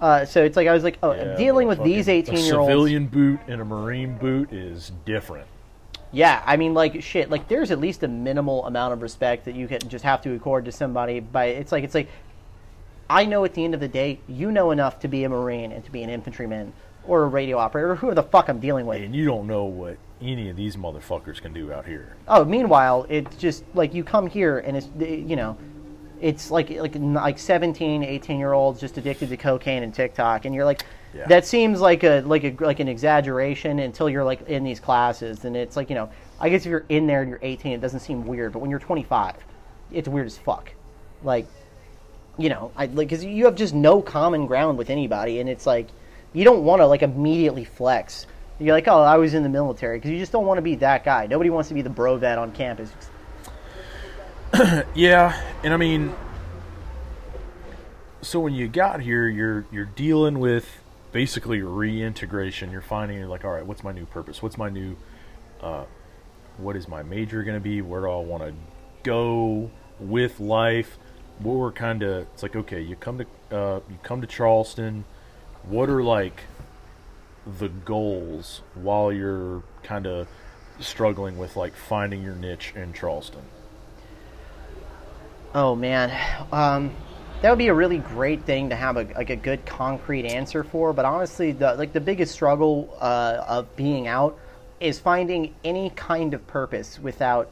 Uh, 0.00 0.24
so 0.24 0.44
it's 0.44 0.56
like 0.56 0.68
I 0.68 0.72
was 0.72 0.84
like, 0.84 0.96
oh, 1.02 1.12
Yeah, 1.12 1.34
dealing 1.36 1.66
with 1.66 1.82
these 1.82 2.08
eighteen-year-olds. 2.08 2.68
civilian 2.70 3.06
boot 3.08 3.40
and 3.48 3.60
a 3.60 3.64
marine 3.64 4.16
boot 4.16 4.52
is 4.52 4.92
different. 5.04 5.48
Yeah, 6.12 6.42
I 6.46 6.56
mean, 6.56 6.74
like 6.74 7.02
shit. 7.02 7.30
Like, 7.30 7.48
there's 7.48 7.70
at 7.70 7.78
least 7.78 8.02
a 8.02 8.08
minimal 8.08 8.66
amount 8.66 8.92
of 8.92 9.02
respect 9.02 9.44
that 9.44 9.54
you 9.54 9.68
can 9.68 9.80
just 9.88 10.04
have 10.04 10.22
to 10.22 10.34
accord 10.34 10.64
to 10.64 10.72
somebody. 10.72 11.20
By 11.20 11.46
it's 11.46 11.72
like 11.72 11.84
it's 11.84 11.94
like, 11.94 12.08
I 13.10 13.24
know 13.24 13.44
at 13.44 13.54
the 13.54 13.64
end 13.64 13.74
of 13.74 13.80
the 13.80 13.88
day, 13.88 14.20
you 14.26 14.50
know 14.50 14.70
enough 14.70 15.00
to 15.00 15.08
be 15.08 15.24
a 15.24 15.28
marine 15.28 15.72
and 15.72 15.84
to 15.84 15.90
be 15.90 16.02
an 16.02 16.10
infantryman 16.10 16.72
or 17.04 17.24
a 17.24 17.26
radio 17.26 17.58
operator 17.58 17.92
or 17.92 17.96
who 17.96 18.14
the 18.14 18.22
fuck 18.22 18.48
I'm 18.48 18.60
dealing 18.60 18.86
with. 18.86 19.02
And 19.02 19.14
you 19.14 19.24
don't 19.24 19.46
know 19.46 19.64
what 19.64 19.96
any 20.20 20.50
of 20.50 20.56
these 20.56 20.76
motherfuckers 20.76 21.40
can 21.40 21.52
do 21.52 21.72
out 21.72 21.86
here. 21.86 22.16
Oh, 22.26 22.44
meanwhile, 22.44 23.06
it's 23.08 23.36
just 23.36 23.64
like 23.74 23.94
you 23.94 24.04
come 24.04 24.26
here 24.26 24.58
and 24.58 24.76
it's 24.76 24.88
you 24.98 25.36
know, 25.36 25.56
it's 26.20 26.50
like 26.50 26.70
like 26.70 26.94
like 26.96 27.38
17, 27.38 28.02
18 28.02 28.38
year 28.38 28.52
olds 28.52 28.80
just 28.80 28.98
addicted 28.98 29.28
to 29.28 29.36
cocaine 29.36 29.82
and 29.82 29.94
TikTok, 29.94 30.44
and 30.44 30.54
you're 30.54 30.64
like, 30.64 30.82
Yeah. 31.18 31.26
that 31.26 31.44
seems 31.46 31.80
like 31.80 32.04
a 32.04 32.20
like 32.20 32.44
a 32.44 32.54
like 32.60 32.78
an 32.78 32.86
exaggeration 32.86 33.80
until 33.80 34.08
you're 34.08 34.24
like 34.24 34.48
in 34.48 34.62
these 34.62 34.78
classes, 34.78 35.44
and 35.44 35.56
it's 35.56 35.76
like 35.76 35.90
you 35.90 35.96
know, 35.96 36.10
I 36.38 36.48
guess 36.48 36.64
if 36.64 36.70
you're 36.70 36.84
in 36.88 37.08
there 37.08 37.22
and 37.22 37.30
you're 37.30 37.40
18, 37.42 37.72
it 37.72 37.80
doesn't 37.80 38.00
seem 38.00 38.24
weird, 38.24 38.52
but 38.52 38.60
when 38.60 38.70
you're 38.70 38.78
25, 38.78 39.34
it's 39.90 40.06
weird 40.08 40.26
as 40.26 40.38
fuck. 40.38 40.70
Like, 41.24 41.46
you 42.36 42.48
know, 42.48 42.70
I 42.76 42.86
like 42.86 43.08
because 43.08 43.24
you 43.24 43.46
have 43.46 43.56
just 43.56 43.74
no 43.74 44.00
common 44.00 44.46
ground 44.46 44.78
with 44.78 44.90
anybody, 44.90 45.40
and 45.40 45.48
it's 45.48 45.66
like 45.66 45.88
you 46.32 46.44
don't 46.44 46.62
want 46.62 46.80
to 46.80 46.86
like 46.86 47.02
immediately 47.02 47.64
flex. 47.64 48.26
You're 48.60 48.74
like, 48.74 48.86
oh, 48.88 49.02
I 49.02 49.16
was 49.16 49.34
in 49.34 49.42
the 49.42 49.48
military 49.48 49.98
because 49.98 50.10
you 50.12 50.18
just 50.18 50.32
don't 50.32 50.46
want 50.46 50.58
to 50.58 50.62
be 50.62 50.76
that 50.76 51.04
guy. 51.04 51.26
Nobody 51.26 51.50
wants 51.50 51.68
to 51.68 51.74
be 51.74 51.82
the 51.82 51.90
bro 51.90 52.16
vet 52.16 52.38
on 52.38 52.52
campus. 52.52 52.92
Yeah, 54.94 55.38
and 55.62 55.74
I 55.74 55.76
mean, 55.76 56.14
so 58.22 58.40
when 58.40 58.54
you 58.54 58.68
got 58.68 59.00
here, 59.00 59.28
you're 59.28 59.66
you're 59.70 59.84
dealing 59.84 60.38
with 60.38 60.77
basically 61.12 61.62
reintegration. 61.62 62.70
You're 62.70 62.80
finding 62.80 63.22
like, 63.28 63.44
all 63.44 63.52
right, 63.52 63.66
what's 63.66 63.84
my 63.84 63.92
new 63.92 64.06
purpose? 64.06 64.42
What's 64.42 64.58
my 64.58 64.68
new, 64.68 64.96
uh, 65.60 65.84
what 66.56 66.76
is 66.76 66.88
my 66.88 67.02
major 67.02 67.42
going 67.42 67.56
to 67.56 67.62
be? 67.62 67.82
Where 67.82 68.02
do 68.02 68.10
I 68.10 68.16
want 68.16 68.42
to 68.42 68.54
go 69.02 69.70
with 69.98 70.40
life? 70.40 70.98
What 71.38 71.52
were 71.54 71.72
kind 71.72 72.02
of? 72.02 72.26
It's 72.34 72.42
like, 72.42 72.56
okay, 72.56 72.80
you 72.80 72.96
come 72.96 73.18
to 73.18 73.56
uh, 73.56 73.80
you 73.88 73.98
come 74.02 74.20
to 74.20 74.26
Charleston. 74.26 75.04
What 75.62 75.88
are 75.88 76.02
like 76.02 76.42
the 77.58 77.68
goals 77.68 78.62
while 78.74 79.12
you're 79.12 79.62
kind 79.82 80.06
of 80.06 80.28
struggling 80.80 81.38
with 81.38 81.56
like 81.56 81.74
finding 81.74 82.22
your 82.22 82.34
niche 82.34 82.72
in 82.74 82.92
Charleston? 82.92 83.42
Oh 85.54 85.74
man, 85.74 86.12
um, 86.52 86.94
that 87.40 87.50
would 87.50 87.58
be 87.58 87.68
a 87.68 87.74
really 87.74 87.98
great 87.98 88.42
thing 88.42 88.68
to 88.68 88.76
have 88.76 88.96
a, 88.96 89.04
like 89.14 89.30
a 89.30 89.36
good 89.36 89.64
concrete 89.64 90.26
answer 90.26 90.64
for. 90.64 90.92
But 90.92 91.04
honestly, 91.04 91.52
the 91.52 91.74
like 91.74 91.92
the 91.92 92.00
biggest 92.00 92.32
struggle 92.32 92.96
uh, 93.00 93.44
of 93.46 93.74
being 93.76 94.08
out 94.08 94.38
is 94.80 94.98
finding 94.98 95.54
any 95.64 95.90
kind 95.90 96.34
of 96.34 96.46
purpose 96.46 96.98
without 96.98 97.50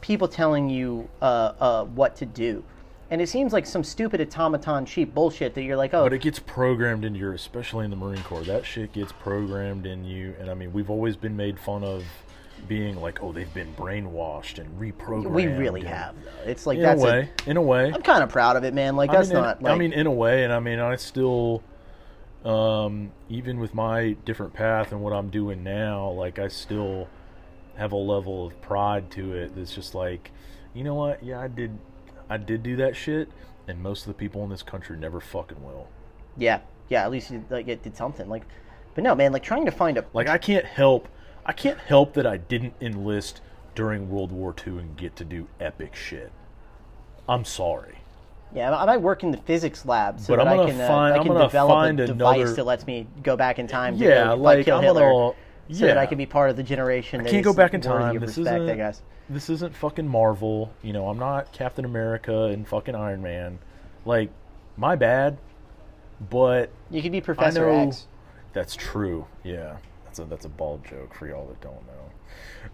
people 0.00 0.28
telling 0.28 0.68
you 0.68 1.08
uh, 1.22 1.52
uh, 1.60 1.84
what 1.84 2.16
to 2.16 2.26
do. 2.26 2.62
And 3.10 3.22
it 3.22 3.28
seems 3.28 3.54
like 3.54 3.64
some 3.64 3.82
stupid 3.82 4.20
automaton 4.20 4.84
cheap 4.84 5.14
bullshit 5.14 5.54
that 5.54 5.62
you're 5.62 5.78
like, 5.78 5.94
oh, 5.94 6.04
But 6.04 6.12
it 6.12 6.20
gets 6.20 6.38
programmed 6.38 7.06
into 7.06 7.18
your, 7.18 7.32
especially 7.32 7.86
in 7.86 7.90
the 7.90 7.96
Marine 7.96 8.22
Corps. 8.22 8.44
That 8.44 8.66
shit 8.66 8.92
gets 8.92 9.12
programmed 9.12 9.86
in 9.86 10.04
you, 10.04 10.34
and 10.38 10.50
I 10.50 10.54
mean, 10.54 10.74
we've 10.74 10.90
always 10.90 11.16
been 11.16 11.34
made 11.34 11.58
fun 11.58 11.82
of 11.84 12.04
being 12.66 13.00
like, 13.00 13.22
oh, 13.22 13.32
they've 13.32 13.52
been 13.54 13.72
brainwashed 13.74 14.58
and 14.58 14.80
reprogrammed. 14.80 15.30
we 15.30 15.46
really 15.46 15.80
and- 15.80 15.88
have. 15.90 16.14
Though. 16.24 16.50
It's 16.50 16.66
like 16.66 16.76
In 16.78 16.82
that's 16.82 17.00
a 17.00 17.04
way, 17.04 17.30
in 17.46 17.56
a 17.56 17.62
way. 17.62 17.92
I'm 17.92 18.02
kind 18.02 18.22
of 18.22 18.30
proud 18.30 18.56
of 18.56 18.64
it, 18.64 18.74
man. 18.74 18.96
Like 18.96 19.10
I 19.10 19.16
that's 19.16 19.28
mean, 19.28 19.36
in- 19.38 19.42
not. 19.44 19.62
Like, 19.62 19.72
I 19.72 19.76
mean, 19.76 19.92
in 19.92 20.06
a 20.06 20.12
way, 20.12 20.44
and 20.44 20.52
I 20.52 20.60
mean, 20.60 20.78
I 20.80 20.96
still, 20.96 21.62
um, 22.44 23.12
even 23.28 23.58
with 23.58 23.74
my 23.74 24.12
different 24.24 24.52
path 24.52 24.92
and 24.92 25.00
what 25.02 25.12
I'm 25.12 25.28
doing 25.30 25.62
now, 25.62 26.10
like 26.10 26.38
I 26.38 26.48
still 26.48 27.08
have 27.76 27.92
a 27.92 27.96
level 27.96 28.46
of 28.46 28.60
pride 28.60 29.10
to 29.12 29.34
it. 29.34 29.54
That's 29.56 29.74
just 29.74 29.94
like, 29.94 30.30
you 30.74 30.84
know 30.84 30.94
what? 30.94 31.22
Yeah, 31.22 31.40
I 31.40 31.48
did, 31.48 31.78
I 32.30 32.36
did 32.36 32.62
do 32.62 32.76
that 32.76 32.96
shit, 32.96 33.28
and 33.66 33.82
most 33.82 34.02
of 34.02 34.08
the 34.08 34.14
people 34.14 34.42
in 34.44 34.50
this 34.50 34.62
country 34.62 34.96
never 34.96 35.20
fucking 35.20 35.62
will. 35.62 35.88
yeah, 36.36 36.60
yeah. 36.88 37.02
At 37.04 37.10
least 37.10 37.30
you 37.30 37.44
like 37.50 37.68
it 37.68 37.82
did 37.82 37.96
something. 37.96 38.28
Like, 38.28 38.44
but 38.94 39.04
no, 39.04 39.14
man. 39.14 39.32
Like 39.32 39.42
trying 39.42 39.64
to 39.66 39.70
find 39.70 39.98
a 39.98 40.04
Like 40.14 40.28
I 40.28 40.38
can't 40.38 40.64
help, 40.64 41.08
I 41.48 41.52
can't 41.52 41.78
help 41.80 42.12
that 42.12 42.26
I 42.26 42.36
didn't 42.36 42.74
enlist 42.80 43.40
during 43.74 44.10
World 44.10 44.30
War 44.30 44.54
II 44.66 44.78
and 44.78 44.96
get 44.96 45.16
to 45.16 45.24
do 45.24 45.48
epic 45.58 45.94
shit. 45.96 46.30
I'm 47.28 47.44
sorry. 47.44 47.96
Yeah, 48.54 48.74
I 48.76 48.84
might 48.86 48.98
work 48.98 49.22
in 49.22 49.30
the 49.30 49.38
physics 49.38 49.84
lab 49.86 50.20
so 50.20 50.36
But 50.36 50.44
that 50.44 50.58
I 50.60 50.66
can, 50.66 50.80
uh, 50.80 50.86
find- 50.86 51.14
I 51.14 51.18
I'm 51.18 51.24
can 51.24 51.34
develop 51.36 51.88
a 51.88 51.92
device 52.06 52.36
another- 52.36 52.52
that 52.54 52.64
lets 52.64 52.86
me 52.86 53.06
go 53.22 53.36
back 53.36 53.58
in 53.58 53.66
time. 53.66 53.98
To 53.98 54.04
Yeah, 54.04 54.28
go 54.28 54.34
like, 54.36 54.64
kill 54.66 54.76
I'm 54.78 54.82
Hitler, 54.84 55.10
gonna- 55.10 55.34
so 55.72 55.86
that 55.86 55.98
I 55.98 56.06
can 56.06 56.16
be 56.18 56.26
part 56.26 56.50
of 56.50 56.56
the 56.56 56.62
generation. 56.62 57.22
That 57.24 57.30
can't 57.30 57.44
go 57.44 57.52
back 57.54 57.74
in 57.74 57.80
time. 57.80 58.18
This 58.18 58.36
respect, 58.38 58.62
isn't. 58.62 58.70
I 58.70 58.74
guess. 58.76 59.02
This 59.30 59.50
isn't 59.50 59.74
fucking 59.74 60.08
Marvel. 60.08 60.70
You 60.82 60.92
know, 60.94 61.08
I'm 61.08 61.18
not 61.18 61.52
Captain 61.52 61.84
America 61.84 62.44
and 62.44 62.66
fucking 62.66 62.94
Iron 62.94 63.22
Man. 63.22 63.58
Like, 64.06 64.30
my 64.76 64.96
bad. 64.96 65.36
But 66.30 66.70
You 66.90 67.00
could 67.02 67.12
be 67.12 67.20
Professor 67.20 67.68
X. 67.70 68.06
that's 68.54 68.74
true. 68.74 69.26
Yeah, 69.44 69.76
that's 70.18 70.26
a 70.26 70.30
that's 70.30 70.44
a 70.46 70.48
bald 70.48 70.84
joke 70.84 71.14
for 71.14 71.26
y'all 71.28 71.46
that 71.46 71.60
don't 71.60 71.86
know. 71.86 71.92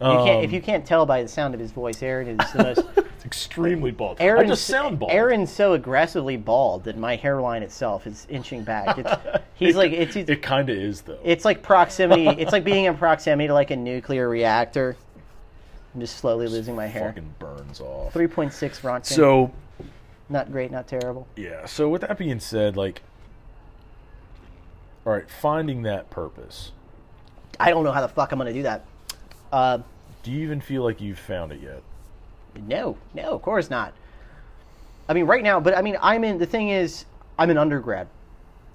You 0.00 0.24
can't, 0.24 0.44
if 0.44 0.50
Um, 0.50 0.54
you 0.54 0.60
can't 0.62 0.84
tell 0.84 1.06
by 1.06 1.22
the 1.22 1.28
sound 1.28 1.54
of 1.54 1.60
his 1.60 1.70
voice, 1.70 2.02
Aaron 2.02 2.40
is 2.40 2.52
the 2.52 2.62
most. 2.62 2.80
it's 2.96 3.24
extremely 3.24 3.92
bald. 3.92 4.16
I 4.20 4.24
Aaron's, 4.24 4.50
just 4.50 4.66
sound 4.66 4.98
bald. 4.98 5.12
Aaron's 5.12 5.52
so 5.52 5.74
aggressively 5.74 6.36
bald 6.36 6.84
that 6.84 6.96
my 6.96 7.14
hairline 7.16 7.62
itself 7.62 8.06
is 8.06 8.26
inching 8.28 8.64
back. 8.64 8.98
It's, 8.98 9.12
he's 9.54 9.76
like 9.82 9.92
it's 9.92 10.16
it's, 10.16 10.28
It 10.30 10.42
kind 10.42 10.68
of 10.68 10.76
is 10.76 11.02
though. 11.02 11.18
it's 11.22 11.44
like 11.44 11.62
proximity. 11.62 12.26
It's 12.28 12.50
like 12.52 12.64
being 12.64 12.86
in 12.86 12.96
proximity 12.96 13.46
to 13.48 13.54
like 13.54 13.70
a 13.70 13.76
nuclear 13.76 14.28
reactor. 14.28 14.96
I'm 15.94 16.00
just 16.00 16.16
slowly 16.16 16.48
losing 16.48 16.74
my 16.74 16.86
hair. 16.86 17.10
fucking 17.10 17.34
burns 17.38 17.80
off. 17.80 18.12
Three 18.12 18.26
point 18.26 18.52
six 18.52 18.80
Rontgen. 18.80 19.06
So 19.06 19.52
not 20.28 20.50
great, 20.50 20.72
not 20.72 20.88
terrible. 20.88 21.28
yeah. 21.36 21.66
So 21.66 21.88
with 21.88 22.00
that 22.00 22.18
being 22.18 22.40
said, 22.40 22.76
like, 22.76 23.02
all 25.06 25.12
right, 25.12 25.30
finding 25.30 25.82
that 25.82 26.10
purpose. 26.10 26.72
I 27.60 27.70
don't 27.70 27.84
know 27.84 27.92
how 27.92 28.00
the 28.00 28.08
fuck 28.08 28.32
I'm 28.32 28.38
gonna 28.38 28.52
do 28.52 28.62
that. 28.62 28.84
Uh, 29.52 29.78
Do 30.22 30.30
you 30.32 30.40
even 30.42 30.60
feel 30.60 30.82
like 30.82 31.00
you've 31.00 31.18
found 31.18 31.52
it 31.52 31.60
yet? 31.62 31.82
no, 32.68 32.96
no, 33.14 33.30
of 33.30 33.42
course 33.42 33.68
not. 33.68 33.92
I 35.08 35.12
mean, 35.12 35.26
right 35.26 35.42
now, 35.42 35.58
but 35.60 35.76
I 35.76 35.82
mean, 35.82 35.96
I'm 36.00 36.22
in. 36.24 36.38
The 36.38 36.46
thing 36.46 36.70
is, 36.70 37.04
I'm 37.38 37.50
an 37.50 37.58
undergrad, 37.58 38.06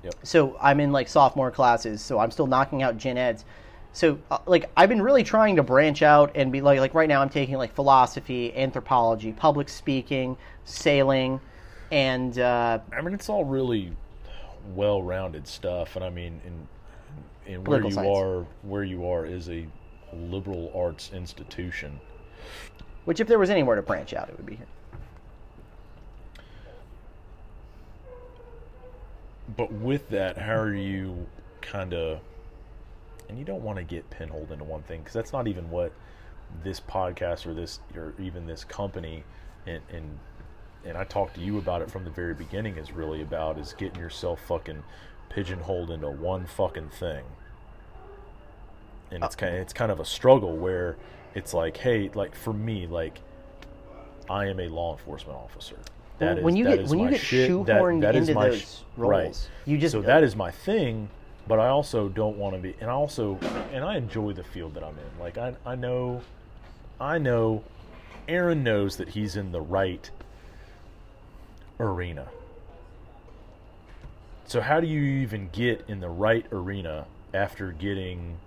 Yep. 0.03 0.15
so 0.23 0.57
I'm 0.61 0.79
in 0.79 0.91
like 0.91 1.07
sophomore 1.07 1.49
classes. 1.49 2.01
So 2.01 2.19
I'm 2.19 2.29
still 2.31 2.45
knocking 2.47 2.83
out 2.83 2.97
gen 2.97 3.17
eds. 3.17 3.45
So 3.93 4.19
uh, 4.29 4.37
like, 4.45 4.69
I've 4.77 4.89
been 4.89 5.01
really 5.01 5.23
trying 5.23 5.55
to 5.55 5.63
branch 5.63 6.01
out 6.03 6.31
and 6.35 6.51
be 6.51 6.61
like, 6.61 6.79
like 6.79 6.93
right 6.93 7.09
now, 7.09 7.21
I'm 7.21 7.29
taking 7.29 7.55
like 7.55 7.73
philosophy, 7.73 8.53
anthropology, 8.55 9.31
public 9.31 9.69
speaking, 9.69 10.37
sailing, 10.65 11.39
and 11.91 12.37
uh, 12.37 12.79
I 12.95 13.01
mean, 13.01 13.13
it's 13.15 13.29
all 13.29 13.45
really 13.45 13.91
well-rounded 14.75 15.47
stuff, 15.47 15.95
and 15.95 16.05
I 16.05 16.09
mean, 16.09 16.39
in, 16.45 16.67
in 17.49 17.63
where 17.63 17.83
you 17.83 17.91
science. 17.91 18.17
are, 18.17 18.45
where 18.61 18.83
you 18.83 19.07
are 19.07 19.25
is 19.25 19.49
a 19.49 19.67
liberal 20.13 20.71
arts 20.75 21.11
institution. 21.13 21.99
which 23.05 23.19
if 23.19 23.27
there 23.27 23.39
was 23.39 23.49
anywhere 23.49 23.75
to 23.75 23.81
branch 23.81 24.13
out, 24.13 24.29
it 24.29 24.37
would 24.37 24.45
be 24.45 24.55
here. 24.55 24.67
But 29.57 29.71
with 29.71 30.09
that, 30.09 30.37
how 30.37 30.55
are 30.57 30.75
you 30.75 31.25
kind 31.61 31.93
of? 31.93 32.19
And 33.27 33.37
you 33.37 33.45
don't 33.45 33.63
want 33.63 33.77
to 33.77 33.83
get 33.83 34.09
pinholed 34.09 34.51
into 34.51 34.63
one 34.63 34.83
thing 34.83 34.99
because 34.99 35.13
that's 35.13 35.33
not 35.33 35.47
even 35.47 35.69
what 35.69 35.91
this 36.63 36.79
podcast 36.79 37.45
or 37.45 37.53
this 37.53 37.79
or 37.95 38.13
even 38.19 38.45
this 38.47 38.63
company 38.63 39.23
and 39.67 39.81
and 39.91 40.19
and 40.85 40.97
I 40.97 41.03
talked 41.03 41.35
to 41.35 41.41
you 41.41 41.57
about 41.57 41.81
it 41.81 41.91
from 41.91 42.05
the 42.05 42.09
very 42.09 42.33
beginning 42.33 42.77
is 42.77 42.91
really 42.91 43.21
about 43.21 43.57
is 43.59 43.73
getting 43.73 43.99
yourself 43.99 44.39
fucking 44.47 44.83
pigeonholed 45.29 45.91
into 45.91 46.09
one 46.09 46.45
fucking 46.45 46.89
thing. 46.89 47.23
And 49.11 49.23
uh, 49.23 49.27
it's 49.27 49.35
kind 49.35 49.55
of, 49.55 49.61
it's 49.61 49.73
kind 49.73 49.91
of 49.91 49.99
a 49.99 50.05
struggle 50.05 50.55
where 50.57 50.97
it's 51.35 51.53
like, 51.53 51.77
hey, 51.77 52.09
like 52.13 52.35
for 52.35 52.53
me, 52.53 52.87
like 52.87 53.19
I 54.29 54.47
am 54.47 54.59
a 54.59 54.67
law 54.67 54.93
enforcement 54.93 55.37
officer. 55.37 55.77
That 56.19 56.39
is 56.39 56.43
when 56.43 56.55
you 56.55 56.65
that 56.65 56.79
get 56.79 56.89
when 56.89 56.99
you 56.99 57.09
get 57.09 57.21
shit. 57.21 57.65
That- 57.65 57.81
shoehorned 57.81 58.01
that 58.01 58.15
is 58.15 58.29
into 58.29 58.39
my 58.39 58.49
those 58.49 58.61
sh- 58.61 58.77
roles, 58.97 59.11
right. 59.11 59.49
you 59.65 59.77
just 59.77 59.93
so 59.93 60.01
that 60.01 60.23
is 60.23 60.35
my 60.35 60.51
thing, 60.51 61.09
but 61.47 61.59
I 61.59 61.69
also 61.69 62.09
don't 62.09 62.37
want 62.37 62.55
to 62.55 62.61
be, 62.61 62.75
and 62.81 62.89
I 62.89 62.93
also, 62.93 63.39
and 63.71 63.83
I 63.83 63.97
enjoy 63.97 64.33
the 64.33 64.43
field 64.43 64.73
that 64.75 64.83
I'm 64.83 64.97
in. 64.97 65.19
Like 65.19 65.37
I, 65.37 65.55
I 65.65 65.75
know, 65.75 66.21
I 66.99 67.17
know, 67.17 67.63
Aaron 68.27 68.63
knows 68.63 68.97
that 68.97 69.09
he's 69.09 69.35
in 69.35 69.51
the 69.51 69.61
right 69.61 70.09
arena. 71.79 72.27
So 74.45 74.61
how 74.61 74.79
do 74.79 74.87
you 74.87 75.01
even 75.21 75.49
get 75.51 75.85
in 75.87 75.99
the 76.01 76.09
right 76.09 76.45
arena 76.51 77.05
after 77.33 77.71
getting 77.71 78.37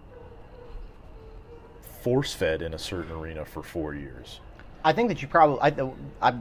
force 2.02 2.34
fed 2.34 2.62
in 2.62 2.74
a 2.74 2.78
certain 2.78 3.12
arena 3.12 3.44
for 3.44 3.62
four 3.62 3.94
years? 3.94 4.40
I 4.84 4.92
think 4.92 5.08
that 5.08 5.22
you 5.22 5.28
probably 5.28 5.60
I, 5.60 6.28
I 6.30 6.34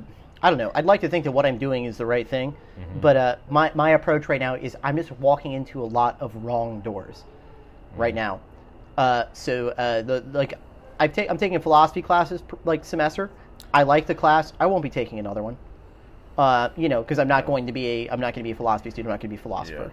I 0.44 0.50
don't 0.50 0.58
know. 0.58 0.72
I'd 0.74 0.86
like 0.86 1.02
to 1.02 1.10
think 1.10 1.24
that 1.26 1.32
what 1.32 1.46
I'm 1.46 1.60
doing 1.60 1.86
is 1.86 1.98
the 1.98 2.06
right 2.06 2.28
thing, 2.28 2.56
Mm-hmm. 2.80 3.00
but 3.00 3.16
uh, 3.18 3.36
my 3.50 3.72
my 3.76 3.92
approach 3.92 4.28
right 4.28 4.40
now 4.40 4.56
is 4.56 4.76
I'm 4.84 4.98
just 4.98 5.12
walking 5.14 5.52
into 5.54 5.82
a 5.84 5.86
lot 5.86 6.18
of 6.20 6.36
wrong 6.44 6.82
doors, 6.82 7.24
Mm-hmm. 7.92 8.02
right 8.02 8.16
now. 8.16 8.40
Uh, 8.98 9.26
so 9.34 9.70
uh, 9.70 10.02
the 10.02 10.24
like 10.34 10.56
I've 11.00 11.14
ta- 11.14 11.26
I'm 11.30 11.38
taking 11.38 11.60
philosophy 11.60 12.02
classes 12.02 12.42
like 12.66 12.84
semester. 12.84 13.30
I 13.74 13.84
like 13.84 14.06
the 14.08 14.16
class. 14.16 14.54
I 14.60 14.66
won't 14.66 14.84
be 14.84 14.90
taking 14.90 15.20
another 15.20 15.44
one. 15.44 15.58
Uh, 16.38 16.70
you 16.76 16.90
know, 16.90 17.02
because 17.04 17.20
I'm 17.20 17.28
not 17.28 17.46
going 17.46 17.68
to 17.68 17.72
be 17.72 17.86
a 17.88 18.10
I'm 18.10 18.20
not 18.20 18.34
going 18.34 18.44
to 18.44 18.48
be 18.48 18.52
a 18.52 18.56
philosophy 18.56 18.90
student. 18.90 19.08
I'm 19.10 19.14
not 19.14 19.20
going 19.22 19.30
to 19.30 19.36
be 19.36 19.40
a 19.40 19.44
philosopher. 19.44 19.92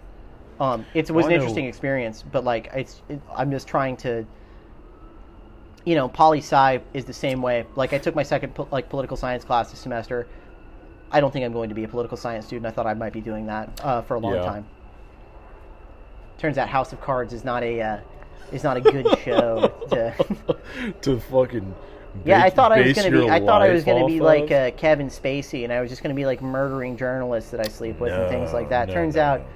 Um, 0.61 0.87
it 0.95 1.03
was 1.11 1.25
Well, 1.25 1.27
an 1.27 1.33
interesting 1.33 1.67
experience, 1.67 2.25
but 2.33 2.43
like 2.45 2.71
it's 2.75 3.03
it, 3.11 3.21
I'm 3.37 3.51
just 3.51 3.69
trying 3.69 3.97
to 3.99 4.25
you 5.89 5.95
know, 5.95 6.07
poli 6.07 6.39
sci 6.41 6.81
is 6.93 7.07
the 7.07 7.13
same 7.15 7.41
way. 7.41 7.65
Like 7.75 7.95
I 7.95 7.99
took 7.99 8.15
my 8.15 8.23
second 8.23 8.55
po- 8.55 8.69
like 8.71 8.91
political 8.91 9.17
science 9.17 9.43
class 9.43 9.71
this 9.71 9.81
semester. 9.81 10.27
I 11.11 11.21
don't 11.21 11.33
think 11.33 11.47
I'm 11.47 11.53
going 11.55 11.71
to 11.71 11.75
be 11.75 11.85
a 11.85 11.89
political 11.89 12.19
science 12.19 12.45
student. 12.45 12.67
I 12.67 12.71
thought 12.71 12.87
I 12.87 12.93
might 12.93 13.15
be 13.15 13.23
doing 13.23 13.47
that 13.47 13.81
uh, 13.83 14.03
for 14.03 14.17
a 14.17 14.19
long 14.19 14.35
Yeah. 14.35 14.43
time. 14.43 14.67
Turns 16.37 16.59
out 16.59 16.69
House 16.69 16.93
of 16.93 17.01
Cards 17.01 17.33
is 17.33 17.43
not 17.43 17.63
a 17.63 17.81
uh, 17.81 17.99
is 18.53 18.63
not 18.65 18.77
a 18.77 18.81
good 18.83 19.07
show. 19.25 19.73
To, 19.91 20.95
to 21.01 21.21
fucking. 21.21 21.75
yeah, 22.27 22.43
I 22.43 22.51
thought 22.51 22.71
I 22.71 22.83
was 22.83 22.93
going 22.95 23.11
to 23.11 23.21
be. 23.23 23.31
I 23.31 23.41
thought 23.41 23.63
I 23.63 23.71
was 23.71 23.83
going 23.83 24.01
to 24.03 24.07
be 24.07 24.21
like 24.21 24.51
uh, 24.51 24.71
Kevin 24.73 25.09
Spacey, 25.09 25.65
and 25.65 25.73
I 25.73 25.81
was 25.81 25.89
just 25.89 26.03
going 26.03 26.15
to 26.15 26.21
be 26.21 26.27
like 26.27 26.43
murdering 26.43 26.99
journalists 26.99 27.51
that 27.53 27.61
I 27.61 27.69
sleep 27.69 27.99
with 27.99 28.13
and 28.13 28.29
things 28.29 28.53
like 28.53 28.69
that. 28.69 28.89
no, 28.89 28.95
Turns 28.95 29.15
no, 29.17 29.23
out, 29.23 29.41
no. 29.41 29.47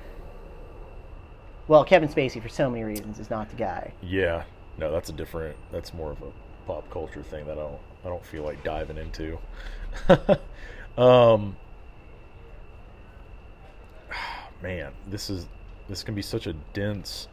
well, 1.69 1.85
Kevin 1.85 2.09
Spacey 2.09 2.43
for 2.43 2.49
so 2.49 2.71
many 2.71 2.85
reasons 2.85 3.19
is 3.19 3.29
not 3.31 3.51
the 3.51 3.57
guy. 3.57 3.93
Yeah, 4.03 4.45
no, 4.79 4.91
that's 4.91 5.11
a 5.11 5.13
different. 5.13 5.57
That's 5.71 5.93
more 5.93 6.11
of 6.11 6.23
a 6.23 6.33
pop 6.67 6.89
culture 6.91 7.23
thing 7.23 7.47
that 7.47 7.59
I 7.59 7.63
don't. 7.63 7.81
I 8.05 8.09
don't 8.09 8.25
feel 8.25 8.43
like 8.43 8.65
diving 8.65 8.97
into. 8.97 9.39
um, 11.01 11.57
man, 14.63 14.93
this 15.07 15.31
is 15.31 15.47
this 15.89 16.03
can 16.03 16.15
be 16.15 16.23
such 16.23 16.47
a 16.47 16.53
dense, 16.75 17.29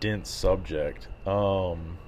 dense 0.00 0.30
subject. 0.30 1.08
Um. 1.26 1.98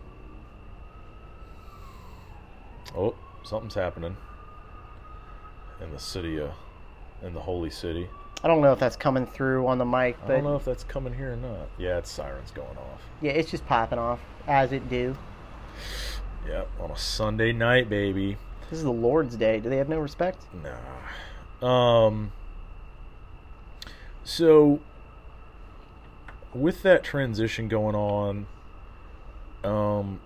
Oh, 2.97 3.15
something's 3.45 3.75
happening 3.75 4.17
in 5.81 5.91
the 5.91 5.99
city, 5.99 6.41
uh, 6.41 6.51
in 7.23 7.35
the 7.35 7.41
holy 7.41 7.71
city. 7.71 8.09
I 8.43 8.47
don't 8.47 8.61
know 8.61 8.73
if 8.73 8.79
that's 8.79 8.97
coming 8.97 9.27
through 9.27 9.67
on 9.67 9.79
the 9.79 9.85
mic, 9.85 10.17
I 10.25 10.29
don't 10.29 10.45
know 10.45 10.57
if 10.57 10.65
that's 10.65 10.85
coming 10.85 11.13
here 11.13 11.33
or 11.33 11.37
not. 11.37 11.69
Yeah, 11.77 11.99
it's 11.99 12.11
sirens 12.11 12.51
going 12.53 12.77
off. 12.77 13.03
yeah, 13.21 13.33
it's 13.33 13.51
just 13.51 13.67
popping 13.67 13.99
off 13.99 14.21
as 14.47 14.73
it 14.73 14.89
do. 14.89 15.17
Yep, 16.47 16.69
on 16.81 16.91
a 16.93 16.97
Sunday 16.97 17.53
night, 17.53 17.89
baby. 17.91 18.37
This 18.71 18.79
is 18.79 18.85
the 18.85 18.93
Lord's 18.93 19.37
Day. 19.37 19.61
Do 19.61 19.69
they 19.69 19.77
have 19.79 19.89
no 19.89 19.99
respect? 19.99 20.43
Nah. 21.63 21.67
Um. 21.67 22.33
So, 24.25 24.81
with 26.55 26.83
that 26.83 27.03
transition 27.03 27.69
going 27.69 27.95
on, 27.95 28.47
um, 29.65 30.21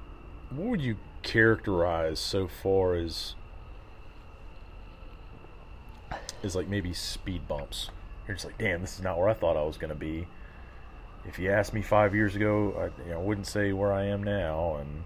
what 0.50 0.68
would 0.68 0.80
you 0.82 0.96
characterize 1.22 2.18
so 2.18 2.48
far 2.48 2.94
as 2.94 3.36
is 6.42 6.56
like 6.56 6.68
maybe 6.68 6.92
speed 6.92 7.46
bumps? 7.46 7.90
You're 8.32 8.36
just 8.36 8.46
like, 8.46 8.56
damn, 8.56 8.80
this 8.80 8.94
is 8.94 9.02
not 9.02 9.18
where 9.18 9.28
I 9.28 9.34
thought 9.34 9.58
I 9.58 9.62
was 9.62 9.76
going 9.76 9.90
to 9.90 9.94
be. 9.94 10.26
If 11.28 11.38
you 11.38 11.50
asked 11.50 11.74
me 11.74 11.82
five 11.82 12.14
years 12.14 12.34
ago, 12.34 12.72
I 12.78 13.06
you 13.06 13.10
know, 13.10 13.20
wouldn't 13.20 13.46
say 13.46 13.74
where 13.74 13.92
I 13.92 14.06
am 14.06 14.22
now. 14.22 14.76
And 14.76 15.04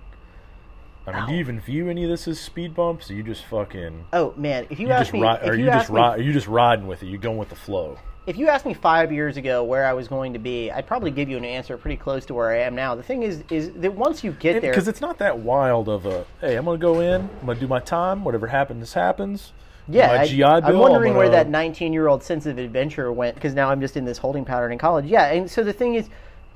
I 1.08 1.18
mean, 1.18 1.26
do 1.26 1.34
you 1.34 1.40
even 1.40 1.58
view 1.58 1.88
any 1.88 2.04
of 2.04 2.10
this 2.10 2.28
as 2.28 2.38
speed 2.38 2.72
bumps? 2.72 3.10
Or 3.10 3.14
you 3.14 3.24
just 3.24 3.44
fucking 3.46 4.04
Oh 4.12 4.32
man, 4.36 4.68
if 4.70 4.78
you, 4.78 4.86
you 4.86 4.92
ask 4.92 5.12
me, 5.12 5.22
ri- 5.22 5.38
if 5.42 5.42
are 5.42 5.56
you, 5.56 5.64
you 5.64 5.70
just 5.72 5.90
me, 5.90 5.96
ri- 5.96 6.02
are 6.06 6.20
you 6.20 6.32
just 6.32 6.46
riding 6.46 6.86
with 6.86 7.02
it? 7.02 7.06
You 7.06 7.18
going 7.18 7.36
with 7.36 7.48
the 7.48 7.56
flow? 7.56 7.98
if 8.28 8.38
you 8.38 8.46
asked 8.46 8.64
me 8.64 8.74
five 8.74 9.10
years 9.10 9.36
ago 9.36 9.64
where 9.64 9.84
I 9.84 9.92
was 9.92 10.06
going 10.06 10.32
to 10.32 10.38
be, 10.38 10.70
I'd 10.70 10.86
probably 10.86 11.10
give 11.10 11.28
you 11.28 11.36
an 11.36 11.44
answer 11.44 11.76
pretty 11.76 11.96
close 11.96 12.24
to 12.26 12.34
where 12.34 12.52
I 12.52 12.58
am 12.58 12.76
now. 12.76 12.94
The 12.94 13.02
thing 13.02 13.24
is, 13.24 13.42
is 13.50 13.72
that 13.72 13.92
once 13.92 14.22
you 14.22 14.32
get 14.32 14.62
there, 14.62 14.70
Because 14.70 14.86
it's 14.86 15.00
not 15.00 15.18
that 15.18 15.40
wild 15.40 15.88
of 15.88 16.06
a 16.06 16.24
hey, 16.40 16.54
I'm 16.54 16.64
gonna 16.64 16.78
go 16.78 17.00
in, 17.00 17.22
I'm 17.40 17.46
gonna 17.46 17.58
do 17.58 17.66
my 17.66 17.80
time, 17.80 18.22
whatever 18.22 18.46
happens 18.46 18.92
happens. 18.92 19.52
Yeah, 19.88 20.10
I, 20.12 20.60
I'm 20.62 20.78
wondering 20.78 21.14
where 21.14 21.28
that 21.30 21.48
19 21.48 21.92
year 21.92 22.08
old 22.08 22.22
sense 22.22 22.46
of 22.46 22.58
adventure 22.58 23.12
went 23.12 23.34
because 23.34 23.54
now 23.54 23.70
I'm 23.70 23.80
just 23.80 23.96
in 23.96 24.04
this 24.04 24.18
holding 24.18 24.44
pattern 24.44 24.72
in 24.72 24.78
college. 24.78 25.06
Yeah, 25.06 25.32
and 25.32 25.50
so 25.50 25.62
the 25.62 25.72
thing 25.72 25.94
is, 25.94 26.08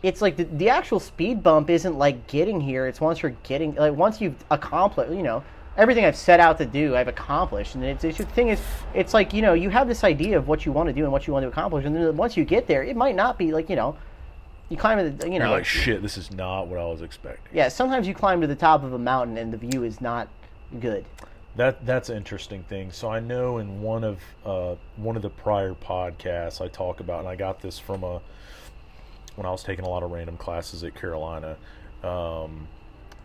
it's 0.02 0.22
like 0.22 0.36
the, 0.36 0.44
the 0.44 0.68
actual 0.68 0.98
speed 0.98 1.42
bump 1.42 1.70
isn't 1.70 1.96
like 1.96 2.26
getting 2.26 2.60
here. 2.60 2.86
It's 2.86 3.00
once 3.00 3.22
you're 3.22 3.36
getting 3.42 3.74
like 3.74 3.94
once 3.94 4.20
you've 4.20 4.44
accomplished, 4.50 5.12
you 5.12 5.22
know. 5.22 5.42
Everything 5.76 6.04
I've 6.04 6.16
set 6.16 6.40
out 6.40 6.58
to 6.58 6.66
do, 6.66 6.96
I've 6.96 7.08
accomplished, 7.08 7.76
and 7.76 7.84
it's, 7.84 8.02
it's 8.04 8.18
the 8.18 8.24
thing 8.24 8.48
is, 8.48 8.60
it's 8.92 9.14
like 9.14 9.32
you 9.32 9.40
know, 9.40 9.54
you 9.54 9.70
have 9.70 9.86
this 9.86 10.02
idea 10.04 10.36
of 10.36 10.48
what 10.48 10.66
you 10.66 10.72
want 10.72 10.88
to 10.88 10.92
do 10.92 11.04
and 11.04 11.12
what 11.12 11.26
you 11.26 11.32
want 11.32 11.44
to 11.44 11.48
accomplish, 11.48 11.84
and 11.86 11.94
then 11.94 12.16
once 12.16 12.36
you 12.36 12.44
get 12.44 12.66
there, 12.66 12.82
it 12.82 12.96
might 12.96 13.14
not 13.14 13.38
be 13.38 13.52
like 13.52 13.70
you 13.70 13.76
know, 13.76 13.96
you 14.70 14.76
climb 14.76 14.98
to 14.98 15.10
the, 15.10 15.26
you 15.26 15.34
You're 15.34 15.44
know, 15.44 15.50
like 15.50 15.64
shit. 15.64 16.00
This 16.00 16.16
is 16.16 16.32
not 16.32 16.68
what 16.68 16.78
I 16.78 16.84
was 16.84 17.02
expecting. 17.02 17.44
yeah. 17.52 17.68
Sometimes 17.68 18.06
you 18.08 18.14
climb 18.14 18.40
to 18.40 18.46
the 18.46 18.56
top 18.56 18.82
of 18.82 18.92
a 18.92 18.98
mountain 18.98 19.36
and 19.36 19.52
the 19.52 19.56
view 19.56 19.84
is 19.84 20.00
not 20.00 20.28
good. 20.80 21.04
That 21.56 21.84
that's 21.84 22.08
an 22.08 22.16
interesting 22.16 22.62
thing. 22.64 22.92
So 22.92 23.10
I 23.10 23.20
know 23.20 23.58
in 23.58 23.82
one 23.82 24.04
of 24.04 24.18
uh, 24.46 24.76
one 24.96 25.16
of 25.16 25.22
the 25.22 25.30
prior 25.30 25.74
podcasts 25.74 26.60
I 26.60 26.68
talk 26.68 27.00
about, 27.00 27.20
and 27.20 27.28
I 27.28 27.36
got 27.36 27.60
this 27.60 27.78
from 27.78 28.04
a 28.04 28.20
when 29.36 29.46
I 29.46 29.50
was 29.50 29.62
taking 29.62 29.84
a 29.84 29.88
lot 29.88 30.02
of 30.02 30.10
random 30.10 30.36
classes 30.36 30.84
at 30.84 30.94
Carolina, 30.94 31.56
um, 32.04 32.68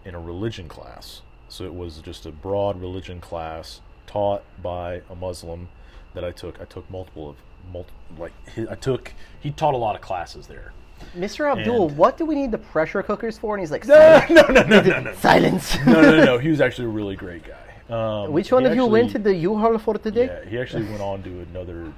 in 0.06 0.16
a 0.16 0.20
religion 0.20 0.68
class. 0.68 1.22
So 1.50 1.66
it 1.66 1.74
was 1.74 1.98
just 2.00 2.26
a 2.26 2.32
broad 2.32 2.80
religion 2.82 3.20
class 3.22 3.82
taught 4.08 4.44
by 4.62 5.02
a 5.10 5.16
Muslim 5.16 5.68
that 6.16 6.24
I 6.24 6.32
took. 6.32 6.60
I 6.60 6.66
took 6.66 6.90
multiple 6.90 7.30
of 7.30 7.36
multi, 7.72 7.92
like 8.18 8.32
I 8.70 8.76
took. 8.76 9.14
He 9.40 9.52
taught 9.52 9.74
a 9.76 9.78
lot 9.78 9.96
of 9.96 10.02
classes 10.02 10.48
there. 10.48 10.74
Mr. 11.16 11.52
Abdul, 11.52 11.90
And- 11.90 11.98
what 11.98 12.18
do 12.18 12.26
we 12.26 12.34
need 12.36 12.52
the 12.52 12.58
pressure 12.58 13.04
cookers 13.04 13.38
for? 13.38 13.54
And 13.56 13.62
he's 13.62 13.70
like, 13.72 13.86
No, 13.88 13.96
silence. 13.96 14.30
no, 14.32 14.42
no, 14.48 14.64
no, 14.64 14.82
no, 14.82 15.00
no. 15.12 15.14
silence. 15.16 15.78
no, 15.86 16.02
no, 16.02 16.16
no, 16.18 16.24
no. 16.26 16.38
He 16.40 16.50
was 16.50 16.62
actually 16.62 16.86
a 16.86 16.92
really 16.92 17.16
great 17.16 17.44
guy. 17.44 17.58
Um, 17.90 18.32
Which 18.32 18.52
one 18.52 18.66
of 18.66 18.76
you 18.76 18.86
went 18.86 19.12
to 19.12 19.20
the 19.20 19.34
U-Haul 19.34 19.78
for 19.78 19.96
today? 19.96 20.26
Yeah, 20.26 20.50
he 20.50 20.60
actually 20.60 20.86
went 20.86 21.02
on 21.02 21.22
to 21.24 21.42
another 21.52 21.94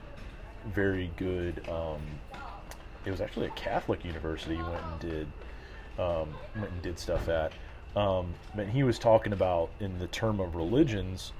very 0.73 1.11
good. 1.15 1.67
Um, 1.69 2.01
it 3.05 3.11
was 3.11 3.21
actually 3.21 3.47
a 3.47 3.51
Catholic 3.51 4.03
university. 4.03 4.55
He 4.55 4.61
went 4.61 4.83
and 4.83 4.99
did 4.99 5.27
um, 5.97 6.29
went 6.55 6.71
and 6.71 6.81
did 6.81 6.99
stuff 6.99 7.29
at. 7.29 7.53
Um, 7.95 8.33
but 8.55 8.67
he 8.67 8.83
was 8.83 8.99
talking 8.99 9.33
about 9.33 9.69
in 9.79 9.97
the 9.97 10.07
term 10.07 10.39
of 10.39 10.55
religions. 10.55 11.31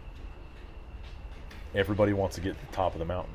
Everybody 1.75 2.13
wants 2.13 2.35
to 2.35 2.41
get 2.41 2.57
to 2.57 2.65
the 2.65 2.71
top 2.71 2.93
of 2.93 2.99
the 2.99 3.05
mountain. 3.05 3.33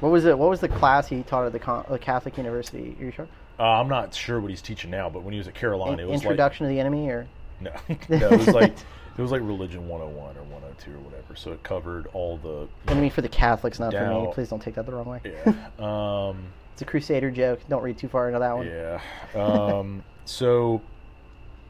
What 0.00 0.10
was 0.10 0.24
it? 0.24 0.38
What 0.38 0.48
was 0.48 0.60
the 0.60 0.68
class 0.68 1.08
he 1.08 1.22
taught 1.24 1.46
at 1.46 1.52
the, 1.52 1.58
con- 1.58 1.84
the 1.90 1.98
Catholic 1.98 2.36
University? 2.36 2.96
Are 3.00 3.04
you 3.04 3.10
sure? 3.10 3.28
Uh, 3.58 3.80
I'm 3.80 3.88
not 3.88 4.14
sure 4.14 4.40
what 4.40 4.50
he's 4.50 4.62
teaching 4.62 4.90
now, 4.90 5.10
but 5.10 5.22
when 5.22 5.32
he 5.32 5.38
was 5.38 5.48
at 5.48 5.54
Carolina, 5.54 6.02
it 6.02 6.08
was 6.08 6.22
Introduction 6.22 6.64
to 6.66 6.68
the 6.68 6.78
Enemy, 6.78 7.08
or 7.08 7.26
no, 7.60 7.72
no, 8.08 8.30
it 8.30 8.38
was 8.38 8.48
like 8.48 8.74
it 9.16 9.22
was 9.22 9.30
like 9.30 9.40
religion 9.42 9.88
101 9.88 10.36
or 10.36 10.42
102 10.42 10.90
or 10.92 10.98
whatever. 10.98 11.34
So 11.36 11.52
it 11.52 11.62
covered 11.62 12.06
all 12.12 12.36
the 12.38 12.68
Enemy 12.90 13.10
for 13.10 13.22
the 13.22 13.28
Catholics, 13.28 13.78
not 13.78 13.92
for 13.92 14.26
me. 14.26 14.28
Please 14.32 14.48
don't 14.48 14.60
take 14.60 14.74
that 14.74 14.86
the 14.86 14.92
wrong 14.92 15.06
way. 15.06 15.20
yeah. 15.24 15.54
Um, 15.84 16.46
It's 16.72 16.82
a 16.82 16.84
Crusader 16.84 17.30
joke. 17.30 17.60
Don't 17.68 17.82
read 17.82 17.96
too 17.98 18.08
far 18.08 18.28
into 18.28 18.38
that 18.40 18.56
one. 18.56 18.66
Yeah. 18.66 19.00
Um, 19.34 20.04
so 20.26 20.82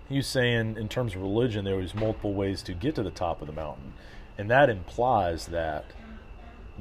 he 0.08 0.16
was 0.16 0.26
saying, 0.26 0.76
in 0.76 0.88
terms 0.88 1.14
of 1.14 1.22
religion, 1.22 1.64
there 1.64 1.76
was 1.76 1.94
multiple 1.94 2.34
ways 2.34 2.62
to 2.62 2.74
get 2.74 2.94
to 2.96 3.02
the 3.02 3.10
top 3.10 3.40
of 3.40 3.46
the 3.46 3.52
mountain, 3.52 3.92
and 4.38 4.50
that 4.50 4.68
implies 4.68 5.46
that 5.46 5.84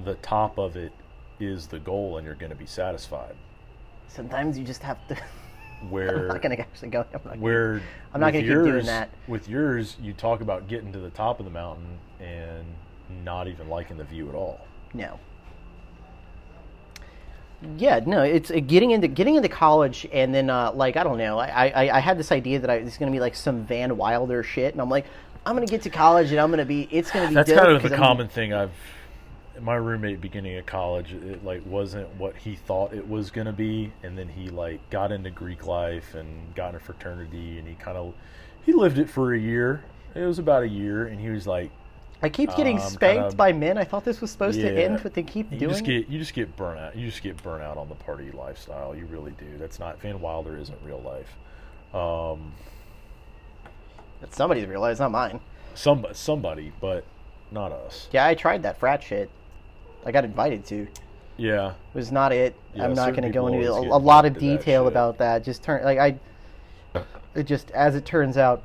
the 0.03 0.15
top 0.15 0.57
of 0.57 0.75
it 0.75 0.91
is 1.39 1.67
the 1.67 1.79
goal, 1.79 2.17
and 2.17 2.25
you're 2.25 2.35
going 2.35 2.51
to 2.51 2.55
be 2.55 2.65
satisfied. 2.65 3.35
Sometimes 4.07 4.57
you 4.57 4.63
just 4.63 4.81
have 4.83 5.05
to. 5.09 5.17
I'm 5.81 6.27
not 6.27 6.41
gonna 6.41 6.55
actually 6.55 6.89
go. 6.89 7.05
I'm 7.13 7.21
not 7.25 7.37
where 7.39 7.81
I'm 8.13 8.21
not 8.21 8.33
gonna 8.33 8.43
keep 8.43 8.49
doing 8.49 8.85
that. 8.85 9.09
With 9.27 9.47
yours, 9.49 9.97
you 10.01 10.13
talk 10.13 10.41
about 10.41 10.67
getting 10.67 10.91
to 10.93 10.99
the 10.99 11.09
top 11.11 11.39
of 11.39 11.45
the 11.45 11.51
mountain 11.51 11.99
and 12.19 12.65
not 13.23 13.47
even 13.47 13.69
liking 13.69 13.97
the 13.97 14.03
view 14.03 14.29
at 14.29 14.35
all. 14.35 14.61
No. 14.93 15.19
Yeah, 17.77 18.01
no, 18.05 18.21
it's 18.21 18.51
uh, 18.51 18.59
getting 18.65 18.91
into 18.91 19.07
getting 19.07 19.35
into 19.35 19.49
college, 19.49 20.07
and 20.11 20.33
then 20.33 20.49
uh, 20.49 20.71
like 20.73 20.97
I 20.97 21.03
don't 21.03 21.17
know, 21.17 21.39
I, 21.39 21.67
I 21.67 21.97
I 21.97 21.99
had 21.99 22.17
this 22.17 22.31
idea 22.31 22.59
that 22.59 22.69
I 22.69 22.79
was 22.79 22.97
going 22.97 23.11
to 23.11 23.15
be 23.15 23.19
like 23.19 23.35
some 23.35 23.65
Van 23.65 23.95
Wilder 23.97 24.43
shit, 24.43 24.73
and 24.73 24.81
I'm 24.81 24.89
like, 24.89 25.05
I'm 25.45 25.55
going 25.55 25.65
to 25.65 25.71
get 25.71 25.81
to 25.83 25.89
college, 25.89 26.31
and 26.31 26.39
I'm 26.39 26.49
going 26.49 26.59
to 26.59 26.65
be, 26.65 26.87
it's 26.91 27.11
going 27.11 27.23
to 27.25 27.29
be. 27.29 27.35
That's 27.35 27.51
kind 27.51 27.71
of 27.71 27.81
the 27.81 27.89
I'm- 27.89 27.97
common 27.99 28.27
thing 28.27 28.53
I've. 28.53 28.71
My 29.61 29.75
roommate 29.75 30.19
beginning 30.19 30.57
of 30.57 30.65
college, 30.65 31.13
it 31.13 31.43
like 31.43 31.65
wasn't 31.65 32.13
what 32.15 32.35
he 32.35 32.55
thought 32.55 32.93
it 32.93 33.07
was 33.07 33.31
gonna 33.31 33.53
be, 33.53 33.91
and 34.03 34.17
then 34.17 34.27
he 34.27 34.49
like 34.49 34.89
got 34.89 35.11
into 35.11 35.29
Greek 35.29 35.65
life 35.65 36.13
and 36.13 36.53
got 36.55 36.69
in 36.69 36.75
a 36.75 36.79
fraternity, 36.79 37.57
and 37.57 37.67
he 37.67 37.75
kind 37.75 37.97
of 37.97 38.13
he 38.65 38.73
lived 38.73 38.97
it 38.97 39.09
for 39.09 39.33
a 39.33 39.39
year. 39.39 39.83
It 40.13 40.25
was 40.25 40.39
about 40.39 40.63
a 40.63 40.67
year, 40.67 41.07
and 41.07 41.19
he 41.19 41.29
was 41.29 41.45
like, 41.45 41.71
I 42.21 42.29
keep 42.29 42.55
getting 42.55 42.79
um, 42.79 42.89
spanked 42.89 43.21
kinda- 43.21 43.35
by 43.35 43.53
men. 43.53 43.77
I 43.77 43.83
thought 43.83 44.03
this 44.05 44.21
was 44.21 44.31
supposed 44.31 44.59
to 44.59 44.83
end, 44.83 45.01
but 45.03 45.13
they 45.13 45.23
keep 45.23 45.51
you 45.51 45.59
doing. 45.59 45.71
just 45.71 45.81
it. 45.83 45.85
get 45.85 46.09
you 46.09 46.19
just 46.19 46.33
get 46.33 46.55
burnt 46.55 46.79
out. 46.79 46.95
You 46.95 47.07
just 47.07 47.21
get 47.21 47.41
burnt 47.43 47.63
out 47.63 47.77
on 47.77 47.89
the 47.89 47.95
party 47.95 48.31
lifestyle. 48.31 48.95
You 48.95 49.05
really 49.05 49.31
do. 49.31 49.57
That's 49.57 49.79
not 49.79 50.01
Van 50.01 50.19
Wilder 50.19 50.57
isn't 50.57 50.77
real 50.83 51.01
life. 51.01 51.35
Um, 51.93 52.53
That's 54.21 54.35
somebody's 54.35 54.67
realized, 54.67 54.99
not 54.99 55.11
mine. 55.11 55.39
some 55.75 56.05
somebody, 56.13 56.71
but 56.81 57.05
not 57.51 57.71
us. 57.71 58.07
Yeah, 58.11 58.25
I 58.25 58.33
tried 58.33 58.63
that 58.63 58.79
frat 58.79 59.03
shit. 59.03 59.29
I 60.05 60.11
got 60.11 60.23
invited 60.23 60.65
to. 60.65 60.87
Yeah, 61.37 61.71
It 61.71 61.97
was 61.97 62.11
not 62.11 62.31
it. 62.31 62.55
Yeah, 62.73 62.85
I'm 62.85 62.93
not 62.93 63.09
going 63.09 63.23
to 63.23 63.29
go 63.29 63.47
into 63.47 63.69
a, 63.69 63.79
a 63.79 63.97
lot 63.97 64.25
of 64.25 64.35
to 64.35 64.39
that 64.39 64.57
detail 64.57 64.87
about 64.87 65.17
that. 65.17 65.43
Just 65.43 65.63
turn 65.63 65.83
like 65.83 65.97
I. 65.97 66.17
It 67.33 67.43
just 67.43 67.71
as 67.71 67.95
it 67.95 68.05
turns 68.05 68.37
out. 68.37 68.63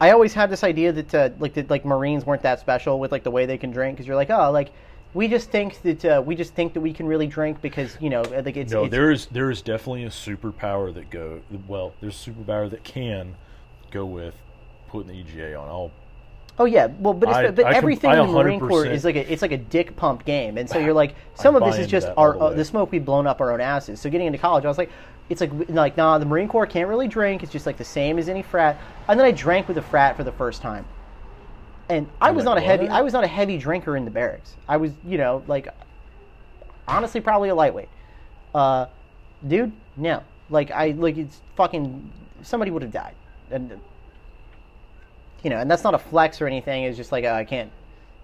I 0.00 0.10
always 0.10 0.34
had 0.34 0.50
this 0.50 0.62
idea 0.62 0.92
that 0.92 1.14
uh, 1.14 1.30
like 1.38 1.54
that 1.54 1.70
like 1.70 1.84
Marines 1.84 2.24
weren't 2.24 2.42
that 2.42 2.60
special 2.60 3.00
with 3.00 3.10
like 3.10 3.24
the 3.24 3.30
way 3.30 3.46
they 3.46 3.58
can 3.58 3.70
drink 3.70 3.96
because 3.96 4.06
you're 4.06 4.16
like 4.16 4.30
oh 4.30 4.50
like 4.50 4.70
we 5.14 5.28
just 5.28 5.50
think 5.50 5.80
that 5.82 6.04
uh, 6.04 6.22
we 6.24 6.34
just 6.34 6.54
think 6.54 6.74
that 6.74 6.80
we 6.80 6.92
can 6.92 7.06
really 7.06 7.28
drink 7.28 7.62
because 7.62 7.96
you 8.00 8.10
know 8.10 8.22
like 8.22 8.56
it's, 8.56 8.72
no, 8.72 8.84
it's 8.84 8.90
there 8.90 9.10
is 9.10 9.26
there 9.26 9.50
is 9.50 9.62
definitely 9.62 10.04
a 10.04 10.10
superpower 10.10 10.92
that 10.92 11.10
go 11.10 11.40
well. 11.66 11.94
There's 12.00 12.26
a 12.26 12.30
superpower 12.30 12.68
that 12.70 12.84
can 12.84 13.36
go 13.90 14.04
with 14.04 14.34
putting 14.88 15.12
the 15.12 15.20
EGA 15.20 15.54
on. 15.54 15.68
I'll 15.68 15.92
Oh 16.56 16.66
yeah, 16.66 16.86
well, 17.00 17.14
but, 17.14 17.28
it's, 17.28 17.38
I- 17.38 17.50
but 17.50 17.66
I 17.66 17.74
everything 17.74 18.10
I 18.10 18.20
in 18.20 18.28
the 18.28 18.32
Marine 18.32 18.60
Corps 18.60 18.86
is 18.86 19.04
like 19.04 19.16
a, 19.16 19.32
it's 19.32 19.42
like 19.42 19.50
a 19.50 19.56
dick 19.56 19.96
pump 19.96 20.24
game, 20.24 20.56
and 20.56 20.70
so 20.70 20.78
you're 20.84 20.94
like, 20.94 21.16
some 21.34 21.56
of 21.56 21.64
this 21.64 21.78
is 21.78 21.88
just 21.88 22.08
our 22.16 22.34
the 22.34 22.38
uh, 22.38 22.50
the 22.52 22.64
smoke 22.64 22.92
we've 22.92 23.04
blown 23.04 23.26
up 23.26 23.40
our 23.40 23.50
own 23.52 23.60
asses. 23.60 24.00
So 24.00 24.08
getting 24.08 24.28
into 24.28 24.38
college, 24.38 24.64
I 24.64 24.68
was 24.68 24.78
like, 24.78 24.90
it's 25.28 25.40
like 25.40 25.50
like 25.68 25.96
nah, 25.96 26.18
the 26.18 26.26
Marine 26.26 26.46
Corps 26.46 26.66
can't 26.66 26.88
really 26.88 27.08
drink. 27.08 27.42
It's 27.42 27.50
just 27.50 27.66
like 27.66 27.76
the 27.76 27.84
same 27.84 28.18
as 28.18 28.28
any 28.28 28.42
frat. 28.42 28.78
And 29.08 29.18
then 29.18 29.26
I 29.26 29.32
drank 29.32 29.66
with 29.66 29.78
a 29.78 29.82
frat 29.82 30.16
for 30.16 30.22
the 30.22 30.30
first 30.32 30.62
time, 30.62 30.84
and 31.88 32.08
I 32.20 32.30
was 32.30 32.44
like, 32.44 32.54
not 32.54 32.58
a 32.58 32.66
heavy 32.66 32.84
what? 32.84 32.92
I 32.92 33.02
was 33.02 33.12
not 33.12 33.24
a 33.24 33.28
heavy 33.28 33.58
drinker 33.58 33.96
in 33.96 34.04
the 34.04 34.10
barracks. 34.12 34.54
I 34.68 34.76
was 34.76 34.92
you 35.04 35.18
know 35.18 35.42
like 35.48 35.66
honestly 36.86 37.20
probably 37.20 37.48
a 37.48 37.54
lightweight. 37.54 37.88
Uh, 38.54 38.86
dude, 39.48 39.72
no, 39.96 40.22
like 40.50 40.70
I 40.70 40.92
like 40.92 41.16
it's 41.16 41.40
fucking 41.56 42.12
somebody 42.42 42.70
would 42.70 42.82
have 42.82 42.92
died, 42.92 43.14
and 43.50 43.80
you 45.44 45.50
know, 45.50 45.58
and 45.58 45.70
that's 45.70 45.84
not 45.84 45.94
a 45.94 45.98
flex 45.98 46.40
or 46.40 46.46
anything. 46.46 46.84
It's 46.84 46.96
just 46.96 47.12
like 47.12 47.24
uh, 47.24 47.32
I 47.34 47.44
can't. 47.44 47.70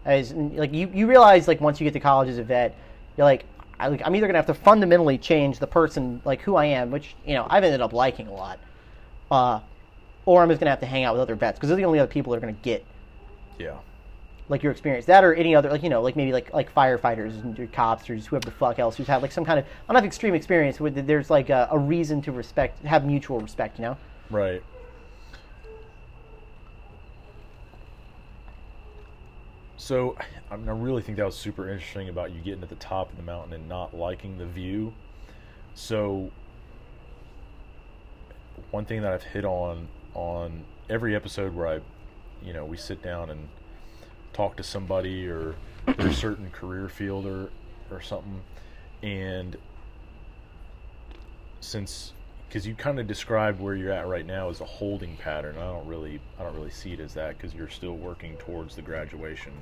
As 0.05 0.33
like 0.33 0.73
you, 0.73 0.91
you 0.93 1.07
realize 1.07 1.47
like 1.47 1.61
once 1.61 1.79
you 1.79 1.85
get 1.85 1.93
to 1.93 2.01
college 2.01 2.29
as 2.29 2.39
a 2.39 2.43
vet, 2.43 2.75
you're 3.17 3.27
like, 3.27 3.45
I, 3.79 3.89
like 3.89 4.01
I'm 4.05 4.17
either 4.17 4.27
gonna 4.27 4.39
have 4.39 4.47
to 4.47 4.55
fundamentally 4.55 5.19
change 5.19 5.59
the 5.59 5.67
person 5.67 6.23
like 6.25 6.41
who 6.41 6.57
I 6.57 6.65
am, 6.65 6.91
which 6.91 7.15
you 7.25 7.35
know 7.35 7.47
I've 7.49 7.63
ended 7.63 7.83
up 7.83 7.93
liking 7.93 8.27
a 8.27 8.33
lot, 8.33 8.59
uh, 9.31 9.61
or 10.25 10.43
I'm 10.43 10.49
just 10.49 10.59
gonna 10.59 10.71
have 10.71 10.81
to 10.81 10.87
hang 10.87 11.05
out 11.05 11.15
with 11.15 11.21
other 11.21 11.35
vets 11.35 11.59
because 11.59 11.69
they're 11.69 11.77
the 11.77 11.85
only 11.85 11.99
other 11.99 12.11
people 12.11 12.31
that 12.33 12.39
are 12.39 12.41
gonna 12.41 12.53
get 12.55 12.85
Yeah. 13.59 13.77
like 14.49 14.63
your 14.63 14.73
experience 14.73 15.05
that 15.05 15.23
or 15.23 15.35
any 15.35 15.55
other 15.55 15.69
like 15.71 15.83
you 15.83 15.91
know 15.91 16.01
like 16.01 16.17
maybe 16.17 16.33
like 16.33 16.53
like 16.55 16.75
firefighters 16.75 17.43
and 17.45 17.57
your 17.59 17.67
cops 17.67 18.09
or 18.09 18.17
just 18.17 18.29
whoever 18.29 18.47
the 18.47 18.51
fuck 18.53 18.79
else 18.79 18.97
who's 18.97 19.07
had 19.07 19.21
like 19.21 19.33
some 19.33 19.45
kind 19.45 19.59
of 19.59 19.67
I 19.67 19.93
don't 19.93 19.97
have 19.97 20.07
extreme 20.07 20.35
experience 20.35 20.81
with 20.81 21.07
there's 21.07 21.29
like 21.29 21.51
a, 21.51 21.69
a 21.71 21.79
reason 21.79 22.23
to 22.23 22.33
respect 22.33 22.83
have 22.87 23.05
mutual 23.05 23.39
respect 23.39 23.79
you 23.79 23.85
know 23.85 23.99
Right. 24.31 24.63
So, 29.81 30.15
I 30.51 30.57
mean, 30.57 30.69
I 30.69 30.73
really 30.73 31.01
think 31.01 31.17
that 31.17 31.25
was 31.25 31.35
super 31.35 31.67
interesting 31.71 32.11
about 32.11 32.33
you 32.33 32.43
getting 32.43 32.63
at 32.63 32.69
the 32.69 32.75
top 32.75 33.11
of 33.11 33.17
the 33.17 33.23
mountain 33.23 33.55
and 33.55 33.67
not 33.67 33.97
liking 33.97 34.37
the 34.37 34.45
view. 34.45 34.93
So, 35.73 36.31
one 38.73 38.85
thing 38.85 39.01
that 39.01 39.11
I've 39.11 39.23
hit 39.23 39.47
on 39.47 39.89
on 40.13 40.65
every 40.91 41.17
episode 41.17 41.55
where 41.55 41.67
I, 41.67 41.81
you 42.43 42.53
know, 42.53 42.67
we 42.67 42.77
sit 42.77 43.03
down 43.03 43.31
and 43.31 43.49
talk 44.35 44.59
to 44.59 44.63
somebody 44.63 45.27
or 45.27 45.55
their 45.97 46.13
certain 46.13 46.51
career 46.51 46.91
field 46.91 47.25
or 47.25 47.49
or 47.91 48.03
something, 48.03 48.43
and 49.03 49.57
since 51.61 52.13
because 52.51 52.67
you 52.67 52.75
kind 52.75 52.99
of 52.99 53.07
described 53.07 53.61
where 53.61 53.77
you're 53.77 53.93
at 53.93 54.09
right 54.09 54.27
now 54.27 54.51
as 54.51 54.61
a 54.61 54.65
holding 54.65 55.17
pattern. 55.19 55.57
I 55.57 55.61
don't 55.61 55.87
really, 55.87 56.21
I 56.37 56.43
don't 56.43 56.57
really 56.57 56.71
see 56.71 56.93
it 56.93 56.99
as 56.99 57.15
that 57.15 57.37
because 57.37 57.55
you're 57.55 57.69
still 57.69 57.97
working 57.97 58.37
towards 58.39 58.75
the 58.75 58.83
graduation. 58.83 59.53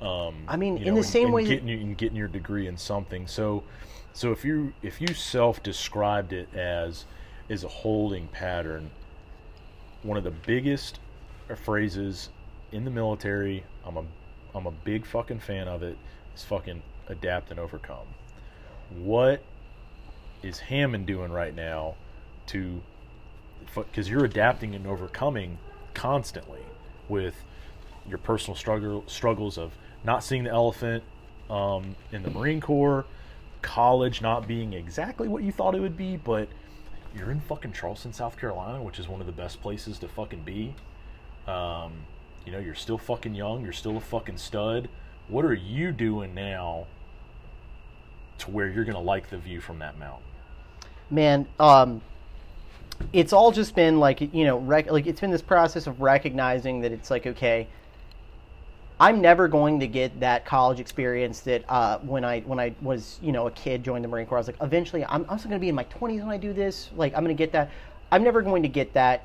Um, 0.00 0.44
I 0.48 0.56
mean, 0.56 0.78
you 0.78 0.86
in 0.86 0.94
the 0.94 1.00
and- 1.00 1.06
same 1.06 1.26
and 1.26 1.34
way 1.34 1.44
getting, 1.44 1.68
you- 1.68 1.78
and 1.78 1.96
getting 1.96 2.16
your 2.16 2.28
degree 2.28 2.68
in 2.68 2.78
something. 2.78 3.26
So, 3.26 3.64
so 4.14 4.32
if 4.32 4.46
you 4.46 4.72
if 4.82 4.98
you 4.98 5.08
self 5.08 5.62
described 5.62 6.32
it 6.32 6.48
as 6.54 7.04
as 7.50 7.64
a 7.64 7.68
holding 7.68 8.28
pattern, 8.28 8.90
one 10.02 10.16
of 10.16 10.24
the 10.24 10.30
biggest 10.30 11.00
phrases 11.54 12.30
in 12.72 12.86
the 12.86 12.90
military, 12.90 13.62
I'm 13.84 13.98
a 13.98 14.04
I'm 14.54 14.64
a 14.64 14.70
big 14.70 15.04
fucking 15.04 15.40
fan 15.40 15.68
of 15.68 15.82
it. 15.82 15.98
Is 16.34 16.44
fucking 16.44 16.82
adapt 17.08 17.50
and 17.50 17.60
overcome. 17.60 18.06
What 18.90 19.42
is 20.42 20.60
Hammond 20.60 21.06
doing 21.06 21.30
right 21.30 21.54
now 21.54 21.94
to 22.46 22.80
because 23.74 24.08
you're 24.08 24.24
adapting 24.24 24.74
and 24.74 24.86
overcoming 24.86 25.58
constantly 25.94 26.60
with 27.08 27.34
your 28.08 28.18
personal 28.18 28.56
struggle 28.56 29.04
struggles 29.06 29.58
of 29.58 29.72
not 30.04 30.22
seeing 30.22 30.44
the 30.44 30.50
elephant 30.50 31.02
um, 31.50 31.96
in 32.12 32.22
the 32.22 32.30
Marine 32.30 32.60
Corps, 32.60 33.04
college 33.62 34.22
not 34.22 34.46
being 34.46 34.72
exactly 34.72 35.28
what 35.28 35.42
you 35.42 35.52
thought 35.52 35.74
it 35.74 35.80
would 35.80 35.96
be, 35.96 36.16
but 36.16 36.48
you're 37.16 37.30
in 37.30 37.40
fucking 37.40 37.72
Charleston, 37.72 38.12
South 38.12 38.38
Carolina, 38.38 38.82
which 38.82 38.98
is 38.98 39.08
one 39.08 39.20
of 39.20 39.26
the 39.26 39.32
best 39.32 39.60
places 39.60 39.98
to 39.98 40.08
fucking 40.08 40.42
be. 40.42 40.74
Um, 41.46 41.92
you 42.44 42.52
know, 42.52 42.58
you're 42.58 42.74
still 42.74 42.98
fucking 42.98 43.34
young, 43.34 43.62
you're 43.62 43.72
still 43.72 43.96
a 43.96 44.00
fucking 44.00 44.38
stud. 44.38 44.88
What 45.28 45.44
are 45.44 45.54
you 45.54 45.92
doing 45.92 46.34
now 46.34 46.86
to 48.38 48.50
where 48.50 48.68
you're 48.68 48.84
gonna 48.84 49.00
like 49.00 49.30
the 49.30 49.38
view 49.38 49.60
from 49.60 49.78
that 49.80 49.98
mountain? 49.98 50.22
man 51.10 51.46
um 51.60 52.00
it's 53.12 53.32
all 53.32 53.52
just 53.52 53.74
been 53.74 53.98
like 53.98 54.20
you 54.20 54.44
know 54.44 54.58
rec- 54.58 54.90
like 54.90 55.06
it's 55.06 55.20
been 55.20 55.30
this 55.30 55.42
process 55.42 55.86
of 55.86 56.00
recognizing 56.00 56.80
that 56.80 56.92
it's 56.92 57.10
like 57.10 57.26
okay 57.26 57.66
i'm 58.98 59.20
never 59.20 59.48
going 59.48 59.80
to 59.80 59.86
get 59.86 60.18
that 60.20 60.44
college 60.44 60.80
experience 60.80 61.40
that 61.40 61.64
uh, 61.68 61.98
when 61.98 62.24
i 62.24 62.40
when 62.40 62.58
i 62.58 62.74
was 62.80 63.18
you 63.22 63.32
know 63.32 63.46
a 63.46 63.50
kid 63.50 63.82
joined 63.82 64.04
the 64.04 64.08
marine 64.08 64.26
corps 64.26 64.38
i 64.38 64.40
was 64.40 64.46
like 64.46 64.56
eventually 64.60 65.04
i'm 65.06 65.24
also 65.28 65.48
going 65.48 65.58
to 65.58 65.62
be 65.62 65.68
in 65.68 65.74
my 65.74 65.84
20s 65.84 66.20
when 66.20 66.30
i 66.30 66.36
do 66.36 66.52
this 66.52 66.90
like 66.96 67.14
i'm 67.14 67.24
going 67.24 67.34
to 67.34 67.38
get 67.38 67.52
that. 67.52 67.70
I'm 68.12 68.22
never 68.22 68.40
going 68.40 68.62
to 68.62 68.68
get 68.68 68.92
that 68.94 69.24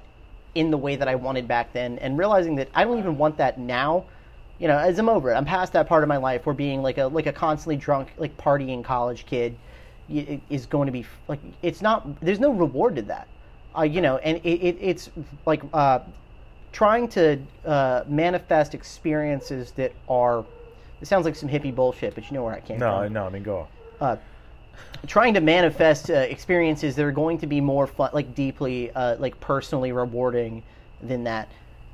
in 0.55 0.71
the 0.71 0.77
way 0.77 0.95
that 0.95 1.07
i 1.07 1.15
wanted 1.15 1.47
back 1.47 1.71
then 1.71 1.97
and 1.99 2.17
realizing 2.17 2.55
that 2.55 2.69
i 2.73 2.83
don't 2.83 2.99
even 2.99 3.17
want 3.17 3.37
that 3.37 3.59
now 3.59 4.05
you 4.59 4.67
know 4.67 4.77
as 4.77 4.99
i'm 4.99 5.07
over 5.07 5.31
it. 5.31 5.35
I'm 5.35 5.45
past 5.45 5.73
that 5.73 5.87
part 5.87 6.03
of 6.03 6.09
my 6.09 6.17
life 6.17 6.45
where 6.45 6.55
being 6.55 6.81
like 6.81 6.97
a 6.97 7.05
like 7.05 7.25
a 7.25 7.33
constantly 7.33 7.77
drunk 7.77 8.11
like 8.17 8.35
partying 8.37 8.83
college 8.83 9.25
kid 9.25 9.55
is 10.09 10.65
going 10.65 10.87
to 10.87 10.91
be 10.91 11.05
like 11.27 11.39
it's 11.61 11.81
not 11.81 12.19
there's 12.21 12.39
no 12.39 12.51
reward 12.51 12.95
to 12.97 13.01
that 13.03 13.27
uh, 13.77 13.81
you 13.83 14.01
know 14.01 14.17
and 14.17 14.37
it, 14.43 14.49
it, 14.49 14.77
it's 14.79 15.09
like 15.45 15.61
uh, 15.73 15.99
trying 16.71 17.07
to 17.09 17.39
uh, 17.65 18.03
manifest 18.07 18.73
experiences 18.73 19.71
that 19.73 19.93
are 20.09 20.45
it 21.01 21.07
sounds 21.07 21.25
like 21.25 21.35
some 21.35 21.49
hippie 21.49 21.73
bullshit 21.73 22.13
but 22.15 22.29
you 22.29 22.33
know 22.35 22.43
where 22.43 22.53
i 22.53 22.59
came 22.59 22.77
No, 22.79 23.01
from 23.03 23.13
no, 23.13 23.21
no, 23.21 23.27
I 23.27 23.29
mean 23.29 23.43
go. 23.43 23.67
uh, 23.99 24.15
trying 25.07 25.33
to 25.33 25.41
manifest 25.41 26.09
uh, 26.09 26.13
experiences 26.13 26.95
that 26.95 27.03
are 27.05 27.11
going 27.11 27.37
to 27.39 27.47
be 27.47 27.59
more 27.61 27.87
fun, 27.87 28.09
like 28.13 28.33
deeply, 28.35 28.91
uh, 28.91 29.15
like 29.17 29.39
personally 29.39 29.91
rewarding 29.91 30.63
than 31.01 31.23
that. 31.25 31.49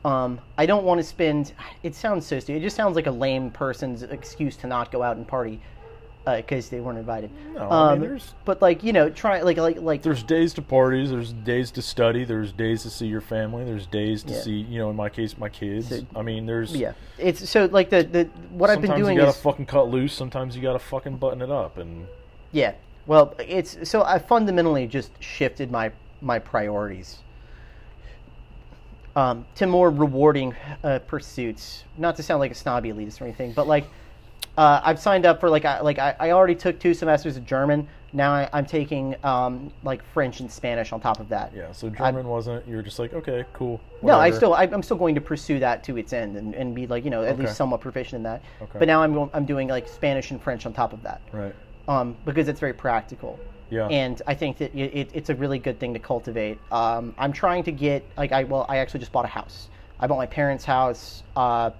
Um, 0.05 0.39
I 0.57 0.65
don't 0.65 0.83
want 0.85 0.99
to 0.99 1.03
spend. 1.03 1.53
It 1.83 1.95
sounds 1.95 2.25
so 2.25 2.39
stupid. 2.39 2.59
It 2.59 2.63
just 2.63 2.75
sounds 2.75 2.95
like 2.95 3.07
a 3.07 3.11
lame 3.11 3.49
person's 3.49 4.03
excuse 4.03 4.55
to 4.57 4.67
not 4.67 4.91
go 4.91 5.01
out 5.01 5.17
and 5.17 5.27
party 5.27 5.59
because 6.35 6.69
they 6.69 6.81
weren't 6.81 6.97
invited. 6.97 7.31
No, 7.53 7.69
I 7.69 7.91
um, 7.93 7.99
mean, 7.99 8.09
there's- 8.09 8.33
but 8.43 8.61
like 8.61 8.83
you 8.83 8.91
know, 8.91 9.09
try 9.09 9.41
like 9.41 9.57
like 9.57 9.79
like 9.79 10.01
There's 10.01 10.23
days 10.23 10.53
to 10.55 10.61
parties. 10.61 11.09
There's 11.09 11.31
days 11.31 11.71
to 11.71 11.81
study. 11.81 12.25
There's 12.25 12.51
days 12.51 12.83
to 12.83 12.89
see 12.89 13.07
your 13.07 13.21
family. 13.21 13.63
There's 13.63 13.87
days 13.87 14.23
to 14.23 14.33
Yeah. 14.33 14.41
see, 14.41 14.59
you 14.59 14.79
know, 14.79 14.89
in 14.89 14.95
my 14.95 15.09
case, 15.09 15.37
my 15.37 15.49
kids. 15.49 15.89
So- 15.89 16.05
I 16.15 16.21
mean, 16.21 16.45
there's 16.45 16.75
yeah. 16.75 16.93
It's 17.17 17.49
so 17.49 17.65
like 17.71 17.89
the 17.89 18.03
the 18.03 18.25
what 18.51 18.69
I've 18.69 18.81
been 18.81 18.89
sometimes 18.89 19.05
doing 19.05 19.15
you 19.15 19.21
gotta 19.21 19.37
is 19.37 19.41
fucking 19.41 19.65
cut 19.67 19.87
loose. 19.89 20.13
Sometimes 20.13 20.55
you 20.55 20.61
gotta 20.61 20.79
fucking 20.79 21.17
button 21.17 21.41
it 21.41 21.49
up. 21.51 21.77
And 21.77 22.07
Yeah. 22.51 22.73
Well, 23.05 23.33
it's 23.39 23.89
so 23.89 24.03
I 24.03 24.19
fundamentally 24.19 24.85
just 24.87 25.11
shifted 25.23 25.71
my 25.71 25.91
my 26.21 26.39
priorities 26.39 27.19
um, 29.15 29.45
to 29.55 29.65
more 29.65 29.89
rewarding 29.89 30.55
uh, 30.83 30.99
pursuits. 30.99 31.83
Not 31.97 32.15
to 32.17 32.23
sound 32.23 32.39
like 32.39 32.51
a 32.51 32.55
snobby 32.55 32.91
elitist 32.91 33.21
or 33.21 33.23
anything, 33.23 33.53
but 33.53 33.67
like 33.67 33.85
uh, 34.57 34.81
I've 34.83 34.99
signed 34.99 35.25
up 35.25 35.39
for 35.39 35.49
like 35.49 35.65
I 35.65 35.79
like 35.81 35.99
I, 35.99 36.15
I 36.19 36.31
already 36.31 36.55
took 36.55 36.79
two 36.79 36.93
semesters 36.93 37.37
of 37.37 37.45
German. 37.45 37.87
Now 38.13 38.31
I, 38.31 38.49
I'm 38.53 38.65
taking 38.65 39.15
um, 39.23 39.71
like 39.83 40.03
French 40.13 40.39
and 40.39 40.51
Spanish 40.51 40.91
on 40.91 40.99
top 40.99 41.19
of 41.19 41.29
that. 41.29 41.53
yeah, 41.55 41.71
so 41.71 41.89
German 41.89 42.27
wasn't. 42.27 42.67
You're 42.67 42.81
just 42.81 42.97
like, 42.97 43.13
okay, 43.13 43.45
cool. 43.53 43.79
No, 44.01 44.17
I 44.17 44.31
still 44.31 44.53
I, 44.55 44.63
I'm 44.63 44.81
still 44.81 44.97
going 44.97 45.13
to 45.15 45.21
pursue 45.21 45.59
that 45.59 45.83
to 45.85 45.97
its 45.97 46.13
end 46.13 46.35
and, 46.37 46.55
and 46.55 46.73
be 46.73 46.87
like 46.87 47.03
you 47.03 47.11
know 47.11 47.23
at 47.23 47.33
Okay. 47.33 47.43
least 47.43 47.55
somewhat 47.55 47.81
proficient 47.81 48.17
in 48.17 48.23
that. 48.23 48.41
Okay. 48.61 48.79
But 48.79 48.87
now 48.87 49.03
I'm 49.03 49.29
I'm 49.33 49.45
doing 49.45 49.67
like 49.67 49.87
Spanish 49.87 50.31
and 50.31 50.41
French 50.41 50.65
on 50.65 50.73
top 50.73 50.93
of 50.93 51.03
that 51.03 51.21
right. 51.31 51.53
um, 51.87 52.15
because 52.25 52.47
it's 52.47 52.59
very 52.59 52.73
practical. 52.73 53.39
Yeah. 53.69 53.87
And 53.87 54.21
I 54.25 54.33
think 54.33 54.57
that 54.59 54.73
it, 54.73 54.97
it, 54.97 55.09
it's 55.13 55.29
a 55.29 55.35
really 55.35 55.59
good 55.59 55.77
thing 55.77 55.93
to 55.93 55.99
cultivate. 55.99 56.57
Um, 56.71 57.13
I'm 57.17 57.33
trying 57.33 57.63
to 57.65 57.71
get 57.71 58.03
like 58.17 58.31
I 58.31 58.45
well 58.45 58.65
I 58.69 58.77
actually 58.77 59.01
just 59.01 59.11
bought 59.11 59.25
a 59.25 59.29
house. 59.29 59.67
I 59.99 60.07
bought 60.07 60.17
my 60.17 60.25
parents' 60.27 60.63
house. 60.65 61.21
Uh, 61.35 61.71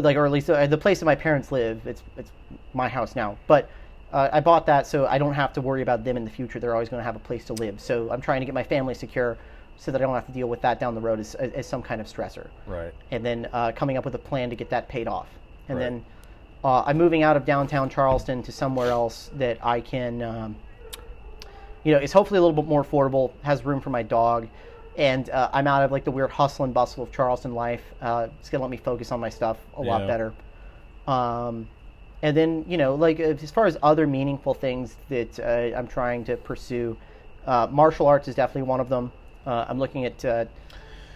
like 0.00 0.16
or 0.16 0.26
at 0.26 0.32
least 0.32 0.48
uh, 0.50 0.66
the 0.66 0.78
place 0.78 1.00
that 1.00 1.06
my 1.06 1.14
parents 1.14 1.52
live. 1.52 1.86
It's 1.86 2.02
it's 2.16 2.30
my 2.74 2.88
house 2.88 3.16
now, 3.16 3.36
but. 3.46 3.70
Uh, 4.10 4.26
I 4.32 4.40
bought 4.40 4.64
that 4.64 4.86
so 4.86 5.06
I 5.06 5.18
don't 5.18 5.34
have 5.34 5.52
to 5.52 5.60
worry 5.60 5.82
about 5.82 6.02
them 6.02 6.16
in 6.16 6.24
the 6.24 6.30
future. 6.30 6.58
They're 6.58 6.72
always 6.72 6.88
going 6.88 7.00
to 7.00 7.04
have 7.04 7.14
a 7.14 7.18
place 7.18 7.44
to 7.44 7.52
live. 7.52 7.78
So 7.78 8.10
I'm 8.10 8.22
trying 8.22 8.40
to 8.40 8.46
get 8.46 8.54
my 8.54 8.62
family 8.62 8.94
secure 8.94 9.36
so 9.76 9.90
that 9.92 10.00
I 10.00 10.04
don't 10.06 10.14
have 10.14 10.24
to 10.24 10.32
deal 10.32 10.48
with 10.48 10.62
that 10.62 10.80
down 10.80 10.94
the 10.94 11.00
road 11.02 11.20
as, 11.20 11.34
as, 11.34 11.52
as 11.52 11.66
some 11.66 11.82
kind 11.82 12.00
of 12.00 12.06
stressor 12.06 12.46
Right. 12.66 12.94
and 13.10 13.22
then 13.22 13.50
uh, 13.52 13.72
coming 13.72 13.98
up 13.98 14.06
with 14.06 14.14
a 14.14 14.18
plan 14.18 14.48
to 14.48 14.56
get 14.56 14.70
that 14.70 14.88
paid 14.88 15.08
off. 15.08 15.26
And 15.68 15.76
Right. 15.76 15.84
then 15.84 16.04
uh, 16.64 16.84
I'm 16.86 16.96
moving 16.96 17.22
out 17.22 17.36
of 17.36 17.44
downtown 17.44 17.90
Charleston 17.90 18.42
to 18.44 18.50
somewhere 18.50 18.88
else 18.88 19.30
that 19.34 19.58
I 19.62 19.82
can, 19.82 20.22
um, 20.22 20.56
you 21.84 21.92
know, 21.92 21.98
it's 21.98 22.14
hopefully 22.14 22.38
a 22.38 22.40
little 22.40 22.56
bit 22.56 22.64
more 22.66 22.82
affordable, 22.82 23.32
has 23.42 23.62
room 23.66 23.78
for 23.82 23.90
my 23.90 24.02
dog, 24.02 24.48
and 24.96 25.30
uh, 25.30 25.50
I'm 25.52 25.66
out 25.66 25.82
of 25.84 25.92
like 25.92 26.04
the 26.04 26.10
weird 26.10 26.30
hustle 26.30 26.64
and 26.64 26.74
bustle 26.74 27.04
of 27.04 27.12
Charleston 27.12 27.54
life. 27.54 27.92
Uh, 28.00 28.28
it's 28.38 28.50
gonna 28.50 28.62
let 28.62 28.70
me 28.70 28.76
focus 28.76 29.12
on 29.12 29.20
my 29.20 29.28
stuff 29.28 29.58
a 29.74 29.82
lot 29.82 30.00
Yeah. 30.00 30.06
better. 30.06 30.34
Um, 31.06 31.68
and 32.22 32.36
then 32.36 32.64
you 32.68 32.76
know, 32.76 32.94
like 32.94 33.20
as 33.20 33.50
far 33.50 33.66
as 33.66 33.76
other 33.82 34.06
meaningful 34.06 34.54
things 34.54 34.96
that 35.08 35.38
uh, 35.40 35.76
I'm 35.76 35.86
trying 35.86 36.24
to 36.24 36.36
pursue, 36.36 36.96
uh, 37.46 37.68
martial 37.70 38.06
arts 38.06 38.28
is 38.28 38.34
definitely 38.34 38.62
one 38.62 38.80
of 38.80 38.88
them. 38.88 39.12
Uh, 39.46 39.64
I'm 39.68 39.78
looking 39.78 40.04
at 40.04 40.24
uh, 40.24 40.46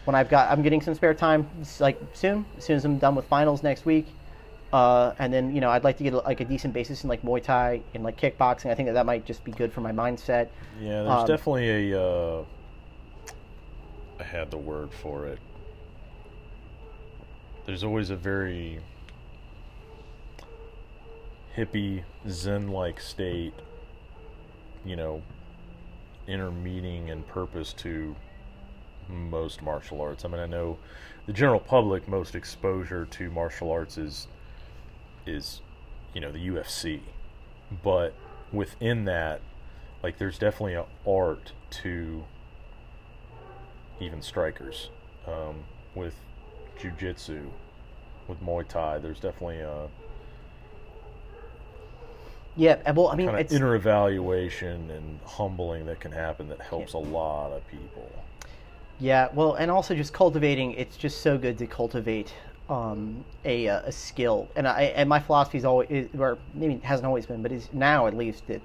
when 0.04 0.14
I've 0.14 0.28
got 0.28 0.50
I'm 0.50 0.62
getting 0.62 0.80
some 0.80 0.94
spare 0.94 1.14
time, 1.14 1.48
like 1.80 1.98
soon, 2.12 2.46
as 2.56 2.64
soon 2.64 2.76
as 2.76 2.84
I'm 2.84 2.98
done 2.98 3.14
with 3.14 3.26
finals 3.26 3.62
next 3.62 3.84
week, 3.84 4.08
uh, 4.72 5.12
and 5.18 5.32
then 5.32 5.54
you 5.54 5.60
know 5.60 5.70
I'd 5.70 5.84
like 5.84 5.96
to 5.98 6.04
get 6.04 6.14
like 6.14 6.40
a 6.40 6.44
decent 6.44 6.72
basis 6.72 7.02
in 7.02 7.08
like 7.08 7.22
Muay 7.22 7.42
Thai 7.42 7.82
and 7.94 8.04
like 8.04 8.16
kickboxing. 8.16 8.70
I 8.70 8.74
think 8.74 8.88
that 8.88 8.94
that 8.94 9.06
might 9.06 9.24
just 9.24 9.44
be 9.44 9.52
good 9.52 9.72
for 9.72 9.80
my 9.80 9.92
mindset. 9.92 10.48
Yeah, 10.80 11.02
there's 11.02 11.20
Um, 11.20 11.26
definitely 11.26 11.92
a. 11.92 12.00
Uh, 12.00 12.44
I 14.18 14.24
had 14.24 14.50
the 14.50 14.58
word 14.58 14.90
for 14.92 15.26
it. 15.26 15.38
There's 17.66 17.84
always 17.84 18.10
a 18.10 18.16
very 18.16 18.80
hippie, 21.56 22.04
zen-like 22.28 23.00
state. 23.00 23.54
You 24.84 24.96
know, 24.96 25.22
inner 26.26 26.50
meaning 26.50 27.10
and 27.10 27.26
purpose 27.26 27.72
to 27.74 28.16
most 29.08 29.62
martial 29.62 30.00
arts. 30.00 30.24
I 30.24 30.28
mean, 30.28 30.40
I 30.40 30.46
know 30.46 30.78
the 31.26 31.32
general 31.32 31.60
public 31.60 32.08
most 32.08 32.34
exposure 32.34 33.06
to 33.06 33.30
martial 33.30 33.70
arts 33.70 33.98
is 33.98 34.26
is 35.26 35.60
you 36.14 36.20
know 36.20 36.32
the 36.32 36.48
UFC, 36.48 37.00
but 37.82 38.14
within 38.52 39.04
that, 39.04 39.40
like 40.02 40.18
there's 40.18 40.38
definitely 40.38 40.74
an 40.74 40.84
art 41.06 41.52
to 41.70 42.24
even 44.00 44.22
strikers 44.22 44.90
um, 45.26 45.56
with 45.94 46.14
jujitsu, 46.78 47.46
with 48.28 48.42
Muay 48.42 48.66
Thai. 48.66 48.98
There's 48.98 49.20
definitely 49.20 49.60
a 49.60 49.88
Yeah, 52.56 52.92
well, 52.92 53.08
I 53.08 53.16
mean, 53.16 53.28
kind 53.28 53.38
of 53.38 53.44
it's 53.44 53.52
inner 53.52 53.74
evaluation 53.74 54.90
and 54.90 55.20
humbling 55.24 55.86
that 55.86 56.00
can 56.00 56.12
happen 56.12 56.48
that 56.48 56.60
helps 56.60 56.92
a 56.92 56.98
lot 56.98 57.52
of 57.52 57.66
people. 57.68 58.10
Yeah, 59.00 59.28
well, 59.34 59.54
and 59.54 59.70
also 59.70 59.94
just 59.94 60.12
cultivating. 60.12 60.72
It's 60.72 60.96
just 60.96 61.22
so 61.22 61.38
good 61.38 61.58
to 61.58 61.66
cultivate 61.66 62.32
um, 62.68 63.24
a, 63.44 63.68
uh, 63.68 63.80
a 63.84 63.92
skill. 63.92 64.48
And 64.54 64.68
I 64.68 64.82
and 64.82 65.08
my 65.08 65.18
philosophy 65.18 65.58
is 65.58 65.64
always, 65.64 66.08
or 66.18 66.38
maybe 66.54 66.76
hasn't 66.84 67.06
always 67.06 67.26
been, 67.26 67.42
but 67.42 67.52
is 67.52 67.68
now 67.72 68.06
at 68.06 68.16
least 68.16 68.46
that 68.48 68.60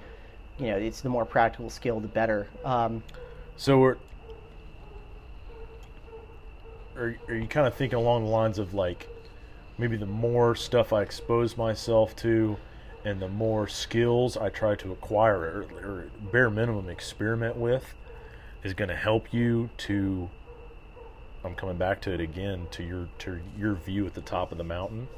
you 0.60 0.68
know 0.68 0.78
it's 0.78 1.02
the 1.02 1.10
more 1.10 1.26
practical 1.26 1.70
skill, 1.70 2.00
the 2.00 2.08
better. 2.08 2.48
Um, 2.66 3.04
So 3.56 3.80
we're, 3.80 3.98
are, 6.98 7.16
are 7.28 7.36
you 7.36 7.48
kind 7.48 7.68
of 7.68 7.76
thinking 7.76 8.00
along 8.00 8.24
the 8.26 8.30
lines 8.30 8.60
of 8.60 8.74
like 8.74 9.10
maybe 9.78 9.98
the 9.98 10.06
more 10.06 10.56
stuff 10.56 10.94
I 10.94 11.02
expose 11.02 11.58
myself 11.58 12.16
to 12.18 12.58
and 13.06 13.22
the 13.22 13.28
more 13.30 13.68
skills 13.68 14.38
I 14.38 14.50
try 14.50 14.76
to 14.76 14.92
acquire 14.92 15.38
or, 15.38 15.62
or 15.88 16.12
bare 16.20 16.50
minimum 16.50 16.90
experiment 16.90 17.56
with 17.56 17.94
is 18.64 18.74
going 18.74 18.90
to 18.90 18.96
help 18.96 19.34
you 19.34 19.70
to 19.78 20.30
I'm 21.44 21.56
coming 21.56 21.78
back 21.78 22.02
to 22.02 22.12
it 22.14 22.20
again 22.20 22.68
to 22.72 22.84
your 22.84 23.10
to 23.20 23.40
your 23.58 23.76
view 23.76 24.06
at 24.08 24.14
the 24.16 24.22
top 24.22 24.52
of 24.52 24.58
the 24.58 24.64
mountain. 24.64 25.10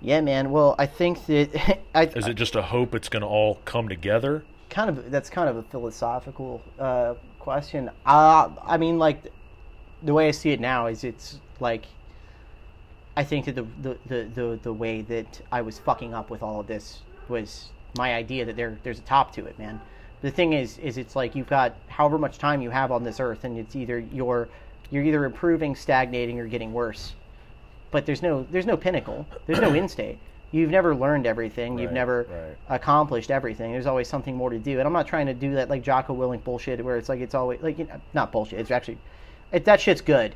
yeah, 0.00 0.20
man. 0.20 0.50
Well, 0.50 0.74
I 0.78 0.86
think 0.86 1.26
that 1.26 1.80
I 1.94 2.04
Is 2.14 2.26
it 2.28 2.34
just 2.34 2.54
a 2.56 2.62
hope 2.62 2.94
it's 2.94 3.08
going 3.08 3.22
to 3.22 3.28
all 3.28 3.56
come 3.64 3.88
together? 3.88 4.44
kind 4.68 4.88
of 4.88 5.10
that's 5.10 5.28
kind 5.28 5.48
of 5.48 5.56
a 5.56 5.62
philosophical 5.64 6.62
uh, 6.78 7.14
question. 7.38 7.90
Uh, 8.06 8.50
I 8.64 8.76
mean, 8.78 8.98
like 8.98 9.32
the 10.02 10.14
way 10.14 10.28
I 10.28 10.30
see 10.30 10.50
it 10.50 10.60
now 10.60 10.86
is 10.86 11.04
it's 11.04 11.38
like 11.58 11.86
I 13.16 13.24
think 13.24 13.46
that 13.46 13.54
the 13.54 13.66
the, 13.82 13.98
the, 14.06 14.30
the 14.34 14.58
the 14.62 14.72
way 14.72 15.02
that 15.02 15.40
I 15.52 15.62
was 15.62 15.78
fucking 15.78 16.14
up 16.14 16.30
with 16.30 16.42
all 16.42 16.60
of 16.60 16.66
this 16.66 17.00
was 17.28 17.70
my 17.96 18.14
idea 18.14 18.44
that 18.44 18.56
there 18.56 18.78
there's 18.82 18.98
a 18.98 19.02
top 19.02 19.32
to 19.34 19.46
it, 19.46 19.58
man. 19.58 19.80
The 20.22 20.30
thing 20.30 20.52
is 20.52 20.78
is 20.78 20.96
it's 20.96 21.16
like 21.16 21.34
you've 21.34 21.48
got 21.48 21.74
however 21.88 22.18
much 22.18 22.38
time 22.38 22.62
you 22.62 22.70
have 22.70 22.92
on 22.92 23.04
this 23.04 23.20
earth 23.20 23.44
and 23.44 23.58
it's 23.58 23.76
either 23.76 23.98
you're 23.98 24.48
you're 24.90 25.04
either 25.04 25.24
improving, 25.24 25.74
stagnating 25.74 26.38
or 26.40 26.46
getting 26.46 26.72
worse. 26.72 27.14
But 27.90 28.06
there's 28.06 28.22
no 28.22 28.46
there's 28.50 28.66
no 28.66 28.76
pinnacle. 28.76 29.26
There's 29.46 29.60
no 29.60 29.72
end 29.74 29.90
state. 29.90 30.18
You've 30.52 30.70
never 30.70 30.96
learned 30.96 31.26
everything. 31.26 31.78
You've 31.78 31.92
never 31.92 32.26
right. 32.28 32.76
accomplished 32.76 33.30
everything. 33.30 33.70
There's 33.70 33.86
always 33.86 34.08
something 34.08 34.34
more 34.34 34.50
to 34.50 34.58
do. 34.58 34.78
And 34.80 34.86
I'm 34.86 34.92
not 34.92 35.06
trying 35.06 35.26
to 35.26 35.34
do 35.34 35.54
that 35.54 35.70
like 35.70 35.82
Jocko 35.82 36.14
Willink 36.14 36.42
bullshit 36.42 36.84
where 36.84 36.96
it's 36.96 37.08
like 37.08 37.20
it's 37.20 37.36
always 37.36 37.60
like 37.60 37.78
you 37.78 37.84
know, 37.84 38.00
not 38.14 38.32
bullshit. 38.32 38.58
It's 38.58 38.72
actually 38.72 38.98
it, 39.52 39.64
that 39.64 39.80
shit's 39.80 40.00
good. 40.00 40.34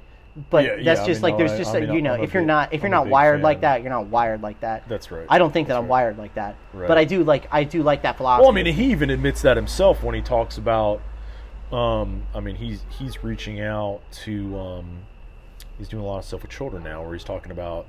But 0.51 0.65
Yeah, 0.65 0.75
yeah, 0.77 0.83
that's 0.85 1.01
I 1.03 1.07
just 1.07 1.19
mean, 1.19 1.23
like 1.23 1.35
no, 1.35 1.39
there's 1.39 1.53
I- 1.53 1.59
just 1.59 1.75
I 1.75 1.79
a, 1.79 1.81
mean, 1.83 1.93
you 1.93 2.03
know 2.03 2.15
I'm 2.15 2.25
if 2.25 2.35
you're 2.35 2.43
big- 2.43 2.49
not 2.49 2.73
if 2.73 2.81
you're 2.83 2.87
I'm 2.87 2.91
not 2.91 3.07
wired 3.09 3.41
like 3.43 3.61
that, 3.61 3.83
you're 3.83 3.91
not 3.93 4.07
wired 4.07 4.43
like 4.43 4.59
that. 4.61 4.89
That's 4.89 5.11
right. 5.13 5.27
I 5.29 5.39
don't 5.39 5.53
think 5.53 5.69
that 5.69 5.75
That's 5.75 5.79
I'm 5.79 5.85
right. 5.85 5.91
wired 5.91 6.19
like 6.19 6.35
that. 6.35 6.57
Right. 6.73 6.89
But 6.89 6.99
I 6.99 7.05
do 7.05 7.23
like 7.23 7.47
I 7.53 7.63
do 7.65 7.83
like 7.85 8.03
that 8.03 8.17
philosophy. 8.17 8.43
Well, 8.43 8.51
I 8.51 8.55
mean, 8.63 8.67
he 8.75 8.91
even 8.91 9.11
admits 9.11 9.43
that 9.43 9.57
himself 9.57 10.03
when 10.03 10.15
he 10.15 10.21
talks 10.23 10.59
about. 10.59 11.01
Um, 11.73 12.25
I 12.35 12.41
mean, 12.41 12.57
he's 12.57 12.85
he's 12.99 13.23
reaching 13.23 13.61
out 13.61 14.01
to. 14.25 14.59
Um, 14.59 14.99
he's 15.79 15.89
doing 15.89 16.03
a 16.03 16.07
lot 16.07 16.19
of 16.19 16.25
stuff 16.25 16.43
with 16.43 16.51
children 16.51 16.83
now, 16.83 17.03
where 17.03 17.13
he's 17.15 17.25
talking 17.25 17.51
about, 17.53 17.87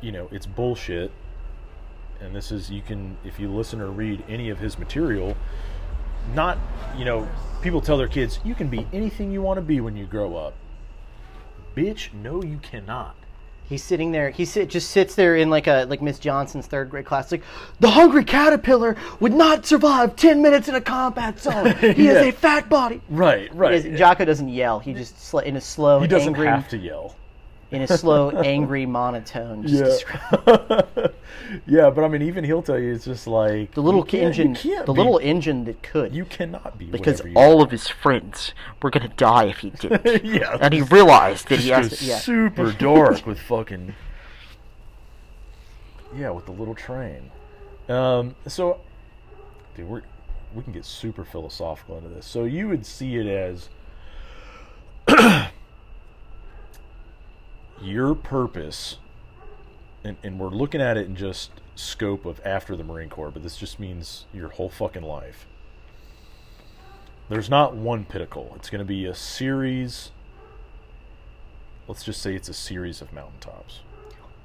you 0.00 0.10
know, 0.12 0.28
it's 0.32 0.46
bullshit. 0.46 1.10
And 2.20 2.34
this 2.34 2.50
is 2.52 2.70
you 2.70 2.82
can 2.82 3.16
if 3.24 3.38
you 3.38 3.48
listen 3.48 3.80
or 3.80 3.90
read 3.90 4.24
any 4.28 4.48
of 4.50 4.58
his 4.58 4.76
material, 4.78 5.36
not 6.34 6.58
you 6.96 7.04
know 7.04 7.28
people 7.62 7.80
tell 7.80 7.96
their 7.96 8.08
kids 8.08 8.38
you 8.44 8.54
can 8.54 8.68
be 8.68 8.86
anything 8.92 9.30
you 9.32 9.42
want 9.42 9.56
to 9.58 9.62
be 9.62 9.80
when 9.80 9.96
you 9.96 10.06
grow 10.06 10.36
up. 10.36 10.54
Bitch, 11.76 12.12
no, 12.14 12.42
you 12.42 12.58
cannot. 12.58 13.16
He's 13.66 13.82
sitting 13.82 14.12
there. 14.12 14.28
He 14.28 14.44
sit, 14.44 14.68
just 14.68 14.90
sits 14.90 15.14
there 15.14 15.36
in 15.36 15.48
like 15.48 15.66
a 15.66 15.86
like 15.88 16.02
Miss 16.02 16.18
Johnson's 16.18 16.66
third 16.66 16.90
grade 16.90 17.06
class. 17.06 17.32
Like 17.32 17.42
the 17.80 17.88
hungry 17.90 18.22
caterpillar 18.22 18.94
would 19.20 19.32
not 19.32 19.64
survive 19.64 20.16
ten 20.16 20.42
minutes 20.42 20.68
in 20.68 20.74
a 20.74 20.80
combat 20.82 21.40
zone. 21.40 21.74
He 21.80 22.04
Yeah. 22.06 22.12
has 22.12 22.26
a 22.26 22.32
fat 22.32 22.68
body. 22.68 23.00
Right, 23.08 23.52
right. 23.54 23.82
Because 23.82 23.98
Jocko 23.98 24.26
doesn't 24.26 24.50
yell. 24.50 24.80
He 24.80 24.92
just 24.92 25.18
sl- 25.18 25.38
in 25.38 25.56
a 25.56 25.60
slow, 25.62 26.00
he 26.00 26.06
doesn't 26.06 26.28
angry, 26.34 26.46
have 26.46 26.68
to 26.68 26.78
yell. 26.78 27.16
In 27.70 27.82
a 27.82 27.88
slow, 27.88 28.30
angry 28.30 28.86
monotone. 28.86 29.66
Just 29.66 29.74
Yeah. 29.74 29.84
describe- 29.84 31.14
yeah, 31.66 31.90
but 31.90 32.04
I 32.04 32.08
mean, 32.08 32.22
even 32.22 32.44
he'll 32.44 32.62
tell 32.62 32.78
you 32.78 32.92
it's 32.94 33.04
just 33.04 33.26
like 33.26 33.72
the 33.72 33.80
little 33.82 34.06
engine, 34.12 34.52
the 34.54 34.82
be- 34.86 34.92
little 34.92 35.18
engine 35.18 35.64
that 35.64 35.82
could. 35.82 36.14
You 36.14 36.24
cannot 36.24 36.78
be 36.78 36.86
because 36.86 37.22
all 37.34 37.62
of 37.62 37.70
his 37.70 37.88
friends 37.88 38.54
were 38.82 38.90
gonna 38.90 39.08
die 39.08 39.44
if 39.46 39.58
he 39.58 39.70
didn't. 39.78 40.24
yeah, 40.24 40.56
and 40.60 40.72
he 40.74 40.82
realized 40.82 41.48
that 41.48 41.60
he 41.60 41.70
has 41.70 41.98
to. 41.98 42.04
Yeah. 42.04 42.18
super 42.18 42.72
dark 42.72 43.26
with 43.26 43.38
fucking 43.40 43.94
yeah, 46.16 46.30
with 46.30 46.46
the 46.46 46.52
little 46.52 46.74
train. 46.74 47.30
Um, 47.88 48.36
so, 48.46 48.80
dude, 49.76 49.88
we 49.88 50.00
we 50.54 50.62
can 50.62 50.72
get 50.72 50.84
super 50.84 51.24
philosophical 51.24 51.96
into 51.98 52.08
this. 52.08 52.24
So 52.26 52.44
you 52.44 52.68
would 52.68 52.86
see 52.86 53.16
it 53.16 53.26
as 53.26 53.68
your 57.82 58.14
purpose, 58.14 58.98
and, 60.02 60.16
and 60.22 60.38
we're 60.38 60.48
looking 60.48 60.80
at 60.80 60.96
it 60.96 61.06
in 61.06 61.16
just 61.16 61.50
scope 61.74 62.24
of 62.24 62.40
after 62.44 62.76
the 62.76 62.84
Marine 62.84 63.08
Corps, 63.08 63.30
but 63.30 63.42
this 63.42 63.56
just 63.56 63.80
means 63.80 64.26
your 64.32 64.48
whole 64.50 64.68
fucking 64.68 65.02
life. 65.02 65.46
There's 67.28 67.48
not 67.48 67.74
one 67.74 68.04
pinnacle. 68.04 68.52
It's 68.56 68.68
going 68.70 68.80
to 68.80 68.84
be 68.84 69.06
a 69.06 69.14
series. 69.14 70.10
Let's 71.88 72.04
just 72.04 72.20
say 72.22 72.34
it's 72.34 72.48
a 72.48 72.54
series 72.54 73.00
of 73.00 73.12
mountaintops. 73.12 73.80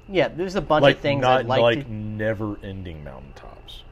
Yeah, 0.08 0.28
there's 0.28 0.56
a 0.56 0.60
bunch 0.60 0.82
Like 0.82 0.96
of 0.96 1.02
things 1.02 1.22
not 1.22 1.40
I'd 1.40 1.46
like, 1.46 1.60
like 1.60 1.84
to. 1.86 1.92
never-ending 1.92 3.04
mountaintops. 3.04 3.82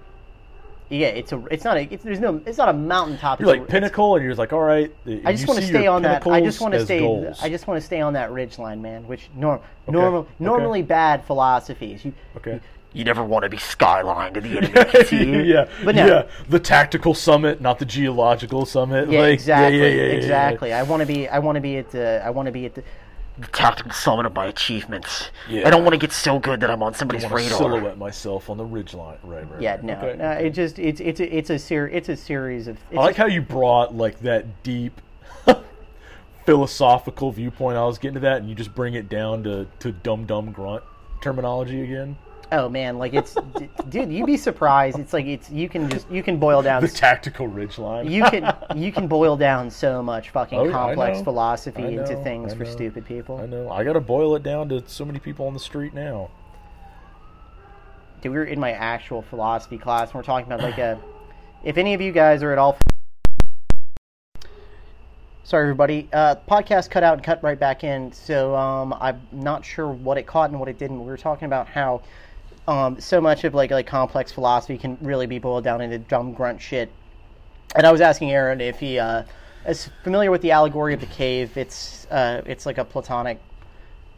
Yeah, 0.90 1.08
it's 1.08 1.32
a. 1.32 1.44
It's 1.50 1.64
not 1.64 1.76
a. 1.76 1.92
It's, 1.92 2.02
there's 2.02 2.20
no. 2.20 2.40
It's 2.46 2.56
not 2.56 2.70
a 2.70 2.72
mountaintop. 2.72 3.40
You're 3.40 3.50
it's 3.50 3.56
a- 3.58 3.60
like 3.60 3.68
pinnacle, 3.68 4.14
and 4.16 4.22
you're 4.22 4.32
just 4.32 4.38
like, 4.38 4.52
all 4.52 4.62
right. 4.62 4.94
I 5.24 5.32
just 5.32 5.46
want 5.46 5.60
to 5.60 5.66
stay 5.66 5.86
on 5.86 6.02
that. 6.02 6.26
I 6.26 6.40
just 6.40 6.60
want 6.60 6.74
to 6.74 6.84
stay. 6.84 7.32
I 7.42 7.48
just 7.48 7.66
want 7.66 7.80
to 7.80 7.84
stay 7.84 8.00
on 8.00 8.14
that 8.14 8.32
ridge 8.32 8.58
line, 8.58 8.80
man. 8.80 9.06
Which 9.06 9.28
norm, 9.34 9.60
normal, 9.86 10.20
okay. 10.20 10.30
normally 10.38 10.82
bad 10.82 11.24
philosophies. 11.24 12.04
You, 12.04 12.14
okay. 12.36 12.60
you 12.94 13.04
never 13.04 13.22
want 13.22 13.42
to 13.42 13.50
be 13.50 13.58
skyline 13.58 14.32
to 14.34 14.40
the 14.40 14.48
enemy 14.56 14.72
can 14.72 15.04
see 15.04 15.24
you. 15.24 15.40
yeah, 15.42 15.68
but 15.84 15.94
no. 15.94 16.06
yeah. 16.06 16.26
The 16.48 16.60
tactical 16.60 17.12
summit, 17.12 17.60
not 17.60 17.78
the 17.78 17.84
geological 17.84 18.64
summit. 18.64 19.10
Yeah, 19.10 19.20
like, 19.20 19.34
exactly, 19.34 19.78
Yeah, 19.78 19.84
yeah, 19.84 19.90
yeah, 19.90 20.02
yeah, 20.02 20.12
yeah. 20.12 20.16
exactly. 20.18 20.72
I 20.72 20.82
want 20.84 21.00
to 21.00 21.06
be. 21.06 21.28
I 21.28 21.38
want 21.38 21.56
to 21.56 21.60
be 21.60 21.76
at 21.76 21.90
the. 21.90 22.22
I 22.24 22.30
want 22.30 22.46
to 22.46 22.52
be 22.52 22.64
at 22.64 22.74
the. 22.74 22.82
Tactical 23.52 23.92
summit 23.92 24.26
of 24.26 24.34
my 24.34 24.46
achievements. 24.46 25.30
Yeah. 25.48 25.66
I 25.66 25.70
don't 25.70 25.84
want 25.84 25.92
to 25.94 25.98
get 25.98 26.12
so 26.12 26.38
good 26.40 26.58
that 26.60 26.70
I'm 26.70 26.82
on 26.82 26.94
somebody's 26.94 27.22
want 27.22 27.30
to 27.32 27.36
radar. 27.36 27.56
silhouette 27.58 27.96
myself 27.98 28.50
on 28.50 28.56
the 28.56 28.64
ridgeline. 28.64 29.18
Right, 29.22 29.48
right. 29.48 29.60
Yeah, 29.62 29.72
right. 29.76 29.84
no, 29.84 29.94
Okay, 29.94 30.16
no. 30.18 30.30
It 30.32 30.50
just 30.50 30.78
it's 30.80 31.00
it's 31.00 31.20
a, 31.20 31.36
it's 31.36 31.50
a 31.50 31.58
ser- 31.58 31.88
it's 31.88 32.08
a 32.08 32.16
series 32.16 32.66
of. 32.66 32.76
It's 32.90 32.98
I 32.98 33.02
like 33.02 33.10
just- 33.10 33.18
how 33.18 33.26
you 33.26 33.40
brought 33.42 33.94
like 33.94 34.18
that 34.20 34.62
deep 34.64 35.00
philosophical 36.46 37.30
viewpoint. 37.30 37.76
I 37.76 37.84
was 37.84 37.98
getting 37.98 38.14
to 38.14 38.20
that, 38.20 38.38
and 38.38 38.48
you 38.48 38.54
just 38.54 38.74
bring 38.74 38.94
it 38.94 39.08
down 39.08 39.44
to 39.44 39.66
to 39.80 39.92
dumb 39.92 40.24
dumb 40.26 40.50
grunt 40.52 40.82
terminology 41.20 41.82
again. 41.82 42.16
Oh 42.52 42.68
man, 42.68 42.98
like 42.98 43.14
it's, 43.14 43.34
d- 43.58 43.68
dude, 43.88 44.12
you'd 44.12 44.26
be 44.26 44.36
surprised. 44.36 44.98
It's 44.98 45.12
like 45.12 45.26
it's 45.26 45.50
you 45.50 45.68
can 45.68 45.88
just 45.88 46.10
you 46.10 46.22
can 46.22 46.38
boil 46.38 46.62
down 46.62 46.82
The 46.82 46.88
tactical 46.88 47.46
ridge 47.48 47.78
line. 47.78 48.10
you 48.10 48.24
can 48.24 48.54
you 48.76 48.92
can 48.92 49.06
boil 49.08 49.36
down 49.36 49.70
so 49.70 50.02
much 50.02 50.30
fucking 50.30 50.58
Oh, 50.58 50.64
yeah, 50.64 50.70
I 50.70 50.72
complex 50.88 51.18
know. 51.18 51.24
philosophy 51.24 51.82
I 51.84 51.88
into 51.88 52.14
know, 52.14 52.24
things 52.24 52.52
I 52.52 52.56
for 52.56 52.64
know. 52.64 52.70
stupid 52.70 53.06
people. 53.06 53.38
I 53.38 53.46
know. 53.46 53.70
I 53.70 53.84
got 53.84 53.94
to 53.94 54.00
boil 54.00 54.34
it 54.36 54.42
down 54.42 54.68
to 54.70 54.82
so 54.88 55.04
many 55.04 55.18
people 55.18 55.46
on 55.46 55.54
the 55.54 55.60
street 55.60 55.94
now. 55.94 56.30
Dude, 58.20 58.32
we 58.32 58.38
were 58.38 58.44
in 58.44 58.58
my 58.58 58.72
actual 58.72 59.22
philosophy 59.22 59.78
class 59.78 60.08
and 60.08 60.14
we're 60.16 60.22
talking 60.24 60.50
about 60.50 60.62
like 60.62 60.78
a 60.78 60.98
if 61.64 61.76
any 61.76 61.94
of 61.94 62.00
you 62.00 62.12
guys 62.12 62.42
are 62.42 62.52
at 62.52 62.58
all 62.58 62.76
Sorry, 65.44 65.62
everybody. 65.62 66.10
Uh, 66.12 66.34
podcast 66.46 66.90
cut 66.90 67.02
out 67.02 67.14
and 67.14 67.24
cut 67.24 67.42
right 67.42 67.58
back 67.58 67.82
in. 67.82 68.12
So 68.12 68.54
um, 68.54 68.92
I'm 69.00 69.18
not 69.32 69.64
sure 69.64 69.88
what 69.88 70.18
it 70.18 70.26
caught 70.26 70.50
and 70.50 70.60
what 70.60 70.68
it 70.68 70.78
didn't. 70.78 71.00
We 71.00 71.06
were 71.06 71.16
talking 71.16 71.46
about 71.46 71.66
how 71.68 72.02
um, 72.68 73.00
so 73.00 73.18
much 73.18 73.44
of 73.44 73.54
like 73.54 73.70
like 73.70 73.86
complex 73.86 74.30
philosophy 74.30 74.76
can 74.76 74.98
really 75.00 75.26
be 75.26 75.38
boiled 75.38 75.64
down 75.64 75.80
into 75.80 75.98
dumb 75.98 76.34
grunt 76.34 76.60
shit. 76.60 76.92
And 77.74 77.86
I 77.86 77.90
was 77.90 78.02
asking 78.02 78.30
Aaron 78.30 78.60
if 78.60 78.78
he 78.78 78.98
uh, 78.98 79.24
is 79.66 79.88
familiar 80.04 80.30
with 80.30 80.42
the 80.42 80.52
allegory 80.52 80.92
of 80.92 81.00
the 81.00 81.06
cave. 81.06 81.56
It's 81.56 82.06
uh, 82.10 82.42
it's 82.44 82.66
like 82.66 82.76
a 82.76 82.84
Platonic 82.84 83.40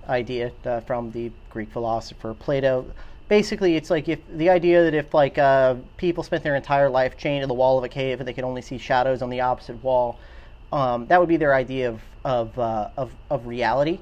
idea 0.09 0.51
uh, 0.65 0.81
from 0.81 1.13
the 1.13 1.31
Greek 1.49 1.71
philosopher 1.71 2.35
Plato. 2.35 2.85
Basically, 3.29 3.77
it's 3.77 3.89
like 3.89 4.09
if 4.09 4.19
the 4.37 4.51
idea 4.51 4.83
that 4.83 4.95
if 4.95 5.15
like 5.15 5.39
uh, 5.39 5.77
people 5.97 6.25
spent 6.25 6.43
their 6.43 6.57
entire 6.57 6.91
life 6.91 7.17
chained 7.17 7.45
to 7.45 7.47
the 7.47 7.55
wall 7.55 7.79
of 7.79 7.85
a 7.85 7.89
cave 7.89 8.19
and 8.19 8.27
they 8.27 8.33
could 8.33 8.43
only 8.43 8.63
see 8.63 8.79
shadows 8.79 9.23
on 9.23 9.31
the 9.31 9.41
opposite 9.43 9.81
wall, 9.85 10.19
um, 10.73 11.07
that 11.07 11.21
would 11.21 11.29
be 11.29 11.37
their 11.37 11.55
idea 11.55 11.89
of 11.91 12.01
of 12.25 12.59
uh, 12.59 12.91
of, 12.97 13.13
of 13.31 13.47
reality. 13.47 14.01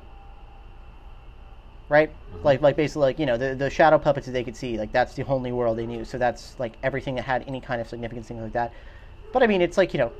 Right, 1.89 2.11
like 2.45 2.61
like 2.61 2.77
basically 2.77 3.01
like 3.01 3.19
you 3.19 3.25
know 3.25 3.39
the 3.39 3.55
the 3.55 3.71
shadow 3.71 3.99
puppets 3.99 4.27
that 4.27 4.33
they 4.33 4.45
could 4.45 4.57
see, 4.57 4.77
like 4.77 4.93
that's 4.93 5.15
the 5.15 5.25
only 5.25 5.53
world 5.53 5.79
they 5.79 5.87
knew. 5.87 6.05
So 6.05 6.19
that's 6.19 6.55
like 6.59 6.75
everything 6.83 7.15
that 7.15 7.23
had 7.23 7.45
any 7.49 7.61
kind 7.63 7.81
of 7.81 7.89
significance, 7.89 8.29
things 8.29 8.43
like 8.43 8.53
that. 8.53 8.75
But 9.33 9.43
I 9.43 9.47
mean, 9.47 9.63
it's 9.63 9.79
like 9.79 9.95
you 9.95 9.99
know, 10.01 10.13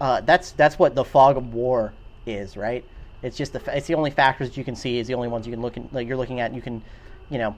uh, 0.00 0.20
that's 0.20 0.52
that's 0.52 0.78
what 0.78 0.94
the 0.94 1.04
fog 1.04 1.38
of 1.38 1.54
war 1.54 1.94
is, 2.26 2.56
right? 2.56 2.84
It's 3.22 3.36
just 3.36 3.54
the 3.54 3.76
it's 3.76 3.86
the 3.86 3.94
only 3.94 4.10
factors 4.10 4.50
that 4.50 4.56
you 4.56 4.64
can 4.64 4.76
see 4.76 4.98
is 4.98 5.06
the 5.06 5.14
only 5.14 5.28
ones 5.28 5.46
you 5.46 5.52
can 5.52 5.62
look 5.62 5.76
in, 5.76 5.88
like 5.90 6.06
you're 6.06 6.18
looking 6.18 6.40
at. 6.40 6.54
You 6.54 6.60
can, 6.60 6.82
you 7.30 7.38
know, 7.38 7.56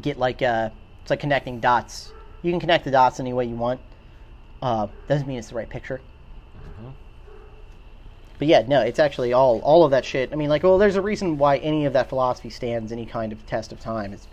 get 0.00 0.18
like 0.18 0.40
uh, 0.40 0.70
it's 1.02 1.10
like 1.10 1.20
connecting 1.20 1.58
dots. 1.58 2.12
You 2.42 2.52
can 2.52 2.60
connect 2.60 2.84
the 2.84 2.92
dots 2.92 3.18
any 3.18 3.32
way 3.32 3.44
you 3.44 3.56
want. 3.56 3.80
Uh, 4.62 4.86
doesn't 5.08 5.26
mean 5.26 5.38
it's 5.38 5.48
the 5.48 5.56
right 5.56 5.68
picture. 5.68 6.00
But 8.38 8.46
yeah, 8.46 8.64
no, 8.66 8.80
it's 8.80 8.98
actually 8.98 9.32
all 9.32 9.58
all 9.60 9.84
of 9.84 9.90
that 9.90 10.04
shit. 10.04 10.32
I 10.32 10.36
mean, 10.36 10.48
like, 10.48 10.62
well, 10.62 10.78
there's 10.78 10.96
a 10.96 11.02
reason 11.02 11.38
why 11.38 11.58
any 11.58 11.84
of 11.86 11.92
that 11.94 12.08
philosophy 12.08 12.50
stands 12.50 12.92
any 12.92 13.04
kind 13.04 13.32
of 13.32 13.44
test 13.46 13.72
of 13.72 13.80
time. 13.80 14.12
It's 14.12 14.28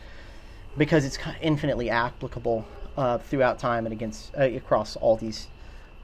because 0.77 1.05
it's 1.05 1.17
infinitely 1.41 1.89
applicable 1.89 2.65
uh, 2.97 3.17
throughout 3.17 3.57
time 3.57 3.85
and 3.85 3.93
against 3.93 4.35
uh, 4.37 4.43
across 4.43 4.95
all 4.97 5.15
these 5.15 5.47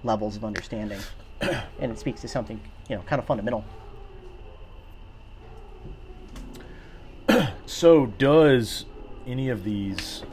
levels 0.04 0.36
of 0.36 0.44
understanding, 0.44 1.00
and 1.42 1.92
it 1.92 2.00
speaks 2.00 2.22
to 2.22 2.28
something 2.28 2.60
you 2.90 2.96
know 2.96 3.02
kind 3.04 3.20
of 3.20 3.26
fundamental. 3.26 3.64
So, 7.68 8.08
does 8.08 8.86
any 9.26 9.48
of 9.48 9.64
these, 9.64 10.24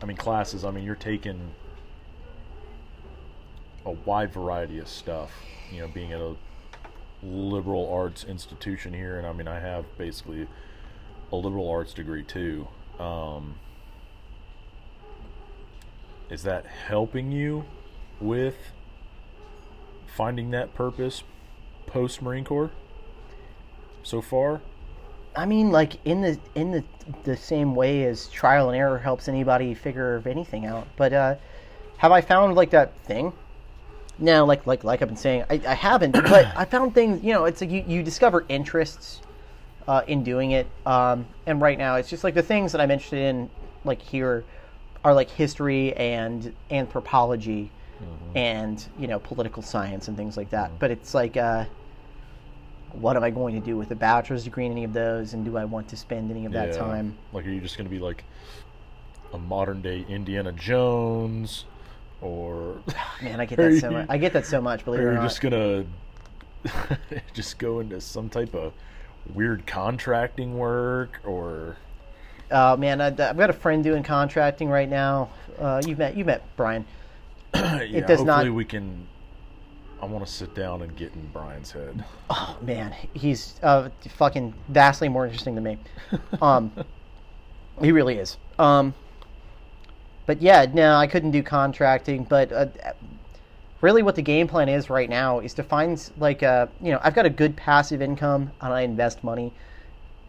I 0.00 0.06
mean, 0.06 0.16
classes, 0.16 0.64
I 0.64 0.70
mean, 0.70 0.84
you're 0.84 0.94
taking 0.94 1.50
a 3.84 3.90
wide 3.90 4.32
variety 4.32 4.78
of 4.78 4.88
stuff, 4.88 5.30
you 5.70 5.80
know, 5.80 5.88
being 5.88 6.12
at 6.12 6.20
a 6.20 6.34
liberal 7.22 7.92
arts 7.92 8.24
institution 8.24 8.92
here, 8.92 9.18
and 9.18 9.26
I 9.26 9.32
mean, 9.32 9.48
I 9.48 9.60
have 9.60 9.84
basically 9.96 10.46
a 11.30 11.36
liberal 11.36 11.68
arts 11.70 11.94
degree 11.94 12.22
too. 12.22 12.68
Um, 12.98 13.56
is 16.30 16.42
that 16.42 16.66
helping 16.66 17.32
you 17.32 17.64
with 18.20 18.56
finding 20.06 20.50
that 20.50 20.74
purpose 20.74 21.22
post 21.86 22.22
Marine 22.22 22.44
Corps 22.44 22.70
so 24.02 24.20
far? 24.20 24.60
I 25.34 25.46
mean, 25.46 25.70
like 25.70 26.04
in 26.04 26.20
the 26.20 26.38
in 26.54 26.70
the 26.70 26.84
the 27.24 27.36
same 27.36 27.74
way 27.74 28.04
as 28.04 28.28
trial 28.28 28.68
and 28.68 28.76
error 28.76 28.98
helps 28.98 29.28
anybody 29.28 29.74
figure 29.74 30.22
anything 30.26 30.66
out. 30.66 30.86
But 30.96 31.12
uh, 31.12 31.34
have 31.98 32.12
I 32.12 32.20
found 32.20 32.54
like 32.54 32.70
that 32.70 32.98
thing? 33.04 33.32
No, 34.22 34.44
like 34.46 34.66
like 34.66 34.84
like 34.84 35.02
I've 35.02 35.08
been 35.08 35.16
saying, 35.16 35.44
I, 35.50 35.60
I 35.66 35.74
haven't. 35.74 36.12
but 36.12 36.46
I 36.56 36.64
found 36.64 36.94
things. 36.94 37.22
You 37.24 37.32
know, 37.34 37.44
it's 37.44 37.60
like 37.60 37.70
you, 37.70 37.84
you 37.86 38.02
discover 38.04 38.46
interests 38.48 39.20
uh, 39.88 40.02
in 40.06 40.22
doing 40.22 40.52
it. 40.52 40.68
Um, 40.86 41.26
and 41.44 41.60
right 41.60 41.76
now, 41.76 41.96
it's 41.96 42.08
just 42.08 42.22
like 42.22 42.34
the 42.34 42.42
things 42.42 42.70
that 42.72 42.80
I'm 42.80 42.90
interested 42.92 43.18
in, 43.18 43.50
like 43.84 44.00
here, 44.00 44.44
are 45.04 45.12
like 45.12 45.28
history 45.28 45.92
and 45.94 46.54
anthropology, 46.70 47.70
and 48.36 48.86
you 48.96 49.08
know 49.08 49.18
political 49.18 49.60
science 49.62 50.06
and 50.06 50.16
things 50.16 50.36
like 50.36 50.50
that. 50.50 50.70
But 50.78 50.90
it's 50.92 51.12
like. 51.14 51.36
Uh, 51.36 51.64
what 52.92 53.16
am 53.16 53.24
I 53.24 53.30
going 53.30 53.54
to 53.54 53.60
do 53.60 53.78
with 53.78 53.90
a 53.90 53.94
bachelor's 53.94 54.44
degree 54.44 54.66
in 54.66 54.72
any 54.72 54.84
of 54.84 54.92
those, 54.92 55.32
and 55.32 55.46
do 55.46 55.56
I 55.56 55.64
want 55.64 55.88
to 55.88 55.96
spend 55.96 56.30
any 56.30 56.44
of 56.44 56.52
that 56.52 56.72
Yeah. 56.72 56.78
time? 56.78 57.16
Like, 57.32 57.46
are 57.46 57.50
you 57.50 57.60
just 57.60 57.78
going 57.78 57.86
to 57.86 57.90
be 57.90 57.98
like 57.98 58.22
a 59.32 59.38
modern 59.38 59.80
day 59.80 60.04
Indiana 60.10 60.52
Jones, 60.52 61.64
or 62.22 62.80
Man, 63.22 63.40
I 63.40 63.44
get 63.44 63.58
that 63.58 63.78
so 63.80 63.88
you- 63.90 63.96
much. 63.98 64.06
I 64.08 64.16
get 64.16 64.32
that 64.32 64.46
so 64.46 64.60
much. 64.60 64.84
Believe 64.84 65.00
it 65.00 65.04
or 65.04 65.14
not. 65.14 65.22
just 65.22 65.40
gonna 65.40 65.84
just 67.34 67.58
go 67.58 67.80
into 67.80 68.00
some 68.00 68.28
type 68.28 68.54
of 68.54 68.72
weird 69.34 69.66
contracting 69.66 70.56
work, 70.58 71.20
or 71.24 71.76
Uh, 72.50 72.76
man, 72.78 73.00
I, 73.00 73.06
I've 73.08 73.16
got 73.36 73.50
a 73.50 73.54
friend 73.54 73.82
doing 73.84 74.02
contracting 74.02 74.68
right 74.68 74.88
now. 74.88 75.30
Uh, 75.58 75.82
you've 75.84 75.98
met 75.98 76.16
you 76.16 76.24
met 76.24 76.42
Brian. 76.56 76.84
yeah, 77.54 77.78
does 78.00 78.18
hopefully 78.20 78.24
not- 78.24 78.54
we 78.54 78.64
can. 78.64 79.06
I 80.00 80.04
want 80.06 80.26
to 80.26 80.32
sit 80.32 80.52
down 80.56 80.82
and 80.82 80.96
get 80.96 81.14
in 81.14 81.24
Brian's 81.32 81.70
head. 81.70 82.04
Oh 82.28 82.56
man, 82.60 82.92
he's 83.14 83.54
uh, 83.62 83.88
fucking 84.16 84.52
vastly 84.68 85.08
more 85.08 85.24
interesting 85.26 85.54
than 85.54 85.62
me. 85.64 85.78
Um, 86.42 86.72
he 87.80 87.92
really 87.92 88.16
is. 88.16 88.36
Um, 88.58 88.94
but 90.26 90.40
yeah, 90.40 90.66
no, 90.72 90.96
I 90.96 91.06
couldn't 91.06 91.30
do 91.32 91.42
contracting. 91.42 92.24
But 92.24 92.52
uh, 92.52 92.66
really, 93.80 94.02
what 94.02 94.14
the 94.14 94.22
game 94.22 94.46
plan 94.46 94.68
is 94.68 94.88
right 94.88 95.10
now 95.10 95.40
is 95.40 95.54
to 95.54 95.62
find 95.62 96.10
like 96.18 96.42
a 96.42 96.68
you 96.80 96.92
know 96.92 97.00
I've 97.02 97.14
got 97.14 97.26
a 97.26 97.30
good 97.30 97.56
passive 97.56 98.00
income 98.02 98.50
and 98.60 98.72
I 98.72 98.82
invest 98.82 99.24
money, 99.24 99.52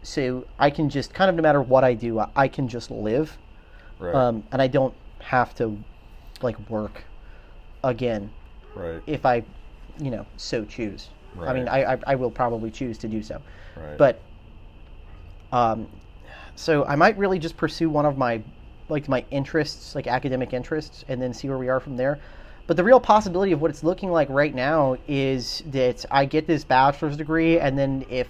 so 0.02 0.46
I 0.58 0.70
can 0.70 0.88
just 0.90 1.14
kind 1.14 1.28
of 1.28 1.36
no 1.36 1.42
matter 1.42 1.62
what 1.62 1.84
I 1.84 1.94
do, 1.94 2.20
I- 2.34 2.48
can 2.48 2.68
just 2.68 2.90
live. 2.90 3.38
Right. 4.00 4.14
um, 4.14 4.42
and 4.50 4.60
I 4.60 4.66
don't 4.66 4.92
have 5.20 5.54
to 5.56 5.78
like 6.42 6.58
work 6.68 7.04
again 7.84 8.28
right. 8.74 9.00
if 9.06 9.24
I, 9.24 9.44
you 10.00 10.10
know, 10.10 10.26
so 10.36 10.64
choose. 10.64 11.08
I 11.40 11.52
mean, 11.52 11.68
I, 11.68 11.94
I 11.94 11.98
I 12.08 12.14
will 12.16 12.30
probably 12.30 12.70
choose 12.70 12.98
to 12.98 13.08
do 13.08 13.22
so, 13.22 13.40
right. 13.76 13.98
but 13.98 14.20
um, 15.52 15.88
so 16.56 16.84
I 16.84 16.96
might 16.96 17.16
really 17.18 17.38
just 17.38 17.56
pursue 17.56 17.88
one 17.88 18.06
of 18.06 18.18
my 18.18 18.42
like 18.88 19.08
my 19.08 19.24
interests, 19.30 19.94
like 19.94 20.06
academic 20.06 20.52
interests, 20.52 21.04
and 21.08 21.20
then 21.20 21.32
see 21.32 21.48
where 21.48 21.58
we 21.58 21.68
are 21.68 21.80
from 21.80 21.96
there. 21.96 22.18
But 22.66 22.76
the 22.76 22.84
real 22.84 23.00
possibility 23.00 23.52
of 23.52 23.60
what 23.60 23.70
it's 23.70 23.84
looking 23.84 24.10
like 24.10 24.28
right 24.30 24.54
now 24.54 24.96
is 25.06 25.62
that 25.66 26.04
I 26.10 26.24
get 26.24 26.46
this 26.46 26.64
bachelor's 26.64 27.16
degree, 27.16 27.58
and 27.58 27.78
then 27.78 28.06
if 28.08 28.28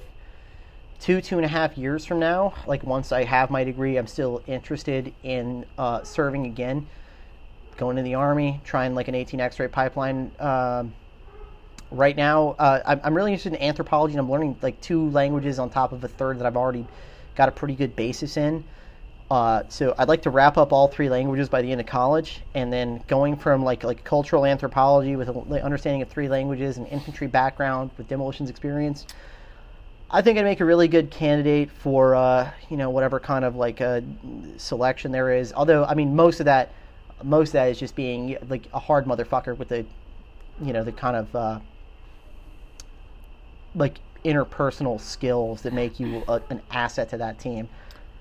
two 0.98 1.20
two 1.20 1.36
and 1.36 1.44
a 1.44 1.48
half 1.48 1.78
years 1.78 2.04
from 2.04 2.18
now, 2.18 2.54
like 2.66 2.82
once 2.82 3.12
I 3.12 3.24
have 3.24 3.50
my 3.50 3.62
degree, 3.62 3.96
I'm 3.96 4.06
still 4.06 4.42
interested 4.46 5.12
in 5.22 5.66
uh, 5.78 6.02
serving 6.02 6.46
again, 6.46 6.86
going 7.76 7.96
to 7.96 8.02
the 8.02 8.14
army, 8.14 8.60
trying 8.64 8.94
like 8.94 9.08
an 9.08 9.14
18 9.14 9.40
X-ray 9.40 9.68
pipeline. 9.68 10.32
Um, 10.40 10.94
right 11.90 12.16
now, 12.16 12.56
uh, 12.58 12.80
I'm, 12.84 13.00
I'm 13.04 13.14
really 13.14 13.32
interested 13.32 13.54
in 13.54 13.62
anthropology, 13.62 14.14
and 14.14 14.20
I'm 14.20 14.30
learning 14.30 14.56
like 14.62 14.80
two 14.80 15.10
languages 15.10 15.58
on 15.58 15.70
top 15.70 15.92
of 15.92 16.02
a 16.02 16.08
third 16.08 16.38
that 16.40 16.46
I've 16.46 16.56
already 16.56 16.86
got 17.36 17.48
a 17.48 17.52
pretty 17.52 17.74
good 17.74 17.94
basis 17.94 18.36
in. 18.36 18.64
Uh, 19.34 19.64
so 19.68 19.92
I'd 19.98 20.06
like 20.06 20.22
to 20.22 20.30
wrap 20.30 20.56
up 20.56 20.72
all 20.72 20.86
three 20.86 21.08
languages 21.08 21.48
by 21.48 21.60
the 21.60 21.72
end 21.72 21.80
of 21.80 21.88
college, 21.88 22.42
and 22.54 22.72
then 22.72 23.02
going 23.08 23.36
from 23.36 23.64
like 23.64 23.82
like 23.82 24.04
cultural 24.04 24.46
anthropology 24.46 25.16
with 25.16 25.28
an 25.28 25.52
understanding 25.54 26.02
of 26.02 26.08
three 26.08 26.28
languages 26.28 26.76
and 26.76 26.86
infantry 26.86 27.26
background 27.26 27.90
with 27.96 28.06
demolitions 28.06 28.48
experience. 28.48 29.06
I 30.08 30.22
think 30.22 30.38
I'd 30.38 30.44
make 30.44 30.60
a 30.60 30.64
really 30.64 30.86
good 30.86 31.10
candidate 31.10 31.72
for 31.72 32.14
uh, 32.14 32.48
you 32.68 32.76
know 32.76 32.90
whatever 32.90 33.18
kind 33.18 33.44
of 33.44 33.56
like 33.56 33.80
uh, 33.80 34.02
selection 34.56 35.10
there 35.10 35.34
is. 35.34 35.52
Although 35.52 35.84
I 35.84 35.94
mean 35.94 36.14
most 36.14 36.38
of 36.38 36.46
that, 36.46 36.72
most 37.24 37.48
of 37.48 37.54
that 37.54 37.70
is 37.70 37.80
just 37.80 37.96
being 37.96 38.38
like 38.48 38.68
a 38.72 38.78
hard 38.78 39.04
motherfucker 39.04 39.58
with 39.58 39.66
the, 39.66 39.84
you 40.62 40.72
know 40.72 40.84
the 40.84 40.92
kind 40.92 41.16
of 41.16 41.34
uh, 41.34 41.58
like 43.74 43.98
interpersonal 44.24 45.00
skills 45.00 45.62
that 45.62 45.72
make 45.72 45.98
you 45.98 46.22
a, 46.28 46.40
an 46.50 46.62
asset 46.70 47.08
to 47.08 47.16
that 47.16 47.40
team. 47.40 47.68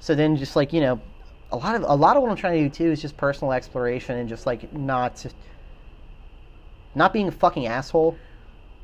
So 0.04 0.16
then 0.16 0.36
just 0.36 0.58
like 0.58 0.74
you 0.74 0.82
know, 0.82 1.02
a 1.50 1.56
lot 1.56 1.76
of 1.76 1.84
a 1.84 1.96
lot 1.96 2.18
of 2.18 2.24
what 2.24 2.30
I'm 2.30 2.36
trying 2.36 2.62
to 2.62 2.68
do 2.68 2.70
too 2.70 2.92
is 2.92 3.02
just 3.02 3.16
personal 3.16 3.54
exploration 3.54 4.18
and 4.18 4.28
just 4.28 4.46
like 4.46 4.74
not 4.74 5.26
not 6.94 7.14
being 7.14 7.30
a 7.30 7.32
fucking 7.32 7.68
asshole. 7.68 8.18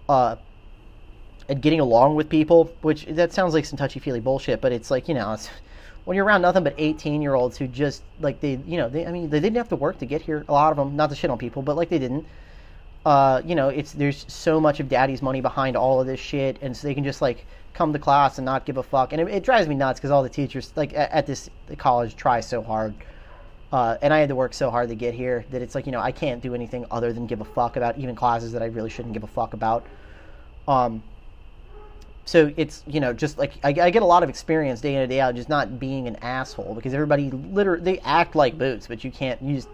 Uh, 0.07 0.37
and 1.49 1.61
getting 1.61 1.81
along 1.81 2.15
with 2.15 2.29
people, 2.29 2.71
which 2.83 3.05
that 3.07 3.33
sounds 3.33 3.53
like 3.53 3.65
some 3.65 3.75
touchy 3.75 3.99
feely 3.99 4.21
bullshit, 4.21 4.61
but 4.61 4.71
it's 4.71 4.89
like 4.89 5.09
you 5.09 5.13
know, 5.13 5.33
it's, 5.33 5.49
when 6.05 6.15
you're 6.15 6.23
around 6.23 6.41
nothing 6.41 6.63
but 6.63 6.73
18 6.77 7.21
year 7.21 7.35
olds 7.35 7.57
who 7.57 7.67
just 7.67 8.01
like 8.21 8.39
they, 8.39 8.57
you 8.65 8.77
know, 8.77 8.87
they, 8.87 9.05
I 9.05 9.11
mean, 9.11 9.29
they 9.29 9.41
didn't 9.41 9.57
have 9.57 9.67
to 9.69 9.75
work 9.75 9.97
to 9.99 10.05
get 10.05 10.21
here. 10.21 10.45
A 10.47 10.53
lot 10.53 10.71
of 10.71 10.77
them, 10.77 10.95
not 10.95 11.09
to 11.09 11.17
shit 11.17 11.29
on 11.29 11.37
people, 11.37 11.61
but 11.61 11.75
like 11.75 11.89
they 11.89 11.99
didn't. 11.99 12.25
Uh, 13.05 13.41
you 13.43 13.55
know, 13.55 13.67
it's 13.67 13.91
there's 13.91 14.25
so 14.29 14.61
much 14.61 14.79
of 14.79 14.87
daddy's 14.87 15.21
money 15.21 15.41
behind 15.41 15.75
all 15.75 15.99
of 15.99 16.07
this 16.07 16.19
shit, 16.19 16.59
and 16.61 16.77
so 16.77 16.87
they 16.87 16.93
can 16.93 17.03
just 17.03 17.21
like 17.21 17.45
come 17.73 17.93
to 17.93 17.99
class 17.99 18.37
and 18.37 18.45
not 18.45 18.65
give 18.65 18.77
a 18.77 18.83
fuck. 18.83 19.13
And 19.13 19.21
it, 19.21 19.27
it 19.29 19.43
drives 19.43 19.67
me 19.67 19.75
nuts 19.75 19.99
because 19.99 20.11
all 20.11 20.23
the 20.23 20.29
teachers 20.29 20.73
like 20.75 20.93
at, 20.93 21.11
at 21.11 21.25
this 21.27 21.49
college 21.77 22.15
try 22.15 22.41
so 22.41 22.63
hard 22.63 22.95
Uh, 23.71 23.97
and 24.01 24.13
I 24.13 24.19
had 24.19 24.29
to 24.29 24.35
work 24.35 24.53
so 24.55 24.71
hard 24.71 24.89
to 24.89 24.95
get 24.95 25.13
here 25.13 25.45
that 25.51 25.61
it's 25.61 25.75
like 25.75 25.85
you 25.85 25.91
know 25.91 26.01
I 26.01 26.11
can't 26.11 26.41
do 26.41 26.55
anything 26.55 26.85
other 26.91 27.13
than 27.13 27.27
give 27.27 27.41
a 27.41 27.45
fuck 27.45 27.75
about 27.77 27.97
even 27.99 28.15
classes 28.15 28.53
that 28.53 28.63
I 28.63 28.67
really 28.67 28.89
shouldn't 28.89 29.13
give 29.13 29.23
a 29.23 29.27
fuck 29.27 29.53
about. 29.53 29.87
Um, 30.67 31.03
so 32.25 32.51
it's 32.57 32.83
you 32.87 32.99
know 32.99 33.13
just 33.13 33.37
like 33.37 33.59
I, 33.63 33.69
I 33.69 33.89
get 33.91 34.03
a 34.03 34.05
lot 34.05 34.23
of 34.23 34.29
experience 34.29 34.81
day 34.81 34.95
in 34.95 35.01
and 35.01 35.09
day 35.09 35.19
out 35.21 35.35
just 35.35 35.49
not 35.49 35.79
being 35.79 36.07
an 36.07 36.17
asshole 36.17 36.75
because 36.75 36.93
everybody 36.93 37.31
literally 37.31 37.83
they 37.83 37.99
act 38.01 38.35
like 38.35 38.57
boots, 38.57 38.87
but 38.87 39.03
you 39.03 39.11
can't 39.11 39.41
you 39.41 39.55
just 39.55 39.69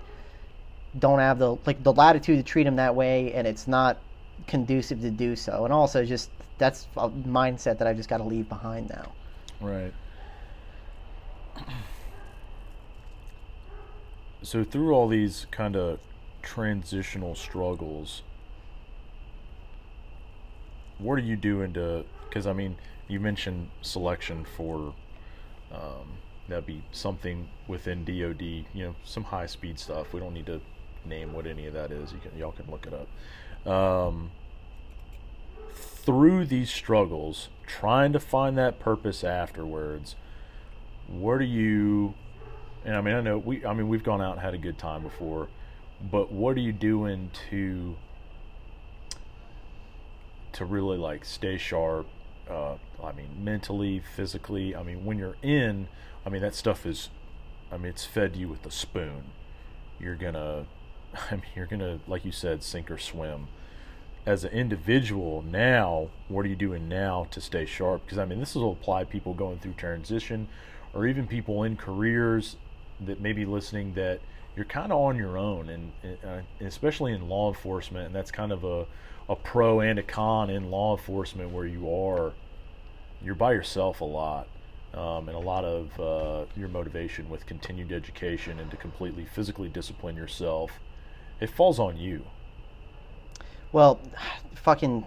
don't 0.98 1.20
have 1.20 1.40
the 1.40 1.56
like 1.66 1.84
the 1.84 1.94
latitude 1.94 2.38
to 2.38 2.44
treat 2.44 2.64
them 2.64 2.78
that 2.78 2.96
way, 2.96 3.34
and 3.34 3.48
it's 3.48 3.68
not 3.68 4.04
conducive 4.48 5.02
to 5.02 5.12
do 5.12 5.36
so. 5.36 5.66
And 5.66 5.74
also 5.74 6.06
just 6.06 6.30
that's 6.57 6.88
a 6.98 7.10
mindset 7.10 7.78
that 7.80 7.88
I've 7.88 7.98
just 7.98 8.10
got 8.10 8.18
to 8.18 8.24
leave 8.24 8.48
behind 8.48 8.90
now. 8.90 9.12
Right. 9.60 9.94
So 14.41 14.64
through 14.64 14.94
all 14.94 15.07
these 15.07 15.48
kind 15.52 15.76
of 15.76 15.99
transitional 16.41 17.34
struggles, 17.36 18.22
what 20.99 21.16
are 21.16 21.24
you 21.24 21.36
doing 21.36 21.74
to? 21.74 22.06
Because 22.30 22.45
I 22.45 22.53
mean, 22.53 22.78
you 23.07 23.20
mentioned 23.20 23.70
selection 23.82 24.45
for 24.56 24.94
um, 25.72 26.18
that'd 26.48 26.66
be 26.66 26.84
something 26.91 27.48
within 27.68 28.06
DoD. 28.06 28.41
You 28.41 28.66
know, 28.74 28.95
some 29.03 29.24
high 29.24 29.48
speed 29.48 29.80
stuff. 29.80 30.14
We 30.14 30.20
don't 30.20 30.34
need 30.34 30.45
to 30.45 30.62
name 31.06 31.34
what 31.34 31.45
any 31.45 31.66
of 31.66 31.74
that 31.74 31.91
is. 31.91 32.12
You 32.12 32.20
can 32.20 32.38
y'all 32.38 32.52
can 32.52 32.70
look 32.70 32.86
it 32.86 32.94
up. 32.94 33.07
Um, 33.66 34.32
through 36.06 36.46
these 36.46 36.70
struggles, 36.70 37.50
trying 37.66 38.14
to 38.14 38.20
find 38.20 38.58
that 38.58 38.80
purpose 38.80 39.24
afterwards, 39.24 40.16
where 41.10 41.40
do 41.40 41.46
you? 41.46 42.14
And 42.86 42.96
I 42.96 43.02
mean, 43.02 43.16
I 43.16 43.22
know 43.22 43.40
we. 43.40 43.66
I 43.66 43.74
mean, 43.74 43.90
we've 43.90 44.04
gone 44.04 44.22
out 44.22 44.34
and 44.34 44.42
had 44.42 44.54
a 44.54 44.60
good 44.60 44.78
time 44.78 45.02
before, 45.02 45.50
but 46.00 46.32
what 46.32 46.56
are 46.58 46.62
you 46.62 46.72
doing 46.72 47.32
to 47.50 47.96
to 50.54 50.66
really 50.66 50.98
like 50.98 51.26
stay 51.26 51.58
sharp? 51.58 52.08
Uh, 52.50 52.76
I 53.04 53.12
mean, 53.12 53.44
mentally, 53.44 54.00
physically. 54.16 54.76
I 54.76 54.84
mean, 54.84 55.06
when 55.06 55.18
you're 55.18 55.38
in, 55.42 55.88
I 56.26 56.30
mean, 56.30 56.44
that 56.44 56.54
stuff 56.54 56.86
is. 56.86 57.10
I 57.72 57.78
mean, 57.78 57.88
it's 57.88 58.06
fed 58.06 58.36
you 58.36 58.48
with 58.48 58.64
a 58.66 58.72
spoon. 58.72 59.24
You're 60.00 60.16
gonna. 60.16 60.68
I 61.32 61.36
mean, 61.36 61.44
you're 61.56 61.66
gonna, 61.66 62.00
like 62.08 62.26
you 62.26 62.32
said, 62.32 62.62
sink 62.62 62.92
or 62.92 63.00
swim 63.00 63.48
as 64.26 64.44
an 64.44 64.52
individual 64.52 65.44
now, 65.44 66.10
what 66.28 66.46
are 66.46 66.50
you 66.50 66.56
doing 66.56 66.90
now 66.90 67.28
to 67.32 67.40
stay 67.40 67.66
sharp? 67.66 68.04
Because 68.06 68.18
I 68.18 68.26
mean, 68.26 68.40
this 68.40 68.56
will 68.56 68.72
apply 68.72 69.04
to 69.04 69.10
people 69.10 69.34
going 69.34 69.60
through 69.60 69.74
transition, 69.74 70.48
or 70.94 71.08
even 71.08 71.28
people 71.28 71.64
in 71.64 71.78
careers 71.78 72.56
that 73.06 73.20
may 73.20 73.34
be 73.34 73.46
listening 73.46 73.94
that 73.94 74.20
you're 74.56 74.66
kind 74.66 74.92
of 74.92 75.00
on 75.00 75.18
your 75.18 75.38
own, 75.38 75.70
and, 75.70 75.92
uh, 76.26 76.40
especially 76.62 77.12
in 77.12 77.28
law 77.28 77.50
enforcement, 77.50 78.08
and 78.08 78.16
that's 78.16 78.32
kind 78.32 78.52
of 78.52 78.64
a 78.64 78.86
a 79.28 79.36
pro 79.36 79.80
and 79.80 79.98
a 79.98 80.04
con 80.04 80.50
in 80.50 80.70
law 80.70 80.96
enforcement 80.96 81.50
where 81.50 81.66
you 81.66 81.90
are 81.90 82.34
you're 83.24 83.36
by 83.36 83.52
yourself 83.54 84.02
a 84.02 84.06
lot. 84.06 84.48
Um, 84.94 85.28
and 85.28 85.36
a 85.36 85.40
lot 85.40 85.66
of 85.66 86.00
uh, 86.00 86.46
your 86.56 86.70
motivation 86.70 87.30
with 87.30 87.46
continued 87.46 87.92
education 87.92 88.60
and 88.60 88.72
to 88.72 88.78
completely 88.78 89.26
physically 89.26 89.68
discipline 89.68 90.16
yourself, 90.16 90.72
it 91.42 91.50
falls 91.50 91.80
on 91.80 91.98
you. 91.98 92.24
Well, 93.76 94.00
fucking. 94.54 95.06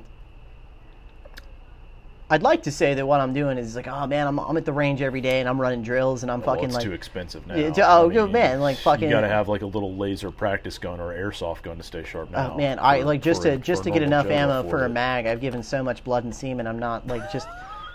I'd 2.28 2.42
like 2.42 2.64
to 2.64 2.70
say 2.70 2.92
that 2.92 3.06
what 3.06 3.22
I'm 3.22 3.32
doing 3.32 3.56
is 3.56 3.74
like, 3.74 3.88
oh 3.88 4.06
man, 4.06 4.26
I'm, 4.26 4.38
I'm 4.38 4.58
at 4.58 4.66
the 4.66 4.74
range 4.74 5.00
every 5.00 5.22
day 5.22 5.40
and 5.40 5.48
I'm 5.48 5.58
running 5.58 5.80
drills 5.80 6.22
and 6.22 6.30
I'm 6.30 6.42
Well, 6.42 6.56
fucking 6.56 6.66
it's 6.66 6.74
like, 6.74 6.84
too 6.84 6.92
expensive 6.92 7.46
now. 7.46 7.54
Oh, 7.86 8.10
good 8.10 8.30
man, 8.30 8.60
like 8.60 8.76
fucking- 8.76 9.08
You 9.08 9.14
got 9.14 9.22
to 9.22 9.28
have 9.28 9.48
like 9.48 9.62
a 9.62 9.66
little 9.66 9.96
laser 9.96 10.30
practice 10.30 10.76
gun 10.76 11.00
or 11.00 11.14
airsoft 11.14 11.62
gun 11.62 11.78
to 11.78 11.82
stay 11.82 12.04
sharp 12.04 12.30
now. 12.30 12.52
oh 12.52 12.58
man, 12.58 12.78
I 12.78 13.00
like 13.00 13.22
just 13.22 13.40
for- 13.40 13.52
to 13.52 13.56
just 13.56 13.84
to 13.84 13.90
get 13.90 14.02
enough 14.02 14.26
ammo 14.26 14.68
for 14.68 14.84
a 14.84 14.88
mag. 14.90 15.26
I've 15.26 15.40
given 15.40 15.62
so 15.62 15.82
much 15.82 16.04
blood 16.04 16.24
and 16.24 16.36
semen. 16.36 16.66
I'm 16.66 16.78
not 16.78 17.06
like 17.06 17.32
just, 17.32 17.48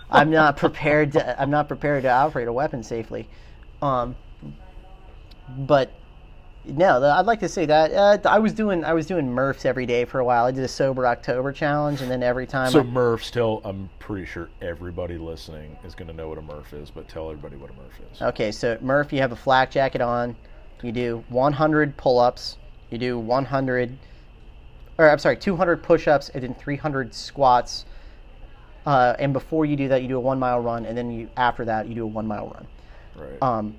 I'm 0.09 0.31
not 0.31 0.57
prepared 0.65 1.11
to 1.11 1.39
I'm 1.39 1.51
not 1.51 1.67
prepared 1.67 2.01
to 2.01 2.09
operate 2.09 2.47
a 2.47 2.53
weapon 2.53 2.81
safely. 2.81 3.29
Um, 3.83 4.15
but 5.55 5.91
no, 6.65 7.03
I'd 7.03 7.25
like 7.25 7.39
to 7.41 7.49
say 7.49 7.65
that 7.65 7.93
uh, 7.93 8.29
I 8.29 8.39
was 8.39 8.53
doing 8.53 8.83
I 8.85 8.93
was 8.93 9.05
doing 9.05 9.29
Murphs 9.31 9.65
every 9.65 9.85
day 9.85 10.05
for 10.05 10.19
a 10.19 10.25
while. 10.25 10.45
I 10.45 10.51
did 10.51 10.63
a 10.63 10.67
sober 10.67 11.05
October 11.05 11.51
challenge, 11.51 12.01
and 12.01 12.09
then 12.09 12.23
every 12.23 12.47
time 12.47 12.71
So 12.71 12.79
I- 12.79 12.83
Murphs, 12.83 13.31
tell 13.31 13.61
I'm 13.65 13.89
pretty 13.99 14.25
sure 14.25 14.49
everybody 14.61 15.17
listening 15.17 15.75
is 15.83 15.93
going 15.95 16.07
to 16.07 16.13
know 16.13 16.29
what 16.29 16.37
a 16.37 16.41
Murph 16.41 16.73
is, 16.73 16.89
but 16.89 17.07
tell 17.09 17.29
everybody 17.29 17.57
what 17.57 17.69
a 17.69 17.73
Murph 17.73 17.99
is. 18.13 18.21
Okay, 18.21 18.51
so 18.51 18.77
Murph, 18.81 19.11
you 19.11 19.19
have 19.19 19.31
a 19.31 19.35
flak 19.37 19.71
jacket 19.71 20.01
on. 20.01 20.35
You 20.81 20.91
do 20.91 21.23
100 21.29 21.95
pull-ups. 21.97 22.57
You 22.89 22.97
do 22.97 23.17
100, 23.17 23.97
or 24.97 25.09
I'm 25.09 25.17
sorry, 25.17 25.37
200 25.37 25.81
push-ups, 25.81 26.29
and 26.29 26.43
then 26.43 26.53
300 26.53 27.13
squats. 27.13 27.85
Uh, 28.85 29.15
and 29.17 29.31
before 29.33 29.65
you 29.65 29.75
do 29.75 29.87
that, 29.87 30.01
you 30.01 30.07
do 30.07 30.17
a 30.17 30.19
one 30.19 30.37
mile 30.39 30.59
run, 30.59 30.85
and 30.85 30.97
then 30.97 31.09
you 31.09 31.29
after 31.37 31.65
that, 31.65 31.87
you 31.87 31.95
do 31.95 32.03
a 32.03 32.07
one 32.07 32.27
mile 32.27 32.49
run. 32.49 32.67
Right. 33.15 33.41
Um, 33.41 33.75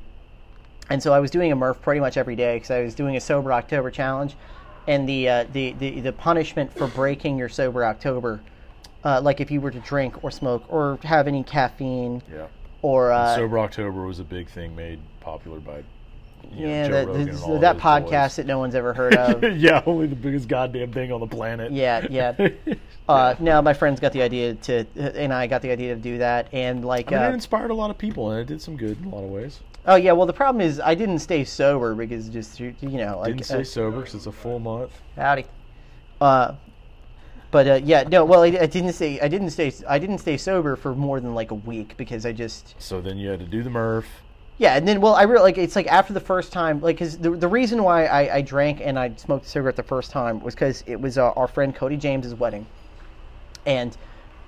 and 0.90 1.02
so 1.02 1.12
I 1.12 1.20
was 1.20 1.31
doing 1.31 1.52
a 1.52 1.56
Murph 1.56 1.81
pretty 1.81 2.01
much 2.01 2.16
every 2.16 2.36
day 2.36 2.56
because 2.56 2.70
I 2.70 2.82
was 2.82 2.94
doing 2.94 3.16
a 3.16 3.20
sober 3.20 3.52
October 3.52 3.90
challenge, 3.90 4.36
and 4.86 5.09
the 5.09 5.28
uh, 5.28 5.44
the, 5.52 5.73
the 5.73 6.01
the 6.01 6.12
punishment 6.12 6.73
for 6.73 6.86
breaking 6.89 7.39
your 7.39 7.48
sober 7.48 7.85
October, 7.85 8.40
uh, 9.05 9.20
like 9.20 9.40
if 9.40 9.51
you 9.51 9.61
were 9.61 9.70
to 9.70 9.81
drink 9.81 10.23
or 10.23 10.31
smoke 10.31 10.65
or 10.69 10.98
have 11.05 11.27
any 11.27 11.43
caffeine 11.43 12.23
yeah. 12.32 12.47
or 12.82 13.12
uh, 13.12 13.36
Sober 13.36 13.59
October 13.59 14.06
was 14.06 14.19
a 14.19 14.24
big 14.24 14.48
thing 14.48 14.74
made 14.77 15.01
popular 15.20 15.59
by 15.61 15.82
you 16.52 16.66
know, 16.66 16.73
yeah, 16.73 16.89
Joe 16.89 17.06
that, 17.06 17.27
this- 17.27 17.40
that 17.61 17.78
podcast 17.78 18.36
that 18.36 18.47
no 18.47 18.59
one's 18.59 18.74
ever 18.74 18.93
heard 18.93 19.16
of. 19.16 19.43
yeah, 19.56 19.82
only 19.86 20.06
the 20.06 20.16
biggest 20.16 20.48
goddamn 20.48 20.93
thing 20.93 21.12
on 21.12 21.20
the 21.20 21.27
planet. 21.27 21.73
Yeah, 21.73 22.06
yeah. 22.11 22.48
Uh, 23.06 23.35
no, 23.39 23.61
my 23.61 23.74
friends 23.74 24.01
got 24.01 24.12
the 24.12 24.23
idea 24.23 24.55
to, 24.55 24.86
and 24.97 25.31
I 25.31 25.47
got 25.47 25.61
the 25.61 25.70
idea 25.70 25.94
to 25.94 26.01
do 26.01 26.16
that, 26.16 26.48
and 26.55 26.82
like, 26.82 27.12
I 27.12 27.16
mean, 27.16 27.23
it 27.24 27.31
uh, 27.32 27.35
inspired 27.35 27.70
a 27.70 27.74
lot 27.74 27.90
of 27.90 27.98
people, 27.98 28.31
and 28.31 28.40
it 28.40 28.47
did 28.47 28.62
some 28.62 28.78
good 28.78 28.98
in 28.98 29.05
a 29.05 29.15
lot 29.15 29.23
of 29.23 29.28
ways. 29.28 29.61
Oh 29.86 29.97
yeah. 29.97 30.12
Well, 30.12 30.27
the 30.27 30.32
problem 30.32 30.61
is 30.61 30.81
I 30.81 30.94
didn't 30.94 31.20
stay 31.20 31.44
sober 31.44 31.94
because 31.94 32.28
just 32.28 32.61
you 32.61 32.74
know, 32.82 33.19
like, 33.20 33.32
Didn't 33.35 33.44
stay 33.44 33.61
uh, 33.61 33.65
sober 33.65 34.02
'cause 34.02 34.15
it's 34.15 34.27
a 34.27 34.32
full 34.32 34.59
month. 34.59 34.93
howdy. 35.16 35.47
Uh, 36.20 36.55
but 37.51 37.66
uh, 37.69 37.81
yeah, 37.85 38.02
no. 38.02 38.24
Well, 38.24 38.43
I, 38.43 38.47
I 38.47 38.66
didn't 38.66 38.93
stay. 38.93 39.20
I 39.20 39.28
didn't 39.28 39.51
stay. 39.51 39.73
I 39.89 39.98
didn't 39.98 40.19
stay 40.19 40.36
sober 40.36 40.77
for 40.77 40.94
more 40.94 41.20
than 41.20 41.35
like 41.35 41.51
a 41.51 41.55
week 41.56 41.97
because 41.97 42.27
I 42.27 42.32
just 42.32 42.74
So 42.78 43.01
then 43.01 43.16
you 43.16 43.28
had 43.28 43.40
to 43.40 43.47
do 43.47 43.62
the 43.62 43.70
Murph. 43.70 44.06
Yeah, 44.56 44.77
and 44.77 44.86
then 44.86 45.01
well, 45.01 45.15
I 45.15 45.24
really 45.24 45.43
like 45.43 45.59
it's 45.59 45.74
like 45.77 45.89
after 45.89 46.12
the 46.12 46.20
first 46.20 46.52
time, 46.52 46.81
like 46.81 46.97
because 46.97 47.19
the 47.19 47.31
the 47.31 47.48
reason 47.48 47.82
why 47.82 48.06
I, 48.06 48.36
I 48.36 48.40
drank 48.43 48.81
and 48.81 48.98
I 48.98 49.12
smoked 49.16 49.47
a 49.47 49.48
cigarette 49.48 49.77
the 49.77 49.82
first 49.82 50.11
time 50.12 50.40
was 50.40 50.55
because 50.55 50.85
it 50.86 51.01
was 51.01 51.19
uh, 51.19 51.31
our 51.32 51.48
friend 51.48 51.74
Cody 51.74 51.97
James's 51.97 52.35
wedding, 52.35 52.66
and 53.66 53.97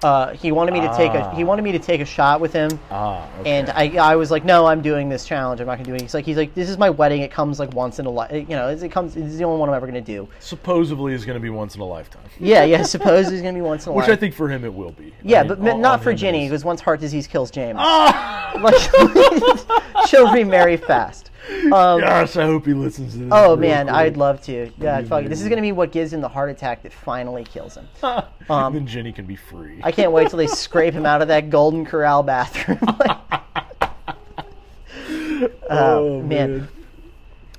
uh, 0.02 0.32
he 0.34 0.52
wanted 0.52 0.72
me 0.72 0.80
to 0.82 0.94
take 0.96 1.12
a 1.14 1.34
he 1.34 1.42
Ah. 1.42 1.46
wanted 1.46 1.62
me 1.62 1.72
to 1.72 1.78
take 1.78 2.00
a 2.00 2.04
shot 2.04 2.40
with 2.40 2.52
him, 2.52 2.78
Ah, 2.90 3.26
okay. 3.40 3.50
and 3.58 3.70
I 3.70 3.96
I 4.12 4.16
was 4.16 4.30
like, 4.30 4.44
no, 4.44 4.66
I'm 4.66 4.82
doing 4.82 5.08
this 5.08 5.24
challenge. 5.24 5.60
I'm 5.60 5.66
not 5.66 5.78
gonna 5.78 5.84
do 5.88 5.94
it. 5.94 6.02
He's 6.02 6.12
like 6.14 6.24
he's 6.26 6.36
like 6.36 6.54
this 6.54 6.68
is 6.68 6.76
my 6.78 6.90
wedding. 6.90 7.22
It 7.22 7.30
comes 7.30 7.58
like 7.58 7.72
once 7.74 7.98
in 7.98 8.04
a 8.06 8.10
life. 8.10 8.30
You 8.32 8.44
know, 8.56 8.68
it 8.68 8.90
comes. 8.92 9.16
It's 9.16 9.36
the 9.36 9.44
only 9.44 9.58
one 9.58 9.68
I'm 9.70 9.74
ever 9.74 9.86
gonna 9.86 10.00
do. 10.02 10.28
supposedly 10.38 11.14
is 11.14 11.24
going 11.24 11.36
to 11.36 11.40
be 11.42 11.50
once 11.50 11.74
in 11.74 11.80
a 11.80 11.84
lifetime. 11.84 12.22
Yeah, 12.38 12.64
yeah. 12.64 12.82
Suppose 12.82 13.30
it's 13.32 13.40
gonna 13.42 13.54
be 13.54 13.60
once 13.62 13.86
in 13.86 13.92
a 13.92 13.94
lifetime. 13.94 14.10
Which. 14.10 14.16
I 14.18 14.20
think 14.20 14.34
for 14.34 14.48
him 14.50 14.64
it 14.64 14.72
will 14.74 14.92
be. 14.92 15.06
I 15.08 15.12
yeah, 15.22 15.42
mean, 15.42 15.48
but 15.48 15.58
on- 15.60 15.80
not 15.80 15.98
on 15.98 16.00
for 16.00 16.10
him 16.10 16.16
it 16.16 16.18
Ginny 16.18 16.44
is. 16.44 16.50
because 16.50 16.64
once 16.64 16.80
heart 16.80 17.00
disease 17.00 17.26
kills 17.26 17.50
James, 17.50 17.78
Ah! 17.80 18.52
like, 18.62 20.06
she'll 20.08 20.30
remarry 20.32 20.76
fast. 20.76 21.25
Um, 21.48 22.00
Gosh, 22.00 22.36
I 22.36 22.44
hope 22.44 22.66
he 22.66 22.74
listens 22.74 23.12
to 23.12 23.18
this. 23.20 23.28
Oh 23.30 23.56
man, 23.56 23.86
quick. 23.86 23.96
I'd 23.96 24.16
love 24.16 24.42
to. 24.42 24.70
Yeah, 24.78 25.02
fuck 25.02 25.24
it. 25.24 25.28
This 25.28 25.40
is 25.42 25.48
gonna 25.48 25.60
be 25.62 25.72
what 25.72 25.92
gives 25.92 26.12
him 26.12 26.20
the 26.20 26.28
heart 26.28 26.50
attack 26.50 26.82
that 26.82 26.92
finally 26.92 27.44
kills 27.44 27.76
him. 27.76 27.88
Um, 28.48 28.74
then 28.74 28.86
Jenny 28.86 29.10
can 29.10 29.26
be 29.26 29.34
free. 29.34 29.80
I 29.82 29.90
can't 29.90 30.12
wait 30.12 30.28
till 30.28 30.36
they 30.36 30.46
scrape 30.46 30.94
him 30.94 31.04
out 31.04 31.20
of 31.20 31.26
that 31.28 31.50
Golden 31.50 31.84
Corral 31.84 32.22
bathroom. 32.22 32.78
oh 35.68 36.22
man. 36.22 36.68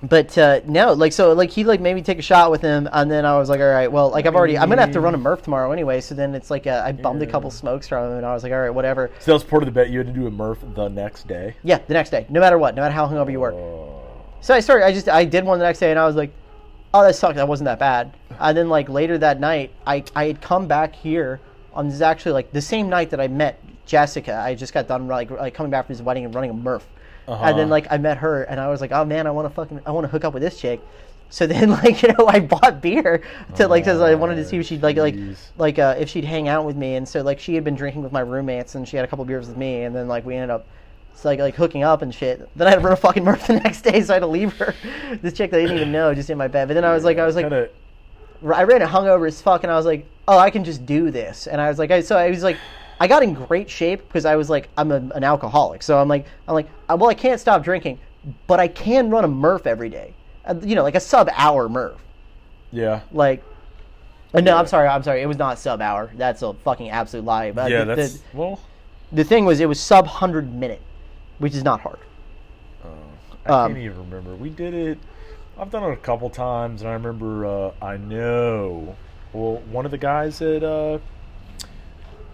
But 0.04 0.38
uh, 0.38 0.62
no, 0.66 0.94
like 0.94 1.12
so, 1.12 1.34
like 1.34 1.50
he 1.50 1.64
like 1.64 1.82
made 1.82 1.96
me 1.96 2.04
take 2.04 2.20
a 2.20 2.24
shot 2.24 2.52
with 2.52 2.62
him, 2.62 2.88
and 2.92 3.10
then 3.10 3.26
I 3.26 3.38
was 3.38 3.50
like, 3.50 3.60
all 3.60 3.66
right, 3.72 3.92
well, 3.92 4.12
like 4.12 4.28
I've 4.28 4.36
already, 4.36 4.58
I'm 4.58 4.70
gonna 4.70 4.82
have 4.82 4.92
to 4.92 5.00
run 5.00 5.16
a 5.16 5.18
Murph 5.18 5.42
tomorrow 5.42 5.72
anyway. 5.72 6.02
So 6.02 6.14
then 6.14 6.36
it's 6.36 6.52
like 6.52 6.68
uh, 6.68 6.84
I 6.86 6.92
bummed 6.92 7.22
a 7.24 7.26
couple 7.26 7.50
smokes 7.50 7.88
from 7.88 8.12
him, 8.12 8.18
and 8.18 8.26
I 8.26 8.34
was 8.34 8.44
like, 8.44 8.52
all 8.52 8.62
right, 8.62 8.70
whatever. 8.70 9.10
So 9.20 9.32
that 9.32 9.34
was 9.34 9.44
part 9.44 9.64
of 9.64 9.68
the 9.68 9.72
bet. 9.72 9.90
You 9.90 9.98
had 9.98 10.08
to 10.08 10.14
do 10.14 10.28
a 10.28 10.32
Murph 10.32 10.60
the 10.76 10.88
next 10.88 11.28
day. 11.28 11.56
Yeah, 11.64 11.80
the 11.80 11.96
next 11.96 12.12
day, 12.12 12.28
no 12.30 12.40
matter 12.40 12.60
what, 12.60 12.76
no 12.76 12.84
matter 12.84 12.94
how 12.94 13.08
hungover 13.08 13.32
you 13.32 13.40
were. 13.40 13.54
Oh. 13.54 14.04
So 14.42 14.54
I 14.54 14.60
started. 14.60 14.86
I 14.86 14.94
just 14.94 15.10
I 15.10 15.26
did 15.26 15.44
one 15.44 15.58
the 15.58 15.66
next 15.66 15.80
day, 15.80 15.90
and 15.90 16.00
I 16.00 16.06
was 16.06 16.16
like, 16.16 16.32
"Oh, 16.94 17.04
that 17.04 17.16
sucked. 17.16 17.38
That 17.38 17.48
wasn't 17.48 17.66
that 17.66 17.80
bad." 17.80 18.16
And 18.40 18.56
then 18.56 18.70
like 18.70 18.90
later 18.90 19.18
that 19.18 19.40
night, 19.40 19.72
I 19.86 20.04
I 20.16 20.26
had 20.26 20.42
come 20.42 20.68
back 20.68 20.94
here 20.96 21.42
on 21.74 21.88
this 21.88 21.96
is 21.96 22.02
actually 22.02 22.34
like 22.34 22.52
the 22.52 22.62
same 22.62 22.90
night 22.90 23.10
that 23.12 23.20
I 23.20 23.28
met 23.28 23.60
Jessica. 23.86 24.36
I 24.36 24.54
just 24.54 24.74
got 24.74 24.88
done 24.88 25.08
like 25.08 25.32
like 25.32 25.54
coming 25.54 25.72
back 25.72 25.88
from 25.88 25.94
his 25.94 26.04
wedding 26.04 26.26
and 26.26 26.36
running 26.36 26.52
a 26.52 26.54
Murph, 26.54 26.88
and 27.28 27.58
then 27.58 27.66
Uh-huh. 27.66 27.68
like 27.72 27.88
I 27.92 27.98
met 27.98 28.18
her, 28.18 28.44
and 28.44 28.60
I 28.60 28.68
was 28.70 28.82
like, 28.82 28.92
"Oh 28.92 29.04
man, 29.06 29.28
I 29.28 29.32
want 29.32 29.48
to 29.48 29.54
fucking 29.54 29.82
I 29.86 29.92
want 29.92 30.06
to 30.06 30.10
hook 30.12 30.24
up 30.24 30.34
with 30.34 30.42
this 30.44 30.60
chick." 30.60 30.80
So 31.30 31.46
then, 31.46 31.70
like 31.84 32.02
you 32.04 32.14
know, 32.18 32.26
I 32.28 32.40
bought 32.40 32.82
beer 32.82 33.22
to 33.56 33.68
like 33.68 33.84
because 33.84 34.00
I 34.00 34.16
wanted 34.16 34.36
to 34.36 34.46
see 34.46 34.58
if 34.58 34.66
she'd 34.66 34.82
like 34.82 34.98
like 34.98 35.16
like 35.58 35.78
uh, 35.80 35.96
if 36.00 36.08
she'd 36.10 36.24
hang 36.26 36.48
out 36.48 36.66
with 36.66 36.76
me, 36.78 36.96
and 36.96 37.08
so 37.08 37.22
like 37.22 37.40
she 37.40 37.56
had 37.56 37.64
been 37.64 37.76
drinking 37.76 38.02
with 38.04 38.12
my 38.14 38.22
roommates, 38.22 38.76
and 38.76 38.88
she 38.88 38.96
had 38.96 39.04
a 39.06 39.08
couple 39.10 39.26
beers 39.26 39.48
with 39.48 39.58
me, 39.58 39.84
and 39.84 39.94
then 39.96 40.08
like 40.08 40.26
we 40.26 40.36
ended 40.36 40.52
up 40.52 40.66
It's 41.12 41.26
like 41.26 41.40
like 41.40 41.56
hooking 41.56 41.84
up 41.84 42.02
and 42.02 42.16
shit. 42.16 42.48
Then 42.56 42.68
I 42.68 42.70
had 42.72 42.78
to 42.78 42.82
run 42.82 42.94
a 42.94 42.96
fucking 42.96 43.24
Murph 43.26 43.46
the 43.48 43.54
next 43.60 43.82
day, 43.82 44.02
so 44.02 44.14
I 44.14 44.16
had 44.16 44.20
to 44.22 44.28
leave 44.28 44.54
her. 44.58 44.74
this 45.22 45.34
chick 45.34 45.52
that 45.52 45.58
I 45.58 45.62
didn't 45.64 45.76
even 45.78 45.92
know 45.92 46.14
just 46.14 46.30
in 46.30 46.38
my 46.38 46.48
bed. 46.48 46.70
But 46.70 46.76
then 46.76 46.86
I 46.86 46.94
was 46.94 47.04
like, 47.04 47.18
I 47.18 47.26
was 47.26 47.36
like, 47.36 47.46
Kinda, 47.46 47.70
I 48.54 48.64
ran 48.64 48.82
it 48.82 48.88
hungover 48.88 49.28
as 49.28 49.42
fuck, 49.42 49.64
and 49.64 49.72
I 49.72 49.76
was 49.76 49.86
like, 49.86 50.06
oh, 50.30 50.38
I 50.38 50.50
can 50.50 50.64
just 50.64 50.86
do 50.86 51.10
this. 51.12 51.48
And 51.48 51.60
I 51.60 51.68
was 51.70 51.78
like, 51.80 51.90
I, 51.92 52.02
so 52.02 52.18
I 52.18 52.30
was 52.30 52.44
like, 52.44 52.58
I 53.00 53.08
got 53.08 53.24
in 53.24 53.34
great 53.34 53.70
shape 53.70 54.08
because 54.08 54.26
I 54.26 54.36
was 54.36 54.50
like, 54.50 54.70
I'm 54.78 54.92
a, 54.92 54.96
an 54.96 55.24
alcoholic. 55.24 55.84
So 55.84 56.00
I'm 56.00 56.08
like, 56.08 56.26
I'm 56.48 56.54
like, 56.56 56.68
uh, 56.90 56.98
well, 57.00 57.10
I 57.10 57.14
can't 57.14 57.40
stop 57.40 57.64
drinking, 57.64 58.00
but 58.48 58.60
I 58.60 58.68
can 58.68 59.10
run 59.10 59.24
a 59.24 59.28
Murph 59.28 59.68
every 59.68 59.90
day. 59.90 60.14
Uh, 60.46 60.56
you 60.64 60.76
know, 60.76 60.84
like 60.84 60.96
a 60.96 61.00
sub 61.00 61.30
hour 61.34 61.70
Murph. 61.70 62.02
yeah. 62.72 63.02
Like, 63.12 63.44
uh, 64.34 64.42
no, 64.42 64.52
Yeah. 64.54 64.60
I'm 64.60 64.68
sorry, 64.68 64.88
I'm 64.88 65.04
sorry. 65.04 65.22
It 65.22 65.26
was 65.28 65.38
not 65.38 65.60
sub 65.60 65.82
hour. 65.82 66.12
That's 66.16 66.42
a 66.42 66.54
fucking 66.54 66.90
absolute 66.90 67.26
lie. 67.26 67.52
But 67.52 67.72
Yeah, 67.72 67.84
the, 67.84 67.96
that's 67.96 68.14
the, 68.20 68.38
well. 68.38 68.60
the 69.12 69.24
thing 69.24 69.46
was, 69.46 69.60
it 69.60 69.68
was 69.68 69.80
sub 69.80 70.08
hundred 70.08 70.54
minute, 70.54 70.82
which 71.40 71.54
is 71.56 71.64
not 71.64 71.82
hard. 71.82 72.00
I 73.46 73.50
Um, 73.66 73.74
can't 73.74 73.84
even 73.86 73.98
remember. 74.10 74.36
We 74.36 74.50
did 74.50 74.74
it. 74.74 74.98
I've 75.58 75.72
done 75.72 75.84
it 75.86 75.94
a 75.94 75.98
couple 75.98 76.30
times, 76.30 76.82
and 76.82 76.90
I 76.90 76.94
remember. 76.94 77.46
Uh, 77.46 77.72
I 77.82 77.96
know. 77.98 78.96
Well, 79.34 79.62
one 79.72 79.86
of 79.86 79.92
the 79.92 79.98
guys 79.98 80.42
at 80.42 80.64
uh, 80.64 81.00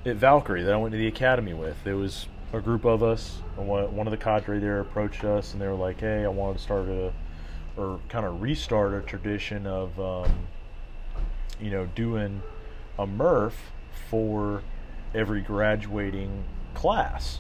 at 0.05 0.15
Valkyrie 0.15 0.63
that 0.63 0.73
I 0.73 0.77
went 0.77 0.91
to 0.91 0.97
the 0.97 1.07
academy 1.07 1.53
with, 1.53 1.83
there 1.83 1.95
was 1.95 2.27
a 2.51 2.59
group 2.59 2.85
of 2.85 3.01
us. 3.01 3.37
one 3.55 4.07
of 4.07 4.11
the 4.11 4.17
cadre 4.17 4.59
there 4.59 4.79
approached 4.79 5.23
us, 5.23 5.53
and 5.53 5.61
they 5.61 5.67
were 5.67 5.73
like, 5.73 5.99
"Hey, 5.99 6.23
I 6.23 6.27
want 6.27 6.57
to 6.57 6.63
start 6.63 6.87
a, 6.87 7.13
or 7.77 7.99
kind 8.09 8.25
of 8.25 8.41
restart 8.41 8.93
a 8.93 9.01
tradition 9.01 9.65
of, 9.65 9.99
um, 9.99 10.47
you 11.59 11.71
know, 11.71 11.87
doing 11.95 12.43
a 12.99 13.07
Murph 13.07 13.71
for 14.09 14.61
every 15.13 15.41
graduating 15.41 16.43
class." 16.73 17.39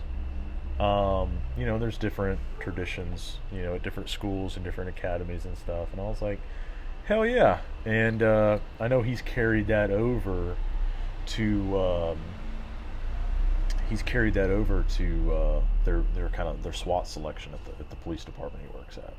um, 0.79 1.31
you 1.57 1.65
know, 1.65 1.77
there's 1.77 1.97
different 1.97 2.39
traditions, 2.59 3.37
you 3.51 3.61
know, 3.61 3.75
at 3.75 3.83
different 3.83 4.09
schools 4.09 4.55
and 4.55 4.65
different 4.65 4.89
academies 4.89 5.45
and 5.45 5.57
stuff. 5.57 5.89
And 5.91 6.01
I 6.01 6.05
was 6.05 6.21
like, 6.21 6.39
hell 7.05 7.25
yeah. 7.25 7.59
And 7.85 8.23
uh, 8.23 8.59
I 8.79 8.87
know 8.87 9.01
he's 9.01 9.21
carried 9.21 9.67
that 9.67 9.91
over 9.91 10.55
to, 11.27 11.79
um, 11.79 12.17
he's 13.89 14.01
carried 14.03 14.33
that 14.35 14.49
over 14.49 14.83
to 14.95 15.33
uh, 15.33 15.61
their 15.85 16.03
their 16.15 16.29
kind 16.29 16.47
of 16.49 16.63
their 16.63 16.73
SWAT 16.73 17.07
selection 17.07 17.53
at 17.53 17.63
the 17.65 17.71
at 17.79 17.89
the 17.89 17.95
police 17.97 18.23
department 18.23 18.63
he 18.69 18.77
works 18.77 18.97
at. 18.97 19.13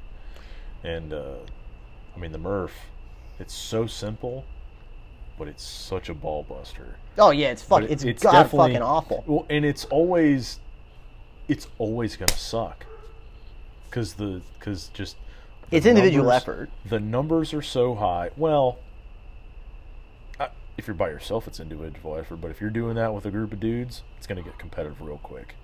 And 0.83 1.13
uh, 1.13 1.37
I 2.15 2.19
mean, 2.19 2.33
the 2.33 2.39
Murph, 2.39 2.75
it's 3.39 3.55
so 3.55 3.87
simple, 3.87 4.45
but 5.39 5.49
it's 5.49 5.63
such 5.65 6.09
a 6.09 6.15
ball 6.15 6.43
buster. 6.49 6.97
Oh 7.19 7.31
yeah, 7.31 7.51
it's 7.51 7.63
fuck. 7.63 7.83
It's, 7.85 8.05
it's 8.05 8.23
god 8.23 8.51
fucking 8.51 8.83
awful. 8.83 9.25
Well, 9.27 9.47
and 9.49 9.65
it's 9.65 9.85
always, 9.87 10.61
it's 11.49 11.67
always 11.79 12.17
gonna 12.17 12.33
suck, 12.37 12.85
because 13.89 14.15
the 14.15 14.43
because 14.59 14.89
just 14.95 15.17
the 15.71 15.77
It's 15.79 15.87
individual 15.87 16.25
numbers- 16.27 16.43
effort. 16.43 16.71
The 16.87 17.01
numbers 17.01 17.55
are 17.55 17.63
so 17.63 17.95
high. 17.95 18.31
Well, 18.37 18.79
if 20.77 20.87
you're 20.87 20.95
by 20.95 21.09
yourself, 21.09 21.47
it's 21.47 21.61
individual 21.61 22.17
effort. 22.17 22.37
But 22.37 22.51
if 22.51 22.61
you're 22.61 22.71
doing 22.71 22.95
that 22.97 23.15
with 23.15 23.25
a 23.27 23.31
group 23.31 23.53
of 23.53 23.61
dudes, 23.61 24.03
it's 24.17 24.27
gonna 24.27 24.43
get 24.43 24.59
competitive 24.59 25.01
real 25.01 25.19
quick. 25.19 25.55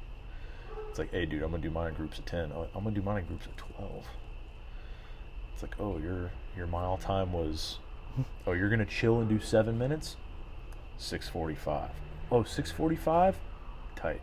It's 0.89 0.99
like, 0.99 1.11
hey, 1.13 1.25
dude, 1.27 1.43
I'm 1.43 1.51
gonna 1.51 1.63
do 1.63 1.71
mine 1.71 1.89
in 1.89 1.95
groups 1.95 2.19
of 2.19 2.27
ten. 2.27 2.53
Oh, 2.55 2.67
I'm 2.75 2.85
gonna 2.85 2.95
do 2.95 3.03
mine 3.03 3.19
in 3.19 3.27
groups 3.27 3.47
of 3.47 3.57
twelve. 3.57 4.07
It's 5.55 5.63
like, 5.63 5.75
oh, 5.79 5.99
your 5.99 6.31
your 6.57 6.67
mile 6.67 6.97
time 6.97 7.33
was, 7.33 7.79
oh, 8.47 8.53
you're 8.53 8.71
gonna 8.71 8.87
chill 8.87 9.21
and 9.21 9.29
do 9.29 9.41
seven 9.41 9.79
minutes. 9.79 10.17
Six 10.99 11.29
forty-five. 11.29 11.91
Oh, 12.33 12.45
645? 12.45 13.37
Tight. 13.97 14.21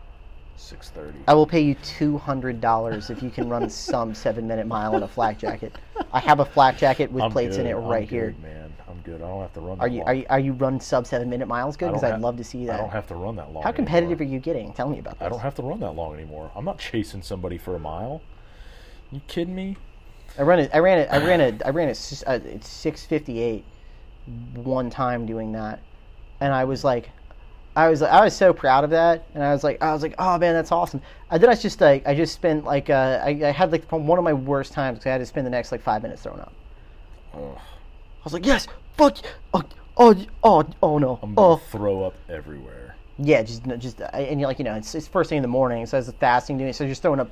630. 0.56 1.24
I 1.28 1.34
will 1.34 1.46
pay 1.46 1.60
you 1.60 1.74
two 1.76 2.16
hundred 2.18 2.60
dollars 2.60 3.10
if 3.10 3.22
you 3.22 3.28
can 3.30 3.48
run 3.48 3.68
some 3.88 4.14
seven 4.14 4.46
minute 4.48 4.66
mile 4.66 4.96
in 4.96 5.02
a 5.02 5.08
flak 5.08 5.38
jacket. 5.38 5.76
I 6.12 6.20
have 6.20 6.40
a 6.40 6.44
flak 6.44 6.78
jacket 6.78 7.12
with 7.12 7.22
I'm 7.24 7.30
plates 7.30 7.56
in 7.56 7.64
good. 7.64 7.70
it 7.70 7.76
I'm 7.76 7.84
right 7.84 8.08
here. 8.08 8.34
man. 8.42 8.47
Good. 9.08 9.22
I 9.22 9.28
don't 9.28 9.40
have 9.40 9.54
to 9.54 9.60
run. 9.60 9.80
Are 9.80 9.88
you 9.88 10.02
are 10.02 10.14
you 10.14 10.26
are 10.28 10.38
you 10.38 10.52
run 10.52 10.80
sub 10.80 11.06
seven 11.06 11.30
minute 11.30 11.48
miles 11.48 11.76
good? 11.76 11.86
Because 11.86 12.04
I'd 12.04 12.12
have- 12.12 12.20
love 12.20 12.36
to 12.36 12.44
see 12.44 12.66
that. 12.66 12.74
I 12.74 12.76
don't 12.78 12.90
have 12.90 13.06
to 13.08 13.14
run 13.14 13.36
that 13.36 13.52
long. 13.52 13.62
How 13.62 13.72
competitive 13.72 14.20
anymore. 14.20 14.30
are 14.30 14.34
you 14.34 14.40
getting? 14.40 14.72
Tell 14.74 14.88
me 14.88 14.98
about 14.98 15.18
that. 15.18 15.26
I 15.26 15.28
don't 15.28 15.40
have 15.40 15.54
to 15.56 15.62
run 15.62 15.80
that 15.80 15.92
long 15.92 16.14
anymore. 16.14 16.50
I'm 16.54 16.64
not 16.64 16.78
chasing 16.78 17.22
somebody 17.22 17.56
for 17.56 17.74
a 17.74 17.78
mile. 17.78 18.20
You 19.10 19.20
kidding 19.26 19.54
me? 19.54 19.76
I 20.38 20.42
ran 20.42 20.58
it. 20.58 20.70
I 20.74 20.78
ran 20.78 20.98
it. 20.98 21.08
I 21.10 21.18
ran 21.18 21.40
it. 21.40 21.62
I 21.64 21.70
ran 21.70 21.88
it. 21.88 22.22
Uh, 22.26 22.38
it's 22.44 22.68
six 22.68 23.04
fifty 23.06 23.40
eight. 23.40 23.64
One 24.54 24.90
time 24.90 25.24
doing 25.24 25.52
that, 25.52 25.80
and 26.40 26.52
I 26.52 26.64
was 26.64 26.84
like, 26.84 27.08
I 27.74 27.88
was 27.88 28.02
I 28.02 28.24
was 28.24 28.36
so 28.36 28.52
proud 28.52 28.84
of 28.84 28.90
that, 28.90 29.24
and 29.34 29.42
I 29.42 29.52
was 29.52 29.64
like 29.64 29.80
I 29.80 29.92
was 29.92 30.02
like 30.02 30.14
oh 30.18 30.36
man 30.36 30.52
that's 30.52 30.70
awesome. 30.72 31.00
And 31.30 31.42
then 31.42 31.48
I 31.48 31.54
just 31.54 31.80
like 31.80 32.06
I 32.06 32.14
just 32.14 32.34
spent 32.34 32.64
like 32.64 32.90
uh, 32.90 33.22
I, 33.24 33.30
I 33.30 33.52
had 33.52 33.72
like 33.72 33.90
one 33.90 34.18
of 34.18 34.24
my 34.24 34.34
worst 34.34 34.72
times 34.72 34.98
because 34.98 35.06
I 35.06 35.12
had 35.12 35.18
to 35.18 35.26
spend 35.26 35.46
the 35.46 35.50
next 35.50 35.72
like 35.72 35.80
five 35.80 36.02
minutes 36.02 36.22
throwing 36.22 36.40
up. 36.40 36.52
Ugh, 37.34 37.56
I 37.56 38.24
was 38.24 38.32
like 38.34 38.44
yes 38.44 38.66
fuck 38.98 39.16
oh 39.54 39.62
oh 39.96 40.14
oh 40.44 40.64
oh 40.82 40.98
no 40.98 41.18
I'm 41.22 41.34
gonna 41.34 41.48
oh 41.48 41.56
throw 41.56 42.02
up 42.04 42.14
everywhere. 42.28 42.94
yeah 43.18 43.42
just 43.42 43.62
just 43.78 44.00
uh, 44.02 44.04
and 44.12 44.38
you're 44.40 44.48
like 44.48 44.58
you 44.58 44.64
know 44.64 44.74
it's, 44.74 44.94
it's 44.94 45.08
first 45.08 45.28
thing 45.30 45.38
in 45.38 45.42
the 45.42 45.48
morning 45.48 45.86
so 45.86 45.96
it's 45.96 46.08
was 46.08 46.16
fasting 46.16 46.58
doing 46.58 46.68
it, 46.70 46.74
so 46.76 46.86
just 46.86 47.00
throwing 47.02 47.20
up 47.20 47.30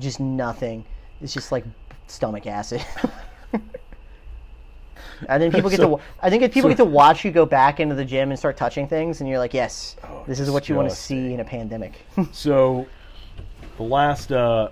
just 0.00 0.20
nothing. 0.20 0.84
It's 1.20 1.34
just 1.34 1.50
like 1.52 1.64
stomach 2.06 2.46
acid. 2.46 2.84
And 5.28 5.42
then 5.42 5.50
people 5.50 5.68
get 5.68 5.78
to. 5.78 5.82
So- 5.82 6.00
I 6.22 6.30
think 6.30 6.42
if 6.44 6.52
people 6.54 6.70
so- 6.70 6.76
get 6.76 6.84
to 6.84 6.88
watch 6.88 7.24
you 7.24 7.30
go 7.32 7.44
back 7.44 7.80
into 7.80 7.94
the 7.96 8.04
gym 8.04 8.30
and 8.30 8.38
start 8.38 8.56
touching 8.56 8.86
things, 8.86 9.20
and 9.20 9.28
you're 9.28 9.38
like, 9.40 9.52
"Yes, 9.52 9.96
Oh, 10.04 10.22
this 10.28 10.38
is 10.38 10.48
what 10.50 10.68
you 10.68 10.76
want 10.76 10.88
to 10.88 10.94
see 10.94 11.32
in 11.32 11.40
a 11.40 11.44
pandemic." 11.44 11.94
So, 12.32 12.86
the 13.78 13.82
last 13.82 14.30
uh, 14.30 14.68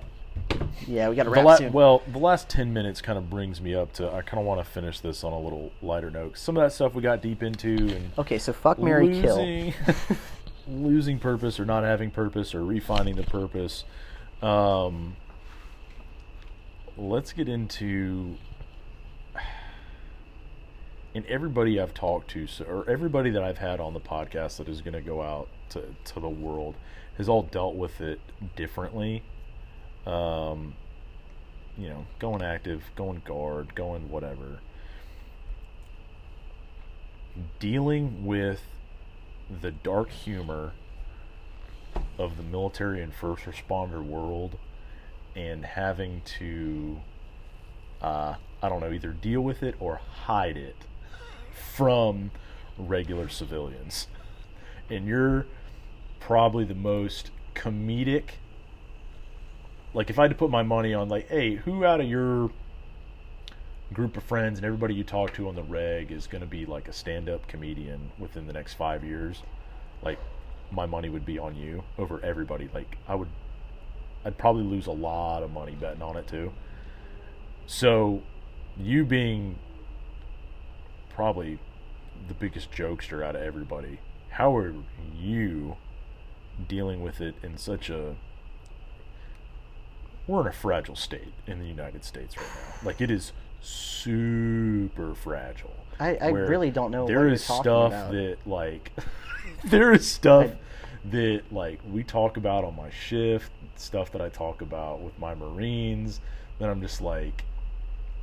yeah, 0.87 1.09
we 1.09 1.17
got 1.17 1.25
to 1.25 1.31
wrap 1.31 1.45
la- 1.45 1.57
soon. 1.57 1.73
well, 1.73 2.03
the 2.07 2.19
last 2.19 2.49
ten 2.49 2.73
minutes 2.73 3.01
kind 3.01 3.19
of 3.19 3.31
brings 3.31 3.61
me 3.61 3.75
up 3.75 3.93
to. 3.95 4.09
I 4.11 4.23
kind 4.23 4.41
of 4.41 4.47
want 4.47 4.65
to 4.65 4.71
finish 4.71 5.01
this 5.01 5.25
on 5.25 5.33
a 5.33 5.39
little 5.39 5.73
lighter 5.83 6.11
note. 6.11 6.39
Some 6.39 6.57
of 6.57 6.63
that 6.63 6.73
stuff 6.73 6.95
we 6.95 7.03
got 7.03 7.23
deep 7.23 7.43
into 7.43 7.77
and 7.77 8.11
okay, 8.19 8.39
so 8.39 8.53
fuck 8.53 8.79
marry 8.79 9.21
Kill. 9.21 9.37
losing, 9.37 9.75
losing 10.69 11.19
purpose 11.19 11.59
or 11.61 11.65
not 11.65 11.85
having 11.85 12.11
purpose 12.11 12.55
or 12.55 12.65
refining 12.65 13.17
the 13.17 13.25
purpose. 13.25 13.85
Um, 14.43 15.17
let's 16.97 17.33
get 17.33 17.49
into 17.49 18.37
and 21.17 21.25
everybody 21.27 21.81
I've 21.81 21.95
talked 21.95 22.31
to, 22.33 22.47
or 22.69 22.89
everybody 22.91 23.31
that 23.31 23.43
I've 23.43 23.57
had 23.57 23.81
on 23.81 23.95
the 23.95 24.01
podcast 24.01 24.59
that 24.59 24.69
is 24.69 24.83
going 24.83 24.93
to 24.93 25.01
go 25.01 25.23
out 25.23 25.49
to, 25.71 25.83
to 26.05 26.21
the 26.21 26.29
world, 26.29 26.75
has 27.17 27.27
all 27.27 27.43
dealt 27.43 27.75
with 27.75 28.03
it 28.03 28.21
differently. 28.55 29.23
Um, 30.07 30.75
you 31.77 31.89
know, 31.89 32.07
going 32.19 32.43
active, 32.43 32.85
going 32.95 33.23
guard, 33.25 33.75
going 33.75 34.11
whatever. 34.11 34.61
Dealing 37.59 38.25
with 38.25 38.63
the 39.61 39.71
dark 39.71 40.11
humor 40.11 40.73
of 42.19 42.37
the 42.37 42.43
military 42.43 43.03
and 43.03 43.13
first 43.13 43.45
responder 43.45 44.03
world 44.03 44.59
and 45.35 45.65
having 45.65 46.23
to 46.39 47.01
uh, 48.01 48.35
I 48.63 48.69
don't 48.69 48.81
know, 48.81 48.93
either 48.93 49.11
deal 49.11 49.41
with 49.41 49.63
it 49.63 49.75
or 49.81 49.97
hide 49.97 50.57
it 50.57 50.77
from 51.53 52.31
regular 52.79 53.29
civilians. 53.29 54.09
And 54.91 55.07
you're 55.07 55.47
probably 56.21 56.65
the 56.65 56.75
most 56.75 57.31
comedic. 57.55 58.31
Like, 59.97 60.11
if 60.11 60.19
I 60.19 60.25
had 60.25 60.31
to 60.31 60.37
put 60.37 60.51
my 60.51 60.63
money 60.63 60.93
on, 60.93 61.09
like, 61.09 61.31
hey, 61.31 61.55
who 61.55 61.83
out 61.83 62.03
of 62.03 62.07
your 62.07 62.51
group 63.95 64.19
of 64.19 64.25
friends 64.25 64.59
and 64.59 64.67
everybody 64.67 64.93
you 64.93 65.03
talk 65.03 65.33
to 65.33 65.49
on 65.49 65.55
the 65.55 65.63
reg 65.63 66.13
is 66.13 66.27
going 66.27 66.43
to 66.43 66.47
be 66.47 66.67
like 66.67 66.87
a 66.87 66.93
stand 66.93 67.31
up 67.31 67.49
comedian 67.49 68.11
within 68.19 68.47
the 68.47 68.53
next 68.53 68.75
five 68.75 69.03
years, 69.03 69.43
like, 70.03 70.19
my 70.71 70.85
money 70.85 71.09
would 71.09 71.25
be 71.25 71.39
on 71.39 71.57
you 71.57 71.83
over 71.97 72.23
everybody. 72.23 72.69
Like, 72.75 72.99
I 73.09 73.15
would, 73.15 73.31
I'd 74.23 74.37
probably 74.37 74.65
lose 74.65 74.87
a 74.87 74.93
lot 74.93 75.43
of 75.43 75.51
money 75.51 75.73
betting 75.73 76.03
on 76.03 76.19
it 76.19 76.27
too. 76.27 76.53
So, 77.67 78.23
you 78.77 79.03
being 79.03 79.59
probably 81.09 81.59
the 82.29 82.35
biggest 82.35 82.71
jokester 82.71 83.25
out 83.25 83.35
of 83.35 83.41
everybody, 83.41 83.99
how 84.29 84.55
are 84.59 84.75
you 85.19 85.79
dealing 86.69 87.03
with 87.03 87.23
it 87.23 87.35
in 87.43 87.57
such 87.57 87.89
a 87.89 88.17
we're 90.27 90.41
in 90.43 90.47
a 90.49 90.53
fragile 90.53 90.97
state 90.97 91.33
in 91.47 91.59
the 91.61 91.67
United 91.67 92.05
States 92.05 92.37
right 92.37 92.47
now. 92.47 92.87
Like 92.89 93.01
it 93.01 93.11
is 93.11 93.33
super 93.61 95.15
fragile. 95.15 95.73
I, 95.99 96.17
I 96.17 96.29
really 96.29 96.71
don't 96.71 96.91
know 96.91 97.05
what 97.05 97.09
There 97.09 97.27
you're 97.29 97.37
stuff 97.37 97.65
about. 97.67 98.13
that 98.13 98.37
like 98.45 98.93
there 99.65 99.93
is 99.93 100.07
stuff 100.07 100.47
I- 100.51 100.57
that 101.11 101.43
like 101.53 101.81
we 101.91 102.03
talk 102.03 102.37
about 102.37 102.65
on 102.65 102.75
my 102.77 102.91
shift, 102.91 103.51
stuff 103.77 104.11
that 104.13 104.21
I 104.21 104.29
talk 104.29 104.61
about 104.63 105.01
with 105.01 105.19
my 105.19 105.35
Marines. 105.35 106.21
Then 106.59 106.69
I'm 106.71 106.81
just 106.81 107.01
like, 107.01 107.45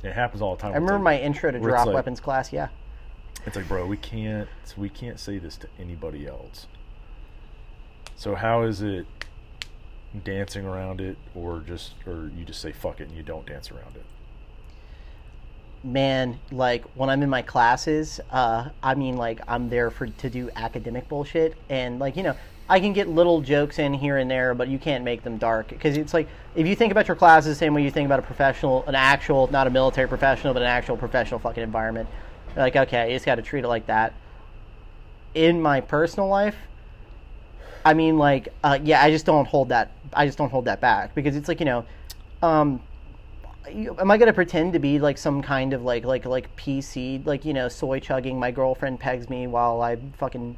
it 0.02 0.12
happens 0.12 0.42
all 0.42 0.56
the 0.56 0.60
time. 0.62 0.72
I 0.72 0.74
remember 0.74 0.96
It's 0.96 1.02
my 1.04 1.18
intro 1.20 1.50
to 1.50 1.58
drop 1.58 1.86
like- 1.86 1.94
weapons 1.94 2.20
class. 2.20 2.52
Yeah, 2.52 2.68
It's 3.46 3.56
like, 3.56 3.66
bro, 3.68 3.86
we 3.86 3.96
can't 3.96 4.48
we 4.76 4.88
can't 4.90 5.18
say 5.18 5.38
this 5.38 5.56
to 5.58 5.68
anybody 5.78 6.26
else. 6.26 6.66
So 8.16 8.34
how 8.34 8.62
is 8.62 8.82
it 8.82 9.06
dancing 10.22 10.64
around 10.64 11.00
it, 11.00 11.16
or 11.34 11.60
just 11.60 11.94
or 12.06 12.30
you 12.36 12.44
just 12.44 12.60
say 12.60 12.72
fuck 12.72 13.00
it 13.00 13.08
and 13.08 13.16
you 13.16 13.22
don't 13.22 13.46
dance 13.46 13.70
around 13.70 13.96
it? 13.96 14.04
man, 15.84 16.40
like 16.50 16.84
when 16.96 17.10
I'm 17.10 17.22
in 17.22 17.28
my 17.28 17.42
classes, 17.42 18.20
uh, 18.30 18.70
I 18.82 18.94
mean, 18.94 19.16
like 19.16 19.40
I'm 19.46 19.68
there 19.68 19.90
for 19.90 20.06
to 20.06 20.30
do 20.30 20.50
academic 20.56 21.08
bullshit, 21.08 21.54
and 21.68 21.98
like 21.98 22.16
you 22.16 22.22
know, 22.22 22.34
I 22.68 22.80
can 22.80 22.92
get 22.94 23.08
little 23.08 23.42
jokes 23.42 23.78
in 23.78 23.92
here 23.92 24.16
and 24.16 24.30
there, 24.30 24.54
but 24.54 24.68
you 24.68 24.78
can't 24.78 25.04
make 25.04 25.22
them 25.22 25.36
dark 25.36 25.68
because 25.68 25.96
it's 25.96 26.14
like 26.14 26.28
if 26.56 26.66
you 26.66 26.74
think 26.74 26.90
about 26.90 27.06
your 27.06 27.16
classes 27.16 27.50
the 27.50 27.54
same 27.54 27.74
way 27.74 27.82
you 27.82 27.90
think 27.90 28.06
about 28.06 28.18
a 28.18 28.22
professional, 28.22 28.84
an 28.86 28.94
actual, 28.94 29.48
not 29.48 29.66
a 29.66 29.70
military 29.70 30.08
professional, 30.08 30.54
but 30.54 30.62
an 30.62 30.68
actual 30.68 30.96
professional 30.96 31.38
fucking 31.38 31.62
environment. 31.62 32.08
Like, 32.56 32.76
okay, 32.76 33.10
you 33.10 33.16
just 33.16 33.26
got 33.26 33.34
to 33.34 33.42
treat 33.42 33.64
it 33.64 33.68
like 33.68 33.86
that. 33.86 34.14
In 35.34 35.60
my 35.60 35.80
personal 35.80 36.28
life, 36.28 36.56
I 37.84 37.94
mean, 37.94 38.16
like, 38.16 38.48
uh, 38.62 38.78
yeah, 38.82 39.02
I 39.02 39.10
just 39.10 39.26
don't 39.26 39.46
hold 39.46 39.70
that. 39.70 39.90
I 40.14 40.26
just 40.26 40.38
don't 40.38 40.50
hold 40.50 40.64
that 40.66 40.80
back 40.80 41.14
because 41.14 41.36
it's 41.36 41.48
like 41.48 41.60
you 41.60 41.66
know, 41.66 41.84
um, 42.42 42.80
you- 43.70 43.96
am 43.98 44.10
I 44.10 44.18
gonna 44.18 44.32
pretend 44.32 44.72
to 44.74 44.78
be 44.78 44.98
like 44.98 45.18
some 45.18 45.42
kind 45.42 45.72
of 45.72 45.82
like 45.82 46.04
like 46.04 46.24
like 46.26 46.54
PC 46.56 47.22
like 47.24 47.44
you 47.44 47.54
know 47.54 47.68
soy 47.68 48.00
chugging? 48.00 48.38
My 48.38 48.50
girlfriend 48.50 49.00
pegs 49.00 49.28
me 49.28 49.46
while 49.46 49.80
I 49.82 49.96
fucking 50.18 50.56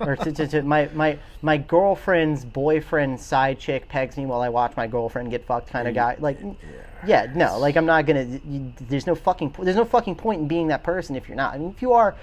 or 0.00 0.16
to, 0.16 0.32
to, 0.32 0.46
to 0.46 0.62
my 0.62 0.88
my 0.94 1.18
my 1.42 1.58
girlfriend's 1.58 2.44
boyfriend 2.44 3.20
side 3.20 3.58
chick 3.58 3.88
pegs 3.88 4.16
me 4.16 4.26
while 4.26 4.40
I 4.40 4.48
watch 4.48 4.76
my 4.76 4.86
girlfriend 4.86 5.30
get 5.30 5.44
fucked 5.46 5.68
kind 5.70 5.86
of 5.86 5.94
guy. 5.94 6.16
Like, 6.18 6.38
yeah, 7.06 7.26
no, 7.34 7.58
like 7.58 7.76
I'm 7.76 7.86
not 7.86 8.06
gonna. 8.06 8.40
You, 8.48 8.72
there's 8.80 9.06
no 9.06 9.14
fucking 9.14 9.54
there's 9.58 9.76
no 9.76 9.84
fucking 9.84 10.14
point 10.16 10.40
in 10.42 10.48
being 10.48 10.68
that 10.68 10.84
person 10.84 11.16
if 11.16 11.28
you're 11.28 11.36
not. 11.36 11.54
I 11.54 11.58
mean, 11.58 11.70
if 11.70 11.82
you 11.82 11.92
are. 11.92 12.16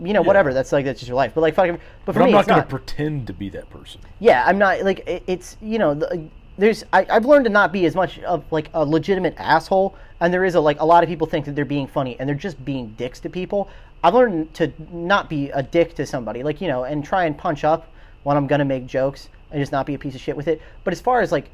You 0.00 0.12
know, 0.12 0.22
whatever. 0.22 0.54
That's 0.54 0.70
like 0.72 0.84
that's 0.84 1.00
just 1.00 1.08
your 1.08 1.16
life. 1.16 1.32
But 1.34 1.40
like, 1.40 1.54
fucking. 1.54 1.78
But 2.04 2.12
for 2.12 2.20
But 2.20 2.22
I'm 2.22 2.26
me, 2.26 2.32
not 2.32 2.46
going 2.46 2.56
to 2.56 2.60
not 2.62 2.68
pretend 2.68 3.26
to 3.26 3.32
be 3.32 3.48
that 3.50 3.68
person. 3.70 4.00
yeah 4.20 4.44
i'm 4.46 4.58
not 4.58 4.82
like 4.82 5.00
it, 5.06 5.22
it's 5.26 5.56
you 5.60 5.78
know 5.78 5.94
the, 5.94 6.28
there's 6.56 6.84
I, 6.92 7.06
i've 7.10 7.24
learned 7.24 7.44
to 7.46 7.50
not 7.50 7.72
be 7.72 7.84
as 7.86 7.94
much 7.94 8.18
of 8.20 8.44
like 8.50 8.70
a 8.74 8.84
legitimate 8.84 9.34
asshole 9.38 9.94
and 10.20 10.32
there 10.32 10.44
is 10.44 10.54
a 10.54 10.60
like 10.60 10.80
a 10.80 10.84
lot 10.84 11.02
of 11.04 11.08
people 11.08 11.26
think 11.26 11.44
that 11.46 11.54
they're 11.54 11.64
being 11.64 11.86
funny 11.86 12.18
and 12.18 12.28
they're 12.28 12.36
just 12.36 12.64
being 12.64 12.94
dicks 12.96 13.20
to 13.20 13.28
people 13.28 13.68
i've 14.02 14.14
learned 14.14 14.52
to 14.54 14.72
not 14.92 15.28
be 15.28 15.50
a 15.50 15.62
dick 15.62 15.94
to 15.94 16.06
somebody 16.06 16.42
like 16.42 16.60
you 16.60 16.68
know 16.68 16.84
and 16.84 17.04
try 17.04 17.24
and 17.24 17.36
punch 17.38 17.64
up 17.64 17.88
when 18.24 18.36
i'm 18.36 18.46
gonna 18.46 18.64
make 18.64 18.86
jokes 18.86 19.28
and 19.50 19.60
just 19.60 19.72
not 19.72 19.84
be 19.86 19.94
a 19.94 19.98
piece 19.98 20.14
of 20.14 20.20
shit 20.20 20.36
with 20.36 20.48
it 20.48 20.60
but 20.84 20.92
as 20.92 21.00
far 21.00 21.20
as 21.20 21.30
like 21.32 21.50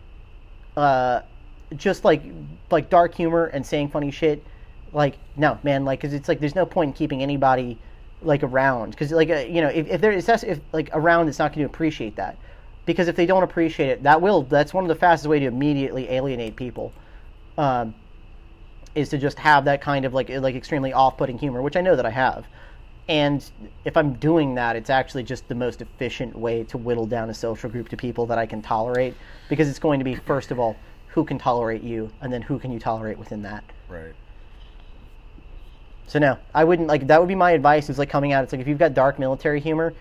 uh 0.76 1.20
just 1.76 2.04
like 2.04 2.22
like 2.70 2.88
dark 2.90 3.14
humor 3.14 3.46
and 3.46 3.64
saying 3.66 3.88
funny 3.88 4.10
shit 4.10 4.42
like 4.92 5.16
no 5.36 5.58
man 5.62 5.84
like 5.84 6.00
because 6.00 6.14
it's 6.14 6.28
like 6.28 6.40
there's 6.40 6.54
no 6.54 6.64
point 6.66 6.88
in 6.88 6.92
keeping 6.94 7.22
anybody 7.22 7.78
like 8.24 8.42
around. 8.42 8.90
Because 8.90 9.12
like 9.12 9.30
uh, 9.30 9.44
you 9.48 9.60
know 9.60 9.68
if, 9.68 9.88
if 9.88 10.00
there 10.00 10.12
is 10.12 10.28
if 10.28 10.60
like 10.72 10.90
around 10.92 11.28
it's 11.28 11.38
not 11.38 11.52
going 11.52 11.66
to 11.66 11.72
appreciate 11.72 12.16
that. 12.16 12.36
Because 12.86 13.08
if 13.08 13.16
they 13.16 13.26
don't 13.26 13.42
appreciate 13.42 13.88
it 13.88 14.02
that 14.02 14.20
will 14.20 14.42
that's 14.42 14.74
one 14.74 14.84
of 14.84 14.88
the 14.88 14.94
fastest 14.94 15.28
way 15.28 15.38
to 15.38 15.46
immediately 15.46 16.10
alienate 16.10 16.56
people 16.56 16.92
um, 17.56 17.94
is 18.94 19.08
to 19.08 19.18
just 19.18 19.38
have 19.38 19.64
that 19.64 19.80
kind 19.80 20.04
of 20.04 20.12
like 20.14 20.28
like 20.28 20.54
extremely 20.54 20.92
off-putting 20.92 21.38
humor 21.38 21.62
which 21.62 21.76
i 21.76 21.80
know 21.80 21.96
that 21.96 22.06
i 22.06 22.10
have. 22.10 22.46
And 23.08 23.44
if 23.84 23.96
i'm 23.96 24.14
doing 24.14 24.54
that 24.54 24.76
it's 24.76 24.90
actually 24.90 25.22
just 25.22 25.48
the 25.48 25.54
most 25.54 25.82
efficient 25.82 26.36
way 26.36 26.64
to 26.64 26.78
whittle 26.78 27.06
down 27.06 27.30
a 27.30 27.34
social 27.34 27.70
group 27.70 27.88
to 27.90 27.96
people 27.96 28.26
that 28.26 28.38
i 28.38 28.46
can 28.46 28.62
tolerate. 28.62 29.14
Because 29.48 29.68
it's 29.68 29.78
going 29.78 30.00
to 30.00 30.04
be 30.04 30.14
first 30.14 30.50
of 30.50 30.58
all 30.58 30.76
who 31.08 31.24
can 31.24 31.38
tolerate 31.38 31.82
you 31.82 32.10
and 32.20 32.32
then 32.32 32.42
who 32.42 32.58
can 32.58 32.72
you 32.72 32.80
tolerate 32.80 33.18
within 33.18 33.42
that? 33.42 33.64
Right. 33.88 34.14
So 36.06 36.18
no, 36.18 36.38
I 36.54 36.64
wouldn't 36.64 36.88
like 36.88 37.06
that 37.06 37.20
would 37.20 37.28
be 37.28 37.34
my 37.34 37.52
advice 37.52 37.88
is 37.90 37.98
like 37.98 38.10
coming 38.10 38.32
out 38.32 38.44
it's 38.44 38.52
like 38.52 38.60
if 38.60 38.68
you've 38.68 38.78
got 38.78 38.94
dark 38.94 39.18
military 39.18 39.60
humor, 39.60 39.94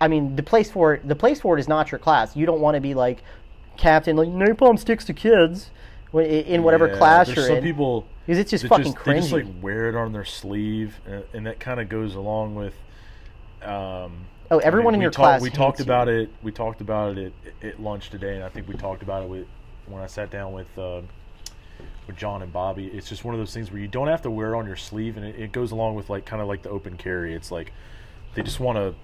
I 0.00 0.08
mean 0.08 0.36
the 0.36 0.42
place 0.42 0.70
for 0.70 0.94
it 0.94 1.06
the 1.08 1.16
place 1.16 1.40
for 1.40 1.56
it 1.56 1.60
is 1.60 1.68
not 1.68 1.90
your 1.90 1.98
class. 1.98 2.36
You 2.36 2.46
don't 2.46 2.60
want 2.60 2.74
to 2.76 2.80
be 2.80 2.94
like 2.94 3.22
captain 3.76 4.16
like 4.16 4.28
napalm 4.28 4.78
sticks 4.78 5.04
to 5.06 5.12
kids 5.12 5.70
when- 6.10 6.26
in 6.26 6.62
whatever 6.62 6.88
Yeah, 6.88 6.96
class 6.98 7.28
you're 7.28 7.46
some 7.46 7.56
in. 7.58 7.62
people 7.62 8.06
because 8.26 8.38
it's 8.38 8.50
just 8.50 8.66
fucking 8.66 8.94
They 9.04 9.14
just 9.14 9.32
like 9.32 9.46
wear 9.62 9.88
it 9.88 9.94
on 9.94 10.12
their 10.12 10.24
sleeve, 10.24 11.00
and, 11.06 11.24
and 11.32 11.46
that 11.46 11.60
kind 11.60 11.80
of 11.80 11.88
goes 11.88 12.14
along 12.14 12.54
with. 12.54 12.74
Um, 13.62 14.26
Oh, 14.50 14.58
everyone 14.58 14.94
in 14.94 15.00
your 15.02 15.10
talk- 15.10 15.24
class 15.24 15.42
We 15.42 15.50
talked 15.50 15.78
you. 15.78 15.84
about 15.84 16.08
it. 16.08 16.30
We 16.42 16.52
talked 16.52 16.80
about 16.80 17.18
it 17.18 17.32
at, 17.62 17.68
at 17.68 17.80
lunch 17.82 18.08
today, 18.10 18.34
and 18.36 18.44
I 18.44 18.48
think 18.48 18.66
we 18.68 18.74
talked 18.74 19.02
about 19.02 19.22
it 19.24 19.28
with 19.28 19.46
when 19.86 20.02
I 20.02 20.06
sat 20.06 20.30
down 20.30 20.52
with 20.52 20.66
uh, 20.78 21.02
with 22.08 22.16
John 22.16 22.42
and 22.42 22.52
Bobby. 22.52 22.86
It's 22.88 23.08
just 23.08 23.24
one 23.24 23.34
of 23.34 23.38
those 23.40 23.54
things 23.54 23.70
where 23.70 23.80
you 23.80 23.86
don't 23.86 24.08
have 24.08 24.22
to 24.22 24.30
wear 24.30 24.54
it 24.54 24.58
on 24.58 24.66
your 24.66 24.76
sleeve, 24.76 25.16
and 25.16 25.24
it, 25.24 25.36
it 25.38 25.52
goes 25.52 25.70
along 25.70 25.94
with 25.94 26.10
like 26.10 26.24
kind 26.26 26.42
of 26.42 26.48
like 26.48 26.62
the 26.62 26.70
open 26.70 26.96
carry. 26.96 27.34
It's 27.34 27.52
like 27.52 27.72
they 28.34 28.42
just 28.42 28.58
want 28.58 28.76
to. 28.78 28.94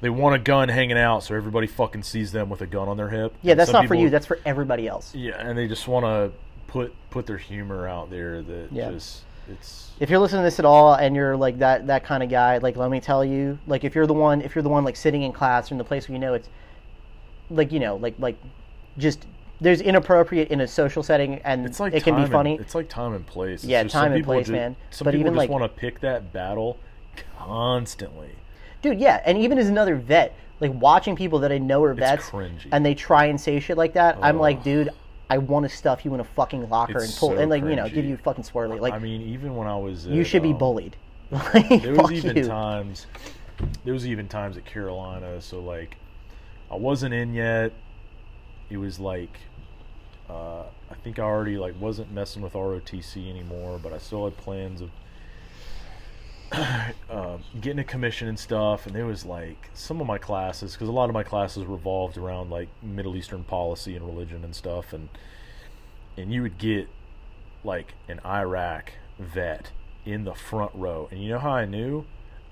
They 0.00 0.10
want 0.10 0.34
a 0.34 0.38
gun 0.38 0.68
hanging 0.68 0.98
out, 0.98 1.22
so 1.22 1.34
everybody 1.34 1.66
fucking 1.66 2.02
sees 2.02 2.30
them 2.32 2.50
with 2.50 2.60
a 2.60 2.66
gun 2.66 2.88
on 2.88 2.96
their 2.98 3.08
hip. 3.08 3.34
yeah, 3.42 3.54
that's 3.54 3.72
not 3.72 3.86
for 3.86 3.94
you. 3.94 4.10
That's 4.10 4.26
for 4.26 4.38
everybody 4.44 4.86
else. 4.86 5.14
yeah, 5.14 5.34
and 5.38 5.56
they 5.56 5.66
just 5.66 5.88
want 5.88 6.04
to 6.04 6.32
put 6.66 6.94
put 7.10 7.26
their 7.26 7.38
humor 7.38 7.86
out 7.88 8.10
there. 8.10 8.42
That 8.42 8.68
Yeah. 8.72 8.90
just 8.90 9.22
it's 9.48 9.92
if 10.00 10.10
you're 10.10 10.18
listening 10.18 10.40
to 10.40 10.44
this 10.44 10.58
at 10.58 10.64
all 10.64 10.94
and 10.94 11.14
you're 11.16 11.36
like 11.36 11.58
that 11.60 11.86
that 11.86 12.04
kind 12.04 12.22
of 12.22 12.28
guy, 12.28 12.58
like 12.58 12.76
let 12.76 12.90
me 12.90 13.00
tell 13.00 13.24
you, 13.24 13.58
like 13.66 13.84
if 13.84 13.94
you're 13.94 14.06
the 14.06 14.12
one 14.12 14.42
if 14.42 14.54
you're 14.54 14.62
the 14.62 14.68
one 14.68 14.84
like 14.84 14.96
sitting 14.96 15.22
in 15.22 15.32
class 15.32 15.70
or 15.70 15.74
in 15.74 15.78
the 15.78 15.84
place 15.84 16.08
where 16.08 16.14
you 16.14 16.20
know 16.20 16.34
it's 16.34 16.48
like 17.50 17.72
you 17.72 17.80
know 17.80 17.96
like 17.96 18.14
like 18.18 18.36
just 18.98 19.24
there's 19.60 19.80
inappropriate 19.80 20.48
in 20.48 20.60
a 20.60 20.66
social 20.68 21.02
setting 21.02 21.36
and 21.44 21.64
it's 21.64 21.80
like 21.80 21.92
it 21.94 22.02
can 22.04 22.16
be 22.22 22.30
funny. 22.30 22.52
And, 22.52 22.60
it's 22.60 22.74
like 22.74 22.88
time 22.88 23.14
and 23.14 23.26
place. 23.26 23.60
It's 23.62 23.64
Yeah, 23.64 23.82
just 23.84 23.92
time 23.92 24.12
and 24.12 24.24
place, 24.24 24.46
ju- 24.46 24.52
man. 24.52 24.76
Some 24.90 25.04
But 25.06 25.12
people 25.12 25.20
even, 25.20 25.32
just 25.34 25.38
like- 25.38 25.50
want 25.50 25.62
to 25.64 25.68
pick 25.80 26.00
that 26.00 26.32
battle 26.32 26.78
constantly. 27.38 28.30
Dude, 28.82 29.00
yeah, 29.00 29.22
and 29.24 29.38
even 29.38 29.58
as 29.58 29.68
another 29.68 29.96
vet, 29.96 30.34
like 30.60 30.72
watching 30.74 31.16
people 31.16 31.38
that 31.40 31.52
I 31.52 31.58
know 31.58 31.82
are 31.84 31.94
vets 31.94 32.30
and 32.70 32.84
they 32.84 32.94
try 32.94 33.26
and 33.26 33.40
say 33.40 33.58
shit 33.60 33.76
like 33.76 33.94
that, 33.94 34.18
I'm 34.20 34.38
like, 34.38 34.62
dude, 34.62 34.90
I 35.30 35.38
want 35.38 35.68
to 35.68 35.74
stuff 35.74 36.04
you 36.04 36.12
in 36.14 36.20
a 36.20 36.24
fucking 36.24 36.68
locker 36.68 36.98
It's 36.98 37.06
and 37.06 37.14
pull 37.16 37.30
so 37.30 37.38
and 37.38 37.50
like 37.50 37.62
you 37.64 37.76
know 37.76 37.88
give 37.88 38.04
cringy. 38.04 38.08
you 38.10 38.16
fucking 38.18 38.44
swirly. 38.44 38.78
Like 38.80 38.92
I 38.92 38.98
mean, 38.98 39.22
even 39.22 39.56
when 39.56 39.66
I 39.66 39.76
was, 39.76 40.06
you 40.06 40.20
at, 40.20 40.26
should 40.26 40.42
be 40.42 40.50
um, 40.52 40.58
bullied. 40.58 40.96
Like, 41.30 41.82
There 41.82 41.94
was 41.94 42.12
even 42.12 42.36
you. 42.36 42.46
times. 42.46 43.06
There 43.84 43.94
was 43.94 44.06
even 44.06 44.28
times 44.28 44.56
at 44.58 44.64
Carolina. 44.66 45.40
So 45.40 45.60
like, 45.60 45.96
I 46.70 46.76
wasn't 46.76 47.14
in 47.14 47.32
yet. 47.32 47.72
It 48.70 48.78
was 48.78 48.98
like, 48.98 49.38
uh, 50.28 50.62
I 50.90 50.94
think 51.02 51.18
I 51.18 51.22
already 51.22 51.58
like 51.58 51.74
wasn't 51.80 52.12
messing 52.12 52.42
with 52.42 52.54
ROTC 52.54 53.28
anymore, 53.28 53.78
but 53.82 53.92
I 53.92 53.98
still 53.98 54.24
had 54.24 54.36
plans 54.36 54.80
of 54.80 54.90
uh, 57.10 57.38
getting 57.60 57.78
a 57.78 57.84
commission 57.84 58.28
and 58.28 58.38
stuff. 58.38 58.86
And 58.86 58.94
there 58.94 59.06
was 59.06 59.24
like 59.24 59.70
some 59.74 60.00
of 60.00 60.06
my 60.06 60.18
classes, 60.18 60.72
because 60.72 60.88
a 60.88 60.92
lot 60.92 61.08
of 61.08 61.14
my 61.14 61.22
classes 61.22 61.64
revolved 61.64 62.16
around 62.16 62.50
like 62.50 62.68
Middle 62.82 63.16
Eastern 63.16 63.44
policy 63.44 63.96
and 63.96 64.06
religion 64.06 64.44
and 64.44 64.54
stuff, 64.54 64.92
and 64.92 65.08
and 66.16 66.32
you 66.32 66.42
would 66.42 66.58
get 66.58 66.88
like 67.64 67.94
an 68.08 68.20
Iraq 68.24 68.92
vet 69.18 69.72
in 70.04 70.24
the 70.24 70.34
front 70.34 70.72
row, 70.74 71.08
and 71.10 71.22
you 71.22 71.30
know 71.30 71.38
how 71.38 71.52
I 71.52 71.64
knew? 71.64 72.04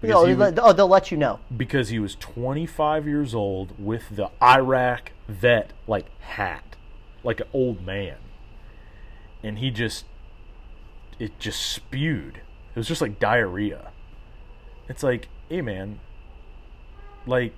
Because, 0.02 0.16
Oh, 0.16 0.26
he 0.26 0.34
was, 0.34 0.52
oh, 0.60 0.72
they'll 0.74 0.88
let 0.88 1.10
you 1.10 1.16
know. 1.16 1.38
because 1.56 1.88
he 1.88 1.98
was 1.98 2.16
25 2.16 3.06
years 3.06 3.34
old 3.34 3.72
with 3.78 4.14
the 4.16 4.30
Iraq 4.42 5.12
vet 5.28 5.72
like 5.86 6.06
hat, 6.20 6.76
like 7.24 7.40
an 7.40 7.46
old 7.54 7.86
man, 7.86 8.16
and 9.42 9.58
he 9.60 9.70
just 9.70 10.04
it 11.18 11.38
just 11.38 11.60
spewed. 11.64 12.36
It 12.74 12.78
was 12.78 12.88
just 12.88 13.00
like 13.00 13.18
diarrhea. 13.20 13.92
It's 14.88 15.02
like, 15.04 15.28
hey 15.48 15.62
man, 15.62 16.00
like 17.26 17.54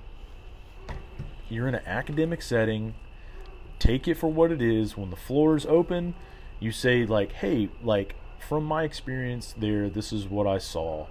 you're 1.49 1.67
in 1.69 1.75
an 1.75 1.85
academic 1.87 2.43
setting. 2.43 2.95
Take 3.79 4.07
it 4.09 4.15
for 4.17 4.31
what 4.31 4.51
it 4.53 4.61
is. 4.63 4.97
When 4.97 5.11
the 5.11 5.17
floor 5.17 5.57
is 5.57 5.67
open, 5.67 6.15
you 6.61 6.73
say 6.73 7.05
like, 7.07 7.33
hey, 7.33 7.71
like 7.83 8.15
from 8.39 8.65
my 8.65 8.85
experience 8.85 9.55
there, 9.57 9.89
this 9.89 10.13
is 10.13 10.27
what 10.27 10.47
I 10.47 10.59
saw. 10.59 11.07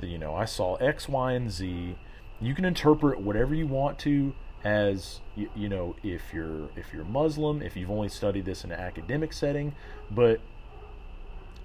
You 0.00 0.18
know, 0.18 0.34
I 0.34 0.44
saw 0.44 0.74
X, 0.76 1.08
Y, 1.08 1.32
and 1.32 1.50
Z. 1.50 1.96
You 2.40 2.54
can 2.54 2.64
interpret 2.64 3.20
whatever 3.20 3.54
you 3.54 3.66
want 3.66 3.98
to 4.00 4.34
as 4.64 5.20
you, 5.36 5.50
you 5.54 5.68
know 5.68 5.94
if 6.02 6.32
you're 6.32 6.68
if 6.74 6.92
you're 6.92 7.04
Muslim, 7.04 7.62
if 7.62 7.76
you've 7.76 7.90
only 7.90 8.08
studied 8.08 8.46
this 8.46 8.64
in 8.64 8.72
an 8.72 8.80
academic 8.80 9.32
setting, 9.32 9.74
but 10.10 10.40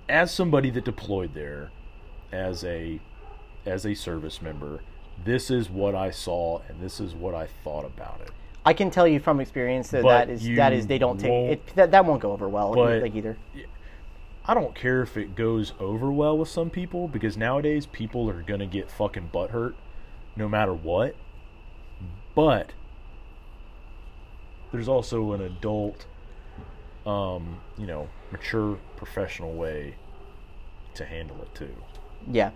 as 0.10 0.32
somebody 0.32 0.70
that 0.72 0.84
deployed 0.84 1.34
there 1.34 1.72
as 2.32 2.64
a 2.64 3.00
as 3.66 3.86
a 3.86 3.94
service 3.94 4.42
member, 4.42 4.82
this 5.24 5.50
is 5.50 5.70
what 5.70 5.96
I 5.96 6.12
saw 6.12 6.62
and 6.68 6.82
this 6.82 7.00
is 7.00 7.14
what 7.14 7.34
I 7.34 7.48
thought 7.64 7.86
about 7.86 8.22
it. 8.22 8.32
I 8.66 8.74
can 8.74 8.92
tell 8.92 9.08
you 9.08 9.20
from 9.20 9.40
experience 9.40 9.90
that 9.92 10.04
But 10.04 10.28
that 10.28 10.30
is 10.30 10.56
that 10.56 10.74
is 10.74 10.88
they 10.88 10.98
don't 10.98 11.18
take 11.18 11.52
it. 11.52 11.76
That, 11.76 11.92
that 11.92 12.06
won't 12.06 12.22
go 12.22 12.34
over 12.34 12.50
well 12.50 12.76
like 12.76 13.16
either. 13.16 13.38
I 14.50 14.56
don't 14.56 14.74
care 14.74 15.04
if 15.04 15.16
it 15.16 15.36
goes 15.36 15.74
over 15.80 16.12
well 16.12 16.36
with 16.36 16.50
some 16.50 16.72
people 16.72 17.08
because 17.08 17.38
nowadays 17.38 17.86
people 17.86 18.28
are 18.32 18.42
gonna 18.42 18.66
get 18.66 18.90
fucking 18.90 19.30
butthurt 19.32 19.76
no 20.36 20.50
matter 20.50 20.74
what. 20.74 21.16
But 22.34 22.74
there's 24.72 24.88
also 24.88 25.34
an 25.34 25.42
adult, 25.42 26.08
um, 27.06 27.60
you 27.78 27.86
know, 27.86 28.10
mature 28.32 28.80
professional 28.98 29.54
way 29.54 29.94
to 30.96 31.06
handle 31.06 31.40
it 31.44 31.54
too. 31.54 31.76
Yeah. 32.28 32.50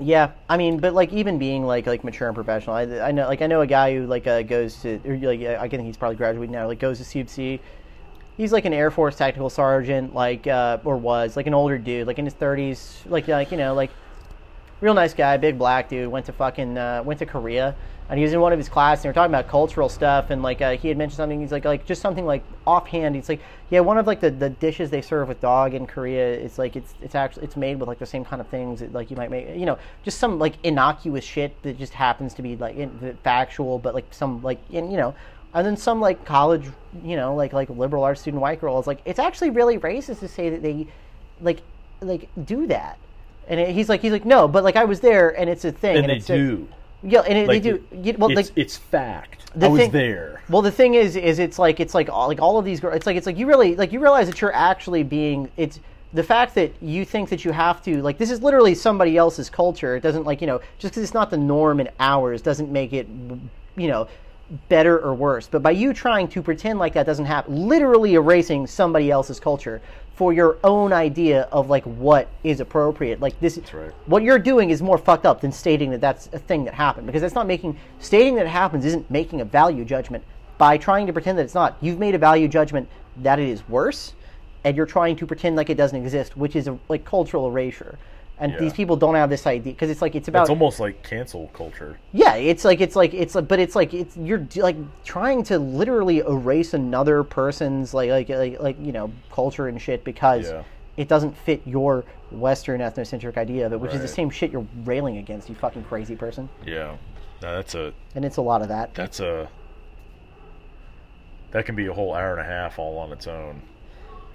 Yeah, 0.00 0.30
I 0.48 0.56
mean, 0.56 0.78
but 0.78 0.94
like 0.94 1.12
even 1.12 1.40
being 1.40 1.64
like 1.66 1.88
like 1.88 2.04
mature 2.04 2.28
and 2.28 2.36
professional, 2.36 2.76
I, 2.76 2.82
I 3.00 3.10
know 3.10 3.26
like 3.26 3.42
I 3.42 3.48
know 3.48 3.62
a 3.62 3.66
guy 3.66 3.96
who 3.96 4.06
like 4.06 4.28
uh, 4.28 4.42
goes 4.42 4.76
to 4.82 5.00
or 5.04 5.16
like 5.16 5.40
I 5.40 5.68
think 5.68 5.86
he's 5.86 5.96
probably 5.96 6.16
graduating 6.16 6.52
now. 6.52 6.68
Like 6.68 6.78
goes 6.78 6.98
to 6.98 7.04
CFC. 7.04 7.58
He's 8.36 8.52
like 8.52 8.64
an 8.64 8.72
Air 8.72 8.90
Force 8.90 9.16
tactical 9.16 9.48
sergeant, 9.48 10.14
like 10.14 10.46
uh, 10.46 10.78
or 10.84 10.96
was 10.96 11.36
like 11.36 11.46
an 11.46 11.54
older 11.54 11.78
dude, 11.78 12.06
like 12.06 12.18
in 12.18 12.24
his 12.24 12.34
thirties, 12.34 13.02
like 13.06 13.28
like 13.28 13.50
you 13.50 13.56
know 13.56 13.74
like 13.74 13.90
real 14.80 14.94
nice 14.94 15.14
guy, 15.14 15.36
big 15.36 15.58
black 15.58 15.88
dude. 15.88 16.08
Went 16.08 16.26
to 16.26 16.32
fucking 16.32 16.76
uh, 16.76 17.02
went 17.04 17.18
to 17.20 17.26
Korea, 17.26 17.74
and 18.08 18.18
he 18.18 18.24
was 18.24 18.32
in 18.32 18.40
one 18.40 18.52
of 18.52 18.58
his 18.58 18.68
classes. 18.68 19.04
And 19.04 19.08
they 19.08 19.08
were 19.10 19.14
talking 19.22 19.34
about 19.34 19.48
cultural 19.48 19.88
stuff, 19.88 20.30
and 20.30 20.42
like 20.42 20.60
uh, 20.60 20.76
he 20.76 20.88
had 20.88 20.96
mentioned 20.96 21.16
something. 21.16 21.40
He's 21.40 21.52
like 21.52 21.64
like 21.64 21.86
just 21.86 22.02
something 22.02 22.26
like 22.26 22.44
offhand. 22.66 23.14
He's 23.14 23.28
like, 23.28 23.40
yeah, 23.70 23.80
one 23.80 23.98
of 23.98 24.06
like 24.06 24.20
the, 24.20 24.30
the 24.30 24.50
dishes 24.50 24.90
they 24.90 25.00
serve 25.00 25.28
with 25.28 25.40
dog 25.40 25.74
in 25.74 25.86
Korea. 25.86 26.32
It's 26.32 26.58
like 26.58 26.76
it's 26.76 26.94
it's 27.00 27.14
actually 27.14 27.44
it's 27.44 27.56
made 27.56 27.80
with 27.80 27.88
like 27.88 27.98
the 27.98 28.06
same 28.06 28.24
kind 28.24 28.40
of 28.40 28.48
things 28.48 28.80
that 28.80 28.92
like 28.92 29.10
you 29.10 29.16
might 29.16 29.30
make. 29.30 29.48
You 29.56 29.66
know, 29.66 29.78
just 30.02 30.18
some 30.18 30.38
like 30.38 30.54
innocuous 30.62 31.24
shit 31.24 31.60
that 31.62 31.78
just 31.78 31.94
happens 31.94 32.34
to 32.34 32.42
be 32.42 32.56
like 32.56 32.76
in, 32.76 33.18
factual, 33.22 33.78
but 33.78 33.94
like 33.94 34.06
some 34.10 34.42
like 34.42 34.58
in 34.70 34.90
you 34.90 34.96
know. 34.96 35.14
And 35.54 35.64
then 35.66 35.76
some 35.76 36.00
like 36.00 36.24
college, 36.24 36.66
you 37.04 37.16
know, 37.16 37.34
like 37.34 37.52
like 37.52 37.70
liberal 37.70 38.02
arts 38.04 38.20
student 38.20 38.40
white 38.42 38.60
girl 38.60 38.78
is 38.80 38.86
like, 38.86 39.00
it's 39.04 39.18
actually 39.18 39.50
really 39.50 39.78
racist 39.78 40.18
to 40.20 40.28
say 40.28 40.50
that 40.50 40.62
they, 40.62 40.86
like, 41.40 41.62
like 42.00 42.28
do 42.44 42.66
that. 42.66 42.98
And 43.46 43.60
it, 43.60 43.70
he's 43.74 43.88
like, 43.88 44.00
he's 44.02 44.12
like, 44.12 44.24
no, 44.24 44.48
but 44.48 44.64
like 44.64 44.74
I 44.76 44.84
was 44.84 45.00
there, 45.00 45.30
and 45.38 45.48
it's 45.48 45.64
a 45.64 45.70
thing, 45.72 45.98
And, 45.98 46.08
they 46.08 46.16
it's 46.16 46.28
a- 46.30 46.36
do. 46.36 46.68
yeah, 47.02 47.20
and 47.20 47.38
it, 47.38 47.46
Like, 47.48 47.62
they 47.62 47.70
do. 47.72 48.16
well, 48.18 48.30
it's, 48.30 48.48
like 48.50 48.58
it's 48.58 48.76
fact. 48.76 49.50
the 49.54 49.66
I 49.66 49.68
was 49.68 49.80
thing- 49.82 49.90
there. 49.92 50.42
well, 50.48 50.62
the 50.62 50.72
thing 50.72 50.94
is, 50.94 51.14
is 51.14 51.38
it's 51.38 51.58
like 51.58 51.78
it's 51.78 51.94
like 51.94 52.08
all, 52.10 52.26
like 52.28 52.40
all 52.42 52.58
of 52.58 52.64
these 52.64 52.80
girls. 52.80 52.96
It's 52.96 53.06
like 53.06 53.16
it's 53.16 53.26
like 53.26 53.36
you 53.38 53.46
really 53.46 53.76
like 53.76 53.92
you 53.92 54.00
realize 54.00 54.26
that 54.28 54.40
you're 54.40 54.54
actually 54.54 55.02
being. 55.04 55.50
It's 55.56 55.78
the 56.14 56.22
fact 56.22 56.54
that 56.56 56.72
you 56.82 57.04
think 57.04 57.28
that 57.28 57.44
you 57.44 57.52
have 57.52 57.82
to 57.84 58.00
like 58.02 58.18
this 58.18 58.30
is 58.30 58.40
literally 58.42 58.74
somebody 58.74 59.16
else's 59.16 59.50
culture. 59.50 59.94
It 59.96 60.00
doesn't 60.00 60.24
like 60.24 60.40
you 60.40 60.46
know 60.46 60.60
just 60.78 60.92
because 60.94 61.02
it's 61.04 61.14
not 61.14 61.30
the 61.30 61.36
norm 61.38 61.78
in 61.80 61.88
ours 62.00 62.40
doesn't 62.42 62.72
make 62.72 62.92
it 62.92 63.06
you 63.76 63.88
know 63.88 64.08
better 64.68 64.98
or 64.98 65.14
worse. 65.14 65.48
But 65.48 65.62
by 65.62 65.72
you 65.72 65.92
trying 65.92 66.28
to 66.28 66.42
pretend 66.42 66.78
like 66.78 66.94
that 66.94 67.06
doesn't 67.06 67.24
happen, 67.24 67.68
literally 67.68 68.14
erasing 68.14 68.66
somebody 68.66 69.10
else's 69.10 69.40
culture 69.40 69.80
for 70.14 70.32
your 70.32 70.58
own 70.62 70.92
idea 70.92 71.42
of 71.50 71.68
like 71.68 71.84
what 71.84 72.28
is 72.44 72.60
appropriate. 72.60 73.20
Like 73.20 73.38
this, 73.40 73.58
right. 73.72 73.90
what 74.06 74.22
you're 74.22 74.38
doing 74.38 74.70
is 74.70 74.80
more 74.80 74.98
fucked 74.98 75.26
up 75.26 75.40
than 75.40 75.50
stating 75.50 75.90
that 75.90 76.00
that's 76.00 76.28
a 76.32 76.38
thing 76.38 76.64
that 76.64 76.74
happened 76.74 77.06
because 77.06 77.22
that's 77.22 77.34
not 77.34 77.46
making 77.46 77.76
stating 77.98 78.36
that 78.36 78.46
it 78.46 78.50
happens 78.50 78.84
isn't 78.84 79.10
making 79.10 79.40
a 79.40 79.44
value 79.44 79.84
judgment 79.84 80.22
by 80.56 80.78
trying 80.78 81.06
to 81.06 81.12
pretend 81.12 81.36
that 81.38 81.42
it's 81.42 81.54
not 81.54 81.76
you've 81.80 81.98
made 81.98 82.14
a 82.14 82.18
value 82.18 82.46
judgment 82.46 82.88
that 83.16 83.38
it 83.38 83.48
is 83.48 83.68
worse 83.68 84.14
and 84.62 84.76
you're 84.76 84.86
trying 84.86 85.16
to 85.16 85.26
pretend 85.26 85.56
like 85.56 85.68
it 85.68 85.76
doesn't 85.76 86.00
exist 86.00 86.36
which 86.36 86.54
is 86.54 86.68
a 86.68 86.78
like 86.88 87.04
cultural 87.04 87.48
erasure 87.48 87.98
and 88.40 88.52
Yeah. 88.52 88.58
these 88.58 88.72
people 88.72 88.96
don't 88.96 89.14
have 89.14 89.30
this 89.30 89.46
idea 89.46 89.72
because 89.72 89.90
it's 89.90 90.02
like 90.02 90.14
it's 90.14 90.28
about 90.28 90.42
It's 90.42 90.50
almost 90.50 90.80
like 90.80 91.02
cancel 91.02 91.48
culture. 91.54 91.98
yeah, 92.12 92.34
it's 92.34 92.64
like 92.64 92.80
it's 92.80 92.96
like 92.96 93.14
it's 93.14 93.34
like, 93.34 93.46
but 93.48 93.58
it's 93.60 93.76
like 93.76 93.94
it's 93.94 94.16
you're 94.16 94.46
like 94.56 94.76
trying 95.04 95.42
to 95.44 95.58
literally 95.58 96.18
erase 96.18 96.74
another 96.74 97.22
person's 97.22 97.94
like 97.94 98.10
like 98.10 98.28
like, 98.28 98.60
like 98.60 98.76
you 98.80 98.92
know 98.92 99.10
culture 99.32 99.68
and 99.68 99.80
shit 99.80 100.02
because 100.04 100.50
Yeah. 100.50 100.62
it 100.96 101.08
doesn't 101.08 101.36
fit 101.36 101.62
your 101.64 102.04
Western 102.32 102.80
ethnocentric 102.80 103.36
idea 103.36 103.66
of 103.66 103.72
it, 103.72 103.78
which 103.80 103.94
is 103.94 104.00
the 104.00 104.08
same 104.08 104.28
shit 104.30 104.50
you're 104.50 104.66
railing 104.84 105.18
against, 105.18 105.48
you 105.48 105.54
fucking 105.54 105.84
crazy 105.84 106.16
person. 106.16 106.48
Yeah. 106.66 106.96
No, 107.42 107.54
that's 107.56 107.74
a 107.76 107.92
And 108.16 108.24
it's 108.24 108.38
a 108.38 108.42
lot 108.42 108.62
of 108.62 108.68
that. 108.68 108.94
that's 108.94 109.20
a 109.20 109.48
that 111.52 111.66
can 111.66 111.76
be 111.76 111.86
a 111.86 111.92
whole 111.92 112.14
hour 112.14 112.32
and 112.32 112.40
a 112.40 112.44
half 112.44 112.78
all 112.80 112.98
on 112.98 113.12
its 113.12 113.28
own, 113.28 113.62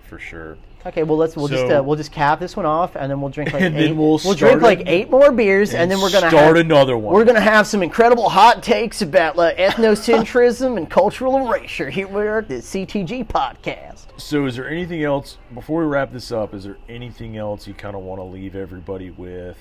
for 0.03 0.19
sure. 0.19 0.57
Okay, 0.85 1.03
well 1.03 1.17
let's 1.17 1.35
we'll 1.35 1.49
just 1.49 1.65
uh, 1.65 1.83
we'll 1.83 1.97
just 1.97 2.11
cap 2.11 2.39
this 2.39 2.55
one 2.55 2.65
off, 2.65 2.95
and 2.95 3.11
then 3.11 3.19
we'll 3.19 3.29
drink 3.29 3.51
like 3.51 3.61
And 3.63 3.75
eight, 3.75 3.87
then 3.87 3.97
we'll 3.97 4.17
drink 4.17 4.61
like 4.61 4.83
eight 4.85 5.09
more 5.09 5.31
beers, 5.31 5.73
and, 5.73 5.91
then 5.91 5.99
we're 5.99 6.09
gonna 6.09 6.29
start 6.29 6.55
have, 6.55 6.65
another 6.65 6.97
one. 6.97 7.13
We're 7.13 7.25
gonna 7.25 7.41
have 7.41 7.67
some 7.67 7.83
incredible 7.83 8.29
hot 8.29 8.63
takes 8.63 9.01
about 9.01 9.35
like 9.35 9.57
ethnocentrism 9.57 10.77
and 10.77 10.89
cultural 10.89 11.45
erasure 11.45 11.89
here 11.89 12.07
we 12.07 12.21
are 12.21 12.39
at 12.39 12.47
the 12.47 12.55
CTG 12.55 13.27
podcast. 13.27 14.07
So, 14.17 14.45
is 14.45 14.55
there 14.55 14.69
anything 14.69 15.03
else 15.03 15.37
before 15.53 15.81
we 15.81 15.87
wrap 15.87 16.13
this 16.13 16.31
up? 16.31 16.53
Is 16.53 16.63
there 16.63 16.77
anything 16.87 17.35
else 17.35 17.67
you 17.67 17.73
kind 17.73 17.95
of 17.95 18.01
want 18.03 18.19
to 18.19 18.23
leave 18.23 18.55
everybody 18.55 19.09
with? 19.09 19.57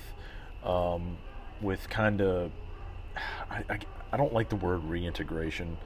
Um, 0.63 1.17
with 1.61 1.89
kind 1.89 2.21
of, 2.21 2.51
I, 3.49 3.63
I, 3.69 3.79
I 4.11 4.17
don't 4.17 4.33
like 4.33 4.49
the 4.49 4.55
word 4.55 4.83
reintegration, 4.85 5.77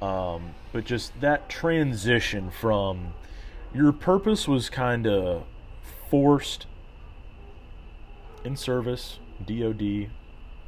um, 0.00 0.54
but 0.72 0.84
just 0.84 1.18
that 1.20 1.48
transition 1.48 2.50
from 2.50 3.14
your 3.74 3.92
purpose 3.92 4.46
was 4.46 4.70
kind 4.70 5.06
of 5.06 5.44
forced 6.10 6.66
in 8.44 8.56
service, 8.56 9.18
DOD, 9.44 10.10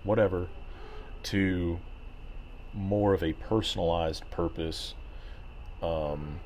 whatever, 0.04 0.48
to 1.24 1.78
more 2.72 3.14
of 3.14 3.22
a 3.22 3.32
personalized 3.34 4.28
purpose. 4.30 4.94
Um, 5.82 6.40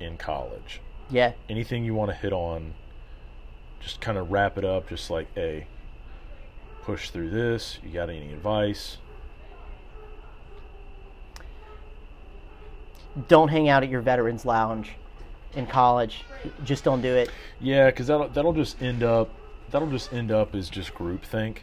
in 0.00 0.16
college. 0.16 0.80
Yeah, 1.10 1.32
Anything 1.48 1.84
you 1.84 1.94
want 1.94 2.10
to 2.10 2.16
hit 2.16 2.32
on, 2.32 2.74
just 3.80 4.00
kind 4.00 4.16
of 4.18 4.30
wrap 4.30 4.58
it 4.58 4.64
up, 4.64 4.88
just 4.88 5.10
like, 5.10 5.28
hey, 5.34 5.66
push 6.82 7.10
through 7.10 7.30
this. 7.30 7.78
You 7.84 7.90
got 7.90 8.08
any 8.08 8.32
advice? 8.32 8.98
don't 13.26 13.48
hang 13.48 13.68
out 13.68 13.82
at 13.82 13.90
your 13.90 14.00
veterans 14.00 14.44
lounge 14.46 14.92
in 15.54 15.66
college. 15.66 16.24
Just 16.64 16.84
don't 16.84 17.02
do 17.02 17.14
it. 17.14 17.30
Yeah, 17.60 17.86
because 17.86 18.06
that'll 18.06 18.28
that'll 18.28 18.52
just 18.52 18.80
end 18.82 19.02
up 19.02 19.30
that'll 19.70 19.90
just 19.90 20.12
end 20.12 20.30
up 20.30 20.54
as 20.54 20.68
just 20.68 20.94
groupthink, 20.94 21.58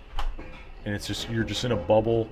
and 0.85 0.93
it's 0.95 1.07
just 1.07 1.29
you're 1.29 1.43
just 1.43 1.63
in 1.63 1.71
a 1.71 1.75
bubble, 1.75 2.29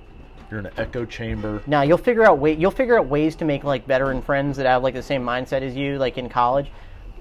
you're 0.50 0.60
in 0.60 0.66
an 0.66 0.72
echo 0.76 1.04
chamber. 1.04 1.62
Now 1.66 1.82
you'll 1.82 1.98
figure 1.98 2.24
out 2.24 2.38
way 2.38 2.54
you'll 2.54 2.70
figure 2.70 2.98
out 2.98 3.06
ways 3.06 3.36
to 3.36 3.44
make 3.44 3.64
like 3.64 3.86
veteran 3.86 4.22
friends 4.22 4.56
that 4.58 4.66
have 4.66 4.82
like 4.82 4.94
the 4.94 5.02
same 5.02 5.24
mindset 5.24 5.62
as 5.62 5.74
you, 5.74 5.98
like 5.98 6.18
in 6.18 6.28
college. 6.28 6.70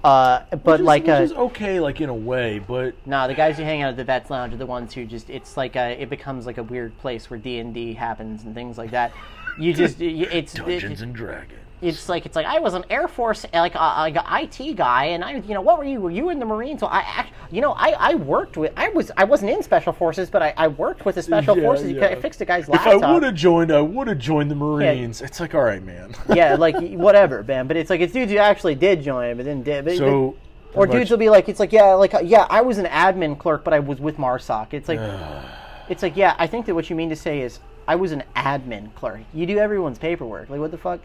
Uh, 0.03 0.45
but 0.51 0.65
which 0.65 0.79
is, 0.81 0.85
like 0.85 1.03
which 1.03 1.09
uh, 1.09 1.23
is 1.23 1.33
okay, 1.33 1.79
like 1.79 1.99
in 1.99 2.09
a 2.09 2.13
way, 2.13 2.59
but 2.59 2.93
nah, 3.07 3.25
the 3.25 3.33
guys 3.33 3.57
who 3.57 3.63
hang 3.63 3.81
out 3.81 3.89
at 3.89 3.97
the 3.97 4.03
vets 4.03 4.29
lounge 4.29 4.53
are 4.53 4.57
the 4.57 4.65
ones 4.65 4.93
who 4.93 5.03
just 5.03 5.31
it's 5.31 5.57
like 5.57 5.75
uh 5.75 5.95
it 5.97 6.11
becomes 6.11 6.45
like 6.45 6.59
a 6.59 6.63
weird 6.63 6.95
place 6.99 7.27
where 7.29 7.39
D 7.39 7.57
and 7.57 7.73
D 7.73 7.93
happens 7.95 8.43
and 8.43 8.53
things 8.53 8.77
like 8.77 8.91
that. 8.91 9.11
You 9.57 9.73
just 9.73 9.97
it's 9.99 10.53
Dungeons 10.53 11.01
it, 11.01 11.03
and 11.03 11.15
Dragons. 11.15 11.64
It's 11.81 12.07
like 12.09 12.25
it's 12.25 12.35
like 12.35 12.45
I 12.45 12.59
was 12.59 12.73
an 12.73 12.85
Air 12.89 13.07
Force 13.07 13.45
like 13.53 13.75
uh, 13.75 13.79
a, 13.79 14.13
a 14.13 14.41
IT 14.43 14.75
guy, 14.75 15.05
and 15.05 15.23
I 15.23 15.33
you 15.37 15.53
know 15.53 15.61
what 15.61 15.77
were 15.77 15.83
you? 15.83 15.99
Were 15.99 16.09
you 16.11 16.29
in 16.29 16.39
the 16.39 16.45
Marines? 16.45 16.79
So 16.79 16.87
I 16.87 17.27
you 17.51 17.61
know 17.61 17.73
I, 17.73 17.89
I 17.97 18.15
worked 18.15 18.55
with 18.57 18.71
I 18.77 18.89
was 18.89 19.11
I 19.17 19.25
wasn't 19.25 19.51
in 19.51 19.61
Special 19.61 19.91
Forces, 19.93 20.29
but 20.29 20.41
I, 20.41 20.53
I 20.57 20.67
worked 20.67 21.05
with 21.05 21.15
the 21.15 21.21
Special 21.21 21.55
Yeah, 21.57 21.63
Forces. 21.63 21.91
yeah. 21.91 22.05
I 22.07 22.15
fixed 22.15 22.39
a 22.41 22.45
guy's 22.45 22.69
laptop. 22.69 22.95
If 22.95 23.03
I 23.03 23.13
would 23.13 23.23
have 23.23 23.35
joined, 23.35 23.71
I 23.71 23.81
would 23.81 24.07
have 24.07 24.19
joined 24.19 24.49
the 24.49 24.55
Marines. 24.55 25.21
It's 25.21 25.39
like, 25.39 25.53
all 25.53 25.63
right, 25.63 25.83
man. 25.83 26.15
yeah, 26.33 26.55
like 26.59 26.75
whatever, 26.93 27.43
man. 27.43 27.67
But 27.67 27.77
it's 27.77 27.89
like 27.89 27.99
it's 28.01 28.13
dudes 28.13 28.31
who 28.31 28.37
actually 28.37 28.75
did 28.75 29.01
join, 29.03 29.35
but 29.37 29.45
then 29.45 29.61
did. 29.61 29.85
But, 29.85 29.97
So, 29.97 30.35
but- 30.73 30.79
or 30.79 30.87
dudes 30.87 31.09
will 31.09 31.17
be 31.17 31.29
like, 31.29 31.47
it's 31.49 31.59
like 31.59 31.71
yeah, 31.71 31.93
like 31.93 32.13
uh, 32.13 32.19
yeah, 32.19 32.47
I 32.49 32.61
was 32.61 32.77
an 32.77 32.85
admin 32.85 33.37
clerk, 33.37 33.63
but 33.63 33.73
I 33.73 33.79
was 33.79 33.99
with 33.99 34.17
Marsoc. 34.17 34.73
It's 34.73 34.87
like, 34.89 34.99
it's 35.89 36.03
like 36.03 36.15
yeah, 36.17 36.35
I 36.39 36.47
think 36.47 36.65
that 36.65 36.75
what 36.75 36.89
you 36.89 36.95
mean 36.95 37.09
to 37.09 37.15
say 37.15 37.41
is 37.41 37.59
I 37.87 37.95
was 37.95 38.11
an 38.11 38.23
admin 38.35 38.93
clerk. 38.95 39.21
You 39.33 39.45
do 39.45 39.57
everyone's 39.59 39.97
paperwork. 39.99 40.49
Like 40.49 40.59
what 40.59 40.71
the 40.71 40.77
fuck? 40.77 40.99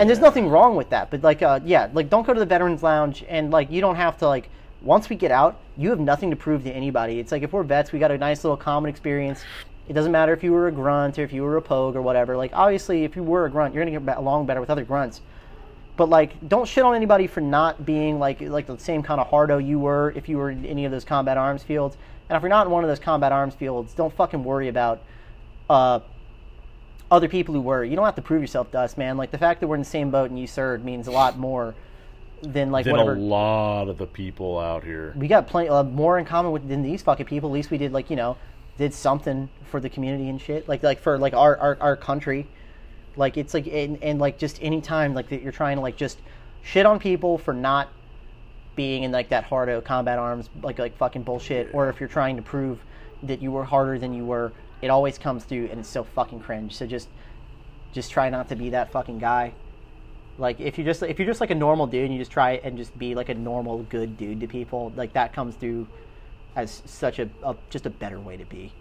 And 0.00 0.08
there's 0.08 0.20
nothing 0.20 0.48
wrong 0.48 0.76
with 0.76 0.90
that. 0.90 1.10
But 1.10 1.22
like 1.22 1.42
uh, 1.42 1.60
yeah, 1.64 1.88
like 1.92 2.08
don't 2.08 2.26
go 2.26 2.32
to 2.32 2.40
the 2.40 2.46
veterans 2.46 2.82
lounge 2.82 3.24
and 3.28 3.50
like 3.50 3.70
you 3.70 3.80
don't 3.80 3.96
have 3.96 4.18
to 4.18 4.28
like. 4.28 4.48
Once 4.82 5.08
we 5.08 5.16
get 5.16 5.30
out, 5.32 5.58
you 5.76 5.90
have 5.90 5.98
nothing 5.98 6.30
to 6.30 6.36
prove 6.36 6.62
to 6.62 6.70
anybody. 6.70 7.18
It's 7.18 7.32
like 7.32 7.42
if 7.42 7.52
we're 7.52 7.62
vets, 7.62 7.92
we 7.92 7.98
got 7.98 8.10
a 8.10 8.18
nice 8.18 8.44
little 8.44 8.56
common 8.58 8.88
experience. 8.88 9.42
It 9.88 9.94
doesn't 9.94 10.12
matter 10.12 10.32
if 10.32 10.44
you 10.44 10.52
were 10.52 10.68
a 10.68 10.72
grunt 10.72 11.18
or 11.18 11.24
if 11.24 11.32
you 11.32 11.42
were 11.42 11.56
a 11.56 11.62
pogue 11.62 11.96
or 11.96 12.02
whatever. 12.02 12.36
Like 12.36 12.52
obviously, 12.54 13.04
if 13.04 13.16
you 13.16 13.22
were 13.22 13.46
a 13.46 13.50
grunt, 13.50 13.74
you're 13.74 13.84
gonna 13.84 13.98
get 13.98 14.16
along 14.16 14.46
better 14.46 14.60
with 14.60 14.70
other 14.70 14.84
grunts 14.84 15.22
but 15.96 16.08
like 16.08 16.48
don't 16.48 16.68
shit 16.68 16.84
on 16.84 16.94
anybody 16.94 17.26
for 17.26 17.40
not 17.40 17.84
being 17.84 18.18
like 18.18 18.40
like 18.40 18.66
the 18.66 18.78
same 18.78 19.02
kind 19.02 19.20
of 19.20 19.26
hardo 19.28 19.58
you 19.58 19.78
were 19.78 20.12
if 20.14 20.28
you 20.28 20.36
were 20.36 20.50
in 20.50 20.64
any 20.66 20.84
of 20.84 20.92
those 20.92 21.04
combat 21.04 21.36
arms 21.36 21.62
fields 21.62 21.96
and 22.28 22.36
if 22.36 22.42
you're 22.42 22.50
not 22.50 22.66
in 22.66 22.72
one 22.72 22.84
of 22.84 22.88
those 22.88 22.98
combat 22.98 23.32
arms 23.32 23.54
fields 23.54 23.94
don't 23.94 24.14
fucking 24.14 24.44
worry 24.44 24.68
about 24.68 25.02
uh 25.70 26.00
other 27.10 27.28
people 27.28 27.54
who 27.54 27.60
were 27.60 27.84
you 27.84 27.96
don't 27.96 28.04
have 28.04 28.14
to 28.16 28.22
prove 28.22 28.40
yourself 28.40 28.70
to 28.70 28.78
us 28.78 28.96
man 28.96 29.16
like 29.16 29.30
the 29.30 29.38
fact 29.38 29.60
that 29.60 29.68
we're 29.68 29.76
in 29.76 29.82
the 29.82 29.84
same 29.84 30.10
boat 30.10 30.30
and 30.30 30.38
you 30.38 30.46
served 30.46 30.84
means 30.84 31.06
a 31.06 31.10
lot 31.10 31.38
more 31.38 31.74
than 32.42 32.70
like 32.70 32.84
than 32.84 32.92
whatever 32.92 33.14
a 33.14 33.18
lot 33.18 33.88
of 33.88 33.98
the 33.98 34.06
people 34.06 34.58
out 34.58 34.84
here. 34.84 35.14
we 35.16 35.28
got 35.28 35.46
plenty 35.46 35.68
uh, 35.68 35.82
more 35.82 36.18
in 36.18 36.24
common 36.24 36.52
with 36.52 36.68
than 36.68 36.82
these 36.82 37.02
fucking 37.02 37.26
people. 37.26 37.50
At 37.50 37.52
least 37.52 37.70
we 37.70 37.78
did 37.78 37.92
like 37.92 38.10
you 38.10 38.16
know 38.16 38.36
did 38.78 38.92
something 38.92 39.48
for 39.70 39.80
the 39.80 39.88
community 39.88 40.28
and 40.28 40.40
shit. 40.40 40.68
Like 40.68 40.82
like 40.82 41.00
for 41.00 41.18
like 41.18 41.34
our 41.34 41.56
our, 41.58 41.78
our 41.80 41.96
country. 41.96 42.46
Like 43.16 43.38
it's 43.38 43.54
like 43.54 43.66
and, 43.66 44.02
and 44.02 44.18
like 44.18 44.38
just 44.38 44.58
any 44.62 44.80
time 44.80 45.14
like 45.14 45.30
that 45.30 45.42
you're 45.42 45.52
trying 45.52 45.76
to 45.76 45.82
like 45.82 45.96
just 45.96 46.18
shit 46.62 46.84
on 46.84 46.98
people 46.98 47.38
for 47.38 47.54
not 47.54 47.88
being 48.74 49.04
in 49.04 49.12
like 49.12 49.30
that 49.30 49.44
hardo 49.44 49.80
combat 49.80 50.18
arms 50.18 50.50
like 50.62 50.78
like 50.78 50.94
fucking 50.98 51.22
bullshit 51.22 51.70
or 51.72 51.88
if 51.88 51.98
you're 51.98 52.10
trying 52.10 52.36
to 52.36 52.42
prove 52.42 52.78
that 53.22 53.40
you 53.40 53.50
were 53.50 53.64
harder 53.64 53.98
than 53.98 54.12
you 54.12 54.26
were 54.26 54.52
it 54.86 54.90
always 54.90 55.18
comes 55.18 55.44
through 55.44 55.68
and 55.70 55.80
it's 55.80 55.88
so 55.88 56.04
fucking 56.04 56.40
cringe 56.40 56.74
so 56.76 56.86
just 56.86 57.08
just 57.92 58.10
try 58.10 58.30
not 58.30 58.48
to 58.48 58.56
be 58.56 58.70
that 58.70 58.90
fucking 58.92 59.18
guy 59.18 59.52
like 60.38 60.60
if 60.60 60.78
you're 60.78 60.84
just 60.84 61.02
if 61.02 61.18
you're 61.18 61.26
just 61.26 61.40
like 61.40 61.50
a 61.50 61.54
normal 61.54 61.86
dude 61.86 62.04
and 62.04 62.12
you 62.12 62.20
just 62.20 62.30
try 62.30 62.52
and 62.62 62.78
just 62.78 62.96
be 62.98 63.14
like 63.14 63.28
a 63.28 63.34
normal 63.34 63.82
good 63.84 64.16
dude 64.16 64.40
to 64.40 64.46
people 64.46 64.92
like 64.96 65.12
that 65.12 65.32
comes 65.32 65.54
through 65.56 65.86
as 66.56 66.82
such 66.86 67.18
a, 67.18 67.28
a 67.42 67.54
just 67.70 67.86
a 67.86 67.90
better 67.90 68.18
way 68.18 68.36
to 68.36 68.44
be. 68.46 68.72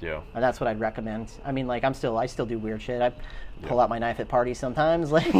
Yeah. 0.00 0.20
And 0.34 0.42
that's 0.42 0.60
what 0.60 0.66
I'd 0.66 0.80
recommend. 0.80 1.30
I 1.44 1.52
mean, 1.52 1.66
like 1.66 1.84
I'm 1.84 1.94
still 1.94 2.18
I 2.18 2.26
still 2.26 2.46
do 2.46 2.58
weird 2.58 2.82
shit. 2.82 3.00
I 3.00 3.12
pull 3.62 3.80
out 3.80 3.88
my 3.88 3.98
knife 3.98 4.18
at 4.20 4.28
parties 4.28 4.58
sometimes, 4.58 5.12
like 5.12 5.32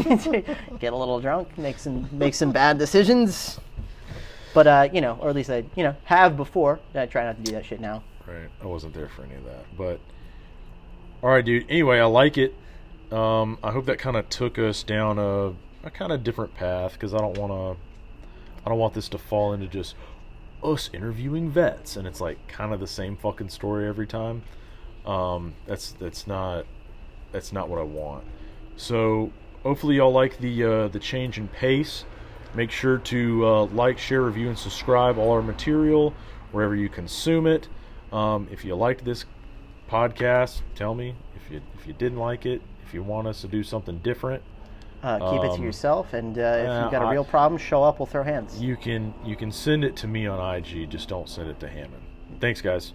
get 0.79 0.93
a 0.93 0.97
little 0.97 1.21
drunk, 1.21 1.57
make 1.59 1.79
some 1.79 2.09
make 2.13 2.35
some 2.35 2.53
bad 2.53 2.79
decisions. 2.79 3.59
But 4.55 4.67
uh, 4.67 4.89
you 4.93 5.01
know, 5.01 5.19
or 5.21 5.29
at 5.29 5.35
least 5.35 5.51
I 5.51 5.65
you 5.77 5.83
know 5.83 5.97
have 6.05 6.37
before. 6.37 6.79
I 6.95 7.07
try 7.07 7.25
not 7.25 7.37
to 7.37 7.43
do 7.43 7.53
that 7.53 7.65
shit 7.65 7.81
now. 7.81 8.03
Right. 8.27 8.49
I 8.63 8.67
wasn't 8.67 8.95
there 8.95 9.09
for 9.09 9.25
any 9.25 9.35
of 9.35 9.45
that. 9.45 9.65
But 9.77 10.01
all 11.23 11.31
right, 11.31 11.45
dude. 11.45 11.67
Anyway, 11.69 11.99
I 11.99 12.05
like 12.05 12.39
it. 12.39 12.55
Um, 13.11 13.59
I 13.63 13.73
hope 13.73 13.87
that 13.87 13.99
kind 13.99 14.17
of 14.17 14.29
took 14.29 14.59
us 14.59 14.83
down 14.83 15.19
a, 15.19 15.53
a 15.85 15.91
kind 15.91 16.13
of 16.13 16.23
different 16.23 16.55
path 16.55 16.93
because 16.93 17.13
I 17.13 17.19
don't 17.19 17.37
want 17.39 17.53
to. 17.53 17.83
I 18.65 18.69
don't 18.69 18.79
want 18.79 18.95
this 18.95 19.09
to 19.11 19.19
fall 19.19 19.53
into 19.53 19.67
just 19.67 19.95
us 20.63 20.91
interviewing 20.93 21.51
vets 21.51 21.97
and 21.97 22.07
it's 22.07 22.21
like 22.21 22.47
kind 22.47 22.75
of 22.75 22.81
the 22.81 22.87
same 22.87 23.17
fucking 23.17 23.49
story 23.49 23.89
every 23.89 24.07
time. 24.07 24.43
Um, 25.07 25.55
that's 25.67 25.93
that's 25.93 26.27
not 26.27 26.67
that's 27.33 27.53
not 27.53 27.69
what 27.69 27.79
I 27.79 27.85
want. 27.85 28.25
So 28.77 29.33
hopefully 29.63 29.97
y'all 29.97 30.13
like 30.13 30.39
the 30.39 30.65
uh, 30.65 30.89
the 30.89 30.99
change 30.99 31.39
in 31.39 31.49
pace. 31.49 32.05
Make 32.55 32.73
sure 32.73 32.99
to 32.99 33.47
uh, 33.47 33.65
like, 33.67 33.99
share, 33.99 34.23
review, 34.23 34.49
and 34.49 34.59
subscribe 34.59 35.19
all 35.19 35.31
our 35.31 35.43
material 35.43 36.15
wherever 36.51 36.75
you 36.75 36.89
consume 36.89 37.47
it. 37.47 37.69
Um, 38.13 38.49
if 38.51 38.65
you 38.65 38.75
liked 38.75 39.05
this 39.05 39.25
podcast, 39.89 40.63
tell 40.75 40.95
me. 40.95 41.15
If 41.37 41.51
you 41.53 41.61
if 41.79 41.87
you 41.87 41.93
didn't 41.93 42.19
like 42.19 42.47
it, 42.47 42.63
if 42.87 42.95
you 42.95 43.03
want 43.03 43.27
us 43.29 43.41
to 43.43 43.49
do 43.49 43.63
something 43.63 43.99
different, 43.99 44.43
Uh, 45.03 45.19
keep 45.31 45.41
it 45.43 45.49
to 45.49 45.53
Um, 45.55 45.63
yourself, 45.65 46.13
and 46.13 46.37
uh, 46.39 46.41
if 46.43 46.69
uh, 46.69 46.81
you've 46.83 46.93
got 46.93 47.03
a 47.09 47.11
real 47.11 47.25
problem, 47.25 47.59
show 47.59 47.83
up. 47.83 47.99
We'll 47.99 48.07
throw 48.07 48.23
hands. 48.23 48.61
you 48.61 48.77
can 48.77 49.15
you 49.25 49.37
can 49.37 49.51
send 49.53 49.85
it 49.85 49.97
to 49.97 50.07
me 50.07 50.27
on 50.27 50.39
IG. 50.57 50.91
Just 50.91 51.09
don't 51.09 51.29
send 51.29 51.49
it 51.49 51.59
to 51.61 51.69
Hammond. 51.69 52.03
Thanks, 52.41 52.61
guys. 52.61 52.93